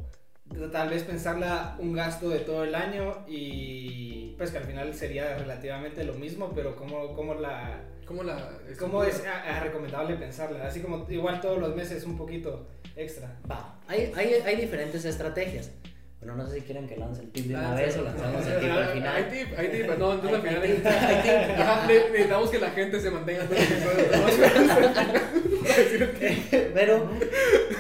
tal 0.73 0.91
vez 0.91 1.05
pensarla 1.05 1.77
un 1.79 1.93
gasto 1.93 2.29
de 2.29 2.41
todo 2.41 2.65
el 2.65 2.75
año 2.75 3.25
y 3.27 4.35
pues 4.37 4.51
que 4.51 4.59
al 4.59 4.65
final 4.65 4.95
sería 4.95 5.37
relativamente 5.37 6.05
lo 6.05 6.15
mismo, 6.15 6.53
pero 6.55 6.77
como, 6.77 7.15
como 7.15 7.35
la... 7.35 7.85
¿Cómo 8.07 8.23
la 8.23 8.59
¿Cómo 8.79 9.05
es 9.05 9.23
ah, 9.27 9.45
ah, 9.47 9.61
recomendable 9.61 10.17
pensarla? 10.17 10.67
Así 10.67 10.81
como 10.81 11.07
igual 11.11 11.41
todos 11.43 11.59
los 11.59 11.75
meses 11.75 12.05
un 12.05 12.17
poquito 12.17 12.67
extra. 12.97 13.39
Va, 13.51 13.79
hay, 13.87 14.13
hay, 14.17 14.35
hay 14.45 14.57
diferentes 14.57 15.05
estrategias. 15.05 15.73
Bueno, 16.21 16.35
no 16.35 16.45
sé 16.47 16.57
si 16.57 16.63
quieren 16.63 16.89
que 16.89 16.97
lance 16.97 17.23
el 17.23 17.31
tip 17.31 17.47
de 17.47 17.55
una 17.55 17.75
vez 17.75 17.97
o 17.97 18.03
lanzamos 18.03 18.45
el 18.45 18.59
tip 18.59 18.71
al 18.71 18.89
final. 18.89 19.17
Hay 19.17 19.25
tip, 19.25 19.57
hay 19.57 19.69
tip, 19.69 19.87
no, 19.87 20.15
entonces 20.15 20.35
al 20.35 20.43
final 20.43 20.63
necesitamos 21.89 22.51
que 22.51 22.59
la 22.59 22.71
gente 22.71 23.01
se 23.01 23.11
mantenga 23.11 23.45
todo 23.45 23.57
Pero 26.75 27.09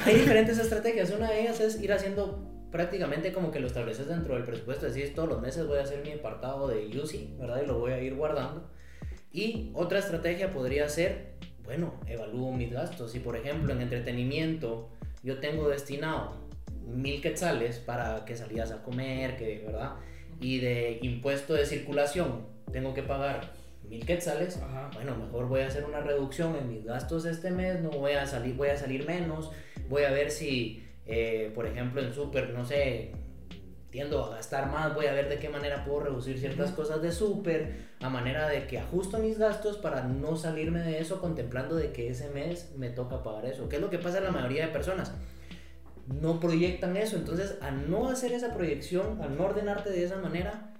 hay 0.05 0.14
diferentes 0.14 0.57
estrategias. 0.59 1.11
Una 1.11 1.30
de 1.30 1.41
ellas 1.41 1.59
es 1.59 1.82
ir 1.82 1.93
haciendo 1.93 2.47
prácticamente 2.70 3.32
como 3.32 3.51
que 3.51 3.59
lo 3.59 3.66
estableces 3.66 4.07
dentro 4.07 4.34
del 4.34 4.45
presupuesto. 4.45 4.86
Decís, 4.86 5.14
todos 5.14 5.28
los 5.28 5.41
meses 5.41 5.66
voy 5.66 5.78
a 5.78 5.82
hacer 5.82 6.05
mi 6.05 6.12
apartado 6.12 6.68
de 6.68 6.86
UCI, 6.97 7.34
¿verdad? 7.41 7.62
Y 7.64 7.66
lo 7.66 7.80
voy 7.80 7.91
a 7.91 8.01
ir 8.01 8.14
guardando. 8.14 8.70
Y 9.32 9.72
otra 9.74 9.99
estrategia 9.99 10.53
podría 10.53 10.89
ser, 10.89 11.32
bueno, 11.64 11.99
evalúo 12.07 12.53
mis 12.53 12.72
gastos. 12.72 13.11
Si 13.11 13.18
por 13.18 13.36
ejemplo 13.36 13.72
en 13.72 13.80
entretenimiento 13.80 14.91
yo 15.24 15.41
tengo 15.41 15.68
destinado 15.68 16.47
mil 16.89 17.20
quetzales 17.20 17.78
para 17.78 18.24
que 18.24 18.36
salías 18.36 18.70
a 18.72 18.82
comer, 18.82 19.36
que, 19.36 19.62
¿verdad? 19.64 19.93
Y 20.41 20.59
de 20.59 20.99
impuesto 21.03 21.55
de 21.55 21.66
circulación 21.66 22.47
tengo 22.72 22.95
que 22.95 23.03
pagar 23.03 23.53
mil 23.89 24.05
quetzales, 24.05 24.61
bueno, 24.95 25.16
mejor 25.16 25.49
voy 25.49 25.61
a 25.61 25.66
hacer 25.66 25.84
una 25.84 26.01
reducción 26.01 26.57
en 26.57 26.68
mis 26.68 26.84
gastos 26.84 27.24
este 27.24 27.51
mes, 27.51 27.80
no 27.80 27.91
voy 27.91 28.12
a 28.12 28.26
salir, 28.26 28.55
voy 28.55 28.68
a 28.68 28.76
salir 28.76 29.07
menos, 29.07 29.51
voy 29.89 30.03
a 30.03 30.11
ver 30.11 30.30
si, 30.30 30.84
eh, 31.07 31.51
por 31.55 31.66
ejemplo, 31.66 32.03
en 32.03 32.12
súper, 32.12 32.51
no 32.51 32.66
sé, 32.66 33.12
tiendo 33.91 34.22
a 34.22 34.36
gastar 34.36 34.70
más, 34.70 34.95
voy 34.95 35.07
a 35.07 35.12
ver 35.12 35.30
de 35.30 35.39
qué 35.39 35.49
manera 35.49 35.84
puedo 35.84 36.01
reducir 36.01 36.39
ciertas 36.39 36.72
cosas 36.72 37.01
de 37.01 37.11
súper, 37.11 37.89
a 38.01 38.11
manera 38.11 38.49
de 38.49 38.66
que 38.66 38.78
ajusto 38.78 39.18
mis 39.18 39.39
gastos 39.39 39.78
para 39.78 40.03
no 40.03 40.36
salirme 40.36 40.80
de 40.80 41.01
eso 41.01 41.20
contemplando 41.20 41.74
de 41.74 41.93
que 41.93 42.09
ese 42.09 42.28
mes 42.28 42.72
me 42.76 42.91
toca 42.91 43.22
pagar 43.22 43.47
eso. 43.47 43.68
¿Qué 43.68 43.76
es 43.76 43.82
lo 43.82 43.89
que 43.89 43.99
pasa 43.99 44.18
a 44.18 44.20
la 44.20 44.30
mayoría 44.30 44.66
de 44.66 44.72
personas? 44.72 45.12
No 46.09 46.40
proyectan 46.40 46.96
eso. 46.96 47.16
Entonces, 47.16 47.56
al 47.61 47.90
no 47.90 48.09
hacer 48.09 48.32
esa 48.32 48.54
proyección, 48.54 49.20
al 49.20 49.36
no 49.36 49.44
ordenarte 49.44 49.90
de 49.90 50.04
esa 50.04 50.16
manera, 50.16 50.74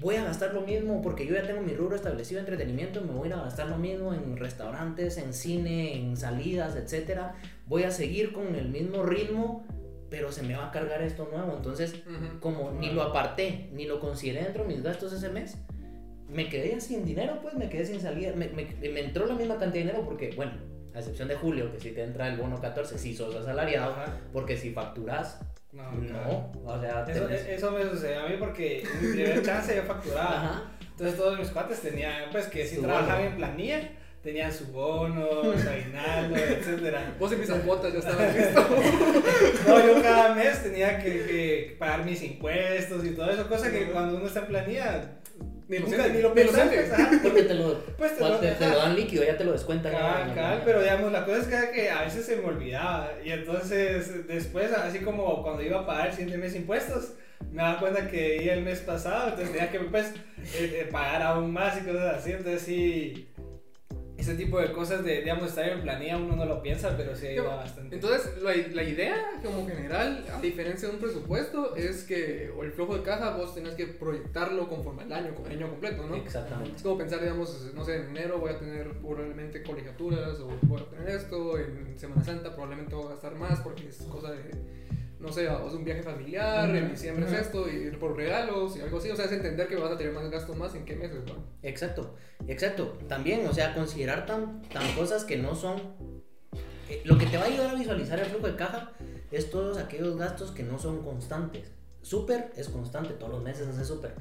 voy 0.00 0.16
a 0.16 0.24
gastar 0.24 0.52
lo 0.52 0.62
mismo 0.62 1.00
porque 1.00 1.26
yo 1.26 1.34
ya 1.34 1.46
tengo 1.46 1.62
mi 1.62 1.72
rubro 1.74 1.96
establecido 1.96 2.38
de 2.38 2.50
entretenimiento, 2.50 3.00
me 3.00 3.12
voy 3.12 3.32
a 3.32 3.36
gastar 3.36 3.68
lo 3.68 3.78
mismo 3.78 4.12
en 4.12 4.36
restaurantes, 4.36 5.16
en 5.16 5.32
cine, 5.32 5.96
en 5.96 6.16
salidas, 6.16 6.76
etcétera. 6.76 7.36
Voy 7.66 7.84
a 7.84 7.90
seguir 7.90 8.32
con 8.32 8.54
el 8.54 8.68
mismo 8.68 9.02
ritmo, 9.02 9.64
pero 10.10 10.32
se 10.32 10.42
me 10.42 10.54
va 10.54 10.68
a 10.68 10.70
cargar 10.70 11.02
esto 11.02 11.28
nuevo. 11.30 11.56
Entonces, 11.56 11.94
como 12.40 12.72
ni 12.72 12.90
lo 12.90 13.02
aparté, 13.02 13.70
ni 13.72 13.86
lo 13.86 14.00
consideré 14.00 14.42
dentro 14.42 14.64
de 14.64 14.74
mis 14.74 14.82
gastos 14.82 15.12
ese 15.12 15.28
mes, 15.28 15.56
me 16.28 16.48
quedé 16.48 16.80
sin 16.80 17.04
dinero, 17.04 17.38
pues 17.42 17.54
me 17.54 17.68
quedé 17.68 17.86
sin 17.86 18.00
salida. 18.00 18.32
Me, 18.34 18.48
me 18.48 19.00
entró 19.00 19.26
la 19.26 19.34
misma 19.34 19.58
cantidad 19.58 19.84
de 19.84 19.90
dinero 19.90 20.04
porque, 20.04 20.32
bueno, 20.34 20.52
a 20.94 20.98
excepción 20.98 21.28
de 21.28 21.34
julio, 21.34 21.72
que 21.72 21.80
si 21.80 21.90
te 21.90 22.02
entra 22.02 22.28
el 22.28 22.36
bono 22.36 22.60
14, 22.60 22.98
si 22.98 23.14
sos 23.14 23.34
asalariado, 23.34 23.94
porque 24.32 24.56
si 24.56 24.70
facturas, 24.70 25.40
no, 25.72 25.90
no 25.92 26.52
o 26.64 26.80
sea, 26.80 27.04
eso, 27.08 27.28
eso, 27.28 27.70
me 27.72 27.82
sucede 27.82 28.16
a 28.16 28.28
mí 28.28 28.36
porque 28.38 28.82
en 28.82 29.02
mi 29.02 29.12
primer 29.12 29.42
chance 29.42 29.74
yo 29.74 29.82
facturaba. 29.82 30.70
Entonces 30.92 31.16
todos 31.16 31.36
mis 31.36 31.50
cuates 31.50 31.80
tenían, 31.80 32.30
pues 32.30 32.46
que 32.46 32.64
si 32.64 32.80
trabajaban 32.80 33.24
en 33.24 33.36
planilla, 33.36 33.90
tenían 34.22 34.52
su 34.52 34.68
bono, 34.68 35.42
su 35.42 35.68
aguinaldo, 35.68 36.36
etcétera. 36.36 37.16
Vos 37.18 37.32
en 37.32 37.40
mis 37.40 37.48
zampotas 37.48 37.92
ya 37.92 37.98
estabas 37.98 38.36
listo. 38.36 38.60
no, 39.66 39.86
yo 39.86 40.00
cada 40.00 40.34
mes 40.36 40.62
tenía 40.62 40.98
que, 40.98 41.10
que, 41.10 41.76
pagar 41.76 42.04
mis 42.04 42.22
impuestos 42.22 43.04
y 43.04 43.10
todo 43.10 43.28
eso, 43.30 43.48
cosa 43.48 43.72
que 43.72 43.90
cuando 43.90 44.16
uno 44.16 44.26
está 44.26 44.40
en 44.40 44.46
planilla 44.46 45.18
ni 45.68 45.78
lo, 45.78 45.88
Nunca, 45.88 46.08
ni 46.08 46.20
lo 46.20 46.34
pensaste. 46.34 46.84
Porque 47.22 47.42
te 47.42 47.54
lo, 47.54 47.78
pues 47.96 48.16
te, 48.16 48.20
lo, 48.20 48.38
te, 48.38 48.68
lo, 48.68 48.76
dan 48.76 48.94
líquido, 48.94 49.24
ya 49.24 49.36
te 49.36 49.44
lo 49.44 49.52
descuentan. 49.52 49.92
Cal, 50.34 50.62
pero 50.64 50.82
digamos, 50.82 51.10
la 51.10 51.24
cosa 51.24 51.38
es 51.38 51.70
que, 51.70 51.90
a 51.90 52.02
veces 52.02 52.26
se 52.26 52.36
me 52.36 52.44
olvidaba. 52.44 53.12
Y 53.24 53.30
entonces, 53.30 54.26
después, 54.26 54.72
así 54.72 54.98
como 54.98 55.42
cuando 55.42 55.62
iba 55.62 55.80
a 55.80 55.86
pagar 55.86 56.08
el 56.08 56.12
siguiente 56.12 56.38
mes 56.38 56.54
impuestos, 56.54 57.14
me 57.50 57.62
daba 57.62 57.78
cuenta 57.78 58.08
que 58.08 58.42
iba 58.42 58.54
el 58.54 58.62
mes 58.62 58.80
pasado, 58.80 59.30
entonces 59.30 59.52
tenía 59.52 59.70
que 59.70 59.80
pues, 59.80 60.08
eh, 60.08 60.80
eh, 60.82 60.88
pagar 60.90 61.22
aún 61.22 61.52
más 61.52 61.78
y 61.78 61.84
cosas 61.84 62.16
así. 62.16 62.32
Entonces, 62.32 62.62
sí 62.62 63.28
ese 64.24 64.36
tipo 64.36 64.58
de 64.58 64.72
cosas 64.72 65.04
de, 65.04 65.20
digamos, 65.20 65.50
estar 65.50 65.68
en 65.68 65.82
planilla 65.82 66.16
uno 66.16 66.34
no 66.34 66.46
lo 66.46 66.62
piensa, 66.62 66.96
pero 66.96 67.14
sí 67.14 67.26
ayuda 67.26 67.56
bastante. 67.56 67.94
Entonces, 67.94 68.42
la, 68.42 68.54
la, 68.72 68.82
idea, 68.82 69.16
como 69.42 69.66
general, 69.66 70.24
a 70.32 70.40
diferencia 70.40 70.88
de 70.88 70.94
un 70.94 71.00
presupuesto, 71.00 71.76
es 71.76 72.04
que, 72.04 72.50
o 72.56 72.64
el 72.64 72.72
flujo 72.72 72.96
de 72.96 73.02
caja, 73.02 73.36
vos 73.36 73.54
tenés 73.54 73.74
que 73.74 73.86
proyectarlo 73.86 74.68
conforme 74.68 75.02
al 75.02 75.12
año, 75.12 75.34
con 75.34 75.46
el 75.46 75.58
año 75.58 75.68
completo, 75.68 76.06
¿no? 76.06 76.16
Exactamente. 76.16 76.76
Es 76.76 76.82
como 76.82 76.96
pensar, 76.96 77.20
digamos, 77.20 77.70
no 77.74 77.84
sé, 77.84 77.96
en 77.96 78.10
enero 78.10 78.38
voy 78.38 78.50
a 78.50 78.58
tener 78.58 78.90
probablemente 78.92 79.62
colegiaturas, 79.62 80.40
o 80.40 80.50
voy 80.62 80.80
a 80.80 80.84
tener 80.90 81.08
esto, 81.10 81.58
en 81.58 81.98
Semana 81.98 82.24
Santa 82.24 82.50
probablemente 82.52 82.94
voy 82.94 83.06
a 83.06 83.10
gastar 83.10 83.34
más 83.36 83.60
porque 83.60 83.88
es 83.88 83.98
cosa 84.10 84.32
de 84.32 84.83
no 85.24 85.32
sé, 85.32 85.46
vamos 85.46 85.72
un 85.72 85.84
viaje 85.84 86.02
familiar, 86.02 86.68
en 86.76 86.90
diciembre 86.90 87.24
es 87.24 87.32
esto, 87.32 87.66
y 87.66 87.76
ir 87.76 87.98
por 87.98 88.14
regalos 88.14 88.76
y 88.76 88.82
algo 88.82 88.98
así. 88.98 89.10
O 89.10 89.16
sea, 89.16 89.24
es 89.24 89.32
entender 89.32 89.66
que 89.66 89.76
vas 89.76 89.90
a 89.90 89.96
tener 89.96 90.12
más 90.12 90.30
gastos 90.30 90.54
más 90.56 90.74
en 90.74 90.84
qué 90.84 90.96
meses, 90.96 91.24
¿no? 91.26 91.34
Exacto, 91.62 92.14
exacto. 92.46 92.98
También, 93.08 93.46
o 93.46 93.52
sea, 93.52 93.72
considerar 93.74 94.26
tan, 94.26 94.60
tan 94.62 94.86
cosas 94.94 95.24
que 95.24 95.38
no 95.38 95.54
son. 95.54 95.80
Eh, 96.90 97.00
lo 97.04 97.16
que 97.16 97.24
te 97.24 97.38
va 97.38 97.44
a 97.44 97.46
ayudar 97.46 97.70
a 97.70 97.74
visualizar 97.74 98.20
el 98.20 98.26
flujo 98.26 98.48
de 98.48 98.56
caja 98.56 98.92
es 99.30 99.48
todos 99.48 99.78
aquellos 99.78 100.18
gastos 100.18 100.50
que 100.50 100.62
no 100.62 100.78
son 100.78 101.02
constantes. 101.02 101.72
Súper 102.02 102.52
es 102.54 102.68
constante, 102.68 103.14
todos 103.14 103.32
los 103.32 103.42
meses 103.42 103.66
haces 103.66 103.88
súper. 103.88 104.14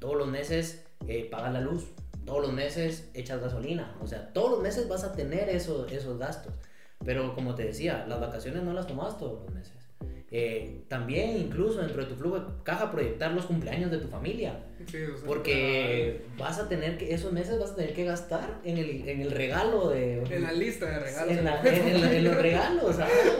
Todos 0.00 0.16
los 0.16 0.26
meses 0.26 0.84
eh, 1.06 1.28
pagas 1.30 1.52
la 1.52 1.60
luz. 1.60 1.86
Todos 2.26 2.42
los 2.42 2.52
meses 2.52 3.08
echas 3.14 3.40
gasolina. 3.40 3.96
O 4.02 4.08
sea, 4.08 4.32
todos 4.32 4.50
los 4.50 4.60
meses 4.60 4.88
vas 4.88 5.04
a 5.04 5.12
tener 5.12 5.48
esos 5.48 6.18
gastos. 6.18 6.52
Pero 7.04 7.36
como 7.36 7.54
te 7.54 7.62
decía, 7.62 8.04
las 8.08 8.20
vacaciones 8.20 8.64
no 8.64 8.72
las 8.72 8.88
tomas 8.88 9.16
todos 9.16 9.44
los 9.44 9.54
meses. 9.54 9.77
Eh, 10.30 10.82
también 10.88 11.38
incluso 11.38 11.80
dentro 11.80 12.02
de 12.02 12.10
tu 12.10 12.14
flujo 12.14 12.38
de 12.38 12.46
caja 12.62 12.92
proyectar 12.92 13.32
los 13.32 13.46
cumpleaños 13.46 13.90
de 13.90 13.96
tu 13.96 14.08
familia. 14.08 14.62
porque 15.24 16.26
vas 16.36 16.58
a 16.58 16.68
tener 16.68 16.98
que, 16.98 17.14
esos 17.14 17.32
meses 17.32 17.58
vas 17.58 17.70
a 17.70 17.76
tener 17.76 17.94
que 17.94 18.04
gastar 18.04 18.60
en 18.62 18.76
el, 18.76 19.08
en 19.08 19.22
el 19.22 19.30
regalo 19.30 19.88
de... 19.88 20.22
En 20.24 20.42
la 20.42 20.52
lista 20.52 20.84
de 20.84 20.98
regalos. 20.98 21.64
En, 21.64 22.24
los 22.24 22.36
regalos. 22.36 22.96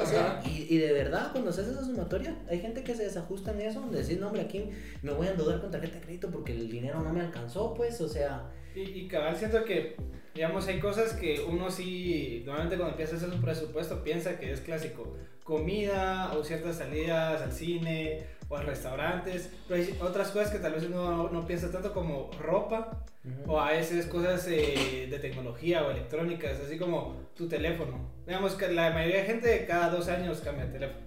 y, 0.46 0.74
y, 0.74 0.78
de 0.78 0.92
verdad, 0.94 1.30
cuando 1.32 1.50
haces 1.50 1.68
esa 1.68 1.84
sumatoria, 1.84 2.34
hay 2.48 2.60
gente 2.60 2.82
que 2.82 2.94
se 2.94 3.04
desajusta 3.04 3.52
en 3.52 3.60
eso, 3.60 3.80
donde 3.80 4.00
decís, 4.00 4.18
no, 4.18 4.28
hombre, 4.28 4.42
aquí 4.42 4.70
me 5.02 5.12
voy 5.12 5.26
a 5.26 5.32
endeudar 5.32 5.60
con 5.60 5.70
tarjeta 5.70 5.96
de 5.96 6.00
crédito 6.00 6.30
porque 6.30 6.52
el 6.52 6.70
dinero 6.70 7.02
no 7.02 7.12
me 7.12 7.20
alcanzó, 7.20 7.74
pues, 7.74 8.00
o 8.00 8.08
sea... 8.08 8.50
Y, 8.74 8.80
y 8.80 9.08
cabal, 9.08 9.36
siento 9.36 9.62
que, 9.64 9.94
digamos, 10.34 10.66
hay 10.68 10.80
cosas 10.80 11.12
que 11.12 11.40
uno 11.40 11.70
sí, 11.70 12.44
normalmente 12.46 12.76
cuando 12.76 12.92
empieza 12.92 13.14
a 13.14 13.18
hacer 13.18 13.28
un 13.28 13.42
presupuesto, 13.42 14.02
piensa 14.02 14.38
que 14.38 14.52
es 14.52 14.60
clásico 14.60 15.16
comida 15.48 16.30
o 16.36 16.44
ciertas 16.44 16.76
salidas 16.76 17.40
al 17.40 17.52
cine 17.52 18.26
o 18.50 18.56
a 18.56 18.62
restaurantes, 18.62 19.50
pero 19.66 19.80
hay 19.80 19.98
otras 20.00 20.28
cosas 20.28 20.50
que 20.50 20.58
tal 20.58 20.74
vez 20.74 20.84
uno 20.84 21.30
no 21.30 21.46
piensa 21.46 21.72
tanto 21.72 21.94
como 21.94 22.30
ropa 22.38 23.02
o 23.46 23.58
a 23.60 23.72
veces 23.72 24.06
cosas 24.06 24.46
eh, 24.48 25.06
de 25.10 25.18
tecnología 25.18 25.86
o 25.86 25.90
electrónicas, 25.90 26.60
así 26.60 26.78
como 26.78 27.28
tu 27.34 27.48
teléfono. 27.48 28.10
Digamos 28.26 28.54
que 28.54 28.68
la 28.68 28.90
mayoría 28.90 29.20
de 29.20 29.24
gente 29.24 29.66
cada 29.66 29.88
dos 29.90 30.08
años 30.08 30.40
cambia 30.40 30.66
de 30.66 30.72
teléfono. 30.72 31.06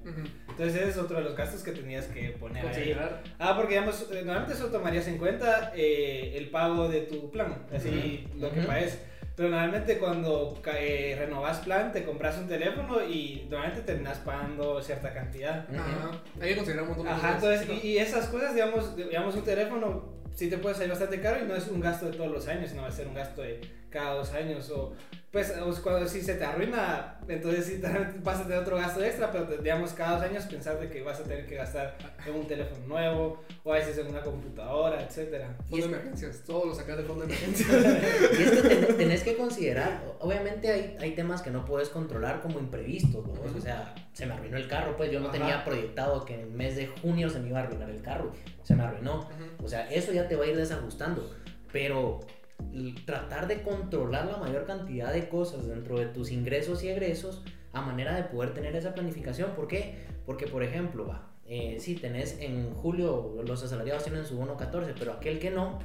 Entonces 0.50 0.76
ese 0.76 0.90
es 0.90 0.98
otro 0.98 1.18
de 1.18 1.24
los 1.24 1.36
gastos 1.36 1.62
que 1.62 1.72
tenías 1.72 2.06
que 2.08 2.30
poner 2.32 2.66
ahí. 2.68 2.96
Ah, 3.38 3.56
porque 3.56 3.76
digamos, 3.76 4.08
eh, 4.12 4.24
normalmente 4.24 4.54
eso 4.54 4.68
tomarías 4.68 5.08
en 5.08 5.18
cuenta 5.20 5.72
eh, 5.76 6.34
el 6.36 6.50
pago 6.50 6.90
de 6.90 7.02
tu 7.02 7.30
plan, 7.30 7.68
así 7.72 8.28
lo 8.38 8.52
que 8.52 8.62
pagues. 8.62 9.00
Pero 9.36 9.50
normalmente 9.50 9.98
cuando 9.98 10.62
eh, 10.78 11.16
renovas 11.18 11.60
plan, 11.60 11.92
te 11.92 12.04
compras 12.04 12.38
un 12.38 12.48
teléfono 12.48 13.04
y 13.04 13.48
normalmente 13.50 13.82
terminas 13.82 14.18
pagando 14.20 14.82
cierta 14.82 15.14
cantidad. 15.14 15.66
Ajá. 15.74 16.12
Hay 16.40 16.50
que 16.50 16.56
considerar 16.58 16.84
un 16.84 16.90
montón 16.90 17.06
de 17.06 17.12
Ajá, 17.12 17.36
entonces, 17.36 17.68
y, 17.70 17.88
y, 17.88 17.98
esas 17.98 18.28
cosas, 18.28 18.54
digamos, 18.54 18.96
digamos, 18.96 19.36
un 19.36 19.44
teléfono 19.44 20.22
sí 20.36 20.50
te 20.50 20.58
puede 20.58 20.76
salir 20.76 20.90
bastante 20.90 21.22
caro 21.22 21.44
y 21.44 21.48
no 21.48 21.56
es 21.56 21.68
un 21.68 21.80
gasto 21.80 22.06
de 22.08 22.14
todos 22.14 22.32
los 22.32 22.48
años, 22.48 22.70
sino 22.70 22.82
va 22.82 22.88
a 22.88 22.92
ser 22.92 23.08
un 23.08 23.14
gasto 23.14 23.42
de 23.42 23.62
cada 23.92 24.16
dos 24.16 24.32
años 24.34 24.70
o 24.72 24.94
pues 25.32 25.54
cuando 25.82 26.06
si 26.10 26.22
se 26.22 26.36
te 26.36 26.44
arruina, 26.44 27.18
entonces 27.26 27.66
sí 27.66 27.82
vas 28.22 28.42
a 28.42 28.44
tener 28.44 28.58
otro 28.58 28.76
gasto 28.76 29.02
extra, 29.02 29.32
pero 29.32 29.46
digamos 29.46 29.94
cada 29.94 30.18
dos 30.18 30.24
años 30.24 30.44
pensar 30.44 30.78
de 30.78 30.90
que 30.90 31.02
vas 31.04 31.22
a 31.22 31.24
tener 31.24 31.48
que 31.48 31.56
gastar 31.56 31.96
en 32.28 32.36
un 32.36 32.46
teléfono 32.46 32.86
nuevo 32.86 33.42
o 33.64 33.72
a 33.72 33.78
veces 33.78 33.98
en 33.98 34.08
una 34.08 34.22
computadora, 34.22 35.02
etcétera. 35.02 35.56
Fondo 35.70 35.88
de 35.88 35.94
emergencias, 35.94 36.44
todo 36.46 36.66
lo 36.66 36.76
sacas 36.76 36.98
de 36.98 37.04
fondo 37.04 37.26
de 37.26 37.34
emergencias. 37.34 37.70
y 38.40 38.44
esto 38.44 38.96
tenés 38.96 39.24
que 39.24 39.38
considerar, 39.38 40.04
obviamente 40.20 40.70
hay, 40.70 40.98
hay 41.00 41.12
temas 41.16 41.42
que 41.42 41.50
no 41.50 41.64
puedes 41.64 41.88
controlar 41.88 42.42
como 42.42 42.60
imprevistos, 42.60 43.26
¿no? 43.26 43.58
o 43.58 43.62
sea, 43.62 43.96
se 44.12 44.26
me 44.26 44.34
arruinó 44.34 44.58
el 44.58 44.68
carro, 44.68 44.98
pues 44.98 45.12
yo 45.12 45.22
no 45.22 45.32
tenía 45.32 45.64
proyectado 45.64 46.26
que 46.26 46.34
en 46.34 46.42
el 46.42 46.52
mes 46.52 46.76
de 46.76 46.88
junio 46.88 47.30
se 47.30 47.40
me 47.40 47.48
iba 47.48 47.60
a 47.60 47.64
arruinar 47.64 47.90
el 47.90 48.02
carro, 48.02 48.34
se 48.64 48.76
me 48.76 48.84
arruinó, 48.84 49.30
o 49.64 49.70
sea, 49.70 49.90
eso 49.90 50.12
ya 50.12 50.28
te 50.28 50.36
va 50.36 50.44
a 50.44 50.48
ir 50.48 50.58
desajustando, 50.58 51.34
pero 51.72 52.20
tratar 53.06 53.48
de 53.48 53.62
controlar 53.62 54.26
la 54.26 54.38
mayor 54.38 54.66
cantidad 54.66 55.12
de 55.14 55.30
cosas 55.30 55.68
dentro 55.68 56.00
de 56.00 56.06
tus 56.08 56.32
ingresos 56.32 56.84
y 56.84 56.90
egresos 56.90 57.44
a 57.74 57.82
manera 57.82 58.16
de 58.16 58.24
poder 58.24 58.54
tener 58.54 58.76
esa 58.76 58.94
planificación. 58.94 59.52
¿Por 59.52 59.68
qué? 59.68 59.96
Porque, 60.26 60.48
por 60.48 60.64
ejemplo, 60.64 61.08
va, 61.08 61.32
eh, 61.46 61.78
si 61.80 61.96
tenés 61.96 62.40
en 62.40 62.74
julio, 62.74 63.42
los 63.46 63.64
asalariados 63.64 64.04
tienen 64.04 64.26
su 64.26 64.38
bono 64.38 64.58
14, 64.58 64.94
pero 64.98 65.14
aquel 65.14 65.40
que 65.40 65.52
no, 65.52 65.80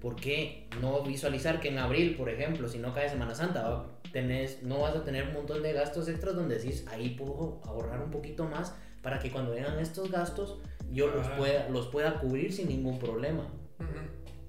¿por 0.00 0.16
qué 0.16 0.68
no 0.80 1.02
visualizar 1.02 1.60
que 1.60 1.68
en 1.68 1.78
abril, 1.78 2.16
por 2.16 2.28
ejemplo, 2.28 2.68
si 2.68 2.78
no 2.78 2.92
cae 2.94 3.08
Semana 3.08 3.34
Santa, 3.34 3.68
va, 3.68 3.86
tenés, 4.12 4.62
no 4.62 4.80
vas 4.80 4.94
a 4.96 5.04
tener 5.04 5.28
un 5.28 5.34
montón 5.34 5.62
de 5.62 5.72
gastos 5.72 6.08
extras 6.08 6.34
donde 6.34 6.56
decís, 6.58 6.86
ahí 6.90 7.10
puedo 7.10 7.60
ahorrar 7.64 8.02
un 8.02 8.10
poquito 8.10 8.44
más 8.46 8.74
para 9.02 9.18
que 9.18 9.30
cuando 9.30 9.52
vengan 9.52 9.78
estos 9.80 10.10
gastos 10.10 10.60
yo 10.92 11.08
los 11.08 11.26
Ah. 11.26 11.36
pueda, 11.36 11.68
los 11.70 11.86
pueda 11.88 12.20
cubrir 12.20 12.52
sin 12.52 12.68
ningún 12.68 12.98
problema. 12.98 13.46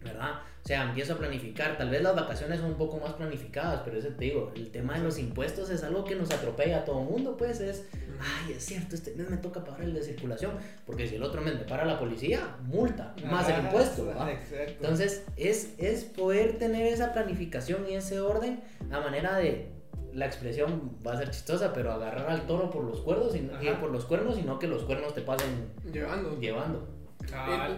¿verdad? 0.03 0.41
O 0.63 0.65
sea, 0.65 0.83
empiezo 0.83 1.13
a 1.13 1.17
planificar, 1.17 1.77
tal 1.77 1.89
vez 1.89 2.01
las 2.01 2.15
vacaciones 2.15 2.61
son 2.61 2.69
un 2.69 2.77
poco 2.77 2.97
más 2.97 3.11
planificadas, 3.13 3.81
pero 3.83 3.97
eso 3.97 4.07
te 4.17 4.23
digo, 4.23 4.53
el 4.55 4.71
tema 4.71 4.93
de 4.97 5.03
los 5.03 5.19
impuestos 5.19 5.69
es 5.69 5.83
algo 5.83 6.05
que 6.05 6.15
nos 6.15 6.31
atropella 6.31 6.79
a 6.79 6.85
todo 6.85 7.01
el 7.01 7.09
mundo, 7.09 7.35
pues 7.35 7.59
es, 7.59 7.83
ay, 8.21 8.53
es 8.53 8.63
cierto, 8.63 8.95
este 8.95 9.13
mes 9.15 9.29
me 9.29 9.35
toca 9.35 9.61
pagar 9.65 9.81
el 9.81 9.93
de 9.93 10.01
circulación, 10.01 10.53
porque 10.85 11.05
si 11.05 11.15
el 11.15 11.23
otro 11.23 11.41
mes 11.41 11.55
me 11.55 11.65
para 11.65 11.83
la 11.83 11.99
policía, 11.99 12.55
multa, 12.63 13.13
más 13.29 13.49
el 13.49 13.55
Ah, 13.55 13.59
impuesto. 13.59 14.09
Exacto. 14.29 14.71
Entonces, 14.79 15.25
es, 15.35 15.73
es 15.79 16.05
poder 16.05 16.57
tener 16.57 16.87
esa 16.87 17.11
planificación 17.11 17.85
y 17.89 17.95
ese 17.95 18.21
orden 18.21 18.61
a 18.89 19.01
manera 19.01 19.35
de. 19.35 19.69
La 20.13 20.27
expresión 20.27 20.91
va 21.05 21.13
a 21.13 21.17
ser 21.17 21.31
chistosa, 21.31 21.73
pero 21.73 21.91
agarrar 21.91 22.29
al 22.29 22.45
toro 22.45 22.69
por 22.69 22.83
los 22.83 23.01
cuernos 23.01 23.35
y, 23.35 23.39
y 23.39 23.69
por 23.81 23.89
los 23.89 24.05
cuernos 24.05 24.37
y 24.37 24.43
no 24.43 24.59
que 24.59 24.67
los 24.67 24.83
cuernos 24.83 25.15
te 25.15 25.21
pasen 25.21 25.49
Llevando. 25.91 26.39
llevando. 26.39 26.87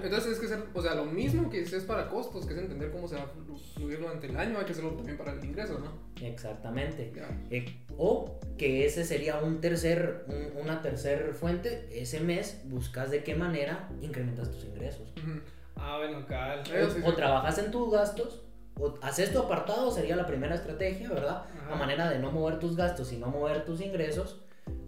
Entonces 0.04 0.34
es 0.34 0.40
que 0.40 0.48
ser, 0.48 0.64
o 0.74 0.82
sea, 0.82 0.96
lo 0.96 1.06
mismo 1.06 1.50
que 1.50 1.62
es 1.62 1.72
para 1.84 2.08
costos, 2.10 2.46
que 2.46 2.54
es 2.54 2.60
entender 2.60 2.92
cómo 2.92 3.08
se 3.08 3.16
va 3.16 3.24
a 3.24 3.26
flu- 3.34 3.58
fluir 3.76 4.00
durante 4.00 4.28
el 4.28 4.38
año, 4.38 4.58
hay 4.58 4.66
que 4.66 4.72
hacerlo 4.72 4.92
también 4.92 5.18
para 5.18 5.32
el 5.34 5.44
ingreso, 5.44 5.80
¿no? 5.80 5.92
Exactamente. 6.26 7.12
Eh, 7.52 7.66
o 7.98 8.40
que 8.58 8.86
ese 8.86 9.04
sería 9.04 9.38
un 9.40 9.62
tercer, 9.62 10.26
un- 10.28 10.62
una 10.64 10.82
tercer 10.82 11.34
fuente. 11.34 11.88
Ese 11.92 12.20
mes 12.20 12.62
buscas 12.66 13.12
de 13.12 13.24
qué 13.24 13.36
manera 13.36 13.90
incrementas 14.02 14.52
tus 14.52 14.66
ingresos. 14.66 15.14
Ujú. 15.18 15.40
Ah, 15.76 15.98
bueno, 15.98 16.26
cabal. 16.26 16.60
Eh, 16.74 16.88
sí, 16.94 17.02
O, 17.04 17.08
o 17.08 17.10
sí. 17.12 17.16
trabajas 17.16 17.58
en 17.60 17.72
tus 17.72 17.92
gastos, 17.92 18.44
o 18.80 18.96
haces 19.02 19.32
tu 19.32 19.40
apartado, 19.40 19.92
sería 19.92 20.16
la 20.16 20.26
primera 20.26 20.56
estrategia, 20.56 21.10
¿verdad? 21.10 21.46
Ajá. 21.64 21.74
A 21.74 21.76
manera 21.76 22.10
de 22.10 22.20
no 22.20 22.32
mover 22.32 22.60
tus 22.60 22.76
gastos 22.76 23.12
y 23.14 23.18
no 23.18 23.28
mover 23.28 23.66
tus 23.66 23.82
ingresos. 23.82 24.42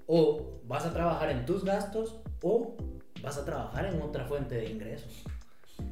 O 0.08 0.60
vas 0.64 0.86
a 0.86 0.94
trabajar 0.94 1.30
en 1.30 1.46
tus 1.46 1.64
gastos 1.66 2.22
o 2.42 2.76
vas 3.22 3.38
a 3.38 3.46
trabajar 3.46 3.86
en 3.86 4.02
otra 4.02 4.26
fuente 4.26 4.56
de 4.56 4.70
ingresos. 4.70 5.24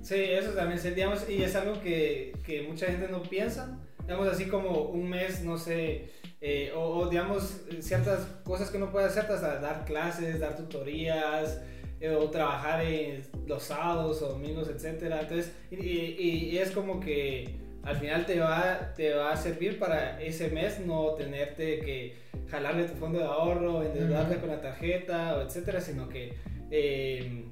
Sí, 0.01 0.15
eso 0.15 0.51
también, 0.51 0.81
digamos, 0.95 1.29
y 1.29 1.43
es 1.43 1.55
algo 1.55 1.79
que, 1.81 2.33
que 2.45 2.63
mucha 2.63 2.87
gente 2.87 3.07
no 3.07 3.21
piensa. 3.23 3.77
Digamos, 4.03 4.27
así 4.27 4.45
como 4.45 4.69
un 4.89 5.09
mes, 5.09 5.43
no 5.43 5.57
sé, 5.57 6.11
eh, 6.41 6.71
o, 6.75 6.79
o, 6.81 7.09
digamos, 7.09 7.61
ciertas 7.79 8.19
cosas 8.43 8.69
que 8.69 8.77
uno 8.77 8.91
puede 8.91 9.07
hacer, 9.07 9.23
hasta 9.25 9.59
dar 9.59 9.83
clases, 9.85 10.39
dar 10.39 10.55
tutorías, 10.55 11.59
eh, 11.99 12.09
o 12.11 12.29
trabajar 12.29 12.83
en 12.85 13.23
los 13.47 13.63
sábados 13.63 14.21
o 14.21 14.29
domingos, 14.29 14.67
etcétera. 14.69 15.21
Entonces, 15.21 15.51
y, 15.71 15.75
y- 15.77 16.49
y 16.51 16.57
es 16.59 16.69
como 16.71 16.99
que 16.99 17.57
al 17.83 17.95
final 17.97 18.25
te 18.25 18.39
va, 18.39 18.93
te 18.95 19.13
va 19.13 19.31
a 19.31 19.37
servir 19.37 19.79
para 19.79 20.21
ese 20.21 20.49
mes 20.49 20.79
no 20.79 21.11
tenerte 21.13 21.79
que 21.79 22.15
jalarle 22.49 22.83
tu 22.85 22.95
fondo 22.95 23.19
de 23.19 23.25
ahorro, 23.25 23.83
endeudarte 23.83 24.33
Ujú. 24.35 24.41
con 24.41 24.49
la 24.49 24.61
tarjeta, 24.61 25.41
etcétera, 25.41 25.81
sino 25.81 26.09
que... 26.09 26.33
eh, 26.71 27.45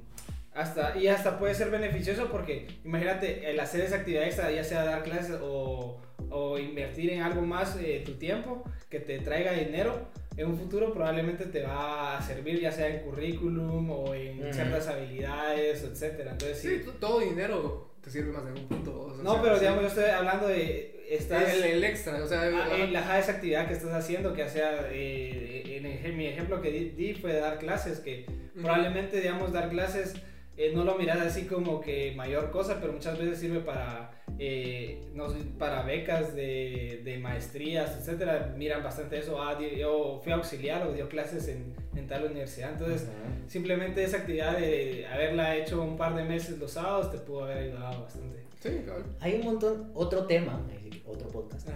hasta, 0.54 0.98
y 0.98 1.08
hasta 1.08 1.40
puede 1.40 1.56
ser 1.56 1.72
beneficioso 1.72 2.30
porque 2.32 2.68
imagínate 2.84 3.50
el 3.50 3.60
hacer 3.60 3.82
esa 3.82 3.98
actividad 3.98 4.24
extra, 4.26 4.52
ya 4.52 4.64
sea 4.64 4.84
dar 4.84 5.04
clases 5.04 5.38
o, 5.42 6.00
o 6.30 6.58
invertir 6.60 7.12
en 7.12 7.24
algo 7.24 7.42
más 7.42 7.76
eh, 7.82 8.04
tu 8.06 8.14
tiempo 8.14 8.64
que 8.90 9.00
te 9.00 9.20
traiga 9.20 9.54
dinero, 9.54 10.10
en 10.38 10.48
un 10.48 10.58
futuro 10.58 10.94
probablemente 10.94 11.46
te 11.46 11.64
va 11.64 12.18
a 12.18 12.22
servir 12.22 12.60
ya 12.60 12.72
sea 12.72 12.88
en 12.88 13.02
currículum 13.02 13.90
o 13.90 14.14
en 14.14 14.42
Ujú. 14.42 14.54
ciertas 14.54 14.88
habilidades, 14.88 15.84
etcétera. 15.84 16.32
Entonces 16.32 16.60
sí. 16.60 16.92
Todo 17.00 17.20
dinero 17.20 17.93
te 18.04 18.10
sirve 18.12 18.32
más 18.32 18.46
de 18.46 18.52
un 18.52 18.68
punto. 18.68 19.02
o 19.02 19.16
sea, 19.16 19.24
no, 19.24 19.42
pero 19.42 19.58
digamos, 19.60 19.82
yo 19.82 19.88
estoy 19.88 20.06
hablando 20.06 20.48
de... 20.48 20.90
Estás, 21.10 21.54
El, 21.54 21.64
el 21.64 21.84
extra, 21.84 22.24
o 22.24 22.28
sea, 22.28 22.42
Ah, 22.42 22.78
en 22.78 22.92
la 22.94 23.20
esa 23.20 23.34
actividad 23.34 23.68
que 23.68 23.74
estás 23.74 23.92
haciendo, 23.94 24.34
que 24.34 24.48
sea, 24.50 24.88
eh, 24.90 25.82
en, 26.04 26.18
mi 26.18 26.28
ejemplo 26.28 26.62
que 26.62 26.72
di, 26.72 26.90
di 26.90 27.14
fue 27.14 27.34
dar 27.34 27.60
clases, 27.60 28.00
que 28.00 28.26
probablemente, 28.60 29.20
digamos, 29.20 29.52
dar 29.52 29.70
clases, 29.70 30.16
eh, 30.58 30.72
no 30.76 30.84
lo 30.84 30.96
miras 30.98 31.20
así 31.22 31.46
como 31.46 31.82
que 31.82 32.14
mayor 32.16 32.52
cosa, 32.52 32.80
pero 32.80 32.94
muchas 32.94 33.18
veces 33.18 33.40
sirve 33.40 33.60
para, 33.60 34.12
eh, 34.40 35.02
no 35.14 35.30
sé, 35.30 35.40
para 35.58 35.84
becas 35.84 36.36
de, 36.36 37.02
de 37.04 37.18
maestrías, 37.18 37.98
etcétera, 37.98 38.54
miran 38.58 38.84
bastante 38.84 39.18
eso, 39.20 39.42
ah, 39.42 39.56
di- 39.56 39.78
yo 39.78 40.20
fui 40.24 40.32
auxiliar 40.32 40.86
o 40.88 40.94
dio 40.94 41.10
clases 41.10 41.48
en, 41.48 41.74
en 41.96 42.08
tal 42.08 42.26
universidad, 42.26 42.74
entonces 42.74 43.08
simplemente 43.48 44.04
esa 44.04 44.18
actividad 44.18 44.58
de 44.58 45.06
haberla 45.08 45.56
hecho 45.58 45.82
un 45.82 45.98
par 45.98 46.16
de 46.16 46.24
meses 46.24 46.58
los 46.60 46.72
sábados 46.72 47.12
te 47.12 47.18
pudo 47.18 47.44
haber 47.46 47.58
ayudado 47.70 48.04
bastante. 48.04 48.44
Sí, 48.60 48.70
cabal. 48.86 49.04
Hay 49.20 49.34
un 49.36 49.42
montón, 49.46 49.92
otro 49.94 50.26
tema, 50.26 50.62
sí, 50.82 51.04
otro 51.06 51.28
podcast. 51.28 51.68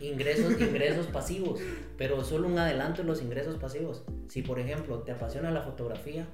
In- 0.00 0.12
ingresos, 0.12 0.58
ingresos 0.60 1.06
pasivos, 1.08 1.60
pero 1.98 2.24
solo 2.24 2.48
un 2.48 2.58
adelanto 2.58 3.02
en 3.02 3.08
los 3.08 3.20
ingresos 3.20 3.56
pasivos. 3.56 4.02
Si 4.28 4.40
por 4.42 4.58
ejemplo 4.58 5.00
te 5.00 5.12
apasiona 5.12 5.50
la 5.50 5.60
fotografía, 5.60 6.26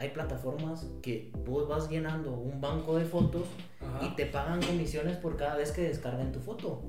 hay 0.00 0.08
plataformas 0.08 0.86
que 1.02 1.30
vos 1.44 1.68
vas 1.68 1.90
llenando 1.90 2.32
un 2.32 2.60
banco 2.60 2.96
de 2.96 3.04
fotos 3.04 3.46
Ajá. 3.80 4.06
y 4.06 4.16
te 4.16 4.24
pagan 4.24 4.62
comisiones 4.62 5.18
por 5.18 5.36
cada 5.36 5.56
vez 5.56 5.72
que 5.72 5.82
descarguen 5.82 6.32
tu 6.32 6.40
foto. 6.40 6.82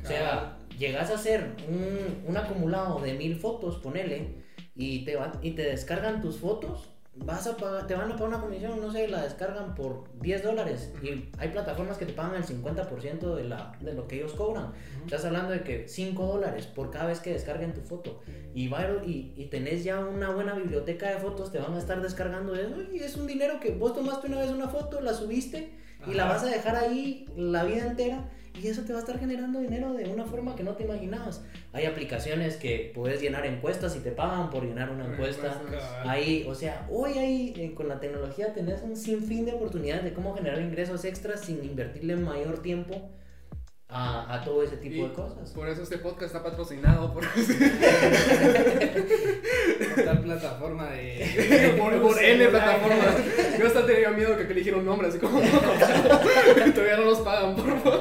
O 0.00 0.06
sea, 0.06 0.58
llegas 0.78 1.10
a 1.10 1.14
hacer 1.14 1.54
un, 1.68 2.28
un 2.28 2.36
acumulado 2.36 3.00
de 3.00 3.14
mil 3.14 3.36
fotos, 3.36 3.76
ponele, 3.78 4.42
y 4.74 5.04
te, 5.04 5.16
van, 5.16 5.32
y 5.42 5.52
te 5.52 5.62
descargan 5.62 6.22
tus 6.22 6.38
fotos, 6.38 6.88
vas 7.14 7.46
a 7.46 7.56
pagar, 7.56 7.86
te 7.86 7.94
van 7.94 8.10
a 8.10 8.14
pagar 8.14 8.28
una 8.28 8.40
comisión, 8.40 8.80
no 8.80 8.90
sé, 8.90 9.06
la 9.06 9.22
descargan 9.22 9.74
por 9.74 10.04
10 10.20 10.42
dólares. 10.44 10.90
Y 11.02 11.28
hay 11.38 11.48
plataformas 11.50 11.98
que 11.98 12.06
te 12.06 12.14
pagan 12.14 12.36
el 12.36 12.44
50% 12.44 13.34
de, 13.34 13.44
la, 13.44 13.76
de 13.80 13.92
lo 13.94 14.08
que 14.08 14.16
ellos 14.16 14.32
cobran. 14.32 14.72
Estás 15.04 15.24
hablando 15.26 15.52
de 15.52 15.62
que 15.62 15.86
5 15.88 16.26
dólares 16.26 16.66
por 16.66 16.90
cada 16.90 17.06
vez 17.06 17.20
que 17.20 17.32
descarguen 17.32 17.74
tu 17.74 17.82
foto. 17.82 18.20
Y, 18.54 18.68
va- 18.68 18.86
y, 19.04 19.34
y 19.36 19.46
tenés 19.46 19.84
ya 19.84 20.00
una 20.00 20.30
buena 20.30 20.54
biblioteca 20.54 21.10
de 21.10 21.18
fotos, 21.18 21.52
te 21.52 21.58
van 21.58 21.74
a 21.74 21.78
estar 21.78 22.00
descargando 22.00 22.54
eso. 22.54 22.76
Y 22.90 22.98
es 23.00 23.14
un 23.16 23.26
dinero 23.26 23.60
que 23.60 23.72
vos 23.72 23.94
tomaste 23.94 24.28
una 24.28 24.38
vez 24.40 24.50
una 24.50 24.68
foto, 24.68 25.00
la 25.02 25.12
subiste 25.12 25.70
y 26.06 26.14
la 26.14 26.24
Ajá. 26.24 26.32
vas 26.34 26.42
a 26.44 26.46
dejar 26.46 26.76
ahí 26.76 27.26
la 27.36 27.64
vida 27.64 27.86
entera. 27.86 28.30
Y 28.60 28.68
eso 28.68 28.82
te 28.82 28.92
va 28.92 28.98
a 28.98 29.02
estar 29.02 29.18
generando 29.18 29.60
dinero 29.60 29.92
de 29.94 30.08
una 30.08 30.24
forma 30.24 30.54
que 30.54 30.62
no 30.62 30.74
te 30.74 30.84
imaginabas. 30.84 31.42
Hay 31.72 31.86
aplicaciones 31.86 32.56
que 32.56 32.92
puedes 32.94 33.20
llenar 33.20 33.46
encuestas 33.46 33.96
y 33.96 34.00
te 34.00 34.12
pagan 34.12 34.50
por 34.50 34.64
llenar 34.64 34.90
una 34.90 35.06
encuesta. 35.06 35.60
Ahí, 36.04 36.44
o 36.46 36.54
sea, 36.54 36.86
hoy 36.90 37.18
ahí 37.18 37.54
eh, 37.56 37.74
con 37.74 37.88
la 37.88 37.98
tecnología 37.98 38.52
tenés 38.52 38.82
un 38.82 38.96
sinfín 38.96 39.46
de 39.46 39.52
oportunidades 39.52 40.04
de 40.04 40.12
cómo 40.12 40.34
generar 40.34 40.60
ingresos 40.60 41.04
extras 41.04 41.40
sin 41.40 41.64
invertirle 41.64 42.16
mayor 42.16 42.62
tiempo 42.62 43.10
a, 43.92 44.34
a 44.34 44.42
todo 44.42 44.62
ese 44.62 44.78
tipo 44.78 44.96
Y 44.96 45.02
de 45.02 45.12
cosas. 45.12 45.50
Por 45.50 45.68
eso 45.68 45.82
este 45.82 45.98
podcast 45.98 46.34
está 46.34 46.42
patrocinado 46.42 47.12
por, 47.12 47.26
Por 47.26 47.44
tal 50.04 50.22
plataforma 50.22 50.90
de... 50.90 51.74
por, 51.78 52.00
por 52.00 52.22
N 52.22 52.48
plataformas. 52.48 53.16
Yo 53.58 53.66
hasta 53.66 53.84
tenía 53.86 54.10
miedo 54.10 54.36
que, 54.36 54.46
que 54.46 54.52
eligieran 54.52 54.80
un 54.80 54.86
nombre 54.86 55.08
así 55.08 55.18
como 55.18 55.40
todavía 56.74 56.96
no 56.96 57.04
nos 57.04 57.20
pagan, 57.20 57.54
por 57.54 57.78
favor. 57.80 58.00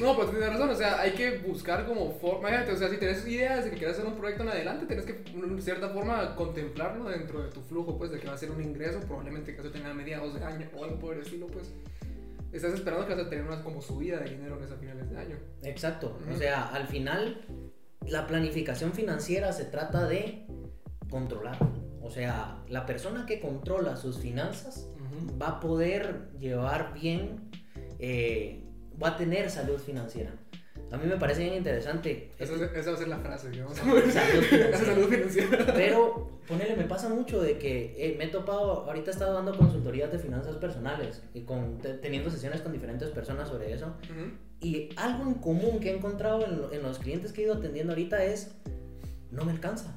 No, 0.00 0.16
pues 0.16 0.30
tienes 0.30 0.48
razón, 0.48 0.70
o 0.70 0.76
sea, 0.76 1.00
hay 1.00 1.12
que 1.12 1.38
buscar 1.38 1.86
como 1.86 2.12
forma, 2.14 2.48
imagínate, 2.48 2.72
o 2.72 2.76
sea, 2.76 2.88
si 2.88 2.98
tienes 2.98 3.24
ideas 3.26 3.64
de 3.64 3.70
que 3.70 3.76
quieres 3.76 3.96
hacer 3.96 4.06
un 4.06 4.16
proyecto 4.16 4.42
en 4.42 4.50
adelante, 4.50 4.86
tienes 4.86 5.04
que, 5.04 5.12
de 5.12 5.62
cierta 5.62 5.88
forma, 5.90 6.34
contemplarlo 6.34 7.08
dentro 7.08 7.42
de 7.42 7.50
tu 7.50 7.62
flujo, 7.62 7.96
pues, 7.96 8.10
de 8.10 8.18
que 8.18 8.26
va 8.26 8.34
a 8.34 8.38
ser 8.38 8.50
un 8.50 8.62
ingreso, 8.62 9.00
probablemente 9.00 9.52
que 9.52 9.62
vas 9.62 9.70
a 9.70 9.72
tener 9.72 9.90
a 9.90 9.94
mediados 9.94 10.34
de 10.34 10.44
año 10.44 10.68
o 10.76 10.84
algo 10.84 10.98
por 10.98 11.14
el 11.14 11.22
estilo, 11.22 11.46
pues. 11.46 11.72
Estás 12.54 12.72
esperando 12.72 13.04
que 13.04 13.16
vas 13.16 13.26
a 13.26 13.28
tener 13.28 13.44
una 13.44 13.64
como 13.64 13.82
subida 13.82 14.20
de 14.20 14.30
dinero 14.30 14.56
en 14.56 14.72
a 14.72 14.76
finales 14.76 15.10
de 15.10 15.18
año. 15.18 15.36
Exacto. 15.64 16.16
O 16.32 16.36
sea, 16.36 16.68
al 16.68 16.86
final, 16.86 17.44
la 18.06 18.28
planificación 18.28 18.92
financiera 18.92 19.52
se 19.52 19.64
trata 19.64 20.06
de 20.06 20.46
controlar. 21.10 21.58
O 22.00 22.12
sea, 22.12 22.62
la 22.68 22.86
persona 22.86 23.26
que 23.26 23.40
controla 23.40 23.96
sus 23.96 24.20
finanzas 24.20 24.88
va 25.40 25.48
a 25.48 25.60
poder 25.60 26.30
llevar 26.38 26.94
bien, 26.94 27.50
eh, 27.98 28.62
va 29.02 29.08
a 29.08 29.16
tener 29.16 29.50
salud 29.50 29.78
financiera. 29.78 30.30
A 30.94 30.96
mí 30.96 31.06
me 31.08 31.16
parece 31.16 31.42
bien 31.42 31.54
interesante. 31.54 32.30
Esa, 32.38 32.54
es- 32.54 32.60
esa 32.74 32.90
va 32.90 32.96
a 32.96 32.98
ser 32.98 33.08
la 33.08 33.18
frase 33.18 33.50
que 33.50 33.60
vamos 33.62 33.78
a 33.78 33.82
Salud 33.82 34.00
financiera. 34.02 34.78
Financiera. 35.08 35.72
Pero, 35.74 36.40
ponele, 36.46 36.76
me 36.76 36.84
pasa 36.84 37.08
mucho 37.08 37.40
de 37.42 37.58
que 37.58 37.94
eh, 37.98 38.14
me 38.16 38.24
he 38.24 38.28
topado, 38.28 38.84
ahorita 38.86 39.10
he 39.10 39.12
estado 39.14 39.34
dando 39.34 39.56
consultorías 39.56 40.12
de 40.12 40.18
finanzas 40.18 40.56
personales 40.56 41.22
y 41.34 41.40
con, 41.42 41.78
te- 41.78 41.94
teniendo 41.94 42.30
sesiones 42.30 42.60
con 42.60 42.72
diferentes 42.72 43.08
personas 43.10 43.48
sobre 43.48 43.72
eso. 43.72 43.86
Ujú. 44.10 44.30
Y 44.60 44.90
algo 44.96 45.24
en 45.24 45.34
común 45.34 45.80
que 45.80 45.90
he 45.90 45.96
encontrado 45.96 46.44
en, 46.46 46.74
en 46.76 46.82
los 46.82 46.98
clientes 46.98 47.32
que 47.32 47.42
he 47.42 47.44
ido 47.44 47.54
atendiendo 47.54 47.92
ahorita 47.92 48.24
es, 48.24 48.52
no 49.30 49.44
me 49.44 49.52
alcanza. 49.52 49.96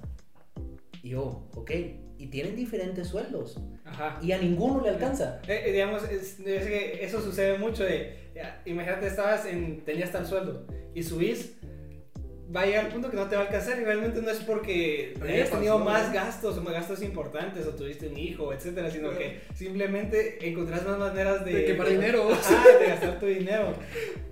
Y 1.03 1.09
yo, 1.09 1.47
ok, 1.55 1.71
y 2.17 2.27
tienen 2.27 2.55
diferentes 2.55 3.07
sueldos 3.07 3.59
Ajá. 3.85 4.19
y 4.21 4.31
a 4.31 4.39
ninguno 4.39 4.81
le 4.81 4.89
alcanza. 4.89 5.39
Eh, 5.47 5.61
eh, 5.67 5.71
digamos, 5.71 6.03
es, 6.09 6.39
es 6.39 6.65
que 6.65 7.05
eso 7.05 7.21
sucede 7.21 7.57
mucho 7.59 7.83
de, 7.83 8.26
imagínate, 8.65 9.07
estabas 9.07 9.45
en, 9.45 9.81
tenías 9.85 10.11
tal 10.11 10.25
sueldo 10.25 10.65
y 10.93 11.03
subís, 11.03 11.53
va 12.55 12.61
a 12.61 12.65
llegar 12.65 12.85
al 12.85 12.91
punto 12.91 13.09
que 13.09 13.17
no 13.17 13.27
te 13.27 13.35
va 13.35 13.41
a 13.41 13.45
alcanzar 13.45 13.79
y 13.79 13.83
realmente 13.83 14.21
no 14.21 14.29
es 14.29 14.39
porque 14.39 15.13
hayas 15.33 15.49
tenido 15.51 15.79
más 15.79 16.13
gastos 16.13 16.57
o 16.57 16.61
más 16.61 16.73
gastos 16.73 17.01
importantes 17.01 17.65
o 17.67 17.71
tuviste 17.71 18.07
un 18.07 18.17
hijo, 18.17 18.53
etcétera, 18.53 18.89
sino 18.89 19.09
que 19.17 19.41
simplemente 19.53 20.37
encontrás 20.47 20.85
más 20.85 20.97
maneras 20.97 21.43
de... 21.45 21.51
De 21.53 21.65
quemar 21.65 21.89
dinero. 21.89 22.29
De 22.79 22.87
gastar 22.87 23.19
tu 23.19 23.25
dinero. 23.25 23.73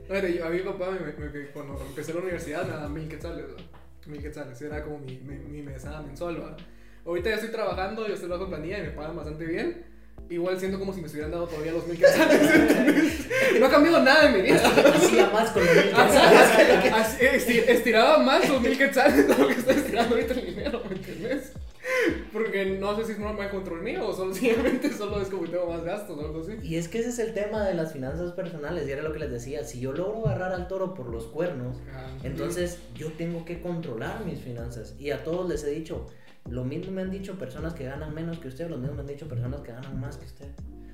Bueno, 0.07 0.27
yo- 0.27 0.45
a 0.45 0.49
mi 0.49 0.59
papá, 0.59 0.91
me, 0.91 0.99
me- 0.99 1.29
me- 1.29 1.47
cuando 1.47 1.79
empecé 1.87 2.13
la 2.13 2.19
universidad, 2.21 2.63
me 2.63 2.69
daban 2.73 2.93
mil 2.93 3.07
quetzales. 3.09 3.45
Mil 4.05 4.21
quetzales, 4.21 4.61
era 4.61 4.83
como 4.83 4.99
mi, 4.99 5.17
mi, 5.17 5.35
mi 5.37 5.61
mesada 5.63 6.01
mensual, 6.01 6.41
¿va? 6.41 6.55
Ahorita 7.05 7.29
ya 7.29 7.35
estoy 7.35 7.49
trabajando, 7.51 8.07
yo 8.07 8.13
estoy 8.13 8.29
bajo 8.29 8.47
planilla 8.47 8.79
y 8.79 8.83
me 8.83 8.89
pagan 8.91 9.15
bastante 9.15 9.45
bien. 9.45 9.83
Igual 10.29 10.59
siento 10.59 10.79
como 10.79 10.93
si 10.93 11.01
me 11.01 11.05
estuvieran 11.05 11.31
dando 11.31 11.47
todavía 11.47 11.71
los 11.73 11.85
mil. 11.87 11.97
Y 13.55 13.59
no 13.59 13.65
ha 13.65 13.69
cambiado 13.69 14.01
nada 14.01 14.27
en 14.27 14.35
mi 14.35 14.41
vida. 14.41 14.61
Hacía 14.95 15.29
más 15.29 15.51
con 15.51 15.65
los 15.65 15.75
mil 15.75 15.83
quetzales. 15.93 17.49
Estiraba 17.69 18.17
más 18.19 18.49
los 18.49 18.61
mil 18.61 18.77
quetzales 18.77 19.27
de 19.27 19.37
lo 19.37 19.47
que 19.47 19.53
estoy 19.53 19.75
estirando 19.75 20.15
ahorita 20.15 20.33
el 20.33 20.45
dinero, 20.45 20.81
¿me 20.89 20.95
entiendes? 20.95 21.51
Porque 22.33 22.65
no 22.65 22.95
sé 22.97 23.05
si 23.05 23.11
es 23.13 23.19
normal 23.19 23.49
control 23.51 23.81
mío 23.81 24.07
o 24.07 24.13
solo, 24.13 24.33
simplemente 24.33 24.91
solo 24.97 25.21
es 25.21 25.29
como 25.29 25.43
que 25.43 25.49
tengo 25.49 25.67
más 25.67 25.83
gastos 25.83 26.17
o 26.17 26.21
algo 26.25 26.41
así. 26.41 26.53
Y 26.63 26.77
es 26.77 26.87
que 26.87 26.99
ese 26.99 27.09
es 27.09 27.19
el 27.19 27.33
tema 27.33 27.63
de 27.63 27.73
las 27.75 27.93
finanzas 27.93 28.31
personales, 28.33 28.87
y 28.87 28.91
era 28.91 29.03
lo 29.03 29.13
que 29.13 29.19
les 29.19 29.31
decía, 29.31 29.63
si 29.63 29.79
yo 29.79 29.93
logro 29.93 30.27
agarrar 30.27 30.53
al 30.53 30.67
toro 30.67 30.93
por 30.93 31.07
los 31.07 31.25
cuernos, 31.27 31.77
Ah, 31.93 32.07
entonces 32.23 32.79
yo 32.95 33.11
tengo 33.13 33.45
que 33.45 33.61
controlar 33.61 34.25
mis 34.25 34.39
finanzas. 34.39 34.95
Y 34.99 35.11
a 35.11 35.23
todos 35.23 35.47
les 35.47 35.63
he 35.63 35.69
dicho, 35.69 36.07
lo 36.49 36.63
mismo 36.63 36.91
me 36.91 37.01
han 37.01 37.11
dicho 37.11 37.37
personas 37.37 37.73
que 37.73 37.85
ganan 37.85 38.13
menos 38.13 38.39
que 38.39 38.47
usted, 38.47 38.69
lo 38.69 38.77
mismo 38.77 38.95
me 38.95 39.01
han 39.01 39.07
dicho 39.07 39.27
personas 39.27 39.61
que 39.61 39.71
ganan 39.71 39.99
más 39.99 40.17
que 40.17 40.25
usted. 40.25 40.49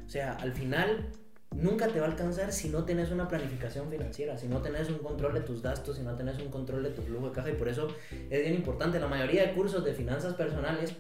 O 0.06 0.10
sea, 0.10 0.34
al 0.34 0.54
final 0.54 1.10
nunca 1.56 1.88
te 1.88 2.00
va 2.00 2.06
a 2.08 2.10
alcanzar 2.10 2.54
si 2.54 2.70
no 2.70 2.86
tienes 2.86 3.12
una 3.12 3.28
planificación 3.28 3.90
financiera, 3.90 4.38
si 4.38 4.48
no 4.48 4.62
tenés 4.62 4.90
un 4.90 5.00
control 5.00 5.34
de 5.34 5.42
tus 5.42 5.62
gastos, 5.62 5.98
si 5.98 6.04
no 6.04 6.16
tenés 6.16 6.40
un 6.40 6.50
control 6.50 6.84
de 6.84 6.92
tu 6.92 7.02
flujo 7.02 7.28
de 7.28 7.34
caja. 7.34 7.50
Y 7.50 7.56
por 7.56 7.68
eso 7.68 7.88
es 8.30 8.42
bien 8.42 8.54
importante, 8.54 9.00
la 9.00 9.08
mayoría 9.08 9.46
de 9.46 9.54
cursos 9.54 9.84
de 9.84 9.94
finanzas 9.94 10.34
personales 10.36 10.96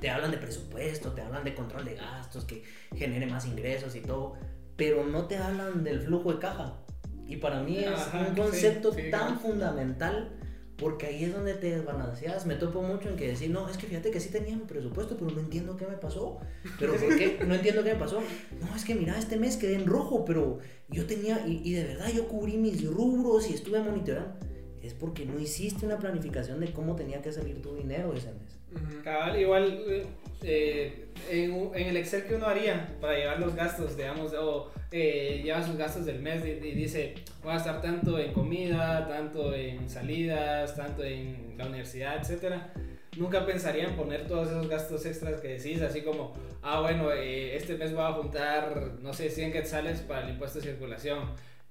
te 0.00 0.10
hablan 0.10 0.30
de 0.30 0.36
presupuesto, 0.36 1.12
te 1.12 1.22
hablan 1.22 1.44
de 1.44 1.54
control 1.54 1.84
de 1.86 1.94
gastos, 1.94 2.44
que 2.44 2.62
genere 2.94 3.26
más 3.26 3.46
ingresos 3.46 3.96
y 3.96 4.00
todo, 4.00 4.34
pero 4.76 5.04
no 5.06 5.26
te 5.26 5.38
hablan 5.38 5.82
del 5.82 6.00
flujo 6.02 6.32
de 6.32 6.38
caja. 6.38 6.80
Y 7.26 7.36
para 7.36 7.62
mí 7.62 7.78
es 7.78 7.88
Ajá, 7.88 8.26
un 8.28 8.34
concepto 8.36 8.92
sí, 8.92 9.10
tan 9.10 9.40
fundamental 9.40 10.30
porque 10.76 11.06
ahí 11.06 11.24
es 11.24 11.32
donde 11.32 11.54
te 11.54 11.70
desbalanceas. 11.70 12.46
Me 12.46 12.56
topo 12.56 12.82
mucho 12.82 13.08
en 13.08 13.16
que 13.16 13.28
decir, 13.28 13.50
no, 13.50 13.68
es 13.68 13.76
que 13.76 13.86
fíjate 13.86 14.10
que 14.10 14.20
sí 14.20 14.30
tenía 14.30 14.56
mi 14.56 14.64
presupuesto, 14.64 15.16
pero 15.16 15.30
no 15.30 15.40
entiendo 15.40 15.76
qué 15.76 15.86
me 15.86 15.96
pasó. 15.96 16.38
¿Pero 16.78 16.94
por 16.96 17.16
qué? 17.16 17.38
No 17.46 17.54
entiendo 17.54 17.84
qué 17.84 17.94
me 17.94 18.00
pasó. 18.00 18.20
No, 18.60 18.74
es 18.74 18.84
que 18.84 18.94
mira, 18.94 19.18
este 19.18 19.36
mes 19.36 19.56
quedé 19.56 19.74
en 19.74 19.86
rojo, 19.86 20.24
pero 20.24 20.58
yo 20.88 21.06
tenía, 21.06 21.46
y, 21.46 21.60
y 21.64 21.72
de 21.74 21.84
verdad 21.84 22.10
yo 22.12 22.26
cubrí 22.28 22.56
mis 22.56 22.84
rubros 22.84 23.48
y 23.50 23.54
estuve 23.54 23.80
monitoreando. 23.80 24.34
Es 24.82 24.92
porque 24.92 25.24
no 25.24 25.38
hiciste 25.38 25.86
una 25.86 25.98
planificación 25.98 26.60
de 26.60 26.72
cómo 26.72 26.94
tenía 26.94 27.22
que 27.22 27.32
salir 27.32 27.62
tu 27.62 27.74
dinero 27.74 28.12
ese 28.12 28.32
mes. 28.32 28.58
Cabal, 29.02 29.38
igual 29.40 30.06
eh, 30.42 31.06
en, 31.30 31.70
el 31.74 31.96
Excel 31.96 32.24
que 32.24 32.34
uno 32.34 32.46
haría 32.46 32.96
para 33.00 33.16
llevar 33.16 33.40
los 33.40 33.54
gastos, 33.54 33.96
digamos, 33.96 34.32
o 34.34 34.70
eh, 34.90 35.40
lleva 35.42 35.62
sus 35.62 35.76
gastos 35.76 36.06
del 36.06 36.20
mes 36.20 36.44
y, 36.44 36.50
y 36.50 36.72
dice, 36.72 37.14
voy 37.42 37.52
a 37.52 37.54
gastar 37.54 37.80
tanto 37.80 38.18
en 38.18 38.32
comida, 38.32 39.06
tanto 39.08 39.54
en 39.54 39.88
salidas, 39.88 40.76
tanto 40.76 41.02
en 41.02 41.54
la 41.56 41.66
universidad, 41.66 42.18
etcétera. 42.20 42.72
Nunca 43.16 43.46
pensaría 43.46 43.84
en 43.84 43.94
poner 43.94 44.26
todos 44.26 44.48
esos 44.48 44.68
gastos 44.68 45.06
extras 45.06 45.40
que 45.40 45.48
decís, 45.48 45.80
así 45.82 46.02
como, 46.02 46.34
ah, 46.62 46.80
bueno, 46.80 47.12
eh, 47.12 47.56
este 47.56 47.76
mes 47.76 47.92
voy 47.92 48.02
a 48.02 48.12
juntar, 48.12 48.94
no 49.00 49.12
sé, 49.12 49.30
100 49.30 49.52
quetzales 49.52 50.00
para 50.00 50.24
el 50.24 50.30
impuesto 50.30 50.58
de 50.58 50.66
circulación, 50.66 51.20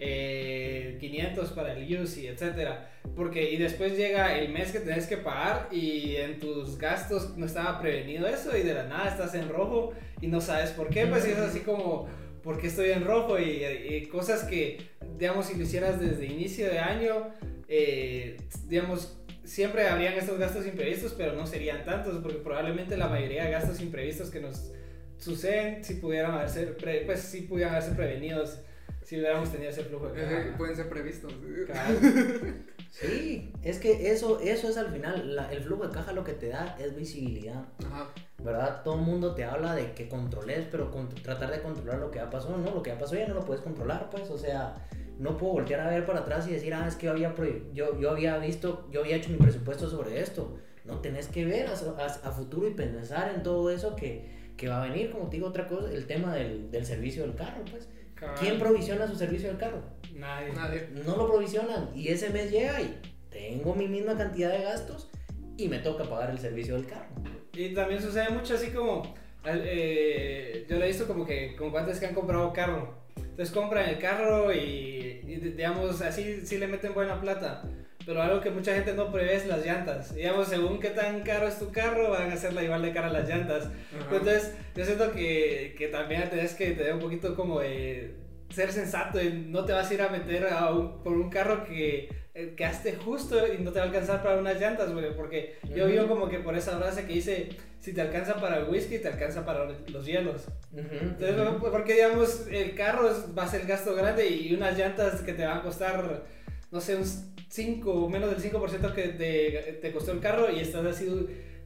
eh, 0.05 0.97
500 0.99 1.51
para 1.51 1.73
el 1.73 2.01
UCI, 2.01 2.27
etcétera. 2.27 2.89
Porque, 3.15 3.51
y 3.51 3.57
después 3.57 3.95
llega 3.97 4.37
el 4.37 4.49
mes 4.49 4.71
que 4.71 4.79
tenés 4.79 5.07
que 5.07 5.17
pagar 5.17 5.69
y 5.71 6.15
en 6.17 6.39
tus 6.39 6.77
gastos 6.77 7.37
no 7.37 7.45
estaba 7.45 7.79
prevenido 7.81 8.27
eso 8.27 8.55
y 8.57 8.63
de 8.63 8.73
la 8.73 8.85
nada 8.87 9.09
estás 9.09 9.33
en 9.35 9.47
rojo 9.49 9.93
y 10.21 10.27
no 10.27 10.41
sabes 10.41 10.71
por 10.71 10.89
qué, 10.89 11.05
pues 11.07 11.25
es 11.25 11.37
así 11.37 11.59
como, 11.59 12.07
¿por 12.41 12.59
qué 12.59 12.67
estoy 12.67 12.91
en 12.91 13.05
rojo? 13.05 13.37
Y, 13.39 14.07
cosas 14.11 14.43
que, 14.43 14.77
digamos, 15.17 15.45
si 15.47 15.55
lo 15.57 15.63
hicieras 15.63 15.99
desde 15.99 16.25
inicio 16.25 16.69
de 16.69 16.79
año, 16.79 17.33
eh, 17.67 18.37
digamos, 18.67 19.17
siempre 19.43 19.87
habrían 19.87 20.13
estos 20.13 20.37
gastos 20.39 20.65
imprevistos, 20.65 21.13
pero 21.17 21.33
no 21.33 21.45
serían 21.45 21.83
tantos, 21.83 22.19
porque 22.21 22.37
probablemente 22.39 22.95
la 22.97 23.07
mayoría 23.07 23.45
de 23.45 23.51
gastos 23.51 23.81
imprevistos 23.81 24.29
que 24.29 24.39
nos 24.39 24.71
suceden, 25.17 25.83
si 25.83 25.95
pudieran 25.95 26.31
haberse, 26.31 26.67
pre- 26.67 27.01
pues 27.05 27.19
sí 27.21 27.41
pudieran 27.41 27.75
haberse 27.75 27.91
prevenidos, 27.95 28.59
si 29.03 29.17
hubiéramos 29.19 29.51
tenido 29.51 29.69
ese 29.71 29.83
flujo 29.83 30.07
de 30.09 30.21
caja. 30.21 30.57
pueden 30.57 30.75
ser 30.75 30.89
previstos. 30.89 31.33
Cabal. 31.67 32.63
Sí, 32.93 33.51
es 33.63 33.79
que 33.79 34.11
eso, 34.11 34.39
eso 34.39 34.69
es 34.69 34.77
al 34.77 34.91
final, 34.91 35.35
la- 35.35 35.51
el 35.51 35.61
flujo 35.63 35.87
de 35.87 35.91
caja 35.91 36.11
lo 36.13 36.23
que 36.23 36.33
te 36.33 36.49
da 36.49 36.77
es 36.79 36.95
visibilidad. 36.95 37.65
Ajá. 37.87 38.09
¿verdad? 38.43 38.83
Todo 38.83 38.95
el 38.95 39.01
mundo 39.01 39.33
te 39.33 39.43
habla 39.45 39.73
de 39.73 39.93
que 39.93 40.07
controles, 40.07 40.67
pero 40.69 40.91
con- 40.91 41.09
tratar 41.09 41.49
de 41.49 41.61
controlar 41.61 41.97
lo 41.99 42.11
que 42.11 42.19
ya 42.19 42.29
pasó, 42.29 42.55
no, 42.55 42.69
lo 42.71 42.83
que 42.83 42.91
ya 42.91 42.99
pasó 42.99 43.15
ya 43.15 43.27
no 43.27 43.33
lo 43.33 43.45
puedes 43.45 43.63
controlar, 43.63 44.09
pues, 44.11 44.29
o 44.29 44.37
sea, 44.37 44.75
no 45.17 45.37
puedo 45.37 45.53
voltear 45.53 45.79
a 45.79 45.89
ver 45.89 46.05
para 46.05 46.19
atrás 46.19 46.47
y 46.47 46.51
decir, 46.51 46.71
ah, 46.75 46.87
es 46.87 46.95
que 46.95 47.07
yo 47.07 47.13
había, 47.13 47.33
pro- 47.33 47.47
yo, 47.73 47.99
yo 47.99 48.11
había 48.11 48.37
visto, 48.37 48.87
yo 48.91 48.99
había 49.01 49.15
hecho 49.15 49.29
mi 49.31 49.37
presupuesto 49.37 49.89
sobre 49.89 50.19
esto. 50.21 50.55
No, 50.85 50.99
tenés 50.99 51.27
que 51.29 51.45
ver 51.45 51.65
a, 51.67 51.71
a- 51.71 52.05
a 52.29 52.31
futuro 52.31 52.67
y 52.67 52.73
pensar 52.75 53.33
en 53.33 53.41
todo 53.41 53.71
eso 53.71 53.95
que, 53.95 54.51
que 54.55 54.67
va 54.67 54.83
a 54.83 54.87
venir, 54.87 55.09
como 55.09 55.29
te 55.29 55.37
digo, 55.37 55.47
otra 55.47 55.67
cosa, 55.67 55.89
el 55.91 56.05
tema 56.05 56.35
del, 56.35 56.69
del 56.69 56.85
servicio 56.85 57.23
del 57.23 57.33
carro, 57.33 57.63
pues. 57.71 57.89
Cabal. 58.23 58.39
¿Quién 58.39 58.59
provisiona 58.59 59.07
su 59.07 59.15
servicio 59.15 59.49
del 59.49 59.57
carro? 59.57 59.81
Nadie. 60.13 60.53
Nadie. 60.53 60.89
No 61.05 61.15
lo 61.17 61.27
provisionan 61.27 61.89
y 61.95 62.07
ese 62.09 62.29
mes 62.29 62.51
llega 62.51 62.81
y 62.81 62.99
tengo 63.29 63.75
mi 63.75 63.87
misma 63.87 64.17
cantidad 64.17 64.51
de 64.51 64.63
gastos 64.63 65.09
y 65.57 65.67
me 65.67 65.79
toca 65.79 66.03
pagar 66.03 66.29
el 66.31 66.39
servicio 66.39 66.75
del 66.75 66.85
carro. 66.85 67.09
Y 67.53 67.73
también 67.73 68.01
sucede 68.01 68.29
mucho 68.29 68.55
así 68.55 68.71
como, 68.71 69.15
eh, 69.45 70.65
yo 70.67 70.77
lo 70.77 70.85
he 70.85 70.87
visto 70.87 71.07
como 71.07 71.25
que 71.25 71.55
con 71.55 71.71
cuantos 71.71 71.99
que 71.99 72.05
han 72.07 72.15
comprado 72.15 72.51
carro. 72.53 73.03
Entonces 73.15 73.51
compran 73.51 73.89
el 73.89 73.99
carro 73.99 74.53
y, 74.53 75.21
y, 75.23 75.35
digamos, 75.55 76.01
así 76.01 76.45
sí 76.45 76.57
le 76.57 76.67
meten 76.67 76.93
buena 76.93 77.19
plata. 77.19 77.63
Pero 78.05 78.21
algo 78.21 78.41
que 78.41 78.49
mucha 78.51 78.73
gente 78.73 78.93
no 78.93 79.11
prevé 79.11 79.35
es 79.35 79.45
las 79.47 79.65
llantas. 79.65 80.13
Digamos, 80.13 80.47
según 80.47 80.79
qué 80.79 80.89
tan 80.89 81.21
caro 81.21 81.47
es 81.47 81.57
tu 81.59 81.71
carro, 81.71 82.09
van 82.11 82.31
a 82.31 82.33
hacerla 82.33 82.63
igual 82.63 82.81
de 82.81 82.91
cara 82.91 83.09
las 83.09 83.27
llantas. 83.27 83.65
Ajá. 83.65 84.05
Entonces, 84.11 84.53
yo 84.75 84.85
siento 84.85 85.11
que, 85.11 85.73
que 85.77 85.87
también 85.87 86.29
tenés 86.29 86.53
que 86.53 86.71
tener 86.71 86.93
un 86.93 86.99
poquito 86.99 87.35
como 87.35 87.59
de 87.61 88.15
ser 88.49 88.71
sensato 88.71 89.21
y 89.21 89.31
no 89.49 89.65
te 89.65 89.73
vas 89.73 89.89
a 89.89 89.93
ir 89.93 90.01
a 90.01 90.09
meter 90.09 90.45
a 90.47 90.71
un- 90.71 91.01
por 91.03 91.13
un 91.13 91.29
carro 91.29 91.63
que 91.63 92.09
eh, 92.35 92.53
gaste 92.57 92.95
justo 92.95 93.35
y 93.53 93.59
no 93.63 93.71
te 93.71 93.79
va 93.79 93.85
a 93.85 93.87
alcanzar 93.89 94.21
para 94.23 94.37
unas 94.37 94.59
llantas, 94.59 94.91
güey, 94.91 95.15
porque 95.15 95.57
yo 95.75 95.85
Ujú. 95.85 95.93
vivo 95.93 96.07
como 96.07 96.27
que 96.29 96.39
por 96.39 96.55
esa 96.57 96.77
frase 96.79 97.05
que 97.05 97.13
dice, 97.13 97.49
si 97.79 97.93
te 97.93 98.01
alcanza 98.01 98.35
para 98.35 98.57
el 98.57 98.69
whisky, 98.69 98.97
te 98.99 99.07
alcanza 99.07 99.45
para 99.45 99.65
los 99.65 100.05
hielos. 100.05 100.45
Entonces, 100.75 101.35
Ujú. 101.39 101.59
¿por- 101.59 101.71
porque 101.71 101.93
digamos, 101.93 102.47
el 102.49 102.73
carro 102.75 103.09
va 103.37 103.43
a 103.43 103.47
ser 103.47 103.65
gasto 103.67 103.93
grande 103.95 104.27
y 104.27 104.53
unas 104.53 104.75
llantas 104.77 105.21
que 105.21 105.33
te 105.33 105.45
van 105.45 105.59
a 105.59 105.61
costar, 105.61 106.23
no 106.71 106.81
sé, 106.81 106.95
un 106.95 107.05
5, 107.53 108.09
menos 108.09 108.31
del 108.31 108.39
5% 108.39 108.93
que 108.95 109.09
te, 109.09 109.79
te 109.79 109.91
costó 109.91 110.11
el 110.11 110.19
carro 110.19 110.51
y 110.51 110.59
estás 110.59 110.83
así 110.85 111.07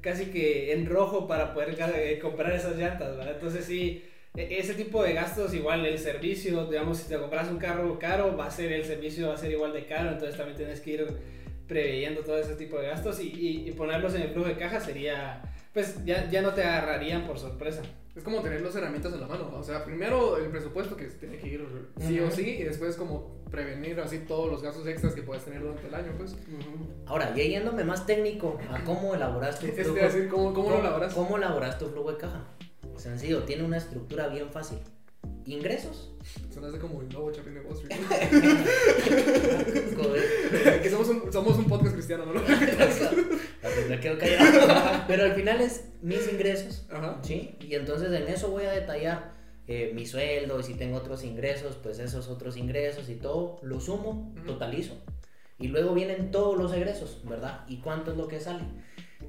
casi 0.02 0.26
que 0.26 0.74
en 0.74 0.86
rojo 0.86 1.28
para 1.28 1.54
poder 1.54 1.78
eh, 1.96 2.20
comprar 2.20 2.52
esas 2.52 2.76
llantas, 2.76 3.16
¿verdad? 3.16 3.36
Entonces 3.36 3.64
sí, 3.64 4.04
e- 4.36 4.58
ese 4.60 4.74
tipo 4.74 5.02
de 5.02 5.14
gastos, 5.14 5.54
igual 5.54 5.86
el 5.86 5.98
servicio, 5.98 6.66
digamos, 6.66 6.98
si 6.98 7.08
te 7.08 7.18
compras 7.18 7.48
un 7.50 7.58
carro 7.58 7.98
caro, 8.00 8.36
va 8.36 8.48
a 8.48 8.52
ser 8.52 8.74
el 8.74 8.84
servicio, 8.84 9.30
va 9.30 9.36
a 9.36 9.38
ser 9.38 9.52
igual 9.52 9.72
de 9.72 9.86
caro, 9.86 10.10
entonces 10.12 10.36
también 10.36 10.58
tienes 10.58 10.82
que 10.82 10.92
ir 10.92 11.08
preveyendo 11.70 12.22
todo 12.22 12.38
ese 12.38 12.56
tipo 12.56 12.78
de 12.80 12.88
gastos 12.88 13.22
y, 13.22 13.64
y- 13.68 13.72
ponerlos 13.72 14.14
en 14.16 14.24
el 14.24 14.30
flujo 14.30 14.50
de 14.50 14.58
caja 14.58 14.82
sería, 14.82 15.42
pues 15.74 16.04
ya, 16.06 16.30
ya 16.30 16.42
no 16.42 16.54
te 16.54 16.64
agarrarían 16.64 17.26
por 17.26 17.40
sorpresa. 17.40 17.82
Es 18.18 18.24
como 18.24 18.42
tener 18.42 18.62
las 18.62 18.76
herramientas 18.76 19.14
en 19.14 19.22
la 19.22 19.28
mano. 19.28 19.52
O 19.56 19.64
sea, 19.64 19.86
primero 19.86 20.38
el 20.38 20.50
presupuesto 20.50 20.98
que 20.98 21.06
tiene 21.06 21.38
que 21.38 21.48
ir 21.50 21.64
sí 22.00 22.20
o 22.20 22.32
sí, 22.32 22.50
y 22.60 22.64
después 22.64 22.96
como 22.96 23.38
prevenir 23.52 24.00
así 24.00 24.18
todos 24.20 24.50
los 24.52 24.64
gastos 24.64 24.88
extras 24.88 25.14
que 25.14 25.22
puedes 25.22 25.46
tener 25.46 25.62
durante 25.62 25.88
el 25.88 25.94
año, 25.94 26.14
pues. 26.18 26.36
Ahora, 27.06 27.36
ya 27.36 27.44
yéndome 27.44 27.84
más 27.84 28.08
técnico 28.08 28.58
a 28.72 28.84
cómo 28.84 29.14
elaboras 29.14 29.60
tu 29.60 29.68
Es 29.68 29.76
flujo. 29.76 29.94
decir, 29.94 30.28
¿cómo, 30.30 30.52
cómo 30.52 30.72
lo 30.72 30.80
elaboras? 30.80 31.14
¿Cómo 31.14 31.38
elaboras 31.38 31.78
tu 31.78 31.86
flujo 31.90 32.12
de 32.12 32.18
caja? 32.18 32.44
Sencillo, 32.96 33.44
tiene 33.44 33.64
una 33.64 33.78
estructura 33.78 34.30
bien 34.30 34.50
fácil. 34.50 34.80
Ingresos. 35.46 36.12
Sonaste 36.54 36.80
como 36.80 37.02
el 37.02 37.10
nuevo 37.10 37.32
Chapín 37.32 37.54
de 37.54 37.62
Wall 37.62 37.76
Street. 37.78 38.00
Que 40.82 40.90
somos 40.90 41.08
un, 41.10 41.32
somos 41.32 41.58
un 41.58 41.66
podcast 41.66 41.94
cristiano, 41.94 42.26
¿no? 42.26 42.34
Me 43.90 44.00
quedo 44.00 44.18
callado. 44.18 45.04
Pero 45.08 45.24
al 45.24 45.34
final 45.34 45.62
es 45.62 45.86
mis 46.02 46.32
ingresos. 46.32 46.86
Ajá. 46.90 47.20
¿Sí? 47.24 47.58
Y 47.62 47.76
entonces 47.76 48.12
en 48.12 48.28
eso 48.28 48.50
voy 48.50 48.66
a 48.66 48.72
detallar 48.72 49.34
eh, 49.68 49.92
mi 49.94 50.06
sueldo 50.06 50.60
y 50.60 50.64
si 50.64 50.76
tengo 50.76 50.98
otros 50.98 51.24
ingresos, 51.24 51.76
pues 51.82 52.00
esos 52.00 52.30
otros 52.30 52.56
ingresos 52.58 53.10
y 53.10 53.16
todo, 53.16 53.60
lo 53.62 53.80
sumo, 53.80 54.34
totalizo. 54.46 54.96
Y 55.60 55.68
luego 55.68 55.94
vienen 55.94 56.32
todos 56.32 56.58
los 56.58 56.74
egresos, 56.74 57.22
¿verdad? 57.26 57.66
¿Y 57.68 57.78
cuánto 57.78 58.12
es 58.12 58.18
lo 58.18 58.28
que 58.28 58.40
sale? 58.40 58.64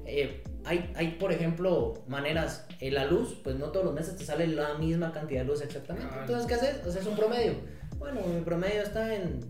Eh, 0.05 0.43
hay, 0.63 0.91
hay, 0.95 1.11
por 1.19 1.31
ejemplo, 1.31 2.03
maneras, 2.07 2.67
en 2.79 2.93
la 2.93 3.05
luz, 3.05 3.39
pues 3.43 3.57
no 3.57 3.71
todos 3.71 3.85
los 3.85 3.93
meses 3.93 4.15
te 4.15 4.23
sale 4.23 4.47
la 4.47 4.75
misma 4.75 5.11
cantidad 5.11 5.41
de 5.41 5.47
luz 5.47 5.61
exactamente. 5.61 6.09
Ah. 6.11 6.19
Entonces, 6.21 6.47
¿qué 6.47 6.53
haces? 6.53 6.87
Haces 6.87 7.05
un 7.05 7.15
promedio. 7.15 7.53
Bueno, 7.97 8.21
mi 8.21 8.41
promedio 8.41 8.81
está 8.81 9.13
en 9.13 9.41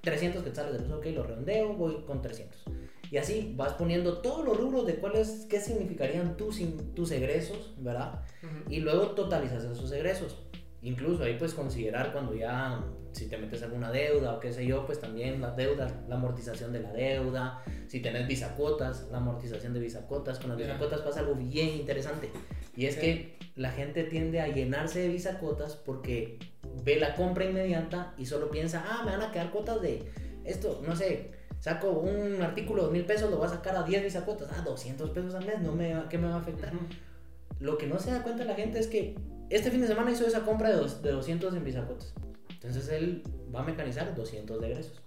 300 0.00 0.42
quetzales 0.42 0.72
de 0.72 0.78
luz, 0.80 0.92
ok, 0.92 1.06
lo 1.14 1.22
redondeo, 1.24 1.74
voy 1.74 2.04
con 2.06 2.22
300. 2.22 2.64
Y 3.10 3.16
así 3.18 3.54
vas 3.56 3.74
poniendo 3.74 4.18
todos 4.18 4.44
los 4.44 4.56
rubros 4.56 4.86
de 4.86 4.96
cuáles, 4.96 5.46
qué 5.48 5.60
significarían 5.60 6.36
tus, 6.36 6.60
tus 6.94 7.10
egresos, 7.10 7.74
¿verdad? 7.78 8.22
Y 8.68 8.80
luego 8.80 9.10
totalizas 9.10 9.64
esos 9.64 9.92
egresos. 9.92 10.42
Incluso 10.82 11.24
ahí 11.24 11.36
puedes 11.36 11.54
considerar 11.54 12.12
cuando 12.12 12.34
ya, 12.34 12.84
si 13.12 13.28
te 13.28 13.38
metes 13.38 13.62
alguna 13.62 13.90
deuda 13.90 14.34
o 14.34 14.40
qué 14.40 14.52
sé 14.52 14.66
yo, 14.66 14.86
pues 14.86 15.00
también 15.00 15.40
la 15.40 15.50
deuda, 15.50 16.04
la 16.08 16.16
amortización 16.16 16.72
de 16.72 16.80
la 16.80 16.92
deuda. 16.92 17.62
Si 17.88 18.00
tenés 18.00 18.28
bisacuotas, 18.28 19.08
la 19.10 19.18
amortización 19.18 19.72
de 19.74 19.80
bisacuotas. 19.80 20.38
Con 20.38 20.50
las 20.50 20.58
bisacuotas 20.58 21.00
pasa 21.00 21.20
algo 21.20 21.34
bien 21.34 21.70
interesante. 21.70 22.30
Y 22.76 22.86
es 22.86 22.96
que 22.96 23.36
la 23.56 23.70
gente 23.70 24.04
tiende 24.04 24.40
a 24.40 24.48
llenarse 24.48 25.00
de 25.00 25.08
bisacuotas 25.08 25.74
porque 25.76 26.38
ve 26.84 27.00
la 27.00 27.14
compra 27.14 27.46
inmediata 27.46 28.14
y 28.18 28.26
solo 28.26 28.50
piensa, 28.50 28.84
ah, 28.86 29.02
me 29.04 29.12
van 29.12 29.22
a 29.22 29.32
quedar 29.32 29.50
cuotas 29.50 29.80
de 29.80 30.04
esto, 30.44 30.82
no 30.86 30.94
sé, 30.94 31.32
saco 31.60 31.90
un 31.90 32.40
artículo 32.42 32.86
de 32.86 32.92
mil 32.92 33.04
pesos, 33.04 33.30
lo 33.30 33.38
voy 33.38 33.46
a 33.46 33.50
sacar 33.50 33.76
a 33.76 33.82
10 33.82 34.04
bisacuotas, 34.04 34.48
ah, 34.52 34.62
200 34.64 35.10
pesos 35.10 35.34
al 35.34 35.44
mes, 35.46 35.60
no 35.60 35.72
me, 35.72 35.94
¿qué 36.10 36.18
me 36.18 36.28
va 36.28 36.34
a 36.36 36.38
afectar? 36.38 36.72
Lo 37.60 37.78
que 37.78 37.86
no 37.86 37.98
se 37.98 38.10
da 38.10 38.22
cuenta 38.22 38.44
la 38.44 38.54
gente 38.54 38.78
es 38.78 38.86
que 38.86 39.16
este 39.50 39.70
fin 39.70 39.80
de 39.80 39.86
semana 39.86 40.10
hizo 40.10 40.26
esa 40.26 40.40
compra 40.44 40.70
de, 40.70 40.76
dos- 40.76 41.02
de 41.02 41.10
200 41.12 41.54
en 41.54 41.64
bisacuotas. 41.64 42.12
Entonces 42.50 42.88
él 42.88 43.22
va 43.54 43.60
a 43.60 43.64
mecanizar 43.64 44.14
200 44.14 44.60
de 44.60 44.66
egresos. 44.68 45.02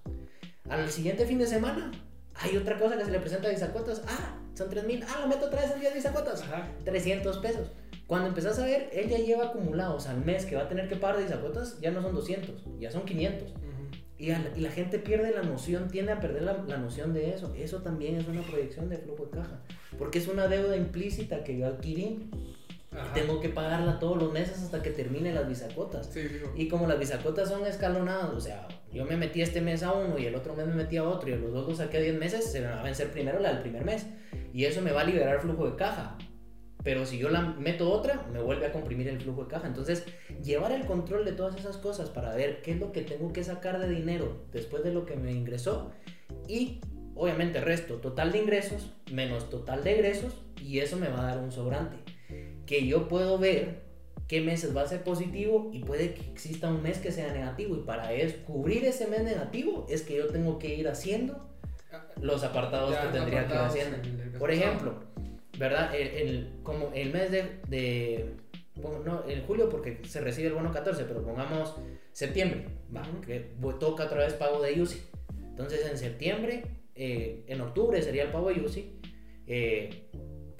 Al 0.69 0.89
siguiente 0.89 1.25
fin 1.25 1.37
de 1.39 1.47
semana 1.47 1.91
hay 2.35 2.55
otra 2.57 2.77
cosa 2.79 2.97
que 2.97 3.05
se 3.05 3.11
le 3.11 3.19
presenta 3.19 3.47
a 3.47 3.51
bisacuotas. 3.51 4.01
Ah, 4.07 4.37
son 4.53 4.69
3000. 4.69 5.03
Ah, 5.03 5.19
lo 5.21 5.27
meto 5.27 5.45
otra 5.47 5.61
vez 5.61 5.71
en 5.71 5.79
10 5.81 5.93
bisacuotas. 5.93 6.41
Ajá. 6.43 6.67
300 6.85 7.37
pesos. 7.39 7.71
Cuando 8.07 8.27
empezás 8.29 8.57
a 8.59 8.65
ver, 8.65 8.89
él 8.93 9.07
ya 9.09 9.17
lleva 9.17 9.45
acumulados 9.47 10.07
al 10.07 10.23
mes 10.25 10.45
que 10.45 10.55
va 10.55 10.63
a 10.63 10.67
tener 10.67 10.87
que 10.87 10.95
pagar 10.95 11.17
de 11.17 11.23
bisacuotas, 11.25 11.79
ya 11.79 11.91
no 11.91 12.01
son 12.01 12.15
200, 12.15 12.63
ya 12.79 12.89
son 12.89 13.03
500. 13.05 13.53
Y, 14.19 14.27
la, 14.27 14.41
y 14.55 14.59
la 14.59 14.69
gente 14.69 14.99
pierde 14.99 15.31
la 15.33 15.43
noción, 15.43 15.87
tiende 15.89 16.11
a 16.11 16.19
perder 16.19 16.43
la, 16.43 16.63
la 16.67 16.77
noción 16.77 17.13
de 17.13 17.29
eso. 17.33 17.53
Eso 17.57 17.77
también 17.81 18.17
es 18.17 18.27
una 18.27 18.41
proyección 18.41 18.89
de 18.89 18.97
flujo 18.97 19.25
de 19.25 19.31
caja. 19.31 19.61
Porque 19.97 20.19
es 20.19 20.27
una 20.27 20.47
deuda 20.47 20.75
implícita 20.75 21.43
que 21.43 21.57
yo 21.57 21.65
adquirí 21.67 22.29
Ajá. 22.91 23.13
tengo 23.13 23.39
que 23.39 23.49
pagarla 23.49 23.97
todos 23.99 24.17
los 24.21 24.33
meses 24.33 24.61
hasta 24.61 24.81
que 24.81 24.89
termine 24.91 25.33
las 25.33 25.47
bisacuotas. 25.47 26.09
Sí. 26.11 26.27
Y 26.55 26.67
como 26.67 26.85
las 26.85 26.99
bisacuotas 26.99 27.47
son 27.47 27.65
escalonadas, 27.65 28.31
o 28.31 28.41
sea, 28.41 28.67
yo 28.91 29.05
me 29.05 29.15
metí 29.15 29.41
este 29.41 29.61
mes 29.61 29.83
a 29.83 29.93
uno 29.93 30.17
y 30.17 30.25
el 30.25 30.35
otro 30.35 30.53
mes 30.55 30.67
me 30.67 30.73
metí 30.75 30.97
a 30.97 31.03
otro 31.03 31.29
y 31.29 31.35
los 31.37 31.53
dos 31.53 31.67
los 31.67 31.77
saqué 31.77 31.97
a 31.97 32.01
10 32.01 32.19
meses, 32.19 32.51
se 32.51 32.59
me 32.59 32.67
va 32.67 32.81
a 32.81 32.83
vencer 32.83 33.11
primero 33.11 33.39
la 33.39 33.53
del 33.53 33.61
primer 33.61 33.85
mes. 33.85 34.05
Y 34.53 34.65
eso 34.65 34.81
me 34.81 34.91
va 34.91 35.01
a 35.01 35.03
liberar 35.05 35.39
flujo 35.39 35.69
de 35.69 35.75
caja. 35.75 36.17
Pero 36.83 37.05
si 37.05 37.17
yo 37.17 37.29
la 37.29 37.41
meto 37.41 37.91
otra, 37.91 38.25
me 38.31 38.41
vuelve 38.41 38.67
a 38.67 38.71
comprimir 38.71 39.07
el 39.09 39.19
flujo 39.19 39.43
de 39.43 39.49
caja. 39.49 39.67
Entonces, 39.67 40.05
llevar 40.43 40.71
el 40.71 40.85
control 40.85 41.25
de 41.25 41.33
todas 41.33 41.55
esas 41.57 41.77
cosas 41.77 42.09
para 42.09 42.33
ver 42.35 42.61
qué 42.61 42.71
es 42.71 42.79
lo 42.79 42.91
que 42.91 43.01
tengo 43.01 43.33
que 43.33 43.43
sacar 43.43 43.79
de 43.79 43.89
dinero 43.89 44.43
después 44.53 44.83
de 44.83 44.93
lo 44.93 45.05
que 45.05 45.15
me 45.15 45.31
ingresó 45.33 45.91
y 46.47 46.79
obviamente 47.15 47.59
resto 47.59 47.95
total 47.95 48.31
de 48.31 48.39
ingresos 48.39 48.93
menos 49.11 49.49
total 49.49 49.83
de 49.83 49.93
egresos 49.93 50.33
y 50.61 50.79
eso 50.79 50.95
me 50.95 51.09
va 51.09 51.21
a 51.21 51.35
dar 51.35 51.43
un 51.43 51.51
sobrante 51.51 51.97
que 52.65 52.87
yo 52.87 53.07
puedo 53.07 53.37
ver 53.37 53.81
qué 54.27 54.41
meses 54.41 54.75
va 54.75 54.83
a 54.83 54.87
ser 54.87 55.03
positivo 55.03 55.69
y 55.73 55.79
puede 55.79 56.13
que 56.13 56.21
exista 56.21 56.69
un 56.69 56.81
mes 56.83 56.99
que 56.99 57.11
sea 57.11 57.33
negativo 57.33 57.75
y 57.75 57.79
para 57.81 58.13
es, 58.13 58.35
cubrir 58.35 58.85
ese 58.85 59.07
mes 59.07 59.23
negativo 59.23 59.85
es 59.89 60.03
que 60.03 60.15
yo 60.15 60.27
tengo 60.27 60.59
que 60.59 60.75
ir 60.75 60.87
haciendo 60.87 61.49
los 62.21 62.43
apartados 62.43 62.91
Ya, 62.91 63.07
que 63.07 63.17
tendría 63.17 63.41
apartados, 63.41 63.73
que 63.73 63.79
ir 63.79 63.87
haciendo. 63.87 64.39
Por 64.39 64.51
ejemplo, 64.51 64.99
¿verdad? 65.59 65.93
El, 65.93 66.07
el- 66.07 66.49
como 66.63 66.91
el 66.93 67.11
mes 67.11 67.29
de, 67.31 67.59
de 67.67 68.33
no, 69.05 69.23
en 69.27 69.43
julio 69.45 69.69
porque 69.69 69.99
se 70.07 70.21
recibe 70.21 70.47
el 70.47 70.53
bono 70.53 70.71
14, 70.71 71.03
pero 71.03 71.21
pongamos 71.21 71.75
septiembre, 72.13 72.65
va, 72.95 73.03
que 73.25 73.51
toca 73.79 74.05
otra 74.05 74.19
vez 74.19 74.33
pago 74.33 74.61
de 74.61 74.81
UCI. 74.81 75.01
Entonces 75.49 75.85
en 75.85 75.97
septiembre, 75.97 76.63
eh, 76.95 77.43
en 77.47 77.61
octubre 77.61 78.01
sería 78.01 78.23
el 78.23 78.29
pago 78.31 78.49
de 78.49 78.61
UCI. 78.61 78.99
eh, 79.47 80.05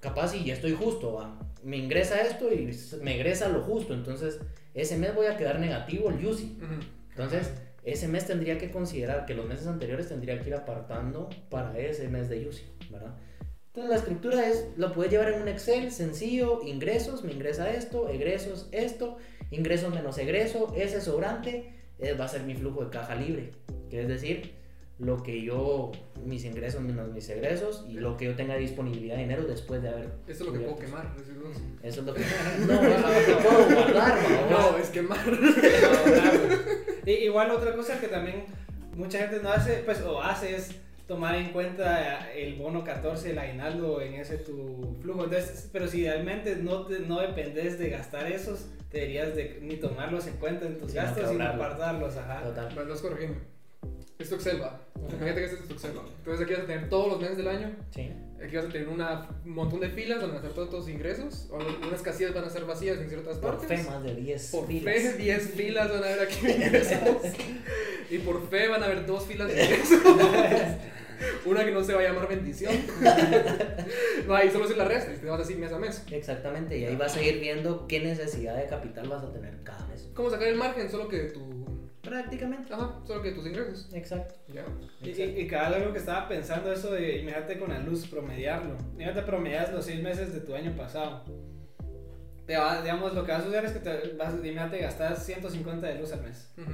capaz 0.02 0.36
y 0.36 0.46
ya 0.46 0.54
estoy 0.54 0.74
justo, 0.74 1.14
va. 1.14 1.40
Me 1.64 1.78
ingresa 1.78 2.22
esto 2.22 2.52
y 2.54 2.72
me 3.02 3.16
egresa 3.16 3.50
lo 3.50 3.62
justo. 3.62 3.94
Entonces 3.94 4.40
ese 4.74 4.98
mes 4.98 5.16
voy 5.16 5.28
a 5.28 5.38
quedar 5.38 5.60
negativo 5.60 6.10
el 6.10 6.26
UCI. 6.26 6.58
Entonces, 7.12 7.52
ese 7.84 8.08
mes 8.08 8.26
tendría 8.28 8.58
que 8.58 8.72
considerar 8.72 9.26
que 9.26 9.34
los 9.34 9.46
meses 9.46 9.68
anteriores 9.68 10.08
tendría 10.08 10.40
que 10.40 10.48
ir 10.50 10.56
apartando 10.56 11.30
para 11.50 11.78
ese 11.78 12.08
mes 12.08 12.30
de 12.30 12.48
UCI, 12.48 12.64
¿verdad? 12.92 13.16
Entonces, 13.70 13.90
la 13.90 13.96
estructura 13.98 14.48
es, 14.48 14.68
lo 14.78 14.92
puedes 14.94 15.12
llevar 15.12 15.32
en 15.32 15.42
un 15.44 15.48
Excel 15.48 15.92
sencillo, 15.92 16.62
ingresos, 16.66 17.24
me 17.24 17.32
ingresa 17.34 17.70
esto, 17.72 18.10
egresos, 18.10 18.68
esto, 18.72 19.18
ingresos 19.52 19.94
menos 19.94 20.18
egreso, 20.18 20.74
ese 20.76 21.00
sobrante 21.02 21.74
eh, 22.00 22.14
va 22.14 22.26
a 22.26 22.28
ser 22.28 22.44
mi 22.44 22.56
flujo 22.56 22.84
de 22.84 22.90
caja 22.90 23.16
libre, 23.16 23.52
que 23.90 24.02
es 24.02 24.08
decir, 24.08 24.54
lo 24.98 25.22
que 25.24 25.42
yo, 25.44 25.92
mis 26.26 26.44
ingresos 26.46 26.82
menos 26.82 27.10
mis 27.14 27.30
egresos 27.30 27.86
y 27.88 27.94
lo 27.94 28.18
que 28.18 28.26
yo 28.26 28.36
tenga 28.36 28.56
disponibilidad 28.58 29.16
de 29.16 29.22
dinero 29.22 29.44
después 29.46 29.82
de 29.82 29.88
haber... 29.90 30.10
Esto 30.28 30.44
es 30.44 30.50
lo 30.50 30.54
que 30.54 30.60
puedo 30.60 30.76
quemar. 30.76 31.16
decirlo 31.16 31.48
así. 31.50 31.62
Eso 31.84 32.02
es 32.02 32.06
lo 32.08 32.14
que... 32.16 32.22
No, 32.22 32.82
eso 32.82 33.08
es 33.14 33.28
lo 33.30 33.38
que 33.38 33.44
puedo 33.48 33.76
guardar. 33.76 34.18
No, 34.50 34.78
es 34.78 34.90
quemar. 34.90 35.20
No, 35.32 36.04
claro. 36.12 36.40
I- 37.06 37.12
Igual 37.12 37.52
otra 37.52 37.74
cosa 37.76 37.98
que 38.00 38.08
también 38.08 38.44
mucha 38.96 39.20
gente 39.20 39.40
no 39.42 39.50
hace, 39.52 39.84
pues, 39.86 40.02
o 40.02 40.22
hace 40.22 40.56
es 40.58 40.72
tomar 41.10 41.36
en 41.36 41.50
cuenta 41.52 42.32
el 42.32 42.54
bono 42.56 42.84
14, 42.86 43.32
el 43.32 43.40
aguinaldo 43.40 44.00
en 44.00 44.14
ese 44.14 44.38
tu 44.38 44.96
flujo. 45.02 45.26
Entonces, 45.26 45.68
pero 45.74 45.88
si 45.88 46.04
realmente 46.04 46.56
no, 46.56 46.86
te- 46.86 47.00
no 47.00 47.20
dependes 47.20 47.78
de 47.80 47.90
gastar 47.90 48.32
esos, 48.32 48.68
deberías 48.92 49.36
de 49.36 49.58
ni 49.62 49.76
tomarlos 49.78 50.28
en 50.28 50.36
cuenta 50.38 50.66
en 50.68 50.78
tus 50.78 50.92
Sino 50.92 51.02
que 51.04 51.08
gastos, 51.10 51.30
sino 51.32 51.46
apartarlos, 51.46 52.16
ajá. 52.16 52.44
Total. 52.44 52.74
Bueno, 52.76 52.94
es 52.94 53.02
corregime. 53.02 53.36
Es 54.20 54.30
tu 54.30 54.36
Excel, 54.36 54.62
va. 54.62 54.86
Imagínate 54.98 55.36
que 55.36 55.46
este 55.46 55.56
es 55.62 55.68
tu 55.68 55.74
Excel, 55.74 55.98
va. 55.98 56.04
Entonces 56.20 56.46
aquí 56.46 56.54
vas 56.54 56.64
a 56.64 56.66
tener 56.68 56.90
todos 56.90 57.08
los 57.08 57.20
meses 57.22 57.38
del 57.38 57.48
año. 57.48 57.72
Sí. 57.90 58.12
Aquí 58.46 58.56
vas 58.56 58.66
a 58.66 58.70
tener 58.70 58.88
una- 58.90 59.28
un 59.46 59.52
montón 59.56 59.80
de 59.80 59.90
filas 59.90 60.20
donde 60.22 60.36
van 60.36 60.46
a 60.46 60.48
estar 60.50 60.54
todos 60.68 60.70
tus 60.86 60.90
ingresos. 60.94 61.48
O 61.52 61.58
unas 61.88 62.02
casillas 62.02 62.34
van 62.36 62.44
a 62.46 62.50
ser 62.50 62.66
vacías 62.66 62.98
en 63.00 63.10
ciertas 63.10 63.38
Por 63.40 63.58
partes. 63.58 63.82
fe, 63.82 63.90
más 63.90 64.04
de 64.04 64.16
10 64.16 64.52
Por 64.52 64.68
filas. 64.68 64.94
fe, 64.94 65.14
10 65.18 65.50
filas 65.56 65.90
van 65.92 66.04
a 66.04 66.06
haber 66.08 66.20
aquí 66.22 66.46
de 66.46 66.52
ingresos. 66.66 67.00
y 68.12 68.18
por 68.20 68.48
fe 68.50 68.68
van 68.68 68.84
a 68.84 68.86
haber 68.86 69.06
dos 69.06 69.26
filas 69.26 69.48
de 69.48 69.64
ingresos. 69.64 70.00
Una 71.46 71.66
que 71.66 71.72
no 71.72 71.84
se 71.84 71.94
va 71.94 72.02
a 72.02 72.04
llamar 72.04 72.28
bendición. 72.28 72.74
Va, 74.30 74.44
y 74.44 74.52
solo 74.52 74.66
es 74.66 74.78
la 74.78 74.86
resta. 74.86 75.14
Y 75.14 75.18
te 75.18 75.28
vas 75.28 75.42
así 75.42 75.56
mes 75.56 75.72
a 75.72 75.80
mes. 75.80 76.04
Exactamente, 76.12 76.78
y 76.78 76.86
ahí 76.86 76.96
vas 76.96 77.16
a 77.16 77.22
ir 77.22 77.40
viendo 77.40 77.88
qué 77.88 78.00
necesidad 78.00 78.56
de 78.56 78.66
capital 78.68 79.08
vas 79.08 79.24
a 79.24 79.32
tener 79.32 79.64
cada 79.64 79.86
mes. 79.88 80.10
¿Cómo 80.14 80.30
sacar 80.30 80.48
el 80.48 80.56
margen? 80.56 80.90
Solo 80.90 81.08
que 81.08 81.24
tu. 81.26 81.60
Prácticamente. 82.02 82.74
Ajá, 82.74 83.00
solo 83.06 83.22
que 83.22 83.32
tus 83.32 83.46
ingresos. 83.46 83.90
Exacto. 83.94 84.36
Ya. 84.54 84.66
Y, 85.02 85.10
y, 85.10 85.42
y 85.42 85.48
cada 85.48 85.68
algo 85.76 85.92
que 85.92 86.00
estaba 86.00 86.28
pensando 86.28 86.72
eso 86.72 86.92
de, 86.92 87.20
imagínate 87.20 87.60
con 87.60 87.70
la 87.70 87.80
luz, 87.80 88.08
promediarlo. 88.08 88.78
Imagínate 88.94 89.22
promedias 89.24 89.72
los 89.72 89.86
seis 89.86 90.02
meses 90.02 90.34
de 90.34 90.40
tu 90.42 90.56
año 90.56 90.76
pasado. 90.76 91.26
Te 92.46 92.58
va, 92.58 92.82
digamos, 92.82 93.14
lo 93.14 93.26
que 93.26 93.32
va 93.32 93.38
a 93.38 93.44
suceder 93.44 93.66
es 93.66 93.74
que 93.74 93.80
te 93.80 94.14
vas, 94.14 94.34
imagínate, 94.34 94.80
gastas 94.80 95.24
150 95.24 95.86
de 95.86 95.96
luz 96.00 96.12
al 96.14 96.24
mes. 96.24 96.50
Ujú. 96.58 96.72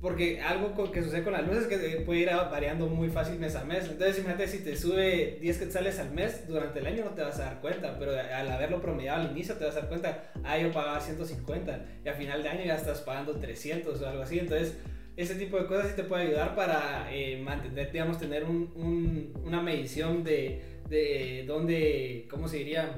Porque 0.00 0.40
algo 0.40 0.90
que 0.90 1.02
sucede 1.02 1.22
con 1.22 1.34
la 1.34 1.42
luz 1.42 1.58
es 1.58 1.66
que 1.66 1.74
eh, 1.74 2.00
puede 2.00 2.20
ir 2.20 2.30
variando 2.50 2.86
muy 2.86 3.10
fácil 3.10 3.38
mes 3.38 3.54
a 3.54 3.64
mes. 3.64 3.84
Entonces, 3.84 4.18
imagínate 4.18 4.48
si 4.48 4.64
te 4.64 4.74
sube 4.74 5.36
10 5.42 5.58
quetzales 5.58 5.98
al 5.98 6.12
mes, 6.12 6.48
durante 6.48 6.78
el 6.78 6.86
año 6.86 7.04
no 7.04 7.10
te 7.10 7.20
vas 7.22 7.38
a 7.38 7.44
dar 7.44 7.60
cuenta, 7.60 7.98
pero 7.98 8.12
al 8.12 8.50
haberlo 8.50 8.80
promediado 8.80 9.20
al 9.22 9.30
inicio 9.32 9.56
te 9.56 9.66
vas 9.66 9.76
a 9.76 9.80
dar 9.80 9.88
cuenta, 9.90 10.32
ah, 10.42 10.56
yo 10.58 10.72
pagaba 10.72 10.98
150 11.00 11.84
y 12.02 12.08
a 12.08 12.14
final 12.14 12.42
de 12.42 12.48
año 12.48 12.64
ya 12.64 12.76
estás 12.76 13.00
pagando 13.02 13.36
300 13.36 14.00
o 14.00 14.08
algo 14.08 14.22
así. 14.22 14.38
Entonces, 14.38 14.78
ese 15.18 15.34
tipo 15.34 15.58
de 15.58 15.66
cosas 15.66 15.88
sí 15.88 15.96
te 15.96 16.04
puede 16.04 16.28
ayudar 16.28 16.54
para 16.54 17.08
eh, 17.12 17.36
mantener, 17.42 17.92
digamos, 17.92 18.18
tener 18.18 18.44
un- 18.44 18.72
un- 18.74 19.34
una 19.44 19.60
medición 19.60 20.24
de, 20.24 20.62
de 20.88 21.44
dónde, 21.46 22.26
¿cómo 22.30 22.48
se 22.48 22.56
diría? 22.56 22.90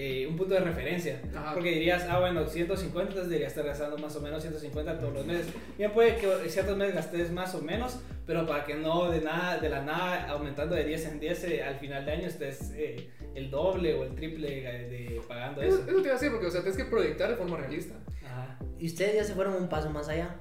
Eh, 0.00 0.28
un 0.28 0.36
punto 0.36 0.54
de 0.54 0.60
referencia. 0.60 1.20
Ajá. 1.34 1.54
Porque 1.54 1.72
dirías, 1.72 2.06
ah, 2.08 2.20
bueno, 2.20 2.46
150, 2.46 3.00
entonces 3.10 3.28
debería 3.28 3.48
estar 3.48 3.66
gastando 3.66 3.98
más 3.98 4.14
o 4.14 4.20
menos 4.20 4.40
150 4.42 4.96
todos 5.00 5.12
los 5.12 5.26
meses. 5.26 5.48
Bien 5.76 5.90
puede 5.90 6.14
que 6.14 6.48
ciertos 6.48 6.76
meses 6.76 6.94
gastes 6.94 7.32
más 7.32 7.52
o 7.56 7.62
menos, 7.62 7.98
pero 8.24 8.46
para 8.46 8.64
que 8.64 8.76
no 8.76 9.10
de 9.10 9.20
nada 9.22 9.58
de 9.58 9.68
la 9.68 9.82
nada 9.82 10.30
aumentando 10.30 10.76
de 10.76 10.84
10 10.84 11.06
en 11.06 11.18
10 11.18 11.44
eh, 11.44 11.64
al 11.64 11.80
final 11.80 12.04
de 12.04 12.12
año 12.12 12.28
estés 12.28 12.70
eh, 12.76 13.10
el 13.34 13.50
doble 13.50 13.94
o 13.94 14.04
el 14.04 14.14
triple 14.14 14.58
eh, 14.60 14.88
de, 14.88 15.20
pagando 15.26 15.62
Eso, 15.62 15.80
eso. 15.80 15.90
eso 15.90 15.96
te 15.96 16.02
iba 16.02 16.10
a 16.10 16.14
decir 16.14 16.30
porque, 16.30 16.46
o 16.46 16.50
sea, 16.52 16.60
tienes 16.60 16.76
que 16.76 16.84
proyectar 16.84 17.30
de 17.30 17.34
forma 17.34 17.56
realista. 17.56 17.96
Ajá. 18.24 18.56
Y 18.78 18.86
ustedes 18.86 19.16
ya 19.16 19.24
se 19.24 19.34
fueron 19.34 19.54
un 19.54 19.68
paso 19.68 19.90
más 19.90 20.08
allá. 20.08 20.36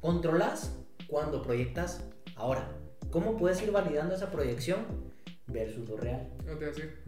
Controlas 0.00 0.76
cuando 1.06 1.40
proyectas 1.40 2.04
ahora. 2.36 2.70
¿Cómo 3.10 3.38
puedes 3.38 3.62
ir 3.62 3.72
validando 3.72 4.14
esa 4.14 4.30
proyección 4.30 5.09
versus 5.52 5.88
lo 5.88 5.96
real? 5.96 6.28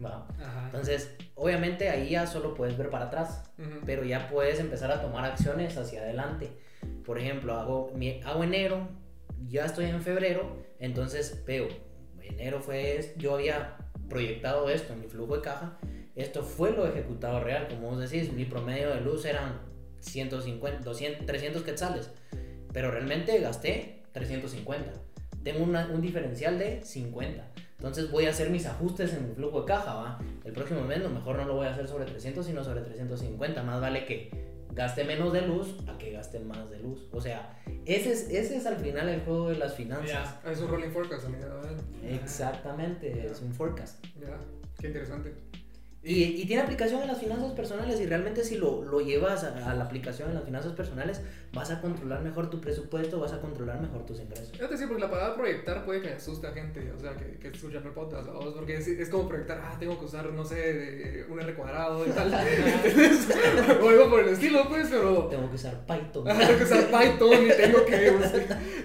Va. 0.03 0.27
Ajá. 0.39 0.65
Entonces, 0.67 1.15
obviamente 1.35 1.89
ahí 1.89 2.09
ya 2.11 2.27
solo 2.27 2.53
puedes 2.53 2.77
ver 2.77 2.89
para 2.89 3.05
atrás. 3.05 3.51
Pero 3.85 4.03
ya 4.03 4.27
puedes 4.29 4.59
empezar 4.59 4.91
a 4.91 5.01
tomar 5.01 5.25
acciones 5.25 5.77
hacia 5.77 6.01
adelante. 6.01 6.51
Por 7.05 7.17
ejemplo, 7.19 7.53
hago, 7.55 7.91
mi- 7.95 8.21
hago 8.23 8.43
enero, 8.43 8.87
ya 9.47 9.65
estoy 9.65 9.85
en 9.85 10.01
febrero, 10.01 10.57
entonces 10.79 11.43
veo, 11.45 11.67
enero 12.21 12.59
fue, 12.61 13.13
yo 13.17 13.35
había 13.35 13.75
proyectado 14.09 14.69
esto 14.69 14.93
en 14.93 15.01
mi 15.01 15.07
flujo 15.07 15.35
de 15.37 15.41
caja, 15.41 15.77
esto 16.15 16.43
fue 16.43 16.71
lo 16.71 16.85
ejecutado 16.87 17.39
real, 17.41 17.67
como 17.69 17.89
vos 17.91 17.99
decís, 18.09 18.31
mi 18.33 18.45
promedio 18.45 18.89
de 18.93 19.01
luz 19.01 19.25
eran 19.25 19.61
150, 19.99 20.83
200, 20.83 21.25
300 21.25 21.63
quetzales. 21.63 22.11
Pero 22.73 22.91
realmente 22.91 23.39
gasté 23.39 24.03
350. 24.11 24.91
Tengo 25.43 25.63
una- 25.63 25.87
un 25.87 26.01
diferencial 26.01 26.57
de 26.59 26.83
50. 26.83 27.47
Entonces 27.77 28.09
voy 28.11 28.25
a 28.27 28.29
hacer 28.29 28.49
mis 28.49 28.65
ajustes 28.65 29.13
en 29.13 29.27
mi 29.29 29.35
flujo 29.35 29.61
de 29.61 29.67
caja, 29.67 29.93
¿va? 29.95 30.19
El 30.45 30.53
próximo 30.53 30.81
mes 30.83 31.01
lo 31.01 31.09
mejor 31.09 31.35
no 31.35 31.45
lo 31.45 31.55
voy 31.55 31.67
a 31.67 31.71
hacer 31.71 31.87
sobre 31.87 32.05
300, 32.05 32.45
sino 32.45 32.63
sobre 32.63 32.81
350. 32.81 33.61
Más 33.63 33.81
vale 33.81 34.05
que 34.05 34.31
gaste 34.71 35.03
menos 35.03 35.33
de 35.33 35.41
luz 35.41 35.75
a 35.87 35.97
que 35.97 36.11
gaste 36.11 36.39
más 36.39 36.69
de 36.69 36.79
luz. 36.79 37.09
O 37.11 37.19
sea, 37.19 37.59
ese 37.85 38.13
es, 38.13 38.29
ese 38.29 38.55
es 38.57 38.65
al 38.65 38.77
final 38.77 39.09
el 39.09 39.21
juego 39.21 39.49
de 39.49 39.57
las 39.57 39.75
finanzas. 39.75 40.07
Ya. 40.09 40.41
Ah, 40.45 40.51
es 40.51 40.61
un 40.61 40.69
rolling 40.69 40.89
forecast, 40.91 41.25
amiga. 41.25 41.45
¿verdad? 41.47 41.71
Exactamente, 42.09 43.25
es 43.27 43.41
un 43.41 43.53
forecast. 43.53 44.03
Ya, 44.19 44.37
qué 44.79 44.87
interesante. 44.87 45.33
Y, 46.05 46.23
y 46.23 46.45
tiene 46.45 46.61
aplicación 46.63 47.01
en 47.01 47.07
las 47.07 47.17
finanzas 47.17 47.53
personales 47.53 47.97
y 48.01 48.05
realmente 48.05 48.43
si 48.43 48.57
lo, 48.57 48.83
lo 48.83 48.99
llevas 48.99 49.45
a, 49.45 49.71
a 49.71 49.73
la 49.73 49.85
aplicación 49.85 50.27
en 50.29 50.35
las 50.35 50.43
finanzas 50.43 50.73
personales 50.73 51.21
vas 51.53 51.71
a 51.71 51.79
controlar 51.79 52.21
mejor 52.21 52.49
tu 52.49 52.59
presupuesto, 52.59 53.21
vas 53.21 53.31
a 53.31 53.39
controlar 53.39 53.79
mejor 53.79 54.05
tus 54.05 54.19
ingresos. 54.19 54.51
Yo 54.51 54.65
te 54.67 54.73
decía, 54.73 54.87
porque 54.87 55.01
la 55.03 55.09
palabra 55.09 55.35
proyectar 55.35 55.85
puede 55.85 56.01
que 56.01 56.09
asuste 56.09 56.47
a 56.47 56.51
gente, 56.51 56.91
o 56.91 56.99
sea, 56.99 57.15
que, 57.15 57.37
que 57.39 57.47
escucha 57.47 57.77
el 57.77 57.83
podcast, 57.91 58.25
¿sabes? 58.25 58.53
porque 58.53 58.75
es, 58.75 58.87
es 58.87 59.07
como 59.07 59.29
proyectar, 59.29 59.61
ah, 59.63 59.77
tengo 59.79 59.97
que 59.97 60.05
usar, 60.05 60.25
no 60.33 60.43
sé, 60.43 60.55
de- 60.55 61.25
un 61.29 61.39
R 61.39 61.53
cuadrado 61.53 62.05
y 62.05 62.09
tal. 62.09 62.33
O 63.81 63.89
algo 63.89 64.09
por 64.09 64.19
el 64.21 64.29
estilo, 64.29 64.67
pues, 64.67 64.87
pero... 64.89 65.27
Tengo 65.27 65.49
que 65.49 65.55
usar 65.55 65.85
Python. 65.85 66.27
Ah, 66.27 66.37
tengo 66.37 66.57
que 66.57 66.63
usar 66.65 66.85
Python 66.87 67.45
y 67.45 67.49
tengo 67.49 67.85
que... 67.85 68.11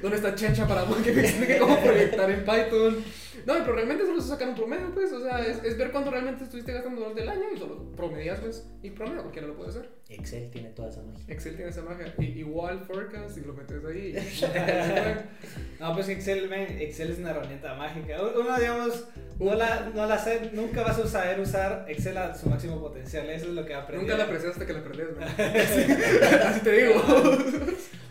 ¿Dónde 0.03 0.17
está 0.17 0.35
Chencha 0.35 0.67
para 0.69 0.85
que 1.03 1.13
me 1.13 1.23
explique 1.23 1.59
cómo 1.59 1.81
proyectar 1.81 2.31
en 2.31 2.45
Python? 2.45 3.05
No, 3.49 3.55
pero 3.61 3.73
realmente 3.77 4.05
solo 4.05 4.19
es 4.19 4.27
sacar 4.27 4.51
un 4.51 4.55
promedio, 4.55 4.93
pues, 4.93 5.11
o 5.11 5.23
sea, 5.23 5.39
es, 5.41 5.65
es 5.65 5.79
ver 5.79 5.91
cuánto 5.91 6.11
realmente 6.11 6.45
estuviste 6.45 6.71
gastando 6.71 7.01
durante 7.01 7.23
el 7.23 7.31
año 7.31 7.45
y 7.55 7.59
solo 7.59 7.91
promedias, 7.97 8.41
pues, 8.41 8.69
y 8.83 8.91
promedio, 8.91 9.23
cualquiera 9.23 9.49
lo 9.49 9.57
puede 9.57 9.71
hacer. 9.71 9.89
Excel 10.11 10.51
tiene 10.51 10.69
toda 10.69 10.91
esa 10.91 11.03
magia. 11.03 11.25
Excel 11.29 11.57
tiene 11.57 11.71
esa 11.71 11.81
magia, 11.81 12.13
y, 12.19 12.25
igual 12.41 12.81
forecast 12.81 13.39
y 13.39 13.41
lo 13.41 13.55
metes 13.55 13.83
ahí. 13.87 14.15
No, 15.81 15.95
pues 15.95 16.11
Excel, 16.11 16.53
Excel 16.53 17.13
es 17.13 17.19
una 17.21 17.31
herramienta 17.31 17.75
mágica. 17.75 18.19
Uno, 18.21 18.59
digamos, 18.59 19.07
no 19.39 19.55
la, 19.55 19.93
no 19.95 20.05
la 20.05 20.19
sé, 20.19 20.51
nunca 20.53 20.83
vas 20.83 20.99
a 20.99 21.07
saber 21.07 21.41
usar 21.41 21.87
Excel 21.89 22.19
a 22.19 22.35
su 22.35 22.51
máximo 22.51 22.79
potencial. 22.79 23.31
Eso 23.31 23.47
es 23.47 23.53
lo 23.53 23.65
que 23.65 23.73
aprendí. 23.75 24.05
Nunca 24.05 24.19
la 24.19 24.25
aprecias 24.25 24.53
hasta 24.53 24.67
que 24.67 24.75
la 24.75 24.81
aprendes, 24.81 25.09
¿no? 25.17 25.25
Así 26.49 26.61
te 26.61 26.73
digo. 26.73 27.01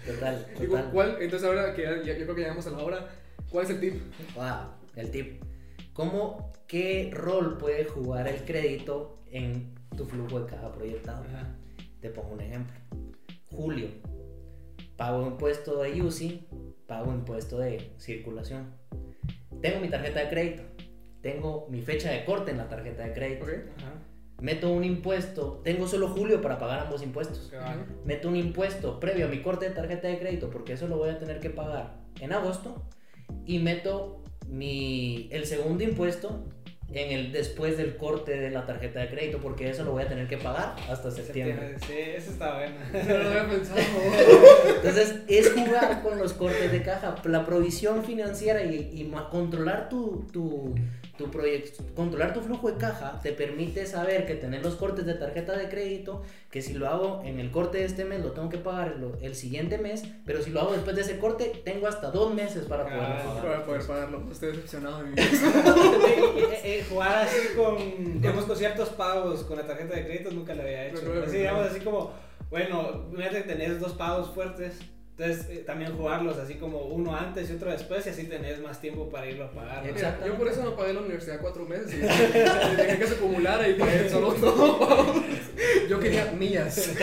Total, 0.08 0.48
Digo. 0.60 0.82
¿cuál? 0.92 1.18
Entonces 1.20 1.48
ahora 1.48 1.76
que 1.76 1.84
ya, 1.84 2.02
ya- 2.02 2.18
yo 2.18 2.24
creo 2.24 2.36
que 2.36 2.42
llegamos 2.42 2.66
a 2.66 2.72
la 2.72 2.80
hora, 2.80 3.08
¿cuál 3.52 3.66
es 3.66 3.72
el 3.72 3.80
tip? 3.82 4.02
Wow, 4.36 4.77
el 4.98 5.12
tip. 5.12 5.44
¿Cómo, 5.94 6.54
qué 6.68 7.10
rol 7.14 7.58
puede 7.58 7.86
jugar 7.86 8.28
el 8.28 8.44
crédito 8.44 9.20
en 9.32 9.74
tu 9.96 10.06
flujo 10.06 10.42
de 10.42 10.48
caja 10.48 10.72
proyectado? 10.72 11.24
Ajá. 11.24 11.56
Te 12.02 12.10
pongo 12.10 12.34
un 12.34 12.42
ejemplo. 12.42 12.76
Julio, 13.50 13.88
pago 14.96 15.26
impuesto 15.26 15.82
de 15.82 16.02
UCI, 16.02 16.48
pago 16.86 17.12
impuesto 17.14 17.60
de 17.60 17.94
circulación. 17.98 18.74
Tengo 19.62 19.80
mi 19.80 19.90
tarjeta 19.90 20.20
de 20.20 20.30
crédito, 20.30 20.64
tengo 21.22 21.68
mi 21.70 21.82
fecha 21.82 22.12
de 22.12 22.26
corte 22.26 22.52
en 22.52 22.58
la 22.58 22.70
tarjeta 22.70 23.04
de 23.04 23.14
crédito. 23.14 23.46
Meto 24.40 24.72
un 24.72 24.84
impuesto, 24.84 25.62
tengo 25.64 25.88
solo 25.88 26.10
julio 26.10 26.42
para 26.42 26.60
pagar 26.60 26.82
ambos 26.82 27.02
impuestos. 27.02 27.52
Meto 28.06 28.28
un 28.28 28.36
impuesto 28.36 29.00
previo 29.00 29.26
a 29.26 29.30
mi 29.30 29.42
corte 29.42 29.68
de 29.68 29.74
tarjeta 29.74 30.08
de 30.08 30.20
crédito 30.20 30.52
porque 30.52 30.74
eso 30.74 30.88
lo 30.88 30.98
voy 30.98 31.10
a 31.10 31.18
tener 31.18 31.40
que 31.40 31.50
pagar 31.50 31.96
en 32.20 32.34
agosto 32.34 32.84
y 33.46 33.60
meto 33.60 34.24
mi 34.48 35.28
el 35.32 35.46
segundo 35.46 35.84
impuesto 35.84 36.44
en 36.94 37.12
el 37.12 37.32
después 37.32 37.78
del 37.78 37.98
corte 37.98 38.38
de 38.38 38.50
la 38.50 38.66
tarjeta 38.66 39.02
de 39.02 39.10
crédito 39.10 39.40
porque 39.40 39.70
eso 39.70 39.84
lo 39.84 39.92
voy 39.92 40.04
a 40.04 40.08
tener 40.08 40.28
que 40.28 40.38
pagar 40.38 40.76
hasta 40.90 41.12
septiembre. 41.12 41.78
Septiembre, 41.78 41.88
Sí, 41.88 42.12
eso 42.16 42.32
está 42.32 42.56
bueno. 42.56 42.76
No 43.08 43.18
lo 43.18 43.30
había 43.30 43.50
pensado. 43.50 43.80
Entonces 44.76 45.16
es 45.28 45.52
jugar 45.52 46.02
con 46.02 46.18
los 46.18 46.34
cortes 46.34 46.72
de 46.72 46.82
caja, 46.84 47.16
la 47.26 47.46
provisión 47.46 48.06
financiera 48.06 48.64
y, 48.64 49.12
controlar 49.32 49.90
tu, 49.90 50.26
tu, 50.32 50.76
tu 51.18 51.30
proyecto, 51.32 51.84
controlar 51.96 52.34
tu 52.34 52.42
flujo 52.42 52.72
de 52.72 52.78
caja 52.78 53.20
te 53.24 53.32
permite 53.34 53.86
saber 53.86 54.26
que 54.26 54.36
tener 54.36 54.62
los 54.64 54.76
cortes 54.76 55.06
de 55.06 55.16
tarjeta 55.16 55.58
de 55.58 55.68
crédito, 55.70 56.22
que 56.52 56.62
si 56.62 56.74
lo 56.74 56.88
hago 56.88 57.22
en 57.26 57.40
el 57.40 57.52
corte 57.52 57.80
de 57.80 57.86
este 57.86 58.06
mes 58.06 58.22
lo 58.22 58.32
tengo 58.32 58.50
que 58.50 58.58
pagar 58.60 58.96
lo- 59.00 59.18
el 59.22 59.36
siguiente 59.36 59.78
mes, 59.78 60.04
pero 60.26 60.42
si 60.44 60.52
lo 60.52 60.62
hago 60.62 60.74
después 60.74 60.96
de 60.96 61.02
ese 61.02 61.18
corte 61.18 61.52
tengo 61.66 61.88
hasta 61.88 62.12
dos 62.12 62.34
meses 62.34 62.66
para 62.66 62.84
poder 62.84 63.00
Ah, 63.02 63.24
pagar. 63.26 63.44
Para 63.46 63.66
poder 63.66 63.82
pagarlo. 63.88 64.24
Estoy 64.32 64.50
decepcionado 64.52 65.00
de 65.00 65.04
mi 65.06 65.12
vida. 65.16 65.24
Eh, 66.08 66.50
eh, 66.54 66.60
eh, 66.64 66.86
jugar 66.90 67.26
así 67.26 67.38
con, 67.56 67.78
digamos, 68.22 68.46
con 68.46 68.56
ciertos 68.56 68.90
pagos 68.90 69.44
con 69.44 69.58
la 69.58 69.66
tarjeta 69.66 69.96
de 69.96 70.06
crédito 70.06 70.32
nunca 70.32 70.54
lo 70.56 70.62
había 70.62 70.88
hecho. 70.88 71.02
Así, 71.26 71.38
digamos, 71.38 71.68
así 71.68 71.80
como, 71.82 72.12
bueno, 72.50 73.06
fíjate 73.16 73.38
que 73.44 73.54
tenés 73.54 73.80
dos 73.80 73.94
pagos 73.94 74.30
fuertes. 74.34 74.80
Entonces, 75.18 75.48
eh, 75.50 75.64
también 75.66 75.98
jugarlos 75.98 76.38
así 76.38 76.56
como 76.56 76.80
uno 76.82 77.16
antes 77.16 77.50
y 77.50 77.54
otro 77.54 77.72
después, 77.72 78.06
y 78.06 78.10
así 78.10 78.26
tenés 78.26 78.62
más 78.62 78.80
tiempo 78.80 79.10
para 79.10 79.26
irlo 79.26 79.46
a 79.46 79.52
pagar. 79.52 79.84
¿no? 79.84 79.92
Mira, 79.92 80.20
yo 80.24 80.38
por 80.38 80.48
eso 80.48 80.64
no 80.64 80.76
pagué 80.76 80.94
la 80.94 81.00
universidad 81.00 81.40
cuatro 81.42 81.66
meses. 81.66 81.92
Y 81.92 81.98
dejé 82.78 83.00
que 83.00 83.08
se 83.08 83.16
acumulara 83.16 83.68
y 83.68 83.74
pagué 83.74 84.08
solo 84.10 84.32
dos. 84.34 85.16
Yo 85.90 86.00
quería 86.00 86.32
millas. 86.34 86.92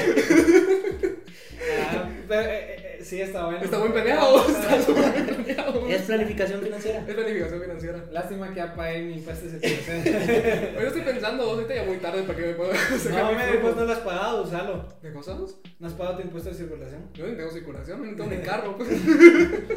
Ah, 1.81 2.09
pero, 2.29 2.43
eh, 2.43 2.77
eh, 2.77 2.84
sí, 3.05 3.21
está 3.21 3.45
bueno. 3.47 3.61
Está 3.63 3.79
muy 3.79 3.91
planeado. 3.91 4.49
Está 4.49 4.83
súper 4.83 5.27
planeado. 5.27 5.87
Es 5.89 6.03
planificación 6.03 6.61
financiera. 6.63 7.05
Es 7.07 7.15
planificación 7.15 7.61
financiera. 7.61 8.05
Lástima 8.11 8.49
que 8.49 8.57
ya 8.57 8.75
pagué 8.75 9.03
mi 9.03 9.15
impuesto 9.15 9.47
de 9.47 9.59
circulación. 9.69 10.77
Hoy 10.77 10.83
yo 10.83 10.89
estoy 10.89 11.03
pensando, 11.03 11.43
ahorita 11.45 11.75
ya 11.75 11.85
muy 11.85 11.97
tarde 11.99 12.23
para 12.23 12.39
que 12.39 12.47
me 12.47 12.55
pueda 12.55 12.75
sacar 12.99 13.25
no, 13.25 13.31
mi 13.33 13.37
me 13.37 13.59
pues 13.59 13.77
no 13.77 13.85
lo 13.85 13.93
has 13.93 13.99
pagado, 14.01 14.43
usalo. 14.43 14.89
¿De 15.03 15.13
cosas? 15.13 15.37
¿No 15.79 15.87
has 15.87 15.93
pagado 15.95 16.17
tu 16.17 16.23
impuesto 16.23 16.51
de 16.51 16.57
circulación? 16.57 17.03
Yo 17.15 17.27
ni 17.27 17.37
tengo 17.37 17.51
circulación, 17.51 18.01
no 18.11 18.17
tengo 18.17 18.31
ni 18.31 18.43
carro. 18.43 18.77
Pues. 18.77 18.89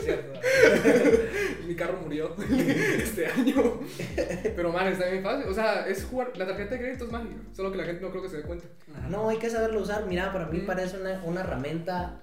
Cierto. 0.04 0.40
Mi 1.68 1.76
carro 1.76 2.00
murió 2.02 2.36
este 2.98 3.28
año. 3.28 3.80
Pero 4.56 4.72
man, 4.72 4.88
está 4.88 5.08
bien 5.08 5.24
fácil. 5.24 5.50
O 5.50 5.54
sea, 5.54 5.88
es 5.88 6.06
jugar. 6.06 6.32
La 6.38 6.46
tarjeta 6.48 6.76
de 6.76 6.82
crédito 6.82 7.06
es 7.06 7.12
mágica. 7.12 7.36
Solo 7.54 7.72
que 7.72 7.78
la 7.78 7.84
gente 7.84 8.02
no 8.02 8.10
creo 8.10 8.24
que 8.24 8.30
se 8.30 8.38
dé 8.38 8.44
cuenta. 8.44 8.66
No, 9.10 9.30
hay 9.30 9.38
que 9.38 9.50
saberlo 9.50 9.82
usar. 9.82 10.06
Mira, 10.08 10.32
para 10.32 10.46
mí 10.48 10.60
Mm. 10.60 10.66
parece 10.66 10.98
una, 10.98 11.22
una 11.24 11.42
herramienta 11.42 12.22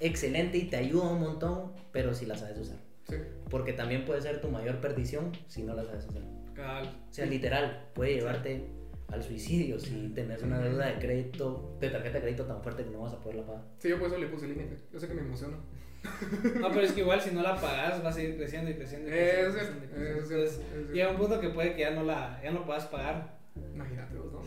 excelente 0.00 0.58
y 0.58 0.64
te 0.64 0.76
ayuda 0.76 1.08
un 1.10 1.20
montón, 1.20 1.72
pero 1.92 2.14
si 2.14 2.26
la 2.26 2.36
sabes 2.36 2.58
usar. 2.58 2.78
Sí. 3.08 3.16
Porque 3.50 3.72
también 3.72 4.04
puede 4.04 4.20
ser 4.20 4.40
tu 4.40 4.48
mayor 4.48 4.80
perdición 4.80 5.32
si 5.46 5.62
no 5.62 5.74
la 5.74 5.84
sabes 5.84 6.06
usar. 6.06 6.22
O 6.22 7.12
sea, 7.12 7.26
literal, 7.26 7.88
puede 7.94 8.14
llevarte 8.14 8.66
al 9.08 9.22
suicidio 9.22 9.78
si 9.78 10.08
tenés 10.14 10.42
una 10.42 10.58
deuda 10.58 10.86
de 10.86 10.98
crédito, 10.98 11.76
de 11.80 11.90
tarjeta 11.90 12.14
de 12.14 12.22
crédito 12.22 12.44
tan 12.44 12.62
fuerte 12.62 12.84
que 12.84 12.90
no 12.90 13.00
vas 13.00 13.12
a 13.12 13.20
poderla 13.20 13.46
pagar. 13.46 13.62
Sí, 13.78 13.88
yo 13.88 13.98
por 13.98 14.08
eso 14.08 14.18
le 14.18 14.26
puse 14.26 14.48
límite. 14.48 14.76
Yo 14.92 14.98
sé 14.98 15.06
que 15.08 15.14
me 15.14 15.22
emociona. 15.22 15.56
No, 16.60 16.68
pero 16.68 16.82
es 16.82 16.92
que 16.92 17.00
igual 17.00 17.20
si 17.20 17.32
no 17.32 17.42
la 17.42 17.60
pagas 17.60 18.02
vas 18.02 18.16
a 18.16 18.22
ir 18.22 18.36
creciendo 18.36 18.70
y 18.70 18.74
creciendo. 18.74 19.08
y 19.08 19.12
Es 19.12 19.54
creciendo, 19.54 19.84
y 19.84 19.88
creciendo, 19.88 20.20
es 20.20 20.28
creciendo. 20.28 20.34
Entonces, 20.34 20.60
es 20.88 20.90
llega 20.92 21.10
un 21.10 21.16
punto 21.16 21.40
que 21.40 21.48
puede 21.48 21.74
que 21.74 21.80
ya 21.80 21.90
no 21.90 22.04
la 22.04 22.40
ya 22.42 22.52
no 22.52 22.64
puedas 22.64 22.86
pagar. 22.86 23.38
Imagínate 23.74 24.16
vos, 24.16 24.32
¿no? 24.32 24.40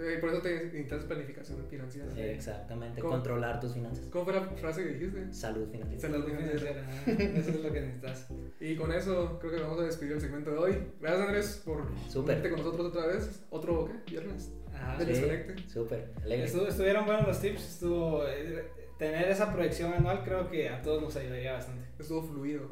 Sí, 0.00 0.16
por 0.18 0.30
eso 0.30 0.40
te 0.40 0.54
necesitas 0.54 1.04
planificación 1.04 1.66
financiera. 1.68 2.08
Exactamente, 2.16 3.02
¿Cómo? 3.02 3.12
controlar 3.12 3.60
tus 3.60 3.74
finanzas. 3.74 4.06
¿Cómo 4.10 4.24
fue 4.24 4.32
la 4.34 4.40
frase 4.42 4.82
que 4.84 4.94
dijiste? 4.94 5.30
Salud 5.32 5.68
financiera. 5.70 6.00
Salud 6.00 6.24
financiera. 6.26 6.80
Ajá. 6.88 7.10
Eso 7.10 7.50
es 7.50 7.60
lo 7.62 7.70
que 7.72 7.80
necesitas. 7.82 8.28
Y 8.60 8.76
con 8.76 8.92
eso 8.92 9.38
creo 9.38 9.52
que 9.52 9.60
vamos 9.60 9.78
a 9.80 9.82
despedir 9.84 10.12
el 10.12 10.20
segmento 10.22 10.50
de 10.52 10.56
hoy. 10.58 10.78
Gracias 11.00 11.26
Andrés 11.26 11.62
por 11.64 11.84
Súper. 12.08 12.40
con 12.50 12.58
nosotros 12.60 12.86
otra 12.86 13.06
vez. 13.08 13.42
Otro, 13.50 13.90
¿qué? 14.06 14.12
Viernes. 14.12 14.52
Ajá. 14.72 14.96
Del 15.04 15.14
Sí, 15.14 15.64
súper, 15.68 16.12
alegre. 16.22 16.46
Estu- 16.46 16.66
estuvieron 16.66 17.04
buenos 17.04 17.26
los 17.26 17.40
tips, 17.40 17.60
estuvo 17.74 18.26
eh, 18.26 18.64
tener 18.98 19.28
esa 19.28 19.52
proyección 19.52 19.92
anual 19.92 20.22
creo 20.24 20.48
que 20.48 20.68
a 20.70 20.80
todos 20.80 21.02
nos 21.02 21.14
ayudaría 21.16 21.52
bastante. 21.52 21.84
Estuvo 21.98 22.22
fluido. 22.22 22.68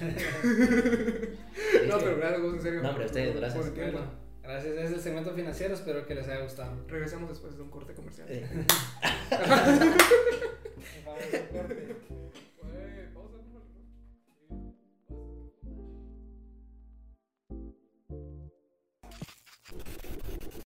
No, 1.88 1.98
pero 1.98 2.16
gracias 2.16 2.42
vos 2.42 2.54
en 2.54 2.60
serio. 2.62 2.82
No, 2.82 2.90
ustedes, 2.90 3.30
por- 3.32 3.40
gracias. 3.40 3.58
Por 3.58 3.66
el 3.68 3.74
tiempo. 3.74 3.98
Bueno, 3.98 4.12
Gracias, 4.42 4.76
es 4.76 4.92
el 4.92 5.00
segmento 5.00 5.34
financiero, 5.34 5.74
espero 5.74 6.06
que 6.06 6.14
les 6.14 6.28
haya 6.28 6.42
gustado. 6.42 6.84
Regresamos 6.88 7.28
después 7.28 7.56
de 7.56 7.62
un 7.62 7.70
corte 7.70 7.94
comercial. 7.94 8.26
Eh. 8.30 8.46